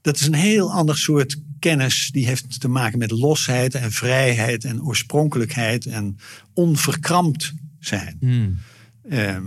dat 0.00 0.20
is 0.20 0.26
een 0.26 0.34
heel 0.34 0.72
ander 0.72 0.98
soort 0.98 1.36
kennis. 1.58 2.10
Die 2.12 2.26
heeft 2.26 2.60
te 2.60 2.68
maken 2.68 2.98
met 2.98 3.10
losheid 3.10 3.74
en 3.74 3.92
vrijheid 3.92 4.64
en 4.64 4.82
oorspronkelijkheid 4.82 5.86
en 5.86 6.16
onverkrampt 6.54 7.52
zijn. 7.78 8.18
Ehm, 9.08 9.44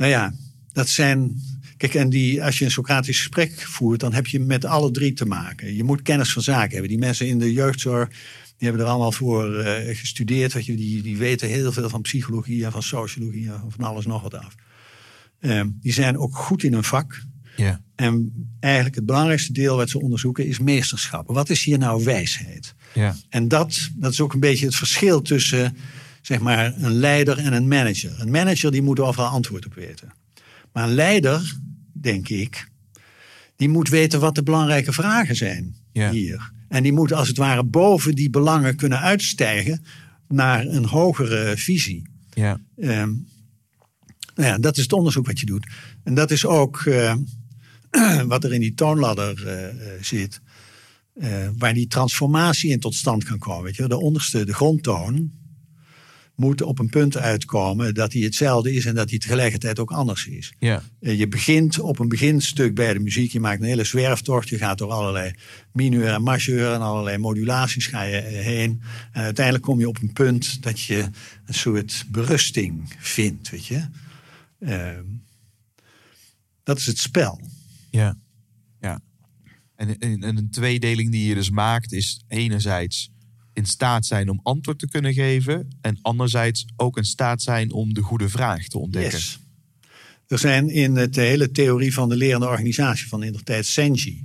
nou 0.00 0.12
ja, 0.12 0.32
dat 0.72 0.88
zijn. 0.88 1.40
Kijk, 1.76 1.94
en 1.94 2.10
die, 2.10 2.44
als 2.44 2.58
je 2.58 2.64
een 2.64 2.70
Socratisch 2.70 3.16
gesprek 3.16 3.60
voert, 3.60 4.00
dan 4.00 4.12
heb 4.12 4.26
je 4.26 4.40
met 4.40 4.64
alle 4.64 4.90
drie 4.90 5.12
te 5.12 5.26
maken. 5.26 5.74
Je 5.74 5.84
moet 5.84 6.02
kennis 6.02 6.32
van 6.32 6.42
zaken 6.42 6.70
hebben. 6.70 6.88
Die 6.88 6.98
mensen 6.98 7.26
in 7.26 7.38
de 7.38 7.52
jeugdzorg, 7.52 8.08
die 8.08 8.68
hebben 8.68 8.80
er 8.80 8.90
allemaal 8.90 9.12
voor 9.12 9.58
eh, 9.58 9.96
gestudeerd. 9.96 10.52
Weet 10.52 10.66
je, 10.66 10.76
die, 10.76 11.02
die 11.02 11.16
weten 11.16 11.48
heel 11.48 11.72
veel 11.72 11.88
van 11.88 12.00
psychologie 12.00 12.64
en 12.64 12.72
van 12.72 12.82
sociologie 12.82 13.48
en 13.50 13.62
van 13.68 13.84
alles 13.84 14.06
nog 14.06 14.22
wat 14.22 14.34
af. 14.34 14.54
Ehm, 15.40 15.68
die 15.80 15.92
zijn 15.92 16.18
ook 16.18 16.36
goed 16.36 16.62
in 16.62 16.72
hun 16.72 16.84
vak. 16.84 17.22
Ja. 17.56 17.80
En 17.94 18.32
eigenlijk 18.60 18.94
het 18.94 19.06
belangrijkste 19.06 19.52
deel 19.52 19.76
wat 19.76 19.90
ze 19.90 20.00
onderzoeken 20.00 20.46
is 20.46 20.58
meesterschap. 20.58 21.26
Wat 21.26 21.50
is 21.50 21.64
hier 21.64 21.78
nou 21.78 22.04
wijsheid? 22.04 22.74
Ja. 22.94 23.16
En 23.28 23.48
dat, 23.48 23.90
dat 23.94 24.12
is 24.12 24.20
ook 24.20 24.32
een 24.32 24.40
beetje 24.40 24.66
het 24.66 24.76
verschil 24.76 25.22
tussen 25.22 25.76
zeg 26.20 26.40
maar, 26.40 26.74
een 26.76 26.92
leider 26.92 27.38
en 27.38 27.52
een 27.52 27.68
manager. 27.68 28.20
Een 28.20 28.30
manager 28.30 28.70
die 28.70 28.82
moet 28.82 29.00
overal 29.00 29.28
antwoord 29.28 29.66
op 29.66 29.74
weten. 29.74 30.12
Maar 30.72 30.84
een 30.88 30.94
leider, 30.94 31.56
denk 31.92 32.28
ik, 32.28 32.68
die 33.56 33.68
moet 33.68 33.88
weten 33.88 34.20
wat 34.20 34.34
de 34.34 34.42
belangrijke 34.42 34.92
vragen 34.92 35.36
zijn 35.36 35.74
Ja. 35.92 36.10
hier. 36.10 36.52
En 36.68 36.82
die 36.82 36.92
moet 36.92 37.12
als 37.12 37.28
het 37.28 37.36
ware 37.36 37.64
boven 37.64 38.14
die 38.14 38.30
belangen 38.30 38.76
kunnen 38.76 39.00
uitstijgen 39.00 39.84
naar 40.28 40.66
een 40.66 40.84
hogere 40.84 41.56
visie. 41.56 42.02
Ja. 42.30 42.60
Ehm, 42.76 43.12
nou 44.34 44.48
ja, 44.48 44.58
dat 44.58 44.76
is 44.76 44.82
het 44.82 44.92
onderzoek 44.92 45.26
wat 45.26 45.40
je 45.40 45.46
doet. 45.46 45.66
En 46.04 46.14
dat 46.14 46.30
is 46.30 46.46
ook 46.46 46.80
eh, 46.80 47.14
wat 48.26 48.44
er 48.44 48.52
in 48.52 48.60
die 48.60 48.74
toonladder 48.74 49.46
eh, 49.46 49.68
eh, 49.68 50.02
zit. 50.02 50.40
waar 51.58 51.74
die 51.74 51.86
transformatie 51.86 52.70
in 52.70 52.80
tot 52.80 52.94
stand 52.94 53.24
kan 53.24 53.38
komen. 53.38 53.64
Weet 53.64 53.76
je? 53.76 53.88
De 53.88 54.00
onderste, 54.00 54.44
de 54.44 54.54
grondtoon, 54.54 55.32
moet 56.40 56.62
op 56.62 56.78
een 56.78 56.88
punt 56.88 57.16
uitkomen 57.16 57.94
dat 57.94 58.12
hij 58.12 58.22
hetzelfde 58.22 58.72
is 58.72 58.86
en 58.86 58.94
dat 58.94 59.10
hij 59.10 59.18
tegelijkertijd 59.18 59.78
ook 59.78 59.90
anders 59.90 60.26
is. 60.26 60.52
Ja. 60.58 60.82
Eh, 61.00 61.18
Je 61.18 61.28
begint 61.28 61.78
op 61.78 61.98
een 61.98 62.08
beginstuk 62.08 62.74
bij 62.74 62.92
de 62.92 62.98
muziek. 62.98 63.32
Je 63.32 63.40
maakt 63.40 63.60
een 63.60 63.66
hele 63.66 63.84
zwerftocht. 63.84 64.48
Je 64.48 64.58
gaat 64.58 64.78
door 64.78 64.90
allerlei 64.90 65.32
mineur 65.72 66.08
en 66.08 66.22
majeur 66.22 66.72
en 66.72 66.80
allerlei 66.80 67.18
modulaties 67.18 67.86
ga 67.86 68.02
je 68.02 68.16
eh, 68.16 68.44
heen. 68.44 68.82
En 69.12 69.22
uiteindelijk 69.22 69.64
kom 69.64 69.78
je 69.78 69.88
op 69.88 70.02
een 70.02 70.12
punt 70.12 70.62
dat 70.62 70.80
je 70.80 70.98
een 71.46 71.54
soort 71.54 72.04
berusting 72.08 72.94
vindt. 72.98 73.50
Weet 73.50 73.66
je? 73.66 73.86
Ehm, 74.60 75.04
dat 76.62 76.78
is 76.78 76.86
het 76.86 76.98
spel. 76.98 77.40
Ja. 77.90 78.18
ja. 78.80 79.00
En, 79.76 79.98
en, 79.98 80.22
en 80.22 80.36
een 80.36 80.50
tweedeling 80.50 81.10
die 81.10 81.28
je 81.28 81.34
dus 81.34 81.50
maakt 81.50 81.92
is 81.92 82.24
enerzijds 82.28 83.10
in 83.60 83.66
staat 83.66 84.06
zijn 84.06 84.28
om 84.28 84.40
antwoord 84.42 84.78
te 84.78 84.88
kunnen 84.88 85.12
geven. 85.14 85.68
En 85.80 85.98
anderzijds 86.02 86.66
ook 86.76 86.96
in 86.96 87.04
staat 87.04 87.42
zijn 87.42 87.72
om 87.72 87.94
de 87.94 88.00
goede 88.00 88.28
vraag 88.28 88.66
te 88.66 88.78
ontdekken. 88.78 89.20
Er 90.28 90.38
zijn 90.38 90.68
in 90.68 90.94
de 90.94 91.08
hele 91.20 91.50
theorie 91.50 91.94
van 91.94 92.08
de 92.08 92.16
lerende 92.16 92.46
organisatie 92.46 93.08
van 93.08 93.22
in 93.22 93.32
de 93.32 93.42
tijd 93.42 93.66
Senji. 93.66 94.22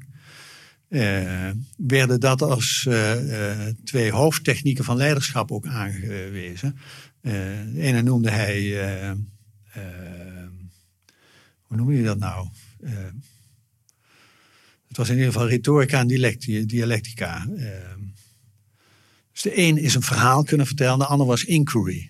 eh, 0.87 1.49
werden 1.77 2.19
dat 2.19 2.41
als 2.41 2.85
eh, 2.87 3.51
eh, 3.51 3.75
twee 3.83 4.11
hoofdtechnieken 4.11 4.83
van 4.83 4.97
leiderschap 4.97 5.51
ook 5.51 5.65
aangewezen. 5.67 6.77
De 7.21 7.73
ene 7.77 8.01
noemde 8.01 8.29
hij, 8.29 8.59
hoe 11.61 11.77
noem 11.77 11.91
je 11.91 12.03
dat 12.03 12.17
nou? 12.17 12.47
Het 14.87 14.97
was 14.97 15.09
in 15.09 15.15
ieder 15.15 15.31
geval 15.31 15.47
retorica 15.47 15.99
en 15.99 16.07
dialecti- 16.07 16.65
dialectica. 16.65 17.47
De 19.45 19.57
een 19.57 19.77
is 19.77 19.95
een 19.95 20.01
verhaal 20.01 20.43
kunnen 20.43 20.65
vertellen, 20.65 20.99
de 20.99 21.05
ander 21.05 21.27
was 21.27 21.43
inquiry. 21.43 22.09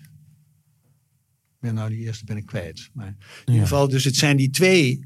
Ja, 1.62 1.72
nou, 1.72 1.90
die 1.90 2.00
eerste 2.00 2.26
ben 2.26 2.38
ik 2.38 2.46
kwijt. 2.46 2.90
Maar 2.94 3.08
in 3.08 3.16
ieder 3.46 3.62
geval, 3.62 3.88
dus 3.88 4.04
het 4.04 4.16
zijn 4.16 4.38
die 4.38 4.50
twee 4.50 5.04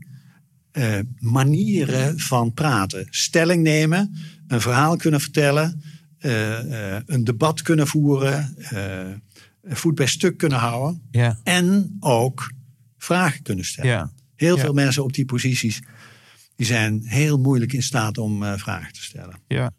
eh, 0.71 0.99
manieren 1.19 2.19
van 2.19 2.53
praten. 2.53 3.07
Stelling 3.09 3.63
nemen, 3.63 4.15
een 4.47 4.61
verhaal 4.61 4.95
kunnen 4.95 5.21
vertellen, 5.21 5.83
eh, 6.17 6.95
eh, 6.95 7.01
een 7.05 7.23
debat 7.23 7.61
kunnen 7.61 7.87
voeren, 7.87 8.55
voet 9.63 9.95
bij 9.95 10.07
stuk 10.07 10.37
kunnen 10.37 10.57
houden. 10.57 11.01
Ja. 11.11 11.39
En 11.43 11.97
ook 11.99 12.51
vragen 12.97 13.41
kunnen 13.41 13.65
stellen. 13.65 13.91
Ja. 13.91 14.11
Heel 14.35 14.57
veel 14.57 14.73
mensen 14.73 15.03
op 15.03 15.13
die 15.13 15.25
posities 15.25 15.81
die 16.55 16.65
zijn 16.65 17.01
heel 17.03 17.37
moeilijk 17.37 17.73
in 17.73 17.83
staat 17.83 18.17
om 18.17 18.43
vragen 18.43 18.93
te 18.93 19.03
stellen. 19.03 19.39
Ja. 19.47 19.71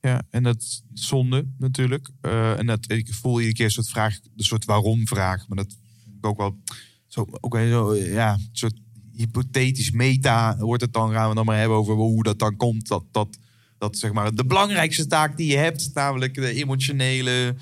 Ja, 0.00 0.22
en 0.30 0.42
dat 0.42 0.56
is 0.56 0.82
zonde 0.92 1.46
natuurlijk. 1.58 2.10
Eh, 2.20 2.58
en 2.58 2.66
dat, 2.66 2.90
ik 2.90 3.14
voel 3.14 3.38
iedere 3.38 3.54
keer 3.54 3.64
een 3.64 3.70
soort 3.70 3.88
vraag, 3.88 4.18
een 4.36 4.44
soort 4.44 4.64
waarom-vraag. 4.64 5.48
Maar 5.48 5.56
dat 5.56 5.76
ik 6.20 6.26
ook 6.26 6.38
wel 6.38 6.58
zo, 7.06 7.26
ook 7.40 7.52
wel 7.52 7.68
zo, 7.68 7.96
ja, 7.96 8.32
een 8.32 8.48
soort 8.52 8.80
hypothetisch 9.12 9.90
meta 9.90 10.56
wordt 10.58 10.82
het 10.82 10.92
dan. 10.92 11.12
Gaan 11.12 11.28
we 11.28 11.34
dan 11.34 11.44
maar 11.44 11.58
hebben 11.58 11.76
over 11.76 11.94
hoe 11.94 12.22
dat 12.22 12.38
dan 12.38 12.56
komt. 12.56 12.88
Dat, 12.88 13.04
dat, 13.10 13.38
dat 13.78 13.98
zeg 13.98 14.12
maar 14.12 14.34
de 14.34 14.44
belangrijkste 14.44 15.06
taak 15.06 15.36
die 15.36 15.50
je 15.50 15.56
hebt, 15.56 15.90
namelijk 15.94 16.34
de 16.34 16.52
emotionele 16.52 17.54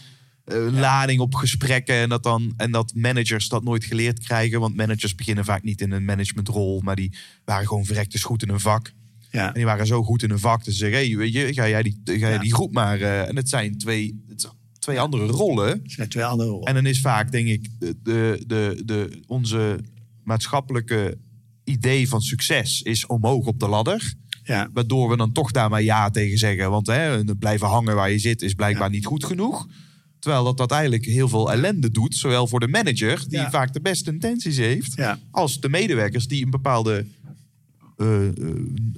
eh, 0.45 0.69
lading 0.71 1.21
op 1.21 1.35
gesprekken. 1.35 1.95
En 1.95 2.09
dat, 2.09 2.23
dan, 2.23 2.53
en 2.57 2.71
dat 2.71 2.95
managers 2.95 3.49
dat 3.49 3.65
nooit 3.65 3.85
geleerd 3.85 4.19
krijgen. 4.19 4.61
Want 4.61 4.77
managers 4.77 5.15
beginnen 5.15 5.45
vaak 5.45 5.63
niet 5.63 5.81
in 5.81 5.93
een 5.93 6.05
managementrol, 6.05 6.81
maar 6.81 6.97
die 6.97 7.17
waren 7.45 7.67
gewoon 7.67 7.85
verrektes 7.85 8.25
goed 8.25 8.43
in 8.43 8.49
een 8.49 8.61
vak. 8.61 8.93
Ja, 9.31 9.47
En 9.49 9.55
die 9.55 9.65
waren 9.65 9.87
zo 9.87 10.03
goed 10.03 10.23
in 10.23 10.31
hun 10.31 10.39
vak. 10.39 10.65
Dus 10.65 10.77
ze 10.77 10.79
zeggen, 10.89 10.99
hey, 11.09 11.17
weet 11.17 11.33
je, 11.33 11.53
ga 11.55 11.69
jij 11.69 11.83
die, 11.83 12.01
ga 12.05 12.13
jij 12.15 12.39
die 12.39 12.55
groep 12.55 12.73
maar... 12.73 13.01
eh, 13.01 13.29
en 13.29 13.37
het 13.37 13.49
zijn 13.49 13.79
twee, 13.79 14.23
het 14.29 14.49
twee 14.79 15.01
andere 15.01 15.27
rollen. 15.27 15.69
het 15.69 15.81
zijn 15.93 16.09
twee 16.09 16.25
andere 16.25 16.49
rollen. 16.49 16.67
En 16.67 16.75
dan 16.75 16.87
is 16.87 17.01
vaak, 17.01 17.33
denk 17.33 17.49
ik, 17.49 17.69
de, 17.79 17.97
de, 18.03 18.43
de, 18.47 18.83
de, 18.85 19.23
onze 19.27 19.79
maatschappelijke 20.25 21.19
idee 21.65 22.09
van 22.09 22.21
succes 22.21 22.83
is 22.83 23.07
omhoog 23.07 23.47
op 23.47 23.61
de 23.61 23.69
ladder. 23.69 24.15
ja, 24.45 24.69
Waardoor 24.73 25.09
we 25.09 25.17
dan 25.17 25.33
toch 25.33 25.51
daar 25.51 25.71
maar 25.71 25.83
ja 25.83 26.11
tegen 26.11 26.39
zeggen. 26.39 26.71
Want 26.71 26.87
hè, 26.87 27.25
blijven 27.35 27.67
hangen 27.67 27.95
waar 27.95 28.11
je 28.11 28.19
zit 28.19 28.43
is 28.43 28.55
blijkbaar 28.55 28.89
Ja. 28.89 28.95
niet 28.95 29.07
goed 29.07 29.25
genoeg. 29.25 29.67
Terwijl 30.19 30.45
dat, 30.45 30.57
dat 30.57 30.71
eigenlijk 30.71 31.05
heel 31.05 31.29
veel 31.29 31.53
ellende 31.53 31.91
doet. 31.91 32.15
Zowel 32.15 32.47
voor 32.47 32.61
de 32.61 32.69
manager, 32.69 33.25
die 33.29 33.39
Ja. 33.39 33.51
vaak 33.51 33.73
de 33.73 33.81
beste 33.81 34.11
intenties 34.11 34.57
heeft. 34.57 34.95
Als 35.31 35.61
de 35.61 35.69
medewerkers 35.69 36.27
die 36.27 36.45
een 36.45 36.51
bepaalde, 36.51 37.07
eh, 37.99 38.27
eh, 38.27 38.33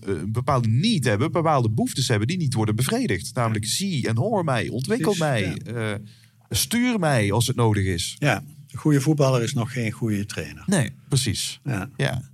een 0.00 0.32
bepaalde 0.32 0.68
need 0.68 1.04
hebben. 1.04 1.32
Bepaalde 1.32 1.70
behoeftes 1.70 2.08
hebben 2.08 2.28
die 2.28 2.36
niet 2.36 2.54
worden 2.54 2.76
bevredigd. 2.76 3.34
Namelijk 3.34 3.66
zie 3.66 4.08
en 4.08 4.16
hoor 4.16 4.44
mij, 4.44 4.68
ontwikkel 4.68 5.14
mij. 5.18 5.56
eh, 5.58 5.94
stuur 6.50 6.98
mij 6.98 7.32
als 7.32 7.46
het 7.46 7.56
nodig 7.56 7.84
is. 7.84 8.16
ja, 8.18 8.42
een 8.70 8.78
goede 8.78 9.00
voetballer 9.00 9.42
is 9.42 9.52
nog 9.52 9.72
geen 9.72 9.90
goede 9.90 10.26
trainer. 10.26 10.62
Nee, 10.66 10.90
precies. 11.08 11.60
Ja, 11.64 11.90
Ja. 11.96 12.28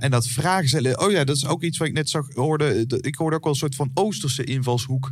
En 0.00 0.10
dat 0.10 0.28
vragen 0.28 0.68
stellen. 0.68 1.00
Oh 1.00 1.10
ja, 1.10 1.24
dat 1.24 1.36
is 1.36 1.46
ook 1.46 1.62
iets 1.62 1.78
wat 1.78 1.88
ik 1.88 1.94
net 1.94 2.08
zag. 2.10 2.34
Hoorde, 2.34 2.84
ik 3.00 3.14
hoorde 3.14 3.36
ook 3.36 3.42
wel 3.42 3.52
een 3.52 3.58
soort 3.58 3.74
van 3.74 3.90
Oosterse 3.94 4.44
invalshoek. 4.44 5.06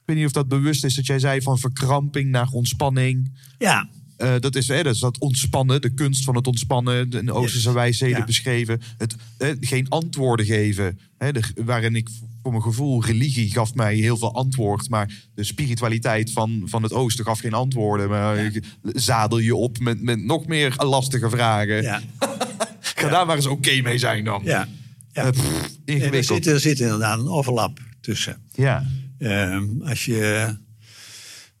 Ik 0.00 0.04
weet 0.04 0.16
niet 0.16 0.26
of 0.26 0.32
dat 0.32 0.48
bewust 0.48 0.84
is 0.84 0.94
dat 0.94 1.06
jij 1.06 1.18
zei 1.18 1.42
van 1.42 1.58
verkramping 1.58 2.30
naar 2.30 2.48
ontspanning. 2.50 3.32
ja, 3.58 3.88
Eh, 4.18 4.34
dat, 4.40 4.54
is, 4.56 4.68
hè, 4.68 4.82
dat 4.82 4.94
is 4.94 5.00
dat 5.00 5.18
ontspannen, 5.18 5.80
de 5.80 5.94
kunst 5.94 6.24
van 6.24 6.36
het 6.36 6.46
ontspannen. 6.46 7.10
De, 7.10 7.32
Oosterse 7.32 7.66
Yes. 7.66 7.74
wijsheden 7.76 8.18
Ja. 8.18 8.24
beschreven. 8.24 8.80
Het, 8.98 9.14
eh, 9.38 9.48
geen 9.60 9.88
antwoorden 9.88 10.46
geven. 10.46 10.98
Hè, 11.18 11.32
de, 11.32 11.40
waarin 11.64 11.94
ik 11.96 12.08
voor 12.42 12.50
mijn 12.50 12.62
gevoel, 12.62 13.04
religie 13.04 13.50
gaf 13.50 13.74
mij 13.74 13.94
heel 13.94 14.16
veel 14.16 14.34
antwoord. 14.34 14.88
Maar 14.88 15.12
de 15.34 15.44
spiritualiteit 15.44 16.32
van, 16.32 16.62
van 16.64 16.82
het 16.82 16.92
Oosten 16.92 17.24
gaf 17.24 17.38
geen 17.40 17.52
antwoorden. 17.52 18.08
Maar 18.08 18.50
zadel 18.82 19.38
je 19.38 19.54
op 19.56 19.78
met, 19.78 20.02
met 20.02 20.22
nog 20.24 20.46
meer 20.46 20.74
lastige 20.76 21.30
vragen. 21.30 21.82
ja, 21.82 22.00
Ga 22.80 23.08
daar 23.08 23.26
maar 23.26 23.36
eens 23.36 23.46
oké 23.46 23.80
mee 23.80 23.98
zijn 23.98 24.24
dan. 24.24 24.40
ja. 24.44 24.68
ja. 25.12 25.24
Eh, 25.24 25.30
Nee, 25.32 25.96
er, 25.96 26.02
ingewikkeld. 26.02 26.44
zit, 26.44 26.46
er 26.54 26.60
zit 26.60 26.80
inderdaad 26.80 27.18
een 27.18 27.28
overlap 27.28 27.80
tussen. 28.00 28.40
Ja. 28.54 28.86
Ehm, 29.18 29.64
als 29.84 30.04
je, 30.04 30.56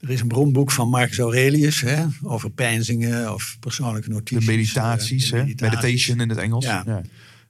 er 0.00 0.10
is 0.10 0.20
een 0.20 0.28
bronboek 0.28 0.70
van 0.70 0.88
Marcus 0.88 1.18
Aurelius 1.18 1.80
hè, 1.80 2.04
over 2.22 2.50
pijnzingen 2.50 3.34
of 3.34 3.56
persoonlijke 3.60 4.08
De 4.08 4.14
notities. 4.14 4.46
meditaties, 4.46 5.24
eh, 5.24 5.30
de 5.30 5.36
hè? 5.36 5.42
meditaties. 5.44 5.80
Meditation 5.82 6.20
in 6.20 6.28
het 6.28 6.38
Engels. 6.38 6.64
Ja. 6.64 7.02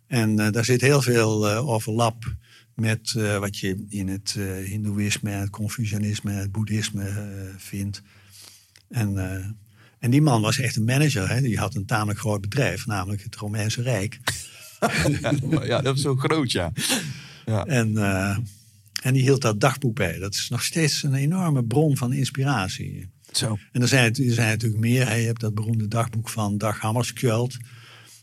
En 0.07 0.39
eh, 0.39 0.53
daar 0.53 0.65
zit 0.65 0.81
heel 0.81 1.03
veel 1.03 1.49
eh, 1.51 1.69
overlap 1.69 2.35
met 2.75 3.15
eh, 3.17 3.39
wat 3.39 3.59
je 3.59 3.85
in 3.89 4.09
het 4.09 4.35
eh 4.39 4.65
Hindoeïsme, 4.69 5.31
het 5.31 5.51
Confucianisme, 5.51 6.33
het 6.33 6.53
Boeddhisme 6.53 7.05
eh, 7.09 7.55
vindt. 7.57 8.03
En, 8.89 9.19
eh, 9.19 9.45
en 9.99 10.11
die 10.11 10.23
man 10.23 10.41
was 10.43 10.59
echt 10.59 10.77
een 10.77 10.85
manager. 10.85 11.29
Hè? 11.29 11.41
Die 11.41 11.59
had 11.59 11.75
een 11.75 11.85
tamelijk 11.87 12.19
groot 12.19 12.41
bedrijf, 12.41 12.87
namelijk 12.87 13.23
het 13.23 13.37
Romeinse 13.37 13.83
Rijk. 13.83 14.19
ja, 15.65 15.81
dat 15.81 15.97
is 15.97 16.03
zo 16.03 16.17
groot, 16.17 16.53
ja. 16.53 16.73
ja. 17.47 17.65
En, 17.67 17.97
eh, 17.97 18.37
en 19.03 19.13
die 19.13 19.23
hield 19.23 19.43
dat 19.43 19.61
dagboek 19.61 19.95
bij. 19.95 20.19
Dat 20.19 20.35
is 20.35 20.49
nog 20.49 20.63
steeds 20.63 21.03
een 21.03 21.15
enorme 21.15 21.65
bron 21.65 21.97
van 21.97 22.13
inspiratie. 22.13 23.09
Zo. 23.33 23.59
En 23.73 23.83
er 23.83 23.89
zijn, 23.89 24.15
er 24.15 24.33
zijn 24.33 24.49
natuurlijk 24.49 24.81
meer. 24.81 25.17
Je 25.17 25.27
hebt 25.27 25.41
dat 25.41 25.55
beroemde 25.55 25.89
dagboek 25.89 26.29
van 26.29 26.59
Dag 26.59 26.79
Hammarskjöld. 26.81 27.57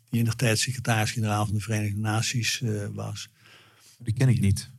Die 0.10 0.20
in 0.20 0.26
de 0.30 0.36
tijd 0.36 0.60
secretaris-generaal 0.60 1.46
van 1.46 1.54
de 1.54 1.60
Verenigde 1.62 2.00
Naties 2.00 2.62
eh, 2.62 2.86
was. 2.94 3.30
Die 4.00 4.14
ken 4.14 4.30
ik 4.30 4.40
niet. 4.40 4.70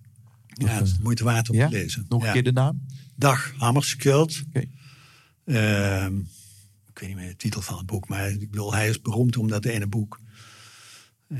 Ja, 0.46 0.66
het 0.68 0.86
is 0.86 0.94
de 0.94 1.02
moeite 1.02 1.24
waard 1.24 1.50
om 1.50 1.56
Ja? 1.56 1.68
te 1.68 1.74
lezen. 1.76 2.06
Nog 2.08 2.20
Ja. 2.22 2.26
een 2.26 2.32
keer 2.32 2.42
de 2.42 2.52
naam? 2.52 2.86
Dag 3.14 3.52
Hammarskjöld. 3.56 4.42
Oké. 4.48 4.64
Ehm, 5.44 6.16
ik 6.88 6.98
weet 6.98 7.08
niet 7.08 7.16
meer 7.16 7.28
de 7.28 7.36
titel 7.36 7.62
van 7.62 7.76
het 7.76 7.86
boek. 7.86 8.08
Maar 8.08 8.30
ik 8.30 8.50
bedoel, 8.50 8.74
hij 8.74 8.88
is 8.88 9.00
beroemd 9.00 9.36
om 9.36 9.48
dat 9.48 9.64
ene 9.64 9.86
boek. 9.86 10.20
Eh, 11.28 11.38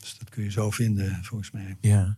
dus 0.00 0.16
dat 0.18 0.28
kun 0.28 0.42
je 0.44 0.50
zo 0.50 0.70
vinden, 0.70 1.18
volgens 1.24 1.50
mij. 1.50 1.76
Ja. 1.80 2.16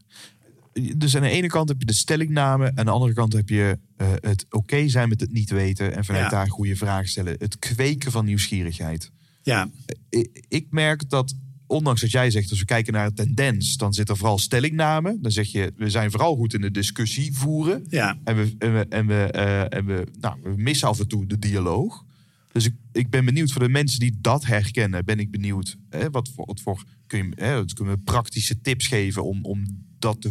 Dus 0.97 1.17
aan 1.17 1.23
de 1.23 1.29
ene 1.29 1.47
kant 1.47 1.69
heb 1.69 1.81
je 1.81 1.87
de 1.87 1.93
stellingname. 1.95 2.67
En 2.67 2.79
aan 2.79 2.85
de 2.85 2.91
andere 2.91 3.13
kant 3.13 3.33
heb 3.33 3.49
je 3.49 3.79
eh, 3.97 4.13
het 4.21 4.47
oké 4.51 4.89
zijn 4.89 5.09
met 5.09 5.21
het 5.21 5.33
niet 5.33 5.51
weten. 5.51 5.95
En 5.97 6.05
vanuit 6.05 6.25
Ja. 6.25 6.31
daar 6.31 6.51
goede 6.51 6.77
vragen 6.77 7.09
stellen. 7.09 7.35
Het 7.39 7.59
kweken 7.59 8.11
van 8.13 8.25
nieuwsgierigheid. 8.25 9.11
Ja, 9.43 9.71
ik, 10.09 10.45
ik 10.49 10.67
merk 10.71 11.09
dat, 11.11 11.35
ondanks 11.67 12.01
dat 12.01 12.11
jij 12.11 12.31
zegt, 12.31 12.51
als 12.51 12.59
we 12.59 12.65
kijken 12.65 12.93
naar 12.93 13.07
een 13.07 13.15
tendens, 13.15 13.77
dan 13.77 13.93
zit 13.95 14.09
er 14.09 14.17
vooral 14.17 14.39
stellingname. 14.39 15.19
Dan 15.21 15.31
zeg 15.31 15.47
je, 15.53 15.73
we 15.77 15.91
zijn 15.91 16.11
vooral 16.11 16.37
goed 16.37 16.55
in 16.55 16.61
de 16.61 16.71
discussie 16.71 17.33
voeren. 17.37 17.85
ja, 17.89 18.19
En 18.25 18.37
we, 18.37 18.55
en 18.59 18.73
we, 18.75 18.87
en 18.89 19.07
we, 19.07 19.15
eh, 19.25 19.79
en 19.79 19.87
we, 19.87 20.07
nou, 20.21 20.39
we 20.43 20.53
missen 20.57 20.89
af 20.89 20.99
en 21.01 21.09
toe 21.09 21.27
de 21.27 21.39
dialoog. 21.39 22.05
Dus 22.53 22.65
ik, 22.67 22.75
ik 22.93 23.11
ben 23.11 23.25
benieuwd 23.25 23.53
voor 23.53 23.63
de 23.63 23.69
mensen 23.69 24.01
die 24.01 24.19
dat 24.21 24.45
herkennen, 24.45 25.05
ben 25.05 25.19
ik 25.19 25.31
benieuwd. 25.31 25.77
Hè, 25.91 26.11
wat 26.11 26.29
voor, 26.35 26.47
wat 26.47 26.61
voor 26.61 26.85
kun 27.07 27.19
je, 27.37 27.45
hè, 27.45 27.65
kunnen 27.65 27.95
we 27.95 28.01
praktische 28.01 28.61
tips 28.61 28.87
geven 28.87 29.25
om, 29.25 29.45
om 29.45 29.65
dat 29.99 30.21
te, 30.21 30.31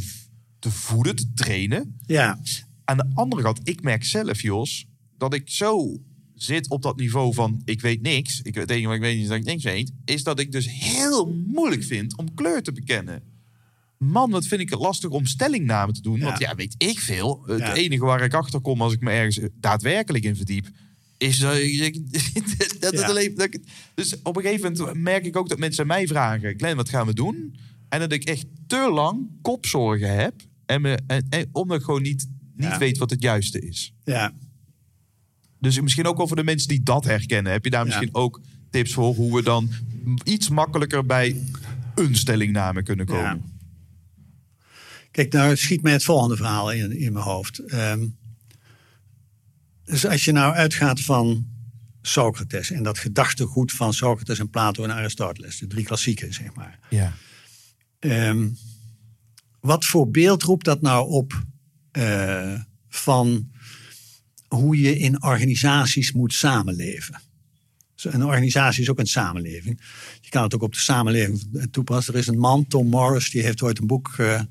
te 0.68 0.74
voeden, 0.74 1.16
te 1.16 1.34
trainen? 1.34 1.98
ja, 2.06 2.40
Aan 2.84 2.98
de 2.98 3.12
andere 3.14 3.42
kant, 3.42 3.60
ik 3.64 3.82
merk 3.82 4.04
zelf, 4.04 4.42
Jos, 4.42 4.86
dat 5.18 5.34
ik 5.34 5.50
zo 5.50 5.98
zit 6.36 6.70
op 6.70 6.82
dat 6.82 6.98
niveau 6.98 7.34
van 7.34 7.62
ik 7.66 7.82
weet 7.82 8.02
niks. 8.02 8.42
Ik, 8.42 8.56
het 8.56 8.70
enige 8.70 8.88
wat 8.88 8.96
ik 8.96 9.02
weet 9.02 9.22
is 9.22 9.28
dat 9.28 9.38
ik 9.38 9.44
niks 9.44 9.64
weet. 9.64 9.92
Is 10.06 10.24
dat 10.24 10.40
ik 10.40 10.52
dus 10.52 10.70
heel 10.72 11.34
moeilijk 11.48 11.84
vind 11.84 12.18
om 12.18 12.34
kleur 12.34 12.64
te 12.64 12.72
bekennen. 12.72 13.24
Man, 13.98 14.30
wat 14.32 14.46
vind 14.46 14.62
ik 14.62 14.70
het 14.70 14.80
lastig 14.80 15.10
om 15.10 15.26
stellingnamen 15.26 15.94
te 15.94 16.02
doen. 16.02 16.18
Ja. 16.20 16.24
Want 16.26 16.40
ja, 16.40 16.56
weet 16.56 16.76
ik 16.78 17.00
veel. 17.00 17.44
Het 17.46 17.60
Ja. 17.60 17.74
enige 17.76 18.06
waar 18.06 18.24
ik 18.24 18.34
achter 18.34 18.60
kom 18.62 18.82
als 18.82 18.94
ik 18.94 19.00
me 19.02 19.12
ergens 19.12 19.40
daadwerkelijk 19.54 20.24
in 20.24 20.36
verdiep. 20.36 20.68
Is 21.18 21.38
dat 21.40 21.54
het 22.80 22.88
Ja. 22.92 23.06
alleen. 23.08 23.36
Dat 23.36 23.46
ik, 23.54 23.60
dus 23.96 24.22
op 24.24 24.36
een 24.36 24.42
gegeven 24.42 24.72
moment 24.78 24.94
merk 25.02 25.26
ik 25.26 25.36
ook 25.36 25.50
dat 25.50 25.58
mensen 25.60 25.88
mij 25.88 26.08
vragen: 26.08 26.54
Glenn, 26.58 26.76
wat 26.76 26.90
gaan 26.90 27.08
we 27.08 27.14
doen? 27.14 27.56
En 27.90 28.00
dat 28.00 28.12
ik 28.12 28.24
echt 28.24 28.46
te 28.68 28.90
lang 28.94 29.28
kopzorgen 29.42 30.16
heb. 30.16 30.34
En, 30.68 30.82
me, 30.82 31.00
en, 31.08 31.26
en 31.30 31.50
omdat 31.52 31.78
ik 31.80 31.84
gewoon 31.86 32.02
niet, 32.02 32.28
niet 32.56 32.68
Ja. 32.68 32.78
weet 32.78 32.98
wat 32.98 33.10
het 33.10 33.22
juiste 33.22 33.60
is. 33.60 33.94
ja. 34.04 34.34
Dus 35.60 35.82
misschien 35.82 36.06
ook 36.06 36.18
wel 36.18 36.28
voor 36.28 36.36
de 36.36 36.44
mensen 36.44 36.68
die 36.68 36.84
dat 36.84 37.04
herkennen. 37.06 37.52
Heb 37.52 37.64
je 37.64 37.70
daar 37.70 37.80
Ja. 37.80 37.86
misschien 37.86 38.16
ook 38.16 38.42
tips 38.70 38.94
voor 38.94 39.16
hoe 39.16 39.36
we 39.36 39.44
dan 39.44 39.70
iets 40.24 40.50
makkelijker 40.50 41.06
bij 41.06 41.42
een 41.96 42.16
stellingname 42.16 42.84
kunnen 42.84 43.06
komen? 43.06 43.24
Ja. 43.24 43.40
Kijk, 45.12 45.34
nou 45.34 45.56
schiet 45.56 45.82
mij 45.82 45.92
het 45.92 46.04
volgende 46.04 46.36
verhaal 46.36 46.72
in, 46.72 46.92
in 47.00 47.14
mijn 47.14 47.26
hoofd. 47.26 47.60
Ehm, 47.60 48.06
dus 49.84 50.06
als 50.06 50.26
je 50.26 50.32
nou 50.32 50.54
uitgaat 50.56 51.02
van 51.02 51.48
Socrates 52.02 52.72
en 52.72 52.84
dat 52.84 52.98
gedachtegoed 52.98 53.72
van 53.72 53.94
Socrates 53.94 54.40
en 54.40 54.50
Plato 54.50 54.84
en 54.84 54.92
Aristoteles, 54.94 55.58
de 55.60 55.68
drie 55.68 55.86
klassieken, 55.86 56.34
zeg 56.34 56.54
maar. 56.54 56.80
Ja. 56.90 57.14
Ehm, 58.00 58.48
wat 59.68 59.86
voor 59.86 60.10
beeld 60.10 60.44
roept 60.44 60.66
dat 60.66 60.82
nou 60.82 61.10
op 61.10 61.44
eh, 61.92 62.54
van 62.90 63.52
hoe 64.48 64.82
je 64.82 64.98
in 64.98 65.24
organisaties 65.24 66.12
moet 66.12 66.34
samenleven? 66.34 67.22
Zo, 67.96 68.10
Een 68.10 68.26
organisatie 68.26 68.82
is 68.82 68.90
ook 68.90 69.00
een 69.00 69.08
samenleving. 69.08 69.82
Je 70.22 70.30
kan 70.30 70.44
het 70.44 70.56
ook 70.56 70.62
op 70.62 70.74
de 70.74 70.80
samenleving 70.80 71.68
toepassen. 71.72 72.14
Er 72.14 72.20
is 72.20 72.28
een 72.28 72.40
man, 72.40 72.68
Tom 72.68 72.88
Morris, 72.88 73.30
die 73.30 73.44
heeft 73.44 73.62
ooit 73.62 73.80
een 73.80 73.88
boek 73.88 74.16
eh, 74.18 74.42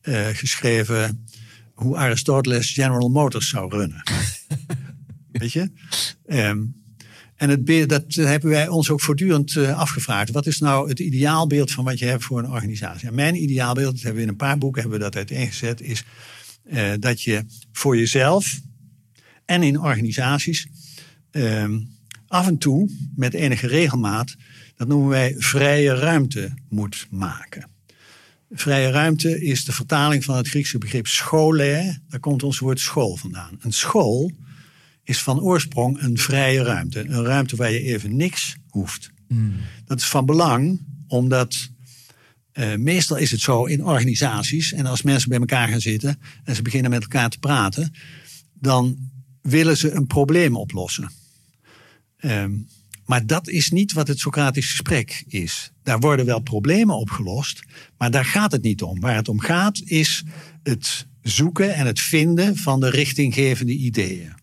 eh, 0.00 0.36
geschreven. 0.36 1.26
Hoe 1.74 1.96
Aristoteles 1.96 2.70
General 2.70 3.08
Motors 3.08 3.48
zou 3.48 3.70
runnen. 3.70 4.02
Weet 5.32 5.52
je? 5.52 5.70
Ehm, 6.26 6.64
en 7.42 7.48
het 7.48 7.88
dat 7.88 8.14
hebben 8.14 8.50
wij 8.50 8.68
ons 8.68 8.90
ook 8.90 9.00
voortdurend 9.00 9.56
eh, 9.56 9.78
afgevraagd. 9.78 10.30
Wat 10.30 10.46
is 10.46 10.58
nou 10.58 10.88
het 10.88 10.98
ideaalbeeld 10.98 11.70
van 11.70 11.84
wat 11.84 11.98
je 11.98 12.04
hebt 12.04 12.24
voor 12.24 12.38
een 12.38 12.50
organisatie? 12.50 13.08
En 13.08 13.14
mijn 13.14 13.42
ideaalbeeld, 13.42 13.92
dat 13.92 14.02
hebben 14.02 14.16
we 14.16 14.22
in 14.22 14.28
een 14.28 14.36
paar 14.36 14.58
boeken 14.58 14.80
hebben 14.80 14.98
we 14.98 15.04
dat 15.04 15.16
uiteengezet, 15.16 15.80
is 15.80 16.04
eh, 16.64 16.90
dat 16.98 17.22
je 17.22 17.44
voor 17.72 17.96
jezelf 17.96 18.60
en 19.44 19.62
in 19.62 19.80
organisaties 19.80 20.66
ehm, 21.30 21.80
af 22.26 22.46
en 22.46 22.58
toe 22.58 22.90
met 23.16 23.34
enige 23.34 23.66
regelmaat, 23.66 24.36
dat 24.76 24.88
noemen 24.88 25.08
wij 25.08 25.34
vrije 25.38 25.94
ruimte 25.94 26.54
moet 26.68 27.06
maken. 27.10 27.70
Vrije 28.50 28.90
ruimte 28.90 29.40
is 29.44 29.64
de 29.64 29.72
vertaling 29.72 30.24
van 30.24 30.36
het 30.36 30.48
Griekse 30.48 30.78
begrip 30.78 31.06
scholae. 31.06 31.98
Daar 32.08 32.20
komt 32.20 32.42
ons 32.42 32.58
woord 32.58 32.80
school 32.80 33.16
vandaan. 33.16 33.58
Een 33.60 33.72
school 33.72 34.32
is 35.04 35.22
van 35.22 35.40
oorsprong 35.40 36.02
een 36.02 36.18
vrije 36.18 36.62
ruimte. 36.62 37.00
Een 37.08 37.24
ruimte 37.24 37.56
waar 37.56 37.70
je 37.70 37.80
even 37.80 38.16
niks 38.16 38.56
hoeft. 38.68 39.10
Dat 39.84 39.98
is 39.98 40.08
van 40.08 40.26
belang, 40.26 40.80
omdat 41.06 41.70
eh, 42.52 42.74
meestal 42.74 43.16
is 43.16 43.30
het 43.30 43.40
zo 43.40 43.64
in 43.64 43.84
organisaties... 43.84 44.72
en 44.72 44.86
als 44.86 45.02
mensen 45.02 45.28
bij 45.28 45.38
elkaar 45.38 45.68
gaan 45.68 45.80
zitten 45.80 46.18
en 46.44 46.54
ze 46.54 46.62
beginnen 46.62 46.90
met 46.90 47.02
elkaar 47.02 47.30
te 47.30 47.38
praten... 47.38 47.94
dan 48.54 49.10
willen 49.42 49.76
ze 49.76 49.90
een 49.90 50.06
probleem 50.06 50.56
oplossen. 50.56 51.10
Ehm, 52.16 52.52
maar 53.04 53.26
dat 53.26 53.48
is 53.48 53.70
niet 53.70 53.92
wat 53.92 54.08
het 54.08 54.18
Socratisch 54.18 54.70
gesprek 54.70 55.24
is. 55.26 55.72
Daar 55.82 55.98
worden 55.98 56.26
wel 56.26 56.40
problemen 56.40 56.96
opgelost, 56.96 57.62
maar 57.98 58.10
daar 58.10 58.24
gaat 58.24 58.52
het 58.52 58.62
niet 58.62 58.82
om. 58.82 59.00
Waar 59.00 59.14
het 59.14 59.28
om 59.28 59.40
gaat 59.40 59.80
is 59.84 60.24
het 60.62 61.06
zoeken 61.22 61.74
en 61.74 61.86
het 61.86 62.00
vinden 62.00 62.56
van 62.56 62.80
de 62.80 62.90
richtinggevende 62.90 63.72
ideeën. 63.72 64.40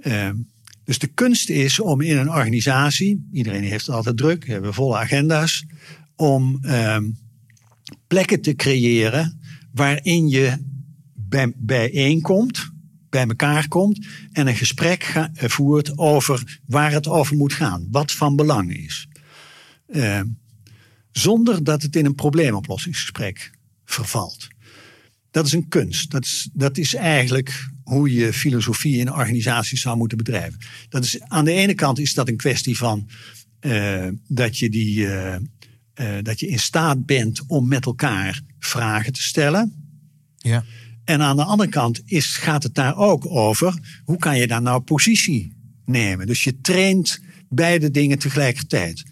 Ehm, 0.00 0.36
dus 0.84 0.98
de 0.98 1.06
kunst 1.06 1.48
is 1.48 1.80
om 1.80 2.00
in 2.00 2.16
een 2.16 2.30
organisatie, 2.30 3.28
iedereen 3.32 3.62
heeft 3.62 3.86
het 3.86 3.94
altijd 3.94 4.16
druk, 4.16 4.44
we 4.44 4.52
hebben 4.52 4.74
volle 4.74 4.96
agenda's, 4.96 5.64
om 6.16 6.58
ehm, 6.62 7.10
plekken 8.06 8.40
te 8.40 8.54
creëren 8.54 9.40
waarin 9.72 10.28
je 10.28 10.56
bij, 11.14 11.52
bijeenkomt, 11.56 12.72
bij 13.08 13.26
elkaar 13.26 13.68
komt 13.68 14.06
en 14.32 14.46
een 14.46 14.56
gesprek 14.56 15.02
eh, 15.02 15.48
voert 15.48 15.98
over 15.98 16.60
waar 16.66 16.92
het 16.92 17.06
over 17.08 17.36
moet 17.36 17.52
gaan, 17.52 17.88
wat 17.90 18.12
van 18.12 18.36
belang 18.36 18.76
is. 18.76 19.08
Ehm, 19.86 20.26
zonder 21.10 21.64
dat 21.64 21.82
het 21.82 21.96
in 21.96 22.04
een 22.04 22.14
probleemoplossingsgesprek 22.14 23.52
vervalt. 23.84 24.48
Dat 25.34 25.46
is 25.46 25.52
een 25.52 25.68
kunst. 25.68 26.10
Dat 26.10 26.24
is, 26.24 26.48
dat 26.52 26.78
is 26.78 26.94
eigenlijk 26.94 27.68
hoe 27.82 28.12
je 28.12 28.32
filosofie 28.32 28.96
in 28.96 29.12
organisaties 29.12 29.80
zou 29.80 29.96
moeten 29.96 30.18
bedrijven. 30.18 30.58
Dat 30.88 31.04
is, 31.04 31.20
aan 31.20 31.44
de 31.44 31.52
ene 31.52 31.74
kant 31.74 31.98
is 31.98 32.14
dat 32.14 32.28
een 32.28 32.36
kwestie 32.36 32.76
van 32.76 33.08
eh, 33.60 34.08
dat, 34.28 34.58
je 34.58 34.70
die, 34.70 35.06
eh, 35.06 35.34
eh, 35.94 36.24
dat 36.24 36.40
je 36.40 36.46
in 36.46 36.58
staat 36.58 37.06
bent 37.06 37.42
om 37.46 37.68
met 37.68 37.84
elkaar 37.84 38.42
vragen 38.58 39.12
te 39.12 39.22
stellen. 39.22 39.72
Ja. 40.36 40.64
En 41.04 41.20
aan 41.20 41.36
de 41.36 41.44
andere 41.44 41.70
kant 41.70 42.02
is, 42.04 42.36
gaat 42.36 42.62
het 42.62 42.74
daar 42.74 42.96
ook 42.96 43.26
over 43.26 44.00
hoe 44.04 44.18
kan 44.18 44.38
je 44.38 44.46
daar 44.46 44.62
nou 44.62 44.80
positie 44.80 45.56
nemen. 45.84 46.26
Dus 46.26 46.44
je 46.44 46.60
traint 46.60 47.20
beide 47.48 47.90
dingen 47.90 48.18
tegelijkertijd. 48.18 49.02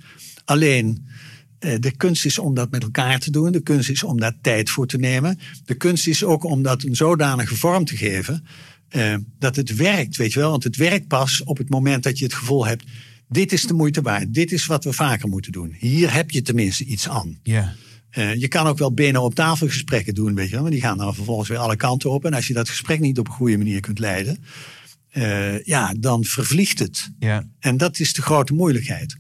Alleen 0.45 1.07
de 1.81 1.93
kunst 1.97 2.25
is 2.25 2.39
om 2.39 2.55
dat 2.55 2.71
met 2.71 2.83
elkaar 2.83 3.19
te 3.19 3.31
doen. 3.31 3.53
De 3.53 3.63
kunst 3.63 3.91
is 3.91 4.03
om 4.03 4.21
daar 4.21 4.37
tijd 4.41 4.71
voor 4.71 4.87
te 4.87 4.99
nemen. 4.99 5.39
De 5.65 5.75
kunst 5.75 6.07
is 6.07 6.25
ook 6.25 6.45
om 6.45 6.63
dat 6.63 6.83
een 6.83 6.97
zodanige 6.97 7.57
vorm 7.57 7.85
te 7.85 7.97
geven 7.97 8.45
eh, 8.93 9.15
dat 9.39 9.57
het 9.57 9.77
werkt, 9.77 10.17
weet 10.17 10.33
je 10.33 10.39
wel. 10.39 10.51
Want 10.51 10.65
het 10.65 10.77
werkt 10.77 11.09
pas 11.09 11.43
op 11.45 11.59
het 11.59 11.69
moment 11.69 12.03
dat 12.03 12.19
je 12.19 12.25
het 12.25 12.35
gevoel 12.35 12.67
hebt. 12.67 12.85
Dit 13.29 13.53
is 13.53 13.63
de 13.63 13.75
moeite 13.75 14.03
waard. 14.03 14.35
Dit 14.35 14.53
is 14.53 14.67
wat 14.67 14.85
we 14.85 14.93
vaker 14.93 15.29
moeten 15.29 15.53
doen. 15.53 15.77
Hier 15.79 16.13
heb 16.13 16.31
je 16.31 16.43
tenminste 16.43 16.85
iets 16.85 17.09
aan. 17.09 17.39
Ja. 17.43 17.75
Eh, 18.11 18.35
je 18.35 18.49
kan 18.49 18.67
ook 18.67 18.79
wel 18.79 18.93
benen 18.93 19.23
op 19.23 19.35
tafel 19.35 19.67
gesprekken 19.67 20.15
doen, 20.15 20.35
weet 20.35 20.47
je 20.47 20.53
wel. 20.53 20.63
Maar 20.63 20.71
die 20.71 20.81
gaan 20.81 20.99
dan 20.99 21.15
vervolgens 21.15 21.49
weer 21.49 21.59
alle 21.59 21.77
kanten 21.77 22.11
op. 22.11 22.25
En 22.25 22.35
als 22.35 22.47
je 22.47 22.55
dat 22.55 22.69
gesprek 22.69 23.01
niet 23.01 23.19
op 23.19 23.27
een 23.27 23.33
goede 23.33 23.59
manier 23.59 23.81
kunt 23.81 23.99
leiden, 23.99 24.45
eh, 25.09 25.63
ja, 25.63 25.95
dan 25.99 26.25
vervliegt 26.25 26.79
het. 26.79 27.11
Ja. 27.19 27.49
En 27.59 27.77
dat 27.77 27.99
is 27.99 28.13
de 28.13 28.23
grote 28.23 28.55
moeilijkheid. 28.55 29.17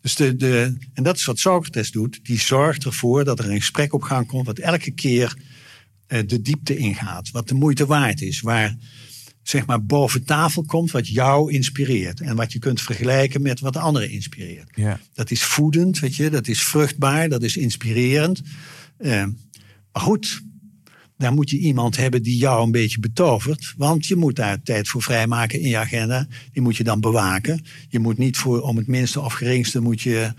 Dus 0.00 0.14
de, 0.14 0.36
de, 0.36 0.76
en 0.94 1.02
dat 1.02 1.16
is 1.16 1.24
wat 1.24 1.38
Socrates 1.38 1.90
doet. 1.90 2.20
Die 2.22 2.40
zorgt 2.40 2.84
ervoor 2.84 3.24
dat 3.24 3.38
er 3.38 3.50
een 3.50 3.56
gesprek 3.56 3.92
op 3.92 4.02
gang 4.02 4.26
komt, 4.26 4.46
wat 4.46 4.58
elke 4.58 4.90
keer 4.90 5.36
eh, 6.06 6.20
de 6.26 6.42
diepte 6.42 6.76
ingaat. 6.76 7.30
Wat 7.30 7.48
de 7.48 7.54
moeite 7.54 7.86
waard 7.86 8.20
is. 8.20 8.40
Waar 8.40 8.76
zeg 9.42 9.66
maar 9.66 9.84
boven 9.84 10.24
tafel 10.24 10.64
komt 10.64 10.90
wat 10.90 11.08
jou 11.08 11.52
inspireert. 11.52 12.20
En 12.20 12.36
wat 12.36 12.52
je 12.52 12.58
kunt 12.58 12.80
vergelijken 12.80 13.42
met 13.42 13.60
wat 13.60 13.72
de 13.72 13.78
anderen 13.78 14.10
inspireert. 14.10 14.70
Ja. 14.74 15.00
Dat 15.14 15.30
is 15.30 15.42
voedend, 15.42 15.98
weet 15.98 16.16
je, 16.16 16.30
dat 16.30 16.48
is 16.48 16.62
vruchtbaar, 16.62 17.28
dat 17.28 17.42
is 17.42 17.56
inspirerend. 17.56 18.42
Eh, 18.96 19.24
maar 19.92 20.02
goed, 20.02 20.42
daar 21.20 21.32
moet 21.32 21.50
je 21.50 21.58
iemand 21.58 21.96
hebben 21.96 22.22
die 22.22 22.36
jou 22.36 22.64
een 22.64 22.70
beetje 22.70 23.00
betovert. 23.00 23.74
Want 23.76 24.06
je 24.06 24.16
moet 24.16 24.36
daar 24.36 24.62
tijd 24.62 24.88
voor 24.88 25.02
vrijmaken 25.02 25.60
in 25.60 25.68
je 25.68 25.76
agenda. 25.76 26.26
Die 26.52 26.62
moet 26.62 26.76
je 26.76 26.84
dan 26.84 27.00
bewaken. 27.00 27.64
Je 27.88 27.98
moet 27.98 28.18
niet 28.18 28.36
voor 28.36 28.60
om 28.60 28.76
het 28.76 28.86
minste 28.86 29.20
of 29.20 29.32
geringste 29.32 29.80
moet 29.80 30.00
je. 30.00 30.32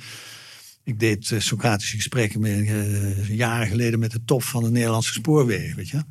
Ik 0.84 1.00
deed 1.00 1.32
eh, 1.32 1.40
Socratische 1.40 1.96
gesprekken 1.96 2.40
met, 2.40 2.52
eh, 2.52 3.30
jaren 3.30 3.68
geleden 3.68 4.00
met 4.00 4.12
de 4.12 4.24
top 4.26 4.44
van 4.44 4.64
de 4.64 4.72
Nederlandse 4.72 5.14
spoorwegen. 5.14 5.76
Weet 5.76 5.90
je. 5.90 6.04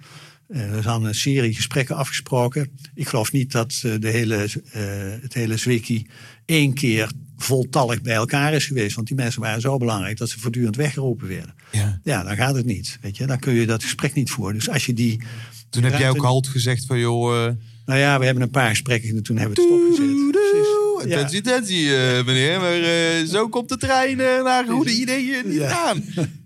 Eh, 0.51 0.73
er 0.73 0.79
is 0.79 0.87
aan 0.87 1.05
een 1.05 1.15
serie 1.15 1.55
gesprekken 1.55 1.97
afgesproken. 1.97 2.71
Ik 2.95 3.09
geloof 3.09 3.33
niet 3.33 3.53
dat 3.53 3.81
eh, 3.85 3.93
de 3.99 4.09
hele, 4.09 4.49
eh, 4.73 4.83
het 5.23 5.35
hele 5.35 5.57
Zwikkie 5.57 6.07
één 6.51 6.75
keer 6.75 7.11
voltallig 7.37 8.03
bij 8.03 8.15
elkaar 8.15 8.55
is 8.55 8.67
geweest. 8.67 8.95
Want 8.95 9.07
die 9.07 9.17
mensen 9.17 9.41
waren 9.41 9.61
zo 9.61 9.77
belangrijk 9.79 10.17
dat 10.19 10.29
ze 10.31 10.41
voortdurend 10.41 10.77
weggeroepen 10.77 11.29
werden. 11.29 11.55
Ja. 11.73 12.01
Ja, 12.05 12.23
dan 12.23 12.37
gaat 12.37 12.55
het 12.55 12.67
niet. 12.67 12.99
Weet 13.01 13.17
je? 13.17 13.27
Dan 13.27 13.39
kun 13.39 13.53
je 13.55 13.67
dat 13.67 13.83
gesprek 13.83 14.15
niet 14.15 14.31
voeren. 14.31 14.55
Dus 14.55 14.69
als 14.71 14.87
je 14.87 14.93
die. 14.93 15.23
Toen 15.71 15.83
heb 15.83 15.99
jij 15.99 16.11
ook 16.11 16.23
halt 16.25 16.49
gezegd 16.49 16.87
van 16.87 16.99
joh... 16.99 17.47
eh, 17.47 17.53
Nou 17.87 17.99
ja, 17.99 18.19
we 18.19 18.25
hebben 18.25 18.43
een 18.43 18.51
paar 18.51 18.69
gesprekken 18.69 19.17
en 19.17 19.23
toen 19.23 19.37
hebben 19.37 19.57
we 19.57 19.63
het 19.63 19.71
stopgezet. 19.71 20.31
Precies. 20.31 20.69
Ja. 21.11 21.17
Attentie, 21.17 21.39
attentie, 21.39 21.97
eh, 21.97 22.25
meneer. 22.27 22.61
Maar 22.61 22.81
eh, 22.83 23.25
zo 23.27 23.49
komt 23.49 23.69
de 23.69 23.77
trein 23.77 24.17
naar 24.17 24.65
goede 24.69 24.93
ideeën 25.01 25.43
niet 25.49 25.55
Ja. 25.59 25.87
aan. 25.89 26.03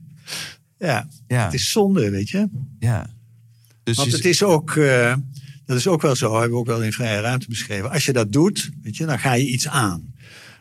Ja. 0.78 1.09
Ja. 1.28 1.44
het 1.44 1.55
is 1.55 1.70
zonde, 1.70 2.10
weet 2.10 2.28
je. 2.28 2.48
Ja. 2.78 3.06
Dus 3.82 3.97
Want 3.97 4.12
het 4.12 4.24
is 4.24 4.43
ook, 4.43 4.74
dat 5.66 5.76
is 5.76 5.86
ook 5.86 6.02
wel 6.02 6.16
zo, 6.16 6.32
hebben 6.32 6.50
we 6.50 6.56
ook 6.56 6.66
wel 6.66 6.82
in 6.82 6.92
vrije 6.92 7.20
ruimte 7.20 7.48
beschreven. 7.48 7.90
Als 7.90 8.04
je 8.04 8.12
dat 8.12 8.32
doet, 8.32 8.70
weet 8.82 8.96
je, 8.96 9.06
dan 9.06 9.18
ga 9.18 9.32
je 9.32 9.46
iets 9.46 9.68
aan. 9.68 10.14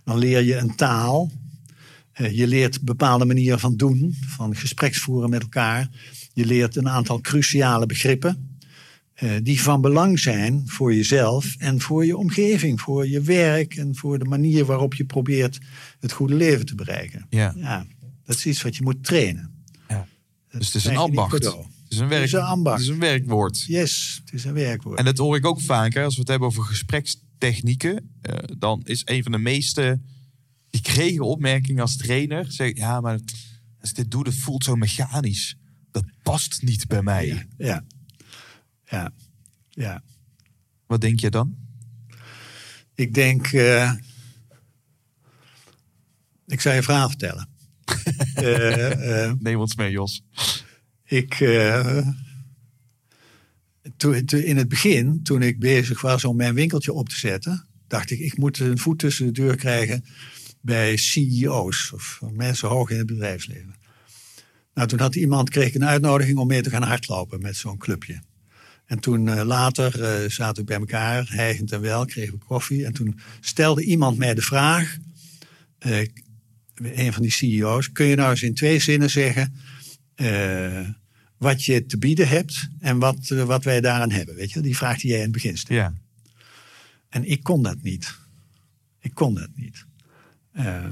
Dan 0.03 0.17
leer 0.17 0.41
je 0.41 0.55
een 0.55 0.75
taal. 0.75 1.31
Eh, 2.11 2.37
je 2.37 2.47
leert 2.47 2.81
bepaalde 2.81 3.25
manieren 3.25 3.59
van 3.59 3.75
doen, 3.75 4.15
van 4.27 4.55
gespreksvoeren 4.55 5.29
met 5.29 5.41
elkaar. 5.41 5.89
Je 6.33 6.45
leert 6.45 6.75
een 6.75 6.89
aantal 6.89 7.21
cruciale 7.21 7.85
begrippen. 7.85 8.51
eh, 9.13 9.31
die 9.43 9.61
van 9.61 9.81
belang 9.81 10.19
zijn 10.19 10.63
voor 10.65 10.93
jezelf 10.95 11.55
en 11.57 11.81
voor 11.81 12.05
je 12.05 12.17
omgeving, 12.17 12.81
voor 12.81 13.07
je 13.07 13.21
werk 13.21 13.75
en 13.75 13.95
voor 13.95 14.19
de 14.19 14.25
manier 14.25 14.65
waarop 14.65 14.93
je 14.93 15.05
probeert 15.05 15.59
het 15.99 16.11
goede 16.11 16.33
leven 16.33 16.65
te 16.65 16.75
bereiken. 16.75 17.25
Ja. 17.29 17.53
ja 17.57 17.85
dat 18.25 18.35
is 18.35 18.45
iets 18.45 18.61
wat 18.61 18.75
je 18.75 18.83
moet 18.83 19.03
trainen. 19.03 19.63
Ja. 19.89 20.07
Dus 20.51 20.65
het 20.65 20.75
is 20.75 20.85
een 20.85 20.97
ambacht. 20.97 21.55
Het 21.93 22.01
is 22.01 22.09
een, 22.09 22.17
werk, 22.17 22.23
is 22.23 22.31
een 22.33 22.41
ambacht. 22.41 22.77
Het 22.79 22.87
is 22.87 22.93
een 22.93 22.99
werkwoord. 22.99 23.63
Yes, 23.67 24.21
het 24.25 24.33
is 24.33 24.43
een 24.43 24.53
werkwoord. 24.53 24.99
En 24.99 25.05
dat 25.05 25.17
hoor 25.17 25.35
ik 25.35 25.45
ook 25.45 25.61
vaker 25.61 26.03
als 26.03 26.13
we 26.13 26.19
het 26.19 26.29
hebben 26.29 26.47
over 26.47 26.63
gesprekstechnieken. 26.63 28.09
eh, 28.21 28.37
dan 28.57 28.81
is 28.83 29.01
een 29.05 29.23
van 29.23 29.31
de 29.31 29.37
meeste 29.37 30.01
gekregen 30.71 31.25
opmerkingen 31.25 31.81
als 31.81 31.97
trainer. 31.97 32.51
Zeg, 32.51 32.75
ja, 32.77 33.01
maar 33.01 33.19
als 33.79 33.89
ik 33.89 33.95
dit 33.95 34.11
doe, 34.11 34.23
dat 34.23 34.33
voelt 34.33 34.63
zo 34.63 34.75
mechanisch. 34.75 35.55
Dat 35.91 36.05
past 36.23 36.61
niet 36.61 36.87
bij 36.87 37.01
mij. 37.03 37.25
Ja, 37.27 37.45
ja, 37.57 37.83
ja. 38.85 39.11
ja. 39.69 40.01
Wat 40.87 41.01
denk 41.01 41.19
je 41.19 41.29
dan? 41.29 41.55
Ik 42.95 43.13
denk, 43.13 43.47
eh, 43.47 43.91
ik 46.47 46.61
zou 46.61 46.73
je 46.73 46.79
een 46.79 46.85
verhaal 46.85 47.09
vertellen. 47.09 47.47
Eh, 48.33 49.31
Neem 49.39 49.59
ons 49.59 49.75
mee, 49.75 49.91
Jos. 49.91 50.23
Ik, 51.13 51.39
eh, 51.39 52.07
in 54.27 54.57
het 54.57 54.67
begin, 54.67 55.23
toen 55.23 55.41
ik 55.41 55.59
bezig 55.59 56.01
was 56.01 56.25
om 56.25 56.35
mijn 56.35 56.53
winkeltje 56.53 56.93
op 56.93 57.09
te 57.09 57.15
zetten, 57.15 57.65
dacht 57.87 58.11
ik, 58.11 58.19
ik 58.19 58.37
moet 58.37 58.59
een 58.59 58.77
voet 58.77 58.99
tussen 58.99 59.25
de 59.25 59.31
deur 59.31 59.55
krijgen 59.55 60.05
bij 60.61 60.97
CEO's 60.97 61.91
of 61.93 62.21
mensen 62.31 62.67
hoog 62.67 62.89
in 62.89 62.97
het 62.97 63.05
bedrijfsleven. 63.05 63.75
Nou, 64.73 64.87
toen 64.87 64.99
had 64.99 65.15
iemand, 65.15 65.49
kreeg 65.49 65.67
ik 65.67 65.75
een 65.75 65.85
uitnodiging 65.85 66.37
om 66.37 66.47
mee 66.47 66.61
te 66.61 66.69
gaan 66.69 66.83
hardlopen 66.83 67.41
met 67.41 67.55
zo'n 67.55 67.77
clubje. 67.77 68.21
En 68.85 68.99
toen 68.99 69.27
eh, 69.27 69.45
later 69.45 70.03
eh, 70.03 70.29
zaten 70.29 70.55
we 70.55 70.69
bij 70.69 70.79
elkaar, 70.79 71.29
hijgend 71.29 71.71
en 71.71 71.81
wel, 71.81 72.05
kregen 72.05 72.33
we 72.33 72.45
koffie. 72.45 72.85
En 72.85 72.93
toen 72.93 73.19
stelde 73.39 73.83
iemand 73.83 74.17
mij 74.17 74.33
de 74.33 74.41
vraag, 74.41 74.97
een 76.75 77.13
van 77.13 77.21
die 77.21 77.31
CEO's, 77.31 77.91
kun 77.91 78.05
je 78.05 78.15
nou 78.15 78.29
eens 78.29 78.43
in 78.43 78.53
twee 78.53 78.79
zinnen 78.79 79.09
zeggen 79.09 79.53
wat 81.43 81.63
je 81.65 81.85
te 81.85 81.97
bieden 81.97 82.27
hebt 82.27 82.67
en 82.79 82.99
wat, 82.99 83.29
eh, 83.29 83.43
wat 83.43 83.63
wij 83.63 83.81
daaraan 83.81 84.11
hebben? 84.11 84.35
Weet 84.35 84.51
je, 84.51 84.61
die 84.61 84.77
vraag 84.77 84.99
die 84.99 85.09
jij 85.09 85.17
in 85.17 85.23
het 85.23 85.31
begin 85.33 85.57
stelde. 85.57 85.81
Ja. 85.81 85.93
En 87.09 87.29
ik 87.29 87.43
kon 87.43 87.63
dat 87.63 87.81
niet. 87.81 88.15
Ik 89.01 89.13
kon 89.13 89.33
dat 89.33 89.49
niet. 89.55 89.85
Eh, 90.51 90.85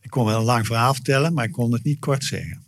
ik 0.00 0.10
kon 0.10 0.24
wel 0.24 0.38
een 0.38 0.44
lang 0.44 0.66
verhaal 0.66 0.94
vertellen, 0.94 1.32
maar 1.34 1.44
ik 1.44 1.52
kon 1.52 1.72
het 1.72 1.84
niet 1.84 1.98
kort 1.98 2.24
zeggen. 2.24 2.62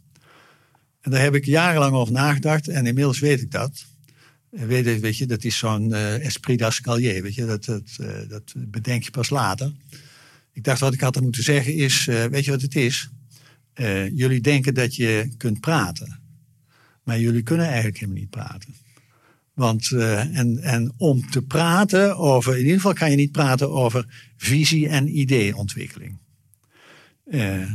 En 1.00 1.10
daar 1.10 1.20
heb 1.22 1.34
ik 1.34 1.44
jarenlang 1.44 1.94
over 1.94 2.12
nagedacht 2.12 2.68
en 2.68 2.86
inmiddels 2.86 3.18
weet 3.18 3.40
ik 3.40 3.50
dat. 3.50 3.84
En 4.50 4.66
Weet, 4.66 4.84
je- 4.84 4.98
weet 4.98 5.16
je, 5.16 5.26
dat 5.26 5.44
is 5.44 5.58
zo'n 5.58 5.92
eh, 5.92 6.24
esprit 6.24 6.58
d'escalier, 6.58 7.22
weet 7.22 7.34
je, 7.34 7.44
dat, 7.46 7.64
dat, 7.64 7.82
eh, 8.00 8.28
dat 8.28 8.54
bedenk 8.56 9.02
je 9.04 9.10
pas 9.10 9.30
later. 9.30 9.72
Ik 10.52 10.64
dacht 10.64 10.80
wat 10.80 10.92
ik 10.94 11.00
had 11.00 11.20
moeten 11.20 11.42
zeggen 11.42 11.74
is, 11.74 12.08
eh, 12.08 12.24
weet 12.24 12.44
je 12.44 12.50
wat 12.50 12.62
het 12.62 12.74
is? 12.76 13.08
Eh, 13.72 14.08
jullie 14.16 14.40
denken 14.40 14.74
dat 14.74 14.94
je 14.96 15.28
kunt 15.36 15.60
praten, 15.60 16.20
maar 17.04 17.20
jullie 17.20 17.42
kunnen 17.42 17.66
eigenlijk 17.66 17.96
helemaal 17.98 18.20
niet 18.20 18.30
praten. 18.30 18.74
Want, 19.54 19.90
eh, 19.92 20.36
en, 20.38 20.58
en 20.58 20.92
om 20.96 21.30
te 21.30 21.42
praten 21.42 22.16
over, 22.16 22.52
in 22.52 22.58
ieder 22.60 22.74
geval 22.74 22.92
kan 22.92 23.10
je 23.10 23.16
niet 23.16 23.32
praten 23.32 23.70
over 23.70 24.30
visie- 24.36 24.88
en 24.88 25.18
ideeontwikkeling. 25.18 26.18
Eh, 27.24 27.70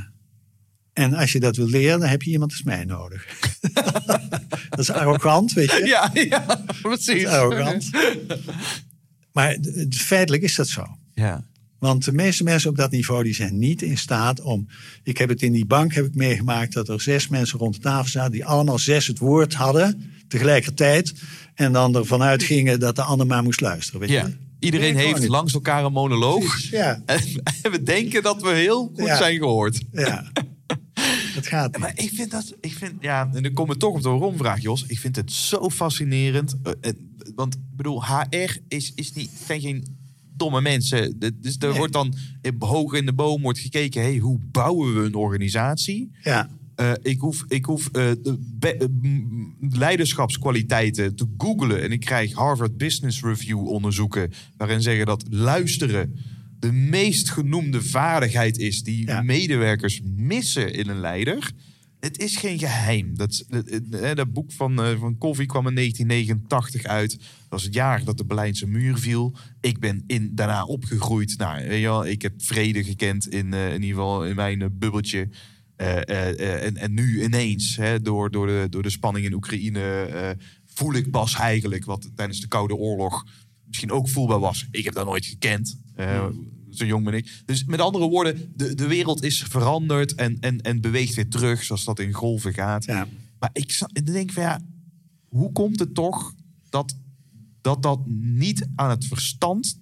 en 0.94 1.14
als 1.14 1.32
je 1.32 1.40
dat 1.40 1.56
wil 1.56 1.68
leren, 1.70 2.00
dan 2.00 2.10
heb 2.10 2.22
je 2.22 2.32
iemand 2.32 2.52
als 2.52 2.64
mij 2.64 2.86
nodig. 2.86 3.28
dat 4.70 4.80
is 4.80 4.90
arrogant, 4.92 5.54
weet 5.54 5.72
je. 5.72 5.86
Ja, 5.86 6.10
ja, 6.14 6.46
Dat 6.46 6.82
precies. 6.82 7.08
is 7.22 7.26
arrogant. 7.26 7.90
Maar 9.32 9.58
feitelijk 9.90 10.44
is 10.44 10.56
dat 10.56 10.68
zo. 10.68 10.86
Ja. 11.14 11.48
Want 11.80 12.06
de 12.06 12.14
meeste 12.14 12.44
mensen 12.44 12.70
op 12.70 12.76
dat 12.78 12.92
niveau 12.92 13.24
die 13.24 13.34
zijn 13.36 13.58
niet 13.58 13.82
in 13.82 13.98
staat 13.98 14.42
om. 14.42 14.68
Ik 15.04 15.18
heb 15.18 15.30
het 15.30 15.42
in 15.42 15.52
die 15.52 15.66
bank 15.66 15.94
heb 15.94 16.06
ik 16.06 16.16
meegemaakt 16.16 16.74
dat 16.74 16.90
er 16.90 17.02
zes 17.02 17.28
mensen 17.28 17.60
rond 17.60 17.74
de 17.76 17.80
tafel 17.82 18.10
zaten 18.10 18.32
die 18.32 18.46
allemaal 18.46 18.80
zes 18.80 19.08
het 19.08 19.20
woord 19.20 19.54
hadden 19.54 20.12
tegelijkertijd. 20.28 21.14
En 21.56 21.72
dan 21.72 21.96
ervan 21.96 22.22
uitgingen 22.22 22.80
dat 22.80 22.96
de 22.96 23.02
ander 23.02 23.28
maar 23.28 23.44
moest 23.44 23.62
luisteren. 23.62 24.00
Weet 24.00 24.10
ja. 24.10 24.26
je? 24.28 24.34
Iedereen 24.60 24.94
Nee, 24.96 25.06
heeft 25.06 25.28
langs 25.28 25.54
elkaar 25.54 25.84
een 25.86 25.92
monoloog. 25.92 26.46
Precies, 26.48 26.70
ja. 26.70 27.02
En 27.64 27.72
we 27.72 27.84
denken 27.84 28.24
dat 28.24 28.42
we 28.42 28.50
heel 28.50 28.92
goed 28.96 29.06
Ja. 29.06 29.18
zijn 29.18 29.38
gehoord. 29.38 29.82
Ja. 29.92 30.32
Dat 31.36 31.48
gaat 31.48 31.72
niet. 31.72 31.80
Maar 31.80 31.92
ik 31.96 32.12
vind 32.14 32.32
dat, 32.32 32.54
ik 32.62 32.74
vind, 32.74 32.94
ja, 33.00 33.30
en 33.34 33.44
dan 33.44 33.54
komen 33.54 33.74
we 33.74 33.80
toch 33.80 33.94
op 33.96 34.02
de 34.02 34.10
waarom-vraag, 34.10 34.62
Jos. 34.62 34.84
Ik 34.88 35.00
vind 35.00 35.16
het 35.16 35.32
zo 35.32 35.70
fascinerend. 35.70 36.56
eh, 36.64 36.72
eh, 36.82 36.94
Want, 37.36 37.54
ik 37.54 37.60
bedoel, 37.76 38.06
HR 38.06 38.58
is, 38.68 38.92
is 38.96 39.14
niet, 39.14 39.30
zijn 39.46 39.62
geen 39.62 39.98
domme 40.40 40.62
mensen. 40.62 41.20
Dus 41.20 41.56
er 41.60 41.68
Nee. 41.70 41.78
wordt 41.78 41.94
dan 41.94 42.14
hoog 42.60 42.94
in 42.94 43.06
de 43.06 43.14
boom 43.14 43.42
wordt 43.42 43.60
gekeken, 43.60 44.02
hey, 44.02 44.18
hoe 44.18 44.40
bouwen 44.52 44.96
we 44.96 45.02
een 45.06 45.16
organisatie? 45.16 46.12
Ja. 46.24 46.50
Eh, 46.76 46.92
ik 47.02 47.20
hoef, 47.20 47.44
ik 47.48 47.66
hoef 47.66 47.88
eh, 47.88 48.12
de 48.60 48.74
eh, 48.78 48.88
leiderschapskwaliteiten 49.70 51.16
te 51.16 51.26
googlen. 51.38 51.82
En 51.82 51.92
ik 51.92 52.00
krijg 52.00 52.34
Harvard 52.34 52.78
Business 52.78 53.22
Review 53.24 53.68
onderzoeken. 53.68 54.32
waarin 54.58 54.82
zeggen 54.82 55.06
dat 55.06 55.24
luisteren 55.30 56.16
de 56.60 56.72
meest 56.72 57.30
genoemde 57.30 57.82
vaardigheid 57.82 58.58
is. 58.58 58.84
die 58.84 59.06
Ja. 59.06 59.22
medewerkers 59.22 60.02
missen 60.16 60.74
in 60.74 60.90
een 60.90 61.00
leider. 61.00 61.52
Het 62.00 62.20
is 62.20 62.38
geen 62.38 62.60
geheim. 62.60 63.18
Dat, 63.18 63.46
dat, 63.48 63.68
eh, 63.68 64.16
dat 64.16 64.34
boek 64.34 64.52
van, 64.52 64.82
eh, 64.82 65.00
van 65.00 65.18
Covey 65.18 65.46
kwam 65.46 65.68
in 65.68 65.74
1989 65.74 66.84
uit. 66.84 67.12
Dat 67.12 67.50
was 67.50 67.64
het 67.64 67.74
jaar 67.74 68.04
dat 68.04 68.18
de 68.18 68.26
Berlijnse 68.26 68.68
muur 68.68 68.98
viel. 68.98 69.36
Ik 69.62 69.80
ben 69.80 70.04
in, 70.08 70.36
daarna 70.36 70.66
opgegroeid. 70.66 71.38
Nou, 71.38 71.68
weet 71.68 71.80
je 71.80 71.86
wel, 71.86 72.06
ik 72.06 72.22
heb 72.22 72.34
vrede 72.38 72.84
gekend 72.84 73.28
in, 73.28 73.54
eh, 73.54 73.74
in 73.74 73.82
ieder 73.82 73.96
geval 73.96 74.26
in 74.26 74.36
mijn 74.36 74.78
bubbeltje. 74.78 75.30
En, 75.76 76.78
en 76.78 76.94
nu 76.94 77.24
ineens, 77.24 77.76
hè, 77.76 78.02
door, 78.02 78.32
door, 78.32 78.48
de, 78.48 78.68
door 78.70 78.84
de 78.84 78.90
spanning 78.90 79.26
in 79.26 79.34
Oekraïne, 79.34 80.38
voel 80.66 80.94
ik 80.94 81.12
pas 81.12 81.34
eigenlijk 81.34 81.86
wat 81.86 82.10
tijdens 82.16 82.40
de 82.40 82.48
Koude 82.48 82.76
Oorlog 82.76 83.26
misschien 83.66 83.92
ook 83.92 84.10
voelbaar 84.10 84.40
was. 84.40 84.68
Ik 84.72 84.86
heb 84.86 84.94
dat 84.94 85.06
nooit 85.06 85.26
gekend. 85.26 85.80
Zo 86.80 86.86
jong 86.86 87.06
ben 87.06 87.14
ik. 87.14 87.42
Dus 87.46 87.64
met 87.64 87.80
andere 87.80 88.08
woorden, 88.08 88.52
de, 88.56 88.76
de 88.76 88.88
wereld 88.88 89.24
is 89.24 89.44
veranderd 89.44 90.16
en, 90.16 90.38
en, 90.40 90.62
en 90.62 90.82
beweegt 90.82 91.16
weer 91.16 91.30
terug, 91.30 91.64
zoals 91.64 91.84
dat 91.84 92.00
in 92.00 92.14
golven 92.14 92.54
gaat. 92.54 92.86
Ja. 92.86 93.08
Maar 93.40 93.50
ik 93.54 94.06
denk 94.06 94.32
van 94.32 94.44
ja, 94.44 94.62
hoe 95.28 95.52
komt 95.52 95.80
het 95.80 95.94
toch 95.94 96.34
dat 96.70 96.96
dat, 97.62 97.84
dat 97.84 98.00
niet 98.08 98.68
aan 98.76 98.90
het 98.90 99.06
verstand 99.06 99.80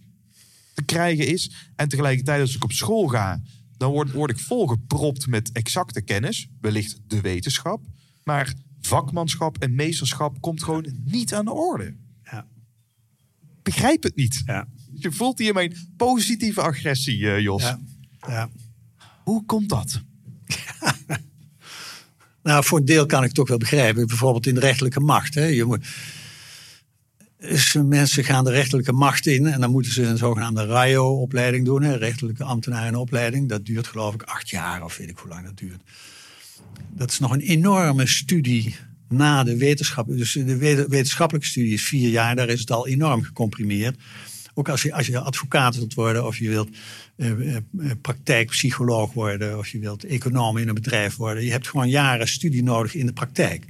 te 0.73 0.83
krijgen 0.83 1.27
is. 1.27 1.51
En 1.75 1.87
tegelijkertijd 1.87 2.41
als 2.41 2.55
ik 2.55 2.63
op 2.63 2.71
school 2.71 3.07
ga, 3.07 3.41
dan 3.77 3.91
word, 3.91 4.11
word 4.11 4.31
ik 4.31 4.39
volgepropt 4.39 5.27
met 5.27 5.51
exacte 5.51 6.01
kennis. 6.01 6.47
Wellicht 6.61 6.99
de 7.07 7.21
wetenschap. 7.21 7.85
Maar 8.23 8.53
vakmanschap 8.81 9.57
en 9.57 9.75
meesterschap 9.75 10.41
komt 10.41 10.63
gewoon 10.63 10.87
niet 11.05 11.33
aan 11.33 11.45
de 11.45 11.51
orde. 11.51 11.95
Ja. 12.23 12.47
Begrijp 13.63 14.03
het 14.03 14.15
niet. 14.15 14.41
Ja. 14.45 14.67
Je 14.99 15.11
voelt 15.11 15.39
hier 15.39 15.53
mijn 15.53 15.75
positieve 15.97 16.61
agressie, 16.61 17.31
eh, 17.31 17.39
Jos. 17.39 17.61
Ja. 17.63 17.79
ja. 18.27 18.49
Hoe 19.23 19.45
komt 19.45 19.69
dat? 19.69 20.01
Nou, 22.43 22.63
voor 22.63 22.79
een 22.79 22.85
deel 22.85 23.05
kan 23.05 23.23
ik 23.23 23.31
toch 23.31 23.47
wel 23.47 23.57
begrijpen. 23.57 24.07
Bijvoorbeeld 24.07 24.45
in 24.47 24.53
de 24.53 24.59
rechterlijke 24.59 24.99
macht. 24.99 25.33
Hè. 25.33 25.45
Je 25.45 25.63
moet, 25.63 25.85
dus 27.39 27.73
mensen 27.73 28.23
gaan 28.23 28.43
de 28.43 28.51
rechterlijke 28.51 28.91
macht 28.91 29.25
in 29.27 29.45
en 29.45 29.59
dan 29.61 29.71
moeten 29.71 29.91
ze 29.91 30.03
een 30.03 30.17
zogenaamde 30.17 30.65
RAIO-opleiding 30.65 31.65
doen, 31.65 31.81
hè, 31.83 31.95
rechterlijke 31.95 32.43
ambtenarenopleiding. 32.43 33.49
Dat 33.49 33.65
duurt 33.65 33.87
geloof 33.87 34.13
ik 34.13 34.23
acht 34.23 34.49
jaar 34.49 34.83
of 34.83 34.97
weet 34.97 35.09
ik 35.09 35.17
hoe 35.17 35.29
lang 35.29 35.45
dat 35.45 35.57
duurt. 35.57 35.81
Dat 36.89 37.11
is 37.11 37.19
nog 37.19 37.31
een 37.31 37.39
enorme 37.41 38.07
studie 38.07 38.75
na 39.09 39.43
de 39.43 39.57
wetenschap. 39.57 40.07
Dus 40.07 40.31
de 40.31 40.57
wet- 40.57 40.87
wetenschappelijke 40.87 41.47
studie 41.49 41.73
is 41.73 41.83
vier 41.83 42.09
jaar, 42.09 42.35
daar 42.35 42.49
is 42.49 42.59
het 42.59 42.71
al 42.71 42.87
enorm 42.87 43.23
gecomprimeerd. 43.23 43.97
Ook 44.57 44.69
als 44.69 44.81
je, 44.81 44.93
als 44.93 45.07
je 45.07 45.19
advocaat 45.19 45.75
wilt 45.75 45.93
worden 45.93 46.25
of 46.25 46.37
je 46.37 46.49
wilt 46.49 46.69
eh, 47.15 47.55
eh, 47.55 47.61
praktijkpsycholoog 48.01 49.13
worden 49.13 49.57
of 49.57 49.67
je 49.67 49.79
wilt 49.79 50.03
econoom 50.03 50.57
in 50.57 50.67
een 50.67 50.73
bedrijf 50.73 51.15
worden. 51.15 51.43
Je 51.43 51.51
hebt 51.51 51.67
gewoon 51.67 51.89
jaren 51.89 52.27
studie 52.27 52.63
nodig 52.63 52.95
in 52.95 53.05
de 53.05 53.13
praktijk. 53.13 53.65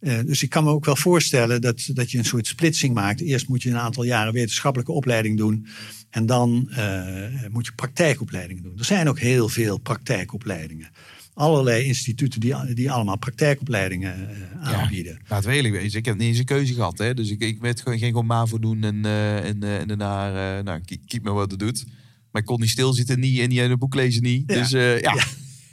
Eh, 0.00 0.18
dus 0.24 0.42
ik 0.42 0.50
kan 0.50 0.64
me 0.64 0.70
ook 0.70 0.84
wel 0.84 0.96
voorstellen 0.96 1.60
dat, 1.60 1.90
dat 1.92 2.10
je 2.10 2.18
een 2.18 2.24
soort 2.24 2.46
splitsing 2.46 2.94
maakt. 2.94 3.20
Eerst 3.20 3.48
moet 3.48 3.62
je 3.62 3.70
een 3.70 3.78
aantal 3.78 4.04
jaren 4.04 4.32
wetenschappelijke 4.32 4.92
opleiding 4.92 5.36
doen. 5.38 5.66
En 6.10 6.26
dan 6.26 6.70
eh, 6.70 7.48
moet 7.50 7.66
je 7.66 7.72
praktijkopleidingen 7.72 8.62
doen. 8.62 8.78
Er 8.78 8.84
zijn 8.84 9.08
ook 9.08 9.18
heel 9.18 9.48
veel 9.48 9.78
praktijkopleidingen. 9.78 10.88
Allerlei 11.34 11.84
instituten 11.84 12.40
die, 12.40 12.74
die 12.74 12.90
allemaal 12.90 13.18
praktijkopleidingen 13.18 14.28
eh, 14.30 14.72
aanbieden. 14.72 15.18
Laat 15.28 15.44
we 15.44 15.52
eerlijk 15.52 15.74
wezen, 15.74 15.98
ik 15.98 16.04
heb 16.04 16.18
niet 16.18 16.28
eens 16.28 16.38
een 16.38 16.44
keuze 16.44 16.74
gehad. 16.74 16.98
Hè? 16.98 17.14
Dus 17.14 17.30
ik, 17.30 17.40
ik 17.40 17.60
werd 17.60 17.80
gewoon 17.80 17.98
geen 17.98 18.08
gewoon 18.10 18.26
MAVO 18.26 18.58
doen 18.58 18.82
en, 18.82 19.04
eh, 19.04 19.48
en, 19.48 19.62
eh, 19.62 19.78
en 19.80 19.88
daarna, 19.88 20.28
eh, 20.28 20.64
nou, 20.64 20.80
kijk 21.06 21.22
maar 21.22 21.32
wat 21.32 21.50
het 21.50 21.60
doet. 21.60 21.84
Maar 22.32 22.42
ik 22.42 22.48
kon 22.48 22.60
niet 22.60 22.70
stilzitten 22.70 23.20
niet, 23.20 23.40
en 23.40 23.48
niet 23.48 23.58
in 23.58 23.70
een 23.70 23.78
boek 23.78 23.94
lezen 23.94 24.22
niet. 24.22 24.42
Ja. 24.46 24.54
Dus 24.58 24.70
ja. 24.70 24.96
Ja. 24.96 25.24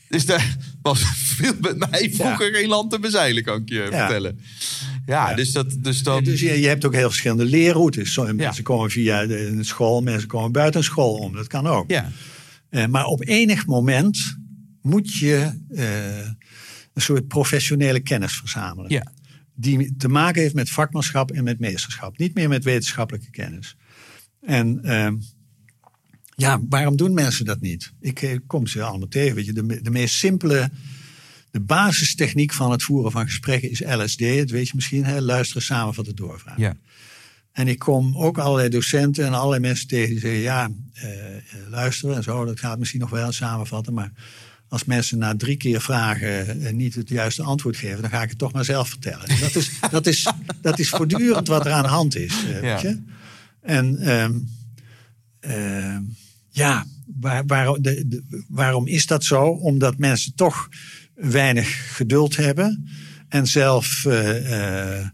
Dus 0.10 0.26
daar 0.26 0.58
was 0.82 1.04
veel 1.16 1.54
met 1.62 1.90
mij 1.90 2.12
vroeger 2.14 2.54
geen 2.56 2.68
land 2.68 2.92
te 2.92 3.00
bezeilen, 3.00 3.44
kan 3.44 3.62
ik 3.62 3.70
je 3.70 3.88
vertellen. 3.92 4.40
Ja, 5.06 5.30
Ja. 5.30 5.36
dus, 5.36 5.52
dat, 5.52 5.78
dus 5.80 6.04
dan... 6.04 6.24
Dus 6.24 6.40
je, 6.40 6.60
je 6.60 6.68
hebt 6.68 6.86
ook 6.86 6.94
heel 6.94 7.10
verschillende 7.10 7.46
leerroutes. 7.46 8.14
Zo, 8.14 8.34
Mensen 8.34 8.64
komen 8.64 8.90
via 8.90 9.26
de, 9.26 9.58
school, 9.62 10.02
mensen 10.02 10.28
komen 10.28 10.52
buiten 10.52 10.84
school 10.84 11.14
om. 11.16 11.34
Dat 11.34 11.48
kan 11.48 11.68
ook. 11.68 11.92
ja. 11.92 12.12
Maar 12.90 13.06
op 13.06 13.28
enig 13.28 13.66
moment 13.66 14.38
moet 14.88 15.14
je 15.14 15.60
eh, 15.70 16.26
een 16.94 17.02
soort 17.02 17.28
professionele 17.28 18.00
kennis 18.00 18.38
verzamelen. 18.38 18.92
Ja. 18.92 19.12
Die 19.56 19.96
te 19.96 20.08
maken 20.08 20.42
heeft 20.42 20.54
met 20.54 20.70
vakmanschap 20.70 21.32
en 21.32 21.44
met 21.44 21.60
meesterschap. 21.60 22.18
Niet 22.18 22.34
meer 22.34 22.50
met 22.50 22.64
wetenschappelijke 22.64 23.30
kennis. 23.30 23.78
En 24.42 24.84
ehm, 24.84 25.16
ja, 26.36 26.62
waarom 26.70 26.96
doen 26.96 27.14
mensen 27.14 27.46
dat 27.46 27.62
niet? 27.62 27.94
Ik 28.00 28.22
eh, 28.22 28.38
kom 28.48 28.68
ze 28.68 28.84
allemaal 28.84 29.08
tegen. 29.08 29.36
Weet 29.36 29.46
je, 29.46 29.54
de, 29.54 29.82
de 29.82 29.92
meest 29.92 30.16
simpele, 30.16 30.70
de 31.52 31.60
basistechniek 31.60 32.54
van 32.54 32.72
het 32.72 32.84
voeren 32.84 33.12
van 33.12 33.26
gesprekken 33.26 33.70
is 33.70 33.80
LSD. 33.80 34.20
Dat 34.20 34.50
weet 34.50 34.68
je 34.68 34.76
misschien, 34.76 35.06
hè? 35.06 35.22
luisteren, 35.22 35.62
samenvatten, 35.62 36.16
doorvragen. 36.16 36.62
Ja. 36.62 36.78
En 37.52 37.68
ik 37.68 37.80
kom 37.80 38.18
ook 38.18 38.38
allerlei 38.38 38.70
docenten 38.70 39.26
en 39.26 39.34
allerlei 39.34 39.62
mensen 39.62 39.88
tegen 39.88 40.10
die 40.10 40.20
zeggen: 40.20 40.40
ja, 40.40 40.70
eh, 40.94 41.10
luisteren 41.70 42.16
en 42.16 42.24
zo, 42.24 42.46
dat 42.46 42.60
gaat 42.60 42.80
misschien 42.80 43.00
nog 43.00 43.10
wel 43.10 43.32
samenvatten. 43.32 43.94
Maar 43.94 44.12
als 44.70 44.86
mensen 44.86 45.18
na 45.18 45.36
drie 45.36 45.58
keer 45.58 45.82
vragen 45.82 46.62
eh, 46.62 46.74
niet 46.74 46.96
het 46.96 47.10
juiste 47.10 47.44
antwoord 47.44 47.78
geven, 47.78 48.02
dan 48.02 48.10
ga 48.10 48.22
ik 48.24 48.30
het 48.30 48.38
toch 48.38 48.52
maar 48.54 48.66
zelf 48.66 48.90
vertellen. 48.90 49.26
En 49.28 49.40
Dat 49.40 49.56
is, 49.56 49.72
dat 49.92 50.08
is, 50.08 50.28
dat 50.62 50.80
is 50.80 50.90
voortdurend 50.90 51.48
wat 51.48 51.66
er 51.66 51.72
aan 51.72 51.84
de 51.84 51.90
hand 51.90 52.16
is. 52.16 52.34
eh, 52.46 52.54
Ja. 52.54 52.62
weet 52.62 52.82
je? 52.82 53.02
En 53.62 53.98
ehm, 53.98 54.34
ehm, 55.40 56.02
ja, 56.50 56.86
waar, 57.20 57.46
waar- 57.46 57.82
de, 57.82 58.08
de- 58.08 58.44
waarom 58.48 58.88
is 58.88 59.06
dat 59.06 59.24
zo? 59.24 59.44
Omdat 59.46 59.98
mensen 59.98 60.36
toch 60.36 60.70
weinig 61.14 61.96
geduld 61.96 62.36
hebben 62.36 62.90
en 63.30 63.48
zelf 63.48 64.06
eh, 64.06 65.06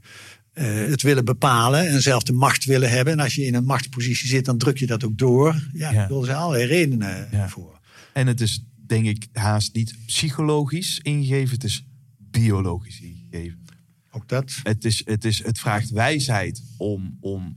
het 0.89 1.01
willen 1.01 1.25
bepalen 1.25 1.87
en 1.87 2.01
zelf 2.01 2.23
de 2.23 2.33
macht 2.33 2.65
willen 2.65 2.89
hebben. 2.89 3.13
En 3.13 3.19
als 3.19 3.35
je 3.35 3.45
in 3.45 3.53
een 3.55 3.65
machtspositie 3.65 4.27
zit, 4.27 4.45
dan 4.45 4.57
druk 4.57 4.77
je 4.77 4.85
dat 4.85 5.03
ook 5.03 5.17
door. 5.17 5.67
Ja, 5.73 5.91
Ja. 5.91 6.07
daar 6.07 6.25
ze 6.25 6.33
allerlei 6.33 6.65
redenen 6.67 7.27
Ja. 7.31 7.49
voor. 7.49 7.79
En 8.13 8.27
het 8.27 8.41
is, 8.41 8.63
denk 8.93 9.05
ik, 9.05 9.27
haast 9.31 9.73
niet 9.75 9.95
psychologisch 10.05 10.99
ingegeven. 11.01 11.53
Het 11.53 11.63
is 11.63 11.85
biologisch 12.17 13.01
ingegeven. 13.01 13.59
Ook 14.11 14.27
dat. 14.29 14.53
Het, 14.63 14.85
is, 14.85 15.01
het, 15.05 15.25
is, 15.25 15.43
het 15.43 15.59
vraagt 15.59 15.89
wijsheid 15.89 16.63
om, 16.77 17.17
om, 17.19 17.55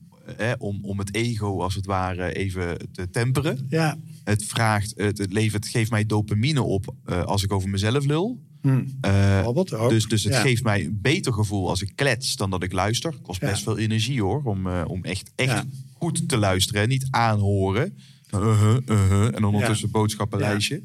om, 0.58 0.78
om 0.82 0.98
het 0.98 1.14
ego, 1.14 1.60
als 1.60 1.74
het 1.74 1.86
ware, 1.86 2.34
even 2.34 2.78
te 2.92 3.10
temperen. 3.10 3.66
Ja, 3.68 3.98
Het 4.24 4.44
vraagt, 4.44 4.92
het, 4.96 5.18
het 5.18 5.32
levert, 5.32 5.64
het 5.64 5.72
geeft 5.72 5.90
mij 5.90 6.06
dopamine 6.06 6.62
op 6.62 6.94
eh, 7.04 7.22
als 7.22 7.42
ik 7.42 7.52
over 7.52 7.68
mezelf 7.68 8.04
lul. 8.04 8.40
hm. 8.62 8.68
Eh, 8.68 8.84
bijvoorbeeld 9.00 9.72
ook. 9.74 9.90
dus, 9.90 10.04
dus 10.08 10.24
het 10.24 10.32
Ja. 10.32 10.40
geeft 10.40 10.62
mij 10.62 10.84
een 10.84 10.98
beter 11.02 11.32
gevoel 11.32 11.68
als 11.68 11.82
ik 11.82 11.92
klets 11.94 12.36
dan 12.36 12.50
dat 12.50 12.62
ik 12.62 12.72
luister. 12.72 13.14
Kost 13.22 13.40
Ja. 13.40 13.50
best 13.50 13.62
veel 13.62 13.78
energie 13.78 14.22
hoor, 14.22 14.42
om, 14.44 14.66
eh, 14.66 14.82
om 14.86 15.04
echt, 15.04 15.30
echt 15.34 15.50
Ja. 15.50 15.64
goed 15.92 16.28
te 16.28 16.36
luisteren. 16.36 16.82
en 16.82 16.88
Niet 16.88 17.06
aanhoren. 17.10 17.98
Uh-huh, 18.34 18.76
uh-huh, 18.86 19.34
en 19.34 19.44
ondertussen 19.44 19.90
boodschappenlijstje. 19.90 20.82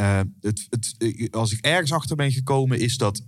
Eh, 0.00 0.20
het, 0.40 0.66
het, 0.70 1.28
als 1.30 1.52
ik 1.52 1.64
ergens 1.64 1.92
achter 1.92 2.16
ben 2.16 2.32
gekomen 2.32 2.80
is 2.80 2.96
dat 2.96 3.22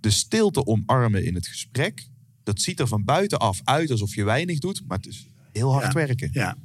de 0.00 0.10
stilte 0.10 0.66
omarmen 0.66 1.24
in 1.24 1.34
het 1.34 1.46
gesprek. 1.46 2.08
Dat 2.42 2.60
ziet 2.60 2.80
er 2.80 2.86
van 2.88 3.04
buitenaf 3.04 3.60
uit 3.64 3.90
alsof 3.90 4.14
je 4.14 4.24
weinig 4.24 4.58
doet. 4.58 4.82
Maar 4.86 4.96
het 4.96 5.06
is 5.06 5.26
heel 5.52 5.72
hard 5.72 5.86
Ja. 5.86 5.92
werken. 5.92 6.30
Ja. 6.32 6.56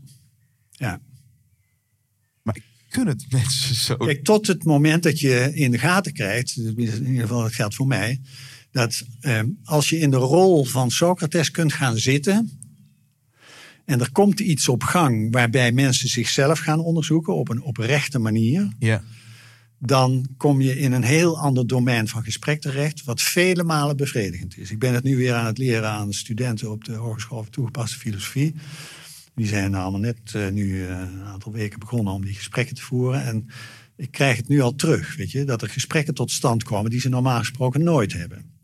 ja. 0.71 1.01
Maar 2.41 2.55
ik 2.55 2.63
kun 2.89 3.07
het 3.07 3.25
mensen 3.31 3.75
zo... 3.75 3.95
Kijk, 3.95 4.23
tot 4.23 4.47
het 4.47 4.63
moment 4.63 5.03
dat 5.03 5.19
je 5.19 5.51
in 5.53 5.71
de 5.71 5.77
gaten 5.79 6.13
krijgt, 6.13 6.57
in 6.57 6.79
ieder 6.79 7.21
geval 7.21 7.41
dat 7.41 7.53
geldt 7.53 7.75
voor 7.75 7.87
mij, 7.87 8.21
dat 8.71 9.05
ehm, 9.19 9.49
als 9.63 9.89
je 9.89 9.99
in 9.99 10.11
de 10.11 10.17
rol 10.17 10.65
van 10.65 10.91
Socrates 10.91 11.51
kunt 11.51 11.73
gaan 11.73 11.97
zitten 11.97 12.59
en 13.85 13.99
er 13.99 14.11
komt 14.11 14.39
iets 14.39 14.69
op 14.69 14.83
gang 14.83 15.31
waarbij 15.31 15.71
mensen 15.71 16.09
zichzelf 16.09 16.59
gaan 16.59 16.79
onderzoeken 16.79 17.35
op 17.35 17.49
een 17.49 17.61
oprechte 17.61 18.19
manier, 18.19 18.71
Ja. 18.79 19.03
Dan 19.79 20.27
kom 20.37 20.61
je 20.61 20.79
in 20.79 20.91
een 20.91 21.03
heel 21.03 21.39
ander 21.39 21.67
domein 21.67 22.07
van 22.07 22.23
gesprek 22.23 22.61
terecht, 22.61 23.03
wat 23.03 23.21
vele 23.21 23.63
malen 23.63 23.97
bevredigend 23.97 24.57
is. 24.57 24.71
Ik 24.71 24.79
ben 24.79 24.93
het 24.93 25.03
nu 25.03 25.15
weer 25.17 25.33
aan 25.33 25.45
het 25.45 25.57
leren 25.57 25.89
aan 25.89 26.07
de 26.07 26.15
studenten 26.15 26.71
op 26.71 26.83
de 26.85 26.93
Hogeschool 26.93 27.41
voor 27.43 27.51
Toegepaste 27.51 27.97
Filosofie. 27.97 28.55
Die 29.35 29.47
zijn 29.47 29.75
allemaal 29.75 29.99
net 29.99 30.19
eh, 30.33 30.47
nu 30.49 30.83
eh, 30.87 30.89
een 30.99 31.23
aantal 31.23 31.51
weken 31.51 31.79
begonnen 31.79 32.13
om 32.13 32.25
die 32.25 32.33
gesprekken 32.35 32.75
te 32.75 32.81
voeren. 32.81 33.23
En 33.23 33.47
ik 33.95 34.11
krijg 34.11 34.37
het 34.37 34.47
nu 34.47 34.61
al 34.61 34.75
terug, 34.75 35.15
weet 35.15 35.31
je, 35.31 35.43
dat 35.43 35.61
er 35.61 35.69
gesprekken 35.69 36.13
tot 36.13 36.31
stand 36.31 36.63
komen 36.63 36.91
die 36.91 36.99
ze 36.99 37.09
normaal 37.09 37.39
gesproken 37.39 37.83
nooit 37.83 38.13
hebben. 38.13 38.55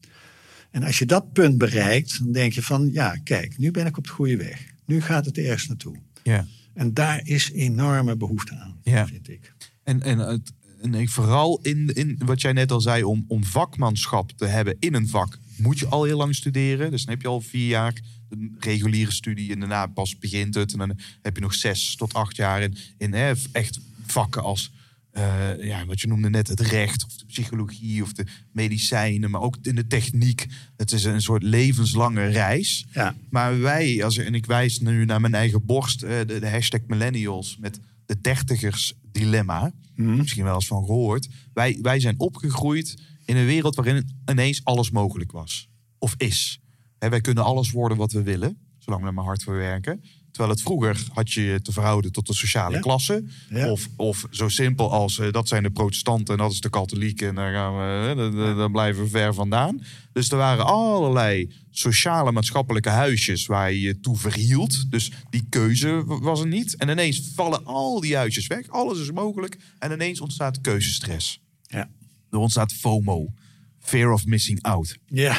En 0.71 0.83
als 0.83 0.99
je 0.99 1.05
dat 1.05 1.33
punt 1.33 1.57
bereikt, 1.57 2.19
dan 2.19 2.31
denk 2.31 2.53
je 2.53 2.63
van, 2.63 2.89
ja, 2.91 3.15
kijk, 3.23 3.57
nu 3.57 3.71
ben 3.71 3.85
ik 3.85 3.97
op 3.97 4.03
de 4.03 4.09
goede 4.09 4.37
weg. 4.37 4.65
Nu 4.85 5.01
gaat 5.01 5.25
het 5.25 5.37
ergens 5.37 5.67
naartoe. 5.67 5.95
ja. 6.23 6.47
En 6.73 6.93
daar 6.93 7.21
is 7.23 7.51
enorme 7.51 8.17
behoefte 8.17 8.55
aan, 8.55 8.77
Ja. 8.83 9.07
vind 9.07 9.29
ik. 9.29 9.53
En, 9.83 10.01
en, 10.01 10.17
het, 10.19 10.51
en 10.83 10.93
ik- 10.93 11.09
vooral 11.09 11.59
in, 11.61 11.89
in 11.93 12.19
wat 12.25 12.41
jij 12.41 12.53
net 12.53 12.71
al 12.71 12.81
zei, 12.81 13.03
om, 13.03 13.25
om 13.27 13.43
vakmanschap 13.43 14.31
te 14.31 14.45
hebben 14.45 14.75
in 14.79 14.93
een 14.93 15.07
vak, 15.07 15.37
moet 15.57 15.79
je 15.79 15.87
al 15.87 16.03
heel 16.03 16.17
lang 16.17 16.35
studeren. 16.35 16.91
Dus 16.91 17.05
dan 17.05 17.13
heb 17.13 17.21
je 17.21 17.27
al 17.27 17.41
vier 17.41 17.67
jaar 17.67 18.01
een 18.29 18.55
reguliere 18.59 19.11
studie 19.11 19.51
en 19.51 19.59
daarna 19.59 19.87
pas 19.87 20.17
begint 20.17 20.55
het. 20.55 20.71
En 20.73 20.77
dan 20.79 20.99
heb 21.21 21.35
je 21.35 21.41
nog 21.41 21.53
zes 21.53 21.95
tot 21.95 22.13
acht 22.13 22.35
jaar 22.35 22.61
in, 22.61 22.77
in 22.97 23.13
hè, 23.13 23.31
echt 23.51 23.79
vakken 24.05 24.43
als, 24.43 24.71
eh, 25.11 25.63
ja, 25.63 25.85
wat 25.85 26.01
je 26.01 26.07
noemde 26.07 26.29
net, 26.29 26.47
het 26.47 26.59
recht 26.59 27.05
of 27.05 27.13
de 27.17 27.25
psychologie 27.25 28.03
of 28.03 28.13
de 28.13 28.25
medicijnen, 28.51 29.31
maar 29.31 29.41
ook 29.41 29.57
in 29.61 29.75
de 29.75 29.87
techniek. 29.87 30.47
Het 30.77 30.91
is 30.91 31.03
een 31.03 31.21
soort 31.21 31.43
levenslange 31.43 32.25
reis. 32.25 32.85
Ja. 32.93 33.15
Maar 33.29 33.59
wij, 33.59 34.03
als, 34.03 34.17
en 34.17 34.35
ik 34.35 34.45
wijs 34.45 34.79
nu 34.79 35.05
naar 35.05 35.21
mijn 35.21 35.33
eigen 35.35 35.65
borst, 35.65 36.03
eh, 36.03 36.17
de, 36.27 36.39
de 36.39 36.49
hashtag 36.49 36.81
millennials 36.87 37.57
met 37.59 37.79
de 38.05 38.21
dertigers 38.21 38.93
dilemma. 39.11 39.71
Misschien 39.95 40.43
wel 40.43 40.55
eens 40.55 40.67
van 40.67 40.85
gehoord. 40.85 41.29
Wij, 41.53 41.79
wij 41.81 41.99
zijn 41.99 42.19
opgegroeid 42.19 43.01
in 43.25 43.37
een 43.37 43.45
wereld 43.45 43.75
waarin 43.75 44.21
ineens 44.29 44.63
alles 44.63 44.91
mogelijk 44.91 45.31
was. 45.31 45.69
Of 45.97 46.13
is. 46.17 46.59
Wij 46.99 47.21
kunnen 47.21 47.43
alles 47.43 47.71
worden 47.71 47.97
wat 47.97 48.11
we 48.11 48.23
willen, 48.23 48.57
zolang 48.77 49.01
we 49.01 49.07
er 49.07 49.13
maar 49.13 49.23
hard 49.23 49.43
voor 49.43 49.55
werken. 49.55 50.03
Terwijl 50.33 50.53
het 50.53 50.61
vroeger 50.63 51.03
had 51.13 51.31
je 51.31 51.41
je 51.41 51.61
te 51.61 51.71
verhouden 51.71 52.11
tot 52.11 52.27
de 52.27 52.33
sociale 52.33 52.75
Ja. 52.75 52.79
klasse. 52.81 53.23
Ja. 53.49 53.71
Of, 53.71 53.87
of 53.95 54.25
zo 54.31 54.49
simpel 54.49 54.91
als 54.91 55.19
eh, 55.19 55.31
dat 55.31 55.47
zijn 55.47 55.63
de 55.63 55.69
protestanten 55.71 56.33
en 56.33 56.39
dat 56.43 56.51
is 56.51 56.59
de 56.61 56.69
katholieken. 56.69 57.27
En 57.27 57.35
daar, 57.35 57.53
gaan 57.53 57.73
we, 57.75 58.55
daar- 58.55 58.71
blijven 58.71 59.03
we 59.03 59.09
ver 59.09 59.33
vandaan. 59.33 59.81
Dus 60.13 60.31
er 60.31 60.37
waren 60.37 60.65
allerlei 60.65 61.53
sociale 61.71 62.31
maatschappelijke 62.31 62.89
huisjes 62.89 63.45
waar 63.45 63.71
je 63.71 63.81
je 63.81 63.99
toe 63.99 64.17
verhield. 64.17 64.91
Dus 64.91 65.11
die 65.29 65.45
keuze 65.49 66.03
was 66.05 66.39
er 66.39 66.47
niet. 66.47 66.75
En 66.75 66.89
ineens 66.89 67.31
vallen 67.35 67.65
al 67.65 67.99
die 67.99 68.15
huisjes 68.15 68.47
weg. 68.47 68.67
Alles 68.69 68.99
is 68.99 69.11
mogelijk. 69.11 69.57
En 69.79 69.91
ineens 69.91 70.21
ontstaat 70.21 70.61
keuzestress. 70.61 71.39
Ja. 71.61 71.89
Er 72.31 72.37
ontstaat 72.37 72.73
FOMO. 72.73 73.33
Fear 73.79 74.11
of 74.11 74.25
missing 74.25 74.61
out. 74.61 74.97
Ja. 75.07 75.37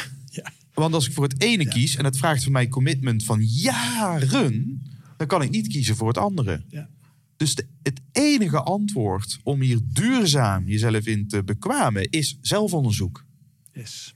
Want 0.75 0.93
als 0.93 1.07
ik 1.07 1.13
voor 1.13 1.23
het 1.23 1.41
ene 1.41 1.67
kies 1.67 1.95
en 1.95 2.05
het 2.05 2.17
vraagt 2.17 2.43
van 2.43 2.51
mij 2.51 2.67
commitment 2.67 3.23
van 3.23 3.43
jaren, 3.43 4.81
dan 5.17 5.27
kan 5.27 5.41
ik 5.41 5.49
niet 5.49 5.67
kiezen 5.67 5.95
voor 5.95 6.07
het 6.07 6.17
andere. 6.17 6.63
Ja. 6.69 6.89
Dus 7.37 7.55
de, 7.55 7.67
het 7.83 8.01
enige 8.11 8.61
antwoord 8.61 9.39
om 9.43 9.61
hier 9.61 9.79
duurzaam 9.83 10.67
jezelf 10.67 11.05
in 11.05 11.27
te 11.27 11.43
bekwamen 11.43 12.09
is 12.09 12.37
zelfonderzoek. 12.41 13.25
Yes. 13.73 14.15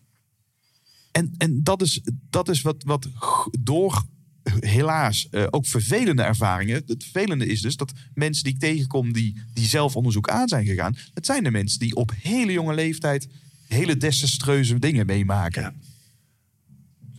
En, 1.12 1.34
en 1.38 1.64
dat 1.64 1.82
is, 1.82 2.02
dat 2.30 2.50
is 2.50 2.62
wat, 2.62 2.84
wat 2.84 3.10
door 3.60 4.06
helaas 4.60 5.30
eh, 5.30 5.48
ook 5.50 5.66
vervelende 5.66 6.22
ervaringen. 6.22 6.84
Het 6.86 7.04
vervelende 7.04 7.46
is 7.46 7.62
dus 7.62 7.76
dat 7.76 7.94
mensen 8.14 8.44
die 8.44 8.54
ik 8.54 8.60
tegenkom 8.60 9.14
die, 9.14 9.42
die 9.54 9.66
zelfonderzoek 9.66 10.30
aan 10.30 10.48
zijn 10.48 10.66
gegaan, 10.66 10.96
het 11.14 11.26
zijn 11.26 11.44
de 11.44 11.52
mensen 11.52 11.80
die 11.80 11.96
op 11.96 12.12
hele 12.22 12.52
jonge 12.52 12.74
leeftijd 12.74 13.28
hele 13.68 13.98
desastreuze 13.98 14.80
dingen 14.80 15.06
meemaken. 15.06 15.62
Ja. 15.62 15.74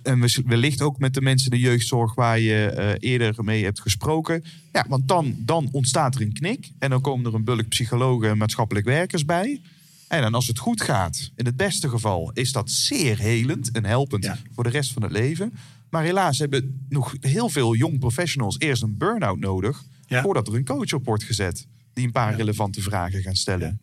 En 0.02 0.20
we- 0.20 0.42
wellicht 0.46 0.82
ook 0.82 0.98
met 0.98 1.14
de 1.14 1.20
mensen 1.20 1.50
de 1.50 1.58
jeugdzorg 1.58 2.14
waar 2.14 2.40
je 2.40 2.64
eh, 2.66 3.10
eerder 3.10 3.44
mee 3.44 3.64
hebt 3.64 3.80
gesproken. 3.80 4.44
Ja, 4.72 4.84
want 4.88 5.08
dan, 5.08 5.34
dan 5.38 5.68
ontstaat 5.72 6.14
er 6.14 6.20
een 6.20 6.32
knik. 6.32 6.70
En 6.78 6.90
dan 6.90 7.00
komen 7.00 7.26
er 7.26 7.34
een 7.34 7.44
bulk 7.44 7.68
psychologen 7.68 8.28
en 8.28 8.38
maatschappelijk 8.38 8.86
werkers 8.86 9.24
bij. 9.24 9.60
En 10.08 10.22
dan 10.22 10.34
als 10.34 10.46
het 10.46 10.58
goed 10.58 10.80
gaat, 10.82 11.30
in 11.36 11.44
het 11.46 11.56
beste 11.56 11.88
geval, 11.88 12.30
is 12.32 12.52
dat 12.52 12.70
zeer 12.70 13.18
helend 13.18 13.70
en 13.70 13.84
helpend 13.84 14.24
Ja. 14.24 14.38
voor 14.54 14.64
de 14.64 14.70
rest 14.70 14.92
van 14.92 15.02
het 15.02 15.12
leven. 15.12 15.52
Maar 15.90 16.02
helaas 16.02 16.38
hebben 16.38 16.84
nog 16.88 17.14
heel 17.20 17.48
veel 17.48 17.74
jong 17.74 17.98
professionals 17.98 18.58
eerst 18.58 18.82
een 18.82 18.96
burn-out 18.96 19.38
nodig. 19.38 19.84
Ja. 20.06 20.22
Voordat 20.22 20.48
er 20.48 20.54
een 20.54 20.64
coach 20.64 20.92
op 20.92 21.04
wordt 21.04 21.24
gezet. 21.24 21.66
Die 21.92 22.04
een 22.06 22.12
paar 22.12 22.34
relevante 22.36 22.80
vragen 22.82 23.22
gaan 23.22 23.36
stellen. 23.36 23.80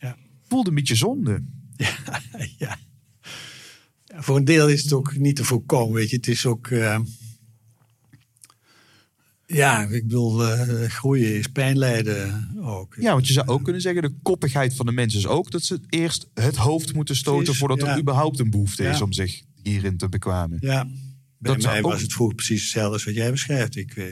Ja. 0.00 0.16
Voelde 0.48 0.68
een 0.68 0.74
beetje 0.74 0.94
zonde. 0.94 1.42
Ja, 2.58 2.78
Voor 4.20 4.36
een 4.36 4.44
deel 4.44 4.68
is 4.68 4.82
het 4.82 4.92
ook 4.92 5.16
niet 5.16 5.36
te 5.36 5.44
voorkomen, 5.44 5.94
weet 5.94 6.10
je. 6.10 6.16
Het 6.16 6.28
is 6.28 6.46
ook... 6.46 6.66
eh, 6.66 6.98
ja, 9.46 9.82
ik 9.82 10.02
bedoel, 10.02 10.44
eh, 10.46 10.88
groeien 10.90 11.34
is 11.34 11.46
pijn 11.46 11.78
lijden 11.78 12.48
ook. 12.62 12.96
Ja, 13.00 13.12
want 13.12 13.26
je 13.26 13.32
zou 13.32 13.46
ook 13.48 13.62
kunnen 13.64 13.82
zeggen, 13.82 14.02
de 14.02 14.14
koppigheid 14.22 14.74
van 14.74 14.86
de 14.86 14.92
mensen 14.92 15.18
is 15.18 15.26
ook 15.26 15.50
dat 15.50 15.62
ze 15.62 15.80
eerst 15.88 16.28
het 16.34 16.56
hoofd 16.56 16.94
moeten 16.94 17.16
stoten 17.16 17.42
Precies, 17.42 17.58
voordat 17.60 17.80
ja. 17.80 17.92
er 17.92 17.98
überhaupt 18.00 18.38
een 18.38 18.50
behoefte 18.50 18.84
is 18.88 19.00
om 19.00 19.12
zich 19.12 19.42
hierin 19.62 19.96
te 19.96 20.08
bekwamen. 20.08 20.58
Ja, 20.60 20.84
bij 21.38 21.54
Dat 21.54 21.62
mij 21.62 21.82
ook- 21.82 21.90
was 21.92 22.02
het 22.02 22.12
vroeger 22.12 22.34
precies 22.36 22.62
hetzelfde 22.62 22.92
als 22.92 23.04
wat 23.04 23.14
jij 23.14 23.30
beschrijft. 23.30 23.76
Ik, 23.76 23.96
eh, 23.96 24.06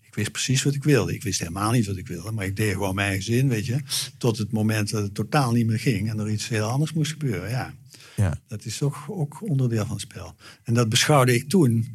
ik 0.00 0.14
wist 0.14 0.30
precies 0.32 0.62
wat 0.62 0.74
ik 0.74 0.84
wilde. 0.84 1.14
Ik 1.14 1.22
wist 1.22 1.38
helemaal 1.38 1.70
niet 1.70 1.86
wat 1.86 1.96
ik 1.96 2.06
wilde, 2.08 2.32
maar 2.32 2.46
ik 2.46 2.56
deed 2.56 2.72
gewoon 2.72 2.94
mijn 2.94 3.06
eigen 3.08 3.24
zin, 3.24 3.48
weet 3.48 3.66
je. 3.66 3.80
Tot 4.18 4.38
het 4.38 4.52
moment 4.52 4.90
dat 4.90 5.02
het 5.02 5.14
totaal 5.14 5.52
niet 5.52 5.66
meer 5.66 5.78
ging 5.80 6.10
en 6.10 6.18
er 6.18 6.30
iets 6.30 6.48
heel 6.48 6.66
anders 6.66 6.92
moest 6.92 7.10
gebeuren, 7.12 7.50
ja. 7.50 7.74
Ja. 8.16 8.40
Dat 8.48 8.64
is 8.64 8.82
ook, 8.82 9.04
ook 9.08 9.48
onderdeel 9.48 9.86
van 9.86 9.92
het 9.92 10.00
spel. 10.00 10.34
En 10.62 10.74
dat 10.74 10.88
beschouwde 10.88 11.34
ik 11.34 11.48
toen, 11.48 11.94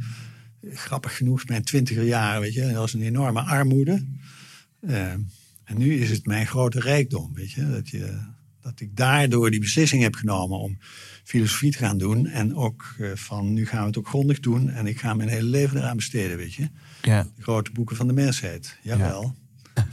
grappig 0.74 1.18
genoeg, 1.18 1.48
mijn 1.48 1.64
twintiger 1.64 2.04
jaren, 2.04 2.42
weet 2.42 2.54
je. 2.54 2.62
Dat 2.62 2.74
was 2.74 2.94
een 2.94 3.02
enorme 3.02 3.42
armoede. 3.42 4.06
Eh, 4.80 5.12
en 5.64 5.78
nu 5.78 5.94
is 6.00 6.10
het 6.10 6.26
mijn 6.26 6.48
grote 6.48 6.80
rijkdom, 6.80 7.34
weet 7.34 7.52
je. 7.52 7.70
Dat, 7.70 7.90
je. 7.90 8.20
dat 8.62 8.80
ik 8.80 8.96
daardoor 8.96 9.52
die 9.52 9.60
beslissing 9.60 10.02
heb 10.02 10.16
genomen 10.16 10.60
om 10.60 10.78
filosofie 11.24 11.72
te 11.72 11.78
gaan 11.78 11.98
doen. 11.98 12.28
En 12.28 12.56
ook 12.56 12.96
eh, 13.00 13.12
van, 13.14 13.54
nu 13.54 13.66
gaan 13.66 13.82
we 13.82 13.88
het 13.88 13.98
ook 13.98 14.08
grondig 14.08 14.40
doen. 14.40 14.70
En 14.70 14.88
ik 14.88 15.00
ga 15.00 15.14
mijn 15.14 15.30
hele 15.30 15.50
leven 15.50 15.78
eraan 15.78 15.96
besteden, 15.96 16.38
weet 16.38 16.54
je. 16.54 16.70
ja, 17.02 17.24
De 17.36 17.42
grote 17.42 17.72
boeken 17.72 17.96
van 17.96 18.08
de 18.08 18.14
mensheid, 18.14 18.78
jawel. 18.82 19.36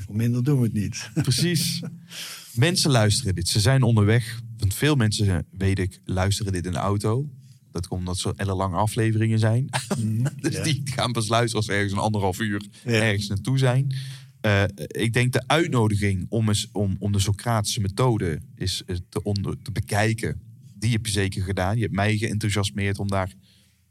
Voor 0.05 0.17
minder 0.17 0.45
doen 0.45 0.59
we 0.59 0.65
het 0.65 0.73
niet. 0.73 1.11
precies. 1.15 1.83
Mensen 2.53 2.91
luisteren 2.91 3.35
dit. 3.35 3.49
Ze 3.49 3.61
zijn 3.61 3.83
onderweg. 3.83 4.41
Want 4.63 4.75
veel 4.75 4.95
mensen, 4.95 5.47
weet 5.51 5.79
ik, 5.79 6.01
luisteren 6.05 6.53
dit 6.53 6.67
in 6.67 6.73
de 6.73 6.79
auto. 6.79 7.29
Dat 7.71 7.87
komt 7.87 8.01
omdat 8.01 8.19
ze 8.19 8.33
ellenlange 8.37 8.77
afleveringen 8.77 9.39
zijn. 9.39 9.69
dus 10.41 10.55
ja. 10.55 10.63
die 10.63 10.83
gaan 10.85 11.13
pas 11.13 11.29
luisteren 11.29 11.57
als 11.57 11.67
ze 11.67 11.73
ergens 11.73 11.93
een 11.93 11.99
anderhalf 11.99 12.41
uur 12.41 12.67
Ja. 12.85 12.91
ergens 12.93 13.29
naartoe 13.29 13.59
zijn. 13.59 13.95
Eh, 14.41 14.65
ik 14.87 15.13
denk 15.13 15.33
de 15.33 15.43
uitnodiging 15.47 16.27
om, 16.29 16.49
eens, 16.49 16.69
om, 16.73 16.97
om 16.99 17.13
de 17.13 17.19
Socratische 17.19 17.81
methode 17.81 18.41
is 18.55 18.83
eh, 18.87 18.97
te, 19.09 19.23
onder, 19.23 19.63
te 19.63 19.73
bekijken. 19.73 20.41
Die 20.75 20.93
heb 20.93 21.07
je 21.07 21.13
zeker 21.13 21.43
gedaan. 21.43 21.77
Je 21.77 21.83
hebt 21.83 21.95
mij 21.95 22.17
geenthousiasmeerd 22.17 22.99
om 22.99 23.09
daar 23.09 23.33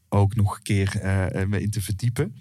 ook 0.09 0.35
nog 0.35 0.55
een 0.55 0.63
keer 0.63 0.99
eh, 0.99 1.45
me 1.45 1.61
in 1.61 1.69
te 1.69 1.81
verdiepen. 1.81 2.35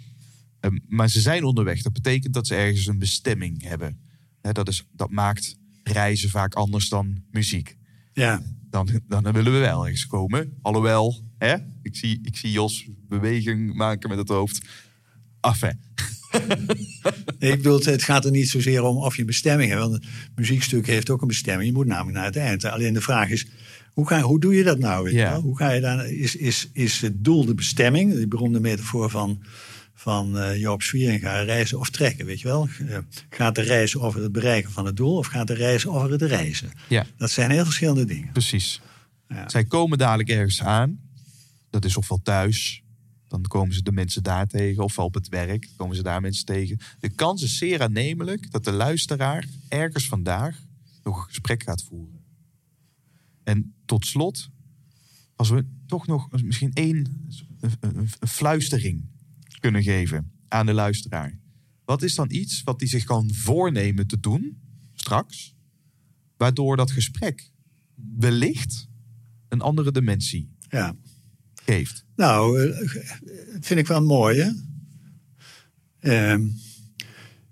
Ehm, 0.61 0.79
maar 0.89 1.09
ze 1.09 1.21
zijn 1.21 1.45
onderweg. 1.45 1.83
Dat 1.83 1.93
betekent 1.93 2.35
dat 2.35 2.47
ze 2.47 2.55
ergens 2.55 2.87
een 2.87 2.99
bestemming 2.99 3.63
hebben. 3.63 4.01
Dat, 4.41 4.69
is, 4.69 4.85
dat 4.93 5.11
maakt 5.11 5.57
reizen 5.83 6.31
vaak 6.31 6.55
anders 6.55 6.89
dan 6.89 7.23
muziek. 7.31 7.79
Ja, 8.21 8.43
Dan, 8.71 8.89
dan 9.09 9.33
willen 9.33 9.53
we 9.53 9.59
wel 9.59 9.83
ergens 9.83 10.07
komen. 10.07 10.59
Alhoewel, 10.63 11.25
hè, 11.39 11.55
ik, 11.83 11.97
zie, 11.97 12.21
ik 12.23 12.37
zie 12.37 12.51
Jos 12.51 12.89
beweging 13.09 13.75
maken 13.75 14.09
met 14.09 14.19
het 14.19 14.29
hoofd. 14.29 14.61
Enfin, 15.41 15.81
ik 17.39 17.57
bedoel, 17.57 17.81
het 17.81 18.03
gaat 18.03 18.25
er 18.25 18.31
niet 18.31 18.49
zozeer 18.49 18.83
om 18.83 18.97
of 18.97 19.15
je 19.15 19.21
een 19.21 19.27
bestemming 19.27 19.71
hebt. 19.71 19.83
Want 19.83 19.95
een 19.95 20.09
muziekstuk 20.35 20.87
heeft 20.87 21.11
ook 21.11 21.21
een 21.21 21.29
bestemming. 21.29 21.69
Je 21.69 21.75
moet 21.77 21.87
namelijk 21.87 22.17
naar 22.17 22.25
het 22.25 22.37
eind. 22.37 22.65
Alleen 22.65 22.95
de 22.95 23.01
vraag 23.01 23.31
is, 23.31 23.47
hoe, 23.93 24.07
ga, 24.07 24.21
hoe 24.21 24.41
doe 24.41 24.55
je 24.55 24.63
dat 24.63 24.79
nou? 24.79 25.05
Weet 25.05 25.13
Ja. 25.13 25.41
Hoe 25.41 25.57
ga 25.57 25.71
je 25.71 25.81
daar, 25.81 26.11
is, 26.11 26.37
is, 26.37 26.69
is 26.73 27.01
het 27.01 27.25
doel 27.25 27.45
de 27.45 27.55
bestemming? 27.55 28.15
Die 28.15 28.29
beroemde 28.29 28.61
metafoor 28.61 29.11
van, 29.11 29.43
van 30.01 30.39
eh, 30.39 30.61
Joop 30.61 30.83
Swieringa, 30.83 31.41
reizen 31.41 31.79
of 31.79 31.91
trekken, 31.91 32.27
weet 32.27 32.41
je 32.41 32.47
wel? 32.49 32.69
Eh, 32.89 32.99
gaat 33.31 33.55
de 33.55 33.61
reis 33.61 33.97
over 33.97 34.23
het 34.23 34.33
bereiken 34.33 34.71
van 34.71 34.87
het 34.87 34.97
doel 34.97 35.17
of 35.17 35.27
gaat 35.27 35.47
de 35.47 35.55
reis 35.55 35.87
over 35.87 36.11
het 36.11 36.23
reizen? 36.23 36.71
ja, 36.89 37.07
Dat 37.17 37.31
zijn 37.31 37.51
heel 37.51 37.65
verschillende 37.65 38.05
dingen. 38.05 38.33
precies. 38.33 38.81
Ja. 39.29 39.49
Zij 39.49 39.65
komen 39.65 39.99
dadelijk 39.99 40.29
ergens 40.29 40.63
aan. 40.63 41.01
Dat 41.71 41.85
is 41.85 41.97
ofwel 41.97 42.21
thuis. 42.23 42.83
Dan 43.29 43.43
komen 43.43 43.75
ze 43.75 43.83
de 43.83 43.93
mensen 43.93 44.23
daar 44.23 44.47
tegen. 44.47 44.83
Ofwel 44.85 45.05
op 45.05 45.15
het 45.15 45.29
werk. 45.29 45.69
komen 45.77 45.97
ze 45.97 46.03
daar 46.03 46.21
mensen 46.21 46.45
tegen. 46.45 46.79
De 47.01 47.09
kans 47.09 47.43
is 47.43 47.59
zeer 47.59 47.83
aannemelijk 47.83 48.51
dat 48.51 48.65
de 48.65 48.73
luisteraar 48.73 49.47
ergens 49.69 50.09
vandaag 50.09 50.59
nog 51.03 51.17
een 51.19 51.25
gesprek 51.29 51.63
gaat 51.63 51.83
voeren. 51.83 52.21
En 53.45 53.75
tot 53.87 54.07
slot, 54.07 54.49
als 55.37 55.49
we 55.49 55.65
toch 55.87 56.07
nog 56.07 56.29
misschien 56.43 56.73
één 56.73 57.27
een, 57.61 57.73
een- 57.81 58.09
een 58.21 58.29
fluistering 58.29 59.05
kunnen 59.61 59.83
geven 59.83 60.33
aan 60.49 60.67
de 60.67 60.73
luisteraar. 60.73 61.39
Wat 61.85 62.03
is 62.03 62.15
dan 62.15 62.31
iets 62.31 62.63
wat 62.63 62.81
hij 62.81 62.89
zich 62.89 63.05
kan 63.05 63.31
voornemen 63.35 64.07
te 64.07 64.21
doen 64.21 64.61
straks, 64.95 65.55
waardoor 66.37 66.77
dat 66.77 66.91
gesprek 66.91 67.51
wellicht 68.19 68.89
een 69.49 69.61
andere 69.61 69.93
dimensie 69.93 70.51
Ja. 70.69 70.97
geeft? 71.65 72.05
Nou, 72.17 72.61
eh, 72.71 72.79
dat 73.53 73.67
vind 73.67 73.81
ik 73.81 73.87
wel 73.87 74.03
mooi, 74.03 74.41
hè? 74.41 74.51
Ehm, 76.01 76.49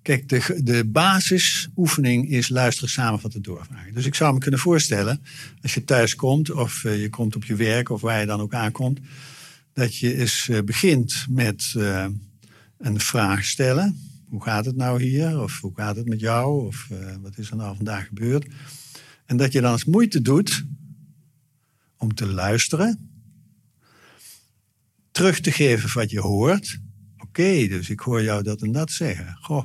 kijk, 0.03 0.29
de, 0.29 0.61
de 0.65 0.85
basisoefening 0.85 2.29
is 2.29 2.49
luisteren, 2.49 2.91
samenvatten, 2.91 3.43
doorvragen. 3.43 3.95
Dus 3.95 4.07
ik 4.07 4.15
zou 4.15 4.35
me 4.35 4.41
kunnen 4.41 4.61
voorstellen, 4.61 5.21
als 5.63 5.75
je 5.75 5.85
thuis 5.85 6.15
komt 6.15 6.51
of 6.51 6.85
eh, 6.85 7.01
je 7.01 7.11
komt 7.11 7.37
op 7.37 7.45
je 7.45 7.55
werk 7.55 7.89
of 7.91 8.01
waar 8.01 8.21
je 8.21 8.27
dan 8.27 8.41
ook 8.41 8.55
aankomt, 8.55 9.01
dat 9.79 9.97
je 9.97 10.15
eens 10.15 10.49
eh, 10.49 10.61
begint 10.61 11.27
met 11.31 11.75
eh, 11.77 12.07
een 12.79 13.01
vraag 13.01 13.45
stellen. 13.45 14.01
Hoe 14.29 14.43
gaat 14.43 14.65
het 14.65 14.77
nou 14.77 15.03
hier? 15.03 15.43
Of 15.43 15.61
hoe 15.61 15.75
gaat 15.75 15.97
het 15.97 16.09
met 16.09 16.21
jou? 16.21 16.67
Of 16.67 16.89
eh, 16.91 17.17
wat 17.21 17.39
is 17.39 17.51
er 17.51 17.57
nou 17.57 17.77
vandaag 17.77 18.07
gebeurd? 18.07 18.47
En 19.27 19.37
dat 19.37 19.53
je 19.53 19.61
dan 19.61 19.73
eens 19.73 19.85
moeite 19.85 20.23
doet 20.23 20.65
om 21.97 22.15
te 22.15 22.27
luisteren 22.27 23.11
terug 25.11 25.41
te 25.41 25.53
geven 25.53 25.95
wat 25.95 26.11
je 26.11 26.21
hoort. 26.21 26.79
Oké, 27.19 27.67
dus 27.69 27.91
ik 27.91 28.01
hoor 28.01 28.23
jou 28.23 28.43
dat 28.43 28.63
en 28.63 28.73
dat 28.73 28.91
zeggen. 28.91 29.39
Goh. 29.41 29.65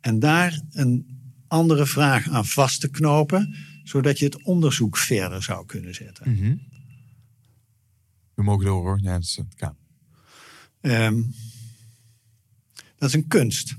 En 0.00 0.18
daar 0.18 0.60
een 0.70 1.06
andere 1.46 1.86
vraag 1.86 2.28
aan 2.28 2.46
vast 2.46 2.80
te 2.80 2.90
knopen, 2.90 3.54
zodat 3.84 4.18
je 4.18 4.24
het 4.24 4.42
onderzoek 4.42 4.96
verder 4.96 5.42
zou 5.42 5.66
kunnen 5.66 5.94
zetten. 5.94 6.30
Mhm. 6.30 6.54
We 8.40 8.46
mogen 8.46 8.64
door 8.64 8.82
hoor. 8.82 8.98
Ja, 9.02 9.12
het 9.12 9.54
kan. 9.56 9.76
Ehm, 10.80 11.22
dat 12.96 13.08
is 13.08 13.14
een 13.14 13.26
kunst. 13.26 13.76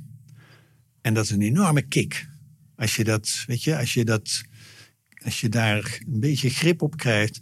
En 1.01 1.13
dat 1.13 1.23
is 1.23 1.29
een 1.29 1.41
enorme 1.41 1.81
kick. 1.81 2.27
Als 2.75 2.95
je 2.95 3.03
dat, 3.03 3.43
weet 3.47 3.63
je, 3.63 3.77
als 3.77 3.93
je 3.93 4.05
dat, 4.05 4.41
als 5.23 5.41
je 5.41 5.49
daar 5.49 6.01
een 6.11 6.19
beetje 6.19 6.49
grip 6.49 6.81
op 6.81 6.97
krijgt, 6.97 7.41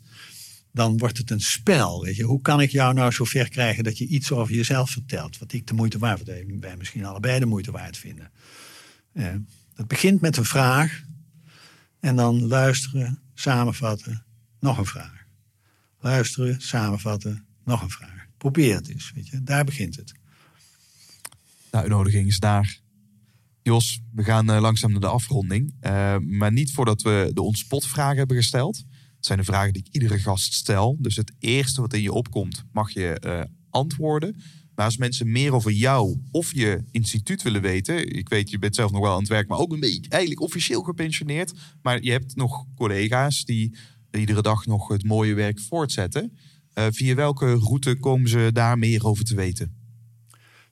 dan 0.72 0.98
wordt 0.98 1.18
het 1.18 1.32
een 1.32 1.42
spel. 1.42 2.04
Weet 2.04 2.16
je. 2.16 2.24
Hoe 2.24 2.42
kan 2.42 2.62
ik 2.62 2.70
jou 2.70 2.94
nou 2.94 3.12
zover 3.12 3.50
krijgen 3.50 3.84
dat 3.84 3.98
je 3.98 4.08
iets 4.08 4.32
over 4.32 4.56
jezelf 4.56 4.90
vertelt, 4.90 5.38
wat 5.38 5.54
ik 5.54 5.68
de 5.68 5.74
moeite 5.74 5.98
waard 5.98 6.22
vind, 6.24 6.62
wij 6.62 6.78
misschien 6.78 7.06
allebei 7.06 7.40
de 7.40 7.46
moeite 7.46 7.72
waard 7.72 7.98
vinden. 7.98 8.32
Eh, 9.14 9.36
het 9.74 9.88
begint 9.88 10.22
met 10.22 10.38
een 10.38 10.46
vraag 10.46 11.04
en 12.00 12.16
dan 12.16 12.48
luisteren, 12.48 13.22
samenvatten, 13.34 14.26
nog 14.60 14.78
een 14.78 14.86
vraag. 14.86 15.19
Luisteren, 16.00 16.62
samenvatten, 16.62 17.46
nog 17.64 17.82
een 17.82 17.90
vraag. 17.90 18.26
Probeer 18.38 18.76
het 18.76 18.90
eens, 18.90 19.12
weet 19.16 19.28
je. 19.28 19.44
Daar 19.44 19.64
begint 19.64 19.96
het. 19.96 20.14
De 21.70 21.78
uitnodiging 21.78 22.28
is 22.28 22.40
daar. 22.40 22.80
Jos, 23.62 24.02
we 24.14 24.24
gaan 24.24 24.50
eh, 24.50 24.62
langzaam 24.62 24.92
naar 24.92 25.00
de 25.00 25.08
afronding. 25.08 25.76
Eh, 25.80 26.18
maar 26.18 26.52
niet 26.52 26.72
voordat 26.72 27.02
we 27.02 27.32
de 27.34 27.42
ontspotvragen 27.42 28.18
hebben 28.18 28.38
gesteld. 28.38 28.78
Het 29.16 29.26
zijn 29.26 29.40
de 29.40 29.46
vragen 29.46 29.74
die 29.74 29.84
ik 29.86 29.94
iedere 29.94 30.20
gast 30.20 30.54
stel. 30.54 30.98
Dus 31.00 31.16
het 31.16 31.32
eerste 31.40 31.82
wat 31.82 31.94
in 31.94 32.02
je 32.02 32.14
opkomt, 32.14 32.64
mag 32.72 32.92
je 32.92 33.20
eh, 33.20 33.42
antwoorden. 33.70 34.36
Maar 34.76 34.86
als 34.86 34.98
mensen 34.98 35.32
meer 35.32 35.54
over 35.54 35.72
jou 35.72 36.22
of 36.32 36.54
je 36.54 36.84
instituut 36.92 37.42
willen 37.42 37.62
weten. 37.62 38.16
Ik 38.16 38.30
weet, 38.30 38.50
je 38.50 38.60
bent 38.60 38.76
zelf 38.76 38.92
nog 38.92 39.02
wel 39.02 39.14
aan 39.14 39.20
het 39.20 39.28
werk, 39.28 39.48
maar 39.48 39.58
ook 39.58 39.72
een 39.72 39.80
beetje 39.80 40.10
eigenlijk 40.10 40.42
officieel 40.42 40.82
gepensioneerd. 40.82 41.54
Maar 41.82 42.04
je 42.04 42.12
hebt 42.12 42.36
nog 42.36 42.66
collega's 42.76 43.46
die 43.46 43.76
iedere 44.12 44.42
dag 44.42 44.66
nog 44.66 44.88
het 44.88 45.04
mooie 45.04 45.34
werk 45.34 45.60
voortzetten. 45.60 46.38
Eh, 46.74 46.88
via 46.92 47.16
welke 47.16 47.54
route 47.54 47.96
komen 47.96 48.30
ze 48.30 48.50
daar 48.54 48.78
meer 48.78 49.06
over 49.06 49.24
te 49.24 49.36
weten? 49.36 49.78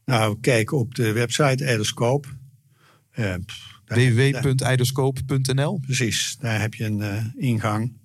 Nou, 0.05 0.39
kijk 0.39 0.71
op 0.71 0.95
de 0.95 1.11
website 1.11 1.65
Eiderscoop. 1.65 2.35
Www.eiderscoop.nl 3.85 5.79
Precies, 5.79 6.37
daar 6.39 6.61
heb 6.61 6.73
je 6.73 6.85
een 6.85 7.01
eh, 7.01 7.25
ingang. 7.35 7.95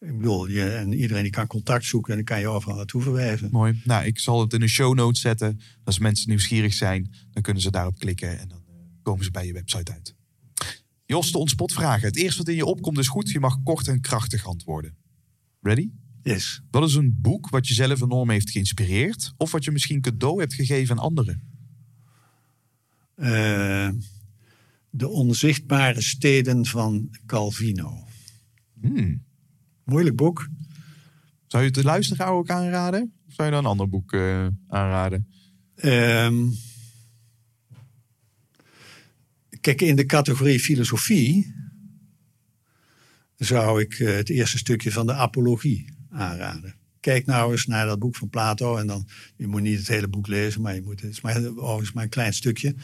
Ik 0.00 0.16
bedoel, 0.16 0.46
je, 0.46 0.70
en 0.70 0.92
iedereen 0.92 1.22
die 1.22 1.32
kan 1.32 1.46
contact 1.46 1.84
zoeken 1.84 2.10
en 2.10 2.16
dan 2.16 2.26
kan 2.26 2.40
je 2.40 2.48
overal 2.48 2.76
naartoe 2.76 3.02
verwijzen. 3.02 3.48
Mooi. 3.50 3.80
Nou, 3.84 4.04
ik 4.04 4.18
zal 4.18 4.40
het 4.40 4.52
in 4.52 4.60
de 4.60 4.68
show 4.68 4.94
notes 4.94 5.20
zetten. 5.20 5.60
Als 5.84 5.98
mensen 5.98 6.28
nieuwsgierig 6.28 6.74
zijn, 6.74 7.14
dan 7.30 7.42
kunnen 7.42 7.62
ze 7.62 7.70
daarop 7.70 7.98
klikken 7.98 8.38
en 8.38 8.48
dan 8.48 8.62
komen 9.02 9.24
ze 9.24 9.30
bij 9.30 9.46
je 9.46 9.52
website 9.52 9.92
uit. 9.92 10.14
Jos, 11.10 11.32
de 11.32 11.38
ontspotvragen. 11.38 12.06
Het 12.06 12.16
eerste 12.16 12.38
wat 12.38 12.48
in 12.48 12.54
je 12.54 12.64
opkomt 12.64 12.98
is 12.98 13.08
goed. 13.08 13.30
Je 13.30 13.40
mag 13.40 13.62
kort 13.62 13.88
en 13.88 14.00
krachtig 14.00 14.46
antwoorden. 14.46 14.96
Ready? 15.60 15.90
Yes. 16.22 16.62
Wat 16.70 16.88
is 16.88 16.94
een 16.94 17.18
boek 17.20 17.48
wat 17.48 17.68
je 17.68 17.74
zelf 17.74 18.00
enorm 18.00 18.30
heeft 18.30 18.50
geïnspireerd? 18.50 19.32
Of 19.36 19.50
wat 19.52 19.64
je 19.64 19.70
misschien 19.70 20.00
cadeau 20.00 20.40
hebt 20.40 20.54
gegeven 20.54 20.96
aan 20.96 21.02
anderen? 21.02 21.42
Eh, 23.14 23.88
de 24.90 25.08
onzichtbare 25.08 26.00
steden 26.00 26.66
van 26.66 27.16
Calvino. 27.26 28.04
Hmm. 28.80 29.24
Moeilijk 29.84 30.16
boek. 30.16 30.48
Zou 31.46 31.62
je 31.62 31.68
het 31.68 31.78
de 31.78 31.84
luisteraar 31.84 32.32
ook 32.32 32.50
aanraden? 32.50 33.12
Of 33.26 33.34
zou 33.34 33.48
je 33.48 33.54
dan 33.54 33.64
een 33.64 33.70
ander 33.70 33.88
boek 33.88 34.12
eh, 34.12 34.46
aanraden? 34.66 35.28
Ehm, 35.74 36.46
kijk, 39.60 39.80
in 39.80 39.96
de 39.96 40.06
categorie 40.06 40.60
filosofie 40.60 41.54
zou 43.36 43.80
ik 43.80 43.94
eh, 43.94 44.14
het 44.14 44.28
eerste 44.28 44.58
stukje 44.58 44.92
van 44.92 45.06
de 45.06 45.12
apologie 45.12 45.92
aanraden. 46.10 46.74
Kijk 47.00 47.26
nou 47.26 47.52
eens 47.52 47.66
naar 47.66 47.86
dat 47.86 47.98
boek 47.98 48.16
van 48.16 48.28
Plato. 48.28 48.76
En 48.76 48.86
dan, 48.86 49.08
je 49.36 49.46
moet 49.46 49.62
niet 49.62 49.78
het 49.78 49.88
hele 49.88 50.08
boek 50.08 50.26
lezen, 50.26 50.60
maar 50.60 50.74
je 50.74 50.82
moet, 50.82 51.00
het 51.00 51.10
is 51.10 51.20
maar, 51.20 51.36
overigens 51.56 51.92
maar 51.92 52.04
een 52.04 52.10
klein 52.10 52.34
stukje. 52.34 52.74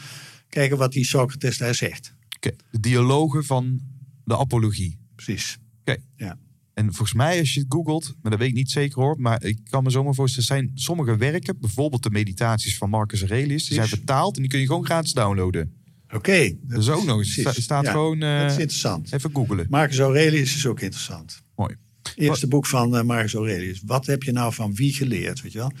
Kijken 0.49 0.77
wat 0.77 0.91
die 0.91 1.05
Socrates 1.05 1.57
daar 1.57 1.75
zegt. 1.75 2.15
De 2.39 2.79
dialogen 2.79 3.45
van 3.45 3.81
de 4.25 4.37
apologie. 4.37 4.99
Precies. 5.15 5.57
Oké. 5.79 5.97
Ja. 6.15 6.37
En 6.73 6.85
volgens 6.85 7.13
mij, 7.13 7.39
als 7.39 7.53
je 7.53 7.59
het 7.59 7.73
googelt, 7.73 8.15
maar 8.21 8.31
dat 8.31 8.39
weet 8.39 8.49
ik 8.49 8.55
niet 8.55 8.71
zeker 8.71 9.01
hoor, 9.01 9.19
maar 9.19 9.43
ik 9.43 9.59
kan 9.63 9.83
me 9.83 9.89
zomaar 9.89 10.13
voorstellen, 10.13 10.47
zijn 10.47 10.71
sommige 10.73 11.17
werken, 11.17 11.59
bijvoorbeeld 11.59 12.03
de 12.03 12.09
meditaties 12.09 12.77
van 12.77 12.89
Marcus 12.89 13.19
Aurelius, 13.19 13.65
die 13.65 13.75
zijn 13.75 13.87
vertaald 13.87 14.35
en 14.35 14.41
die 14.41 14.51
kun 14.51 14.59
je 14.59 14.65
gewoon 14.65 14.85
gratis 14.85 15.13
downloaden. 15.13 15.76
Oké. 16.13 16.53
Dat 16.61 16.79
is 16.81 16.89
ook 16.89 17.05
nog 17.05 17.17
eens. 17.17 17.33
precies. 17.33 17.51
sta- 17.51 17.61
staat 17.61 17.85
Ja, 17.85 17.91
gewoon, 17.91 18.21
eh, 18.21 18.39
dat 18.41 18.51
is 18.51 18.57
interessant. 18.57 19.13
Even 19.13 19.29
googelen. 19.33 19.67
Marcus 19.69 19.99
Aurelius 19.99 20.55
is 20.55 20.65
ook 20.65 20.79
interessant. 20.81 21.41
Mooi. 21.55 21.75
Eerste 22.15 22.47
boek 22.47 22.65
van 22.65 22.97
eh, 22.97 23.03
Marcus 23.03 23.33
Aurelius. 23.33 23.81
Wat 23.85 24.05
heb 24.05 24.23
je 24.23 24.31
nou 24.31 24.53
van 24.53 24.73
wie 24.75 24.93
geleerd, 24.93 25.41
weet 25.41 25.51
je 25.51 25.57
wel? 25.57 25.71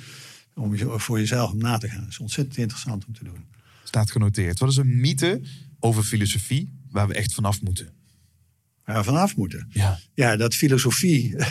Om 0.55 0.75
je- 0.75 0.93
voor 0.99 1.19
jezelf 1.19 1.51
om 1.51 1.57
na 1.57 1.77
te 1.77 1.89
gaan. 1.89 1.99
Dat 1.99 2.09
is 2.09 2.19
ontzettend 2.19 2.57
interessant 2.57 3.05
om 3.05 3.13
te 3.13 3.23
doen. 3.23 3.45
Staat 3.83 4.11
genoteerd. 4.11 4.59
Wat 4.59 4.69
is 4.69 4.77
een 4.77 4.99
mythe 4.99 5.41
over 5.79 6.03
filosofie 6.03 6.73
waar 6.91 7.07
we 7.07 7.13
echt 7.13 7.33
vanaf 7.33 7.61
moeten? 7.61 7.95
waar 8.85 8.97
we 8.97 9.03
vanaf 9.03 9.35
moeten. 9.35 9.67
Ja. 9.69 9.99
Ja, 10.13 10.35
dat 10.35 10.55
filosofie 10.55 11.35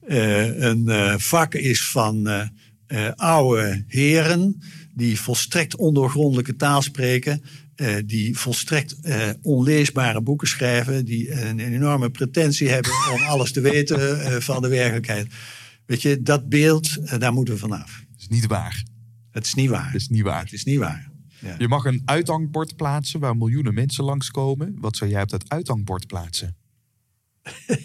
eh, 0.00 0.60
een 0.60 0.88
eh, 0.88 1.14
vak 1.18 1.54
is 1.54 1.88
van 1.88 2.28
eh, 2.28 2.48
eh, 2.86 3.12
oude 3.14 3.84
heren 3.86 4.62
die 4.98 5.20
volstrekt 5.20 5.76
ondoorgrondelijke 5.76 6.56
taal 6.56 6.82
spreken, 6.82 7.42
eh, 7.74 7.96
die 8.04 8.38
volstrekt 8.38 9.00
eh, 9.00 9.28
onleesbare 9.42 10.20
boeken 10.20 10.48
schrijven, 10.48 11.04
die 11.04 11.32
een, 11.32 11.58
een 11.58 11.72
enorme 11.72 12.10
pretentie 12.10 12.68
hebben 12.68 12.92
om 13.12 13.22
alles 13.22 13.52
te 13.52 13.60
weten 13.60 14.24
eh, 14.24 14.40
van 14.40 14.62
de 14.62 14.68
werkelijkheid. 14.68 15.32
Weet 15.86 16.02
je, 16.02 16.22
dat 16.22 16.48
beeld, 16.48 17.18
daar 17.20 17.32
moeten 17.32 17.54
we 17.54 17.60
vanaf. 17.60 18.04
Dat 18.10 18.20
is 18.20 18.28
niet 18.28 18.46
waar. 18.46 18.84
Het 19.30 19.46
is 19.46 19.54
niet 19.54 19.70
waar. 19.70 19.92
Dat 19.92 20.00
is 20.00 20.08
niet 20.08 20.22
waar. 20.22 20.42
Het 20.42 20.52
is 20.52 20.64
niet 20.64 20.78
waar. 20.78 21.10
Ja. 21.40 21.54
Je 21.58 21.68
mag 21.68 21.84
een 21.84 22.02
uithangbord 22.04 22.76
plaatsen 22.76 23.20
waar 23.20 23.36
miljoenen 23.36 23.74
mensen 23.74 24.04
langskomen. 24.04 24.76
Wat 24.78 24.96
zou 24.96 25.10
jij 25.10 25.22
op 25.22 25.28
dat 25.28 25.48
uithangbord 25.48 26.06
plaatsen? 26.06 26.56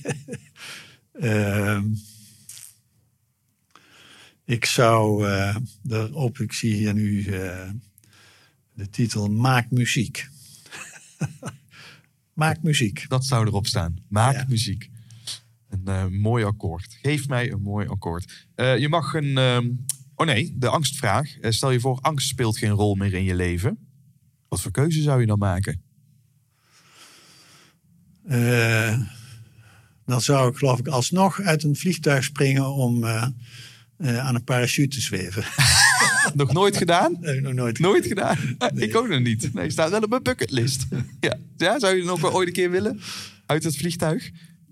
Ehm, 1.14 1.86
ik 4.46 4.66
zou 4.66 5.28
erop, 5.90 6.40
ik 6.40 6.54
zie 6.54 6.74
hier 6.74 6.94
nu 6.94 7.26
eh, 7.26 7.70
de 8.74 8.90
titel 8.90 9.28
Maak 9.28 9.72
muziek. 9.72 10.28
Maak 12.34 12.62
muziek. 12.64 13.06
Dat 13.10 13.26
zou 13.26 13.48
erop 13.48 13.68
staan. 13.68 13.96
Maak 14.08 14.34
Ja. 14.34 14.46
muziek. 14.48 14.90
Een 15.70 15.86
eh, 15.86 16.06
mooi 16.08 16.44
akkoord. 16.44 16.98
Geef 17.02 17.28
mij 17.28 17.52
een 17.52 17.62
mooi 17.62 17.88
akkoord. 17.88 18.48
Je 18.56 18.88
mag 18.90 19.14
een. 19.14 19.38
ehm, 19.38 19.70
oh 20.16 20.26
nee, 20.26 20.54
de 20.58 20.70
angstvraag. 20.70 21.36
Stel 21.42 21.72
je 21.72 21.80
voor, 21.80 22.00
angst 22.02 22.28
speelt 22.28 22.58
geen 22.58 22.70
rol 22.72 22.96
meer 22.96 23.14
in 23.14 23.24
je 23.24 23.36
leven. 23.36 23.78
Wat 24.48 24.62
voor 24.62 24.72
keuze 24.72 25.02
zou 25.02 25.20
je 25.20 25.26
dan 25.26 25.38
maken? 25.40 25.82
Dan 30.06 30.22
zou 30.22 30.50
ik 30.52 30.58
geloof 30.58 30.80
ik 30.80 30.88
alsnog 30.88 31.40
uit 31.42 31.64
een 31.64 31.76
vliegtuig 31.76 32.24
springen 32.24 32.74
om 32.74 33.04
eh, 34.04 34.20
aan 34.20 34.36
een 34.36 34.44
parachute 34.44 34.96
te 34.96 35.02
zweven. 35.02 35.44
Nog 36.34 36.54
nooit 36.54 36.78
gedaan? 36.78 37.18
Ik 37.22 37.42
nog 37.42 37.54
nooit. 37.54 37.80
Nooit 37.80 38.06
gedaan? 38.08 38.38
Ik 38.76 38.96
ook 38.96 39.08
nog 39.08 39.20
niet. 39.20 39.54
Nee, 39.54 39.70
staat 39.70 39.90
wel 39.90 40.02
op 40.02 40.10
mijn 40.10 40.24
bucketlist. 40.24 40.86
Ja. 41.20 41.38
ja, 41.58 41.80
zou 41.80 41.96
je 41.96 42.04
nog 42.04 42.22
wel 42.22 42.34
ooit 42.34 42.48
een 42.48 42.54
keer 42.54 42.72
willen? 42.72 43.02
Uit 43.46 43.64
het 43.64 43.78
vliegtuig? 43.78 44.30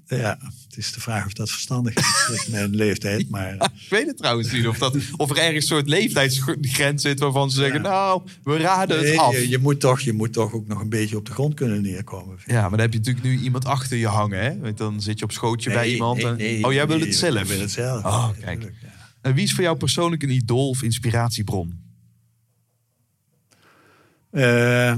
Ja, 0.07 0.37
het 0.67 0.77
is 0.77 0.93
de 0.93 0.99
vraag 0.99 1.25
of 1.25 1.33
dat 1.33 1.49
verstandig 1.49 1.93
is 1.95 2.05
met 2.31 2.47
mijn 2.49 2.75
leeftijd. 2.75 3.29
Maar 3.29 3.53
Ik 3.53 3.89
weet 3.89 4.07
het 4.07 4.17
trouwens 4.17 4.51
niet. 4.51 4.67
Of, 4.67 4.77
dat, 4.77 4.95
of 5.17 5.29
er 5.29 5.37
ergens 5.37 5.55
een 5.55 5.75
soort 5.75 5.87
leeftijdsgrens 5.87 7.01
zit 7.01 7.19
waarvan 7.19 7.51
ze 7.51 7.57
zeggen... 7.57 7.83
Ja. 7.83 7.89
nou, 7.89 8.21
we 8.43 8.57
raden 8.57 8.97
het 8.97 9.05
nee, 9.05 9.19
af. 9.19 9.33
je, 9.33 9.49
je, 9.49 9.57
moet 9.57 9.79
toch, 9.79 9.99
je 10.01 10.13
moet 10.13 10.33
toch 10.33 10.53
ook 10.53 10.67
nog 10.67 10.81
een 10.81 10.89
beetje 10.89 11.17
op 11.17 11.25
de 11.25 11.31
grond 11.31 11.53
kunnen 11.53 11.81
neerkomen. 11.81 12.37
Ja, 12.45 12.61
maar 12.61 12.69
dan 12.69 12.79
heb 12.79 12.91
je 12.93 12.97
natuurlijk 12.97 13.25
nu 13.25 13.39
iemand 13.39 13.65
achter 13.65 13.97
je 13.97 14.07
hangen. 14.07 14.43
Hè? 14.43 14.59
Want 14.59 14.77
dan 14.77 15.01
zit 15.01 15.19
je 15.19 15.25
op 15.25 15.31
schootje 15.31 15.69
bij 15.71 15.83
Nee, 15.85 15.93
iemand. 15.93 16.17
nee, 16.17 16.27
en- 16.27 16.37
nee, 16.37 16.65
oh, 16.65 16.73
jij 16.73 16.87
wil 16.87 16.97
nee, 16.97 17.05
het 17.05 17.15
zelf? 17.15 17.41
Ik 17.41 17.47
wil 17.47 17.59
het 17.59 17.71
zelf. 17.71 18.03
Oh, 18.03 18.29
kijk. 18.41 18.61
ja. 18.61 18.89
En 19.22 19.34
wie 19.34 19.43
is 19.43 19.53
voor 19.53 19.64
jou 19.64 19.77
persoonlijk 19.77 20.23
een 20.23 20.30
idool 20.30 20.69
of 20.69 20.84
inspiratiebron? 20.84 21.80
Eh, 24.30 24.95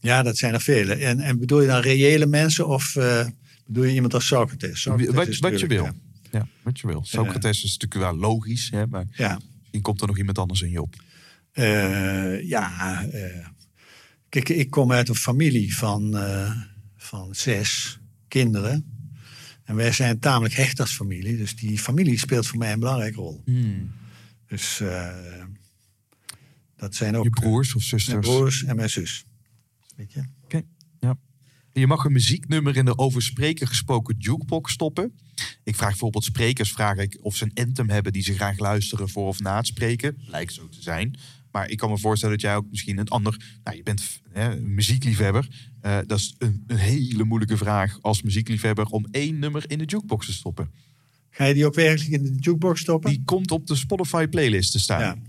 ja, 0.00 0.22
dat 0.22 0.36
zijn 0.36 0.54
er 0.54 0.60
vele. 0.60 0.94
En, 0.94 1.20
en 1.20 1.38
bedoel 1.38 1.60
je 1.60 1.66
dan 1.66 1.80
reële 1.80 2.26
mensen 2.26 2.68
of 2.68 2.96
eh, 2.96 3.26
bedoel 3.66 3.84
je 3.84 3.94
iemand 3.94 4.14
als 4.14 4.26
Socrates? 4.26 4.80
Socrates 4.80 5.38
Wat, 5.38 5.60
je 5.60 5.66
wil. 5.66 5.88
Ja, 6.30 6.48
wat 6.62 6.80
je 6.80 6.86
wil. 6.86 7.04
Socrates 7.04 7.64
is 7.64 7.78
natuurlijk 7.78 8.10
wel 8.10 8.20
logisch. 8.20 8.70
Hè? 8.70 8.86
Maar 8.86 9.04
Ja, 9.10 9.38
komt 9.82 10.00
er 10.00 10.06
nog 10.06 10.18
iemand 10.18 10.38
anders 10.38 10.62
in 10.62 10.70
je 10.70 10.82
op. 10.82 10.94
Eh, 11.52 12.48
ja, 12.48 13.02
eh, 13.12 13.46
kijk, 14.28 14.48
ik 14.48 14.70
kom 14.70 14.92
uit 14.92 15.08
een 15.08 15.14
familie 15.14 15.76
van, 15.76 16.16
eh, 16.16 16.56
van 16.96 17.34
zes 17.34 17.98
kinderen. 18.28 18.93
En 19.64 19.76
wij 19.76 19.92
zijn 19.92 20.18
tamelijk 20.18 20.54
hecht 20.54 20.80
als 20.80 20.92
familie. 20.92 21.36
Dus 21.36 21.56
die 21.56 21.78
familie 21.78 22.18
speelt 22.18 22.46
voor 22.46 22.58
mij 22.58 22.72
een 22.72 22.78
belangrijke 22.78 23.16
rol. 23.16 23.42
Dus 24.46 24.80
eh, 24.80 25.44
dat 26.76 26.94
zijn 26.94 27.16
ook 27.16 27.24
Je 27.24 27.30
broers 27.30 27.68
of 27.74 27.74
mijn 27.74 28.00
zusters? 28.00 28.26
broers 28.26 28.64
en 28.64 28.76
mijn 28.76 28.90
zus. 28.90 29.24
Weet 29.96 30.12
je? 30.12 30.24
Oké, 30.44 30.62
ja. 31.00 31.18
Je 31.72 31.86
mag 31.86 32.04
een 32.04 32.12
muzieknummer 32.12 32.76
in 32.76 32.84
de 32.84 32.98
over 32.98 33.22
spreken 33.22 33.66
gesproken 33.66 34.16
jukebox 34.18 34.72
stoppen. 34.72 35.18
Ik 35.62 35.76
vraag 35.76 35.88
bijvoorbeeld 35.88 36.24
sprekers 36.24 36.72
vraag 36.72 36.96
ik 36.96 37.18
of 37.20 37.36
ze 37.36 37.44
een 37.44 37.66
anthem 37.66 37.90
hebben 37.90 38.12
die 38.12 38.22
ze 38.22 38.34
graag 38.34 38.58
luisteren 38.58 39.08
voor 39.08 39.26
of 39.26 39.40
na 39.40 39.56
het 39.56 39.66
spreken. 39.66 40.16
Lijkt 40.18 40.52
zo 40.52 40.68
te 40.68 40.82
zijn. 40.82 41.18
Maar 41.54 41.70
ik 41.70 41.76
kan 41.76 41.90
me 41.90 41.98
voorstellen 41.98 42.34
dat 42.34 42.44
jij 42.44 42.56
ook 42.56 42.70
misschien 42.70 42.98
een 42.98 43.08
ander... 43.08 43.58
Nou, 43.64 43.76
je 43.76 43.82
bent 43.82 44.20
hè, 44.32 44.60
muziekliefhebber. 44.60 45.48
Eh, 45.80 45.98
dat 46.06 46.18
is 46.18 46.34
een, 46.38 46.64
een 46.66 46.76
hele 46.76 47.24
moeilijke 47.24 47.56
vraag 47.56 47.98
als 48.00 48.22
muziekliefhebber... 48.22 48.86
om 48.86 49.06
één 49.10 49.38
nummer 49.38 49.70
in 49.70 49.78
de 49.78 49.84
jukebox 49.84 50.26
te 50.26 50.32
stoppen. 50.32 50.70
Ga 51.30 51.44
je 51.44 51.54
die 51.54 51.66
ook 51.66 51.74
werkelijk 51.74 52.10
in 52.10 52.22
de 52.22 52.38
jukebox 52.40 52.80
stoppen? 52.80 53.10
Die 53.10 53.22
komt 53.24 53.50
op 53.50 53.66
de 53.66 53.74
Spotify 53.74 54.26
playlist 54.26 54.72
te 54.72 54.78
staan. 54.78 55.22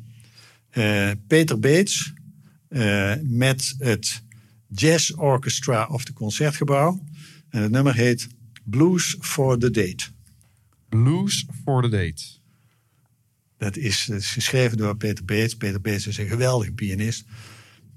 Ja. 0.72 1.10
Eh, 1.10 1.16
Peter 1.28 1.60
Beets 1.60 2.14
eh, 2.68 3.14
met 3.22 3.76
het 3.78 4.24
Jazz 4.68 5.12
Orchestra 5.12 5.86
of 5.86 6.06
de 6.06 6.14
Concertgebouw. 6.14 7.04
En 7.50 7.62
het 7.62 7.72
nummer 7.72 7.96
heet 7.96 8.28
Blues 8.64 9.16
for 9.20 9.58
the 9.58 9.72
Date. 9.72 10.06
Blues 10.90 11.46
for 11.64 11.82
the 11.82 11.90
Date. 11.90 12.24
Dat 13.58 13.78
is, 13.78 14.06
dat 14.06 14.20
is 14.20 14.32
geschreven 14.32 14.78
door 14.78 14.98
Peter 14.98 15.26
Beets. 15.26 15.56
Peter 15.56 15.82
Beets 15.82 16.08
is 16.08 16.18
een 16.18 16.28
geweldige 16.28 16.72
pianist. 16.72 17.26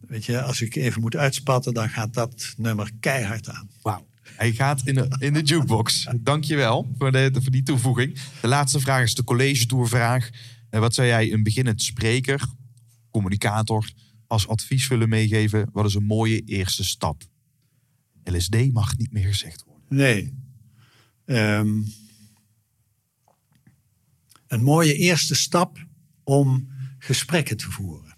Weet 0.07 0.25
je, 0.25 0.43
als 0.43 0.61
ik 0.61 0.77
even 0.77 1.01
moet 1.01 1.17
uitspatten, 1.17 1.75
dan 1.75 1.89
gaat 1.89 2.15
dat 2.15 2.55
nummer 2.57 2.91
keihard 3.01 3.49
aan. 3.49 3.69
Wauw. 3.83 4.07
Hij 4.23 4.53
gaat 4.53 4.83
in 4.85 4.95
de, 4.95 5.17
in 5.19 5.33
de 5.33 5.43
jukebox. 5.43 6.09
Dankjewel 6.21 6.95
voor, 6.99 7.13
de, 7.13 7.31
voor 7.33 7.51
die 7.51 7.63
toevoeging. 7.63 8.19
De 8.41 8.49
laatste 8.49 8.81
vraag 8.81 9.03
is 9.03 9.15
de 9.15 9.25
college 9.25 9.67
tourvraag. 9.67 10.31
En 10.71 10.81
wat 10.81 10.95
zou 10.95 11.07
jij 11.07 11.33
een 11.33 11.43
beginnend 11.43 11.83
spreker, 11.83 12.47
communicator, 13.11 13.91
als 14.27 14.49
advies 14.49 14.89
willen 14.89 15.09
meegeven? 15.09 15.69
Wat 15.73 15.87
is 15.87 15.95
een 15.95 16.05
mooie 16.05 16.43
eerste 16.45 16.85
stap? 16.85 17.23
LSD 18.25 18.73
mag 18.73 18.97
niet 18.97 19.13
meer 19.13 19.27
gezegd 19.27 19.65
worden. 19.65 19.85
Nee. 19.89 20.35
Ehm, 21.25 21.81
een 24.49 24.63
mooie 24.63 24.95
eerste 24.95 25.35
stap 25.35 25.87
om 26.25 26.69
gesprekken 26.99 27.57
te 27.57 27.71
voeren. 27.71 28.17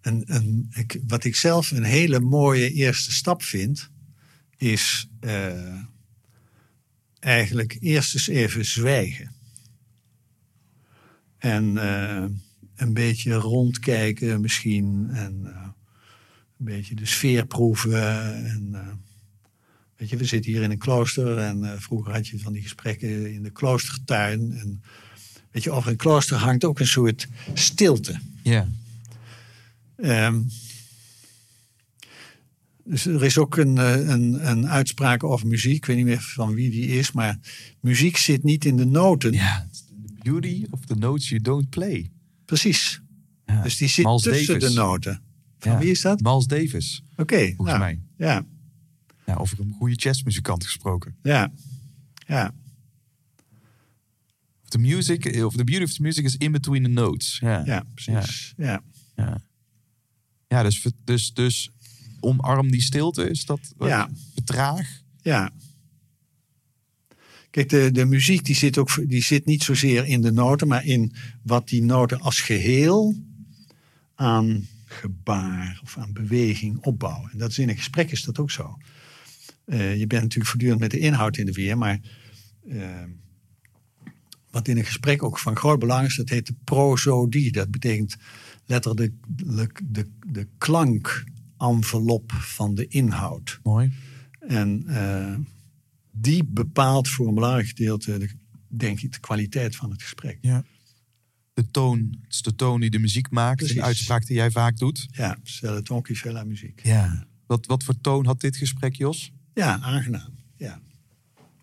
Een, 0.00 0.22
een, 0.26 0.68
ik, 0.74 1.00
wat 1.06 1.24
ik 1.24 1.36
zelf 1.36 1.70
een 1.70 1.82
hele 1.82 2.20
mooie 2.20 2.72
eerste 2.72 3.12
stap 3.12 3.42
vind, 3.42 3.90
is 4.56 5.08
eh, 5.20 5.82
eigenlijk 7.18 7.76
eerst 7.80 8.14
eens 8.14 8.28
even 8.28 8.64
zwijgen. 8.64 9.32
En 11.38 11.76
eh, 11.76 12.24
een 12.74 12.94
beetje 12.94 13.34
rondkijken 13.34 14.40
misschien. 14.40 15.10
En 15.10 15.44
een 16.58 16.64
beetje 16.64 16.94
de 16.94 17.06
sfeer 17.06 17.46
proeven. 17.46 18.44
En, 18.44 18.74
weet 19.98 20.08
je, 20.08 20.16
we 20.16 20.24
zitten 20.24 20.52
hier 20.52 20.62
in 20.62 20.70
een 20.70 20.78
klooster. 20.78 21.38
En 21.38 21.64
eh, 21.64 21.80
vroeger 21.80 22.12
had 22.12 22.26
je 22.28 22.38
van 22.38 22.52
die 22.52 22.62
gesprekken 22.62 23.32
in 23.34 23.42
de 23.42 23.50
kloostertuin. 23.50 24.52
En 24.52 24.82
weet 25.50 25.62
je, 25.62 25.70
over 25.70 25.90
een 25.90 25.96
klooster 25.96 26.36
hangt 26.36 26.64
ook 26.64 26.80
een 26.80 26.86
soort 26.86 27.28
stilte. 27.54 28.20
Ja. 28.42 28.68
Ehm, 29.96 30.40
dus 32.84 33.06
er 33.06 33.24
is 33.24 33.38
ook 33.38 33.56
een, 33.56 33.78
eh, 33.78 34.08
een, 34.08 34.48
een 34.50 34.68
uitspraak 34.68 35.24
over 35.24 35.46
muziek. 35.46 35.76
Ik 35.76 35.84
weet 35.84 35.96
niet 35.96 36.04
meer 36.06 36.20
van 36.20 36.54
wie 36.54 36.70
die 36.70 36.86
is. 36.86 37.12
Maar 37.12 37.38
muziek 37.80 38.16
zit 38.16 38.42
niet 38.42 38.64
in 38.64 38.76
de 38.76 38.84
noten. 38.86 39.32
ja. 39.32 39.68
The 39.72 40.30
beauty 40.32 40.66
of 40.70 40.84
the 40.84 40.94
notes 40.94 41.28
you 41.28 41.40
don't 41.40 41.68
play. 41.70 42.10
Precies. 42.44 43.00
Ja. 43.46 43.62
Dus 43.62 43.76
die 43.76 43.88
zit 43.88 44.04
Miles 44.04 44.22
tussen 44.22 44.58
Davis. 44.60 44.74
de 44.74 44.80
noten. 44.80 45.22
Van 45.58 45.72
Ja. 45.72 45.78
wie 45.78 45.90
is 45.90 46.00
dat? 46.00 46.20
Miles 46.20 46.46
Davis. 46.46 47.02
Oké. 47.16 47.38
Volgens 47.38 47.66
nou, 47.66 47.78
mij. 47.78 48.00
Ja, 48.16 48.44
Ja, 49.28 49.34
over 49.34 49.60
een 49.60 49.74
goede 49.78 49.94
jazzmuzikant 49.94 50.64
gesproken. 50.64 51.16
ja, 51.22 51.52
ja. 52.26 52.54
The 54.68 54.78
music, 54.78 55.44
of 55.44 55.54
the 55.56 55.64
beauty 55.64 55.84
of 55.84 55.92
the 55.92 56.02
music 56.02 56.24
is 56.24 56.36
in 56.36 56.52
between 56.52 56.82
the 56.82 56.88
notes. 56.88 57.38
Ja, 57.40 57.62
Ja, 57.64 57.84
precies. 57.94 58.54
Ja. 58.56 58.82
Ja, 59.16 59.40
ja 60.48 60.62
dus, 60.62 60.86
dus, 61.04 61.32
dus 61.34 61.70
omarm 62.20 62.70
die 62.70 62.80
stilte. 62.82 63.30
Is 63.30 63.44
dat 63.44 63.72
wat 63.76 63.88
Ja. 63.88 64.10
vertraag? 64.34 65.00
ja. 65.22 65.50
Kijk, 67.50 67.68
de, 67.68 67.90
de 67.92 68.04
muziek 68.04 68.44
die 68.44 68.54
zit, 68.54 68.78
ook, 68.78 69.08
die 69.08 69.22
zit 69.22 69.44
niet 69.46 69.62
zozeer 69.62 70.04
in 70.06 70.22
de 70.22 70.32
noten, 70.32 70.68
maar 70.68 70.84
in 70.84 71.12
wat 71.42 71.68
die 71.68 71.82
noten 71.82 72.20
als 72.20 72.40
geheel 72.40 73.14
aan 74.14 74.66
gebaar 74.84 75.80
of 75.82 75.98
aan 75.98 76.12
beweging 76.12 76.78
opbouwen. 76.84 77.30
En 77.30 77.38
dat 77.38 77.50
is 77.50 77.58
in 77.58 77.68
een 77.68 77.76
gesprek 77.76 78.10
is 78.10 78.22
dat 78.22 78.38
ook 78.38 78.50
zo. 78.50 78.78
Eh, 79.68 79.98
je 79.98 80.06
bent 80.06 80.22
natuurlijk 80.22 80.50
voortdurend 80.50 80.80
met 80.80 80.90
de 80.90 80.98
inhoud 80.98 81.36
in 81.36 81.46
de 81.46 81.52
weer, 81.52 81.78
maar 81.78 82.00
eh, 82.68 83.02
wat 84.50 84.68
in 84.68 84.76
een 84.76 84.84
gesprek 84.84 85.22
ook 85.22 85.38
van 85.38 85.56
groot 85.56 85.78
belang 85.78 86.06
is, 86.06 86.16
dat 86.16 86.28
heet 86.28 86.46
de 86.46 86.54
prosodie. 86.64 87.52
Dat 87.52 87.70
betekent 87.70 88.16
letterlijk 88.66 89.12
de, 89.26 89.68
de, 89.84 90.06
de 90.26 90.46
klankenvelop 90.58 92.32
van 92.32 92.74
de 92.74 92.86
inhoud. 92.86 93.60
Mooi. 93.62 93.92
En 94.40 94.82
eh, 94.86 95.34
die 96.10 96.44
bepaalt 96.44 97.08
voor 97.08 97.28
een 97.28 97.34
belangrijk 97.34 97.66
gedeelte, 97.66 98.18
de, 98.18 98.30
denk 98.68 99.00
ik, 99.00 99.12
de 99.12 99.20
kwaliteit 99.20 99.76
van 99.76 99.90
het 99.90 100.02
gesprek. 100.02 100.38
Ja. 100.40 100.64
De 101.54 101.70
toon, 101.70 101.98
het 102.22 102.32
is 102.32 102.42
de 102.42 102.54
toon 102.54 102.80
die 102.80 102.90
de 102.90 102.98
muziek 102.98 103.30
maakt. 103.30 103.56
Precies. 103.56 103.76
Een 103.76 103.82
uitspraak 103.82 104.26
die 104.26 104.36
jij 104.36 104.50
vaak 104.50 104.78
doet. 104.78 105.06
Ja, 105.10 105.38
c'est 105.42 105.74
le 105.74 105.82
ton 105.82 106.02
qui 106.02 106.14
fait 106.14 106.32
la 106.32 106.44
muziek. 106.44 106.80
Ja. 106.82 107.26
Wat, 107.46 107.66
wat 107.66 107.84
voor 107.84 108.00
toon 108.00 108.26
had 108.26 108.40
dit 108.40 108.56
gesprek, 108.56 108.94
Jos? 108.94 109.32
Ja, 109.58 109.78
aangenaam. 109.80 110.34
Ja. 110.56 110.80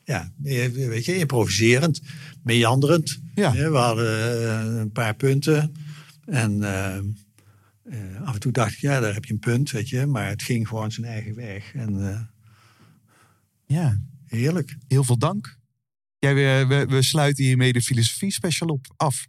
Ja, 0.04 0.32
weet 0.38 1.06
je, 1.06 1.18
improviserend, 1.18 2.02
meanderend. 2.44 3.20
Ja. 3.36 3.52
We 3.54 3.78
hadden 3.78 4.42
eh, 4.50 4.80
een 4.80 4.92
paar 4.92 5.16
punten. 5.16 5.74
En 6.26 6.64
eh, 6.64 6.98
eh, 6.98 8.22
af 8.24 8.34
en 8.34 8.40
toe 8.40 8.52
dacht 8.52 8.74
ik, 8.74 8.80
ja, 8.80 9.00
daar 9.00 9.14
heb 9.14 9.26
je 9.26 9.34
een 9.34 9.40
punt, 9.40 9.72
weet 9.72 9.90
je. 9.90 10.06
Maar 10.06 10.28
het 10.28 10.44
ging 10.44 10.68
gewoon 10.68 10.92
zijn 10.92 11.06
eigen 11.06 11.36
weg. 11.36 11.74
En 11.74 12.30
Ja. 13.66 14.02
heerlijk. 14.26 14.76
Heel 14.88 15.04
veel 15.04 15.18
dank. 15.18 15.58
Jij, 16.20 16.36
we, 16.36 16.66
we, 16.68 16.86
we 16.86 17.02
sluiten 17.02 17.44
hiermee 17.44 17.74
de 17.74 17.82
filosofie 17.82 18.32
special 18.32 18.70
op 18.70 18.94
af. 18.98 19.28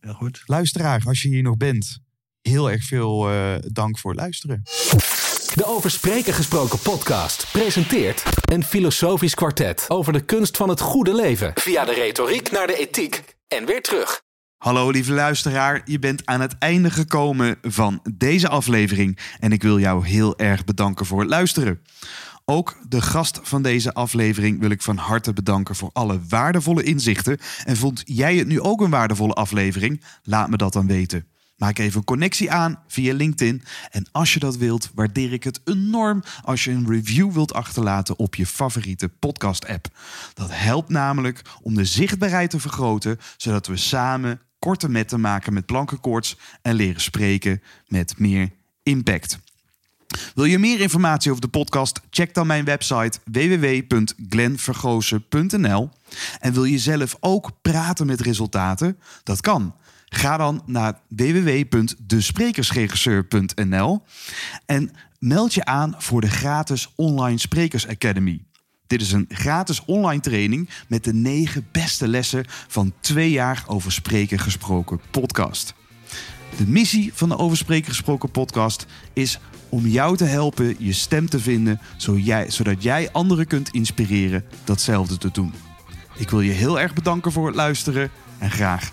Heel 0.00 0.14
goed. 0.14 0.42
Luisteraar, 0.46 1.02
als 1.06 1.22
je 1.22 1.28
hier 1.28 1.42
nog 1.42 1.56
bent, 1.56 1.98
heel 2.42 2.70
erg 2.70 2.84
veel 2.84 3.28
dank 3.72 3.98
voor 3.98 4.10
het 4.10 4.20
luisteren. 4.20 4.62
De 5.54 5.66
Over 5.66 5.90
Spreken 5.90 6.32
Gesproken 6.32 6.78
podcast 6.78 7.48
presenteert 7.52 8.22
een 8.52 8.64
filosofisch 8.64 9.34
kwartet 9.34 9.84
over 9.88 10.12
de 10.12 10.24
kunst 10.24 10.56
van 10.56 10.68
het 10.68 10.80
goede 10.80 11.14
leven. 11.14 11.50
Via 11.54 11.84
de 11.84 11.92
retoriek 11.92 12.50
naar 12.50 12.66
de 12.66 12.76
ethiek 12.76 13.24
en 13.48 13.66
weer 13.66 13.82
terug. 13.82 14.22
Hallo 14.56 14.90
lieve 14.90 15.12
luisteraar, 15.12 15.82
je 15.84 15.98
bent 15.98 16.26
aan 16.26 16.40
het 16.40 16.58
einde 16.58 16.90
gekomen 16.90 17.58
van 17.62 18.00
deze 18.14 18.48
aflevering 18.48 19.18
en 19.38 19.52
ik 19.52 19.62
wil 19.62 19.78
jou 19.78 20.06
heel 20.06 20.38
erg 20.38 20.64
bedanken 20.64 21.06
voor 21.06 21.20
het 21.20 21.28
luisteren. 21.28 21.82
Ook 22.44 22.76
de 22.88 23.00
gast 23.00 23.40
van 23.42 23.62
deze 23.62 23.92
aflevering 23.92 24.60
wil 24.60 24.70
ik 24.70 24.82
van 24.82 24.96
harte 24.96 25.32
bedanken 25.32 25.74
voor 25.74 25.90
alle 25.92 26.20
waardevolle 26.28 26.82
inzichten. 26.82 27.38
En 27.64 27.76
vond 27.76 28.02
jij 28.04 28.36
het 28.36 28.46
nu 28.46 28.60
ook 28.60 28.80
een 28.80 28.90
waardevolle 28.90 29.34
aflevering? 29.34 30.02
Laat 30.22 30.50
me 30.50 30.56
dat 30.56 30.72
dan 30.72 30.86
weten. 30.86 31.26
Maak 31.56 31.78
even 31.78 31.98
een 31.98 32.04
connectie 32.04 32.50
aan 32.50 32.78
via 32.86 33.14
LinkedIn. 33.14 33.62
En 33.90 34.06
als 34.12 34.34
je 34.34 34.40
dat 34.40 34.56
wilt, 34.56 34.90
waardeer 34.94 35.32
ik 35.32 35.44
het 35.44 35.60
enorm 35.64 36.22
als 36.42 36.64
je 36.64 36.70
een 36.70 36.88
review 36.88 37.32
wilt 37.32 37.54
achterlaten 37.54 38.18
op 38.18 38.34
je 38.34 38.46
favoriete 38.46 39.08
podcast-app. 39.08 39.88
Dat 40.34 40.48
helpt 40.52 40.88
namelijk 40.88 41.42
om 41.62 41.74
de 41.74 41.84
zichtbaarheid 41.84 42.50
te 42.50 42.60
vergroten, 42.60 43.18
zodat 43.36 43.66
we 43.66 43.76
samen 43.76 44.40
korte 44.58 44.88
metten 44.88 45.20
maken 45.20 45.52
met 45.52 45.66
plankenkoorts 45.66 46.36
en 46.62 46.74
leren 46.74 47.00
spreken 47.00 47.62
met 47.86 48.18
meer 48.18 48.50
impact. 48.82 49.38
Wil 50.34 50.44
je 50.44 50.58
meer 50.58 50.80
informatie 50.80 51.30
over 51.30 51.42
de 51.42 51.48
podcast? 51.48 52.00
Check 52.10 52.34
dan 52.34 52.46
mijn 52.46 52.64
website 52.64 53.18
www.glenvergozen.nl. 53.24 55.90
En 56.40 56.52
wil 56.52 56.64
je 56.64 56.78
zelf 56.78 57.16
ook 57.20 57.50
praten 57.62 58.06
met 58.06 58.20
resultaten? 58.20 58.98
Dat 59.22 59.40
kan. 59.40 59.74
Ga 60.14 60.36
dan 60.36 60.62
naar 60.66 61.00
www.desprekersregisseur.nl 61.08 64.02
en 64.66 64.90
meld 65.18 65.54
je 65.54 65.64
aan 65.64 65.94
voor 65.98 66.20
de 66.20 66.30
gratis 66.30 66.92
Online 66.96 67.38
Sprekers 67.38 67.88
Academy. 67.88 68.44
Dit 68.86 69.00
is 69.00 69.12
een 69.12 69.28
gratis 69.28 69.84
online 69.84 70.20
training 70.20 70.68
met 70.88 71.04
de 71.04 71.14
negen 71.14 71.66
beste 71.72 72.08
lessen 72.08 72.44
van 72.68 72.92
twee 73.00 73.30
jaar 73.30 73.64
over 73.66 73.92
spreken 73.92 74.38
gesproken 74.38 75.00
podcast. 75.10 75.74
De 76.56 76.66
missie 76.66 77.10
van 77.14 77.28
de 77.28 77.38
Over 77.38 77.56
Spreken 77.56 77.88
Gesproken 77.88 78.30
podcast 78.30 78.86
is 79.12 79.38
om 79.68 79.86
jou 79.86 80.16
te 80.16 80.24
helpen 80.24 80.76
je 80.78 80.92
stem 80.92 81.28
te 81.28 81.40
vinden, 81.40 81.80
zodat 82.48 82.82
jij 82.82 83.12
anderen 83.12 83.46
kunt 83.46 83.70
inspireren 83.70 84.44
datzelfde 84.64 85.18
te 85.18 85.30
doen. 85.32 85.54
Ik 86.16 86.30
wil 86.30 86.40
je 86.40 86.52
heel 86.52 86.80
erg 86.80 86.94
bedanken 86.94 87.32
voor 87.32 87.46
het 87.46 87.56
luisteren 87.56 88.10
en 88.38 88.50
graag 88.50 88.92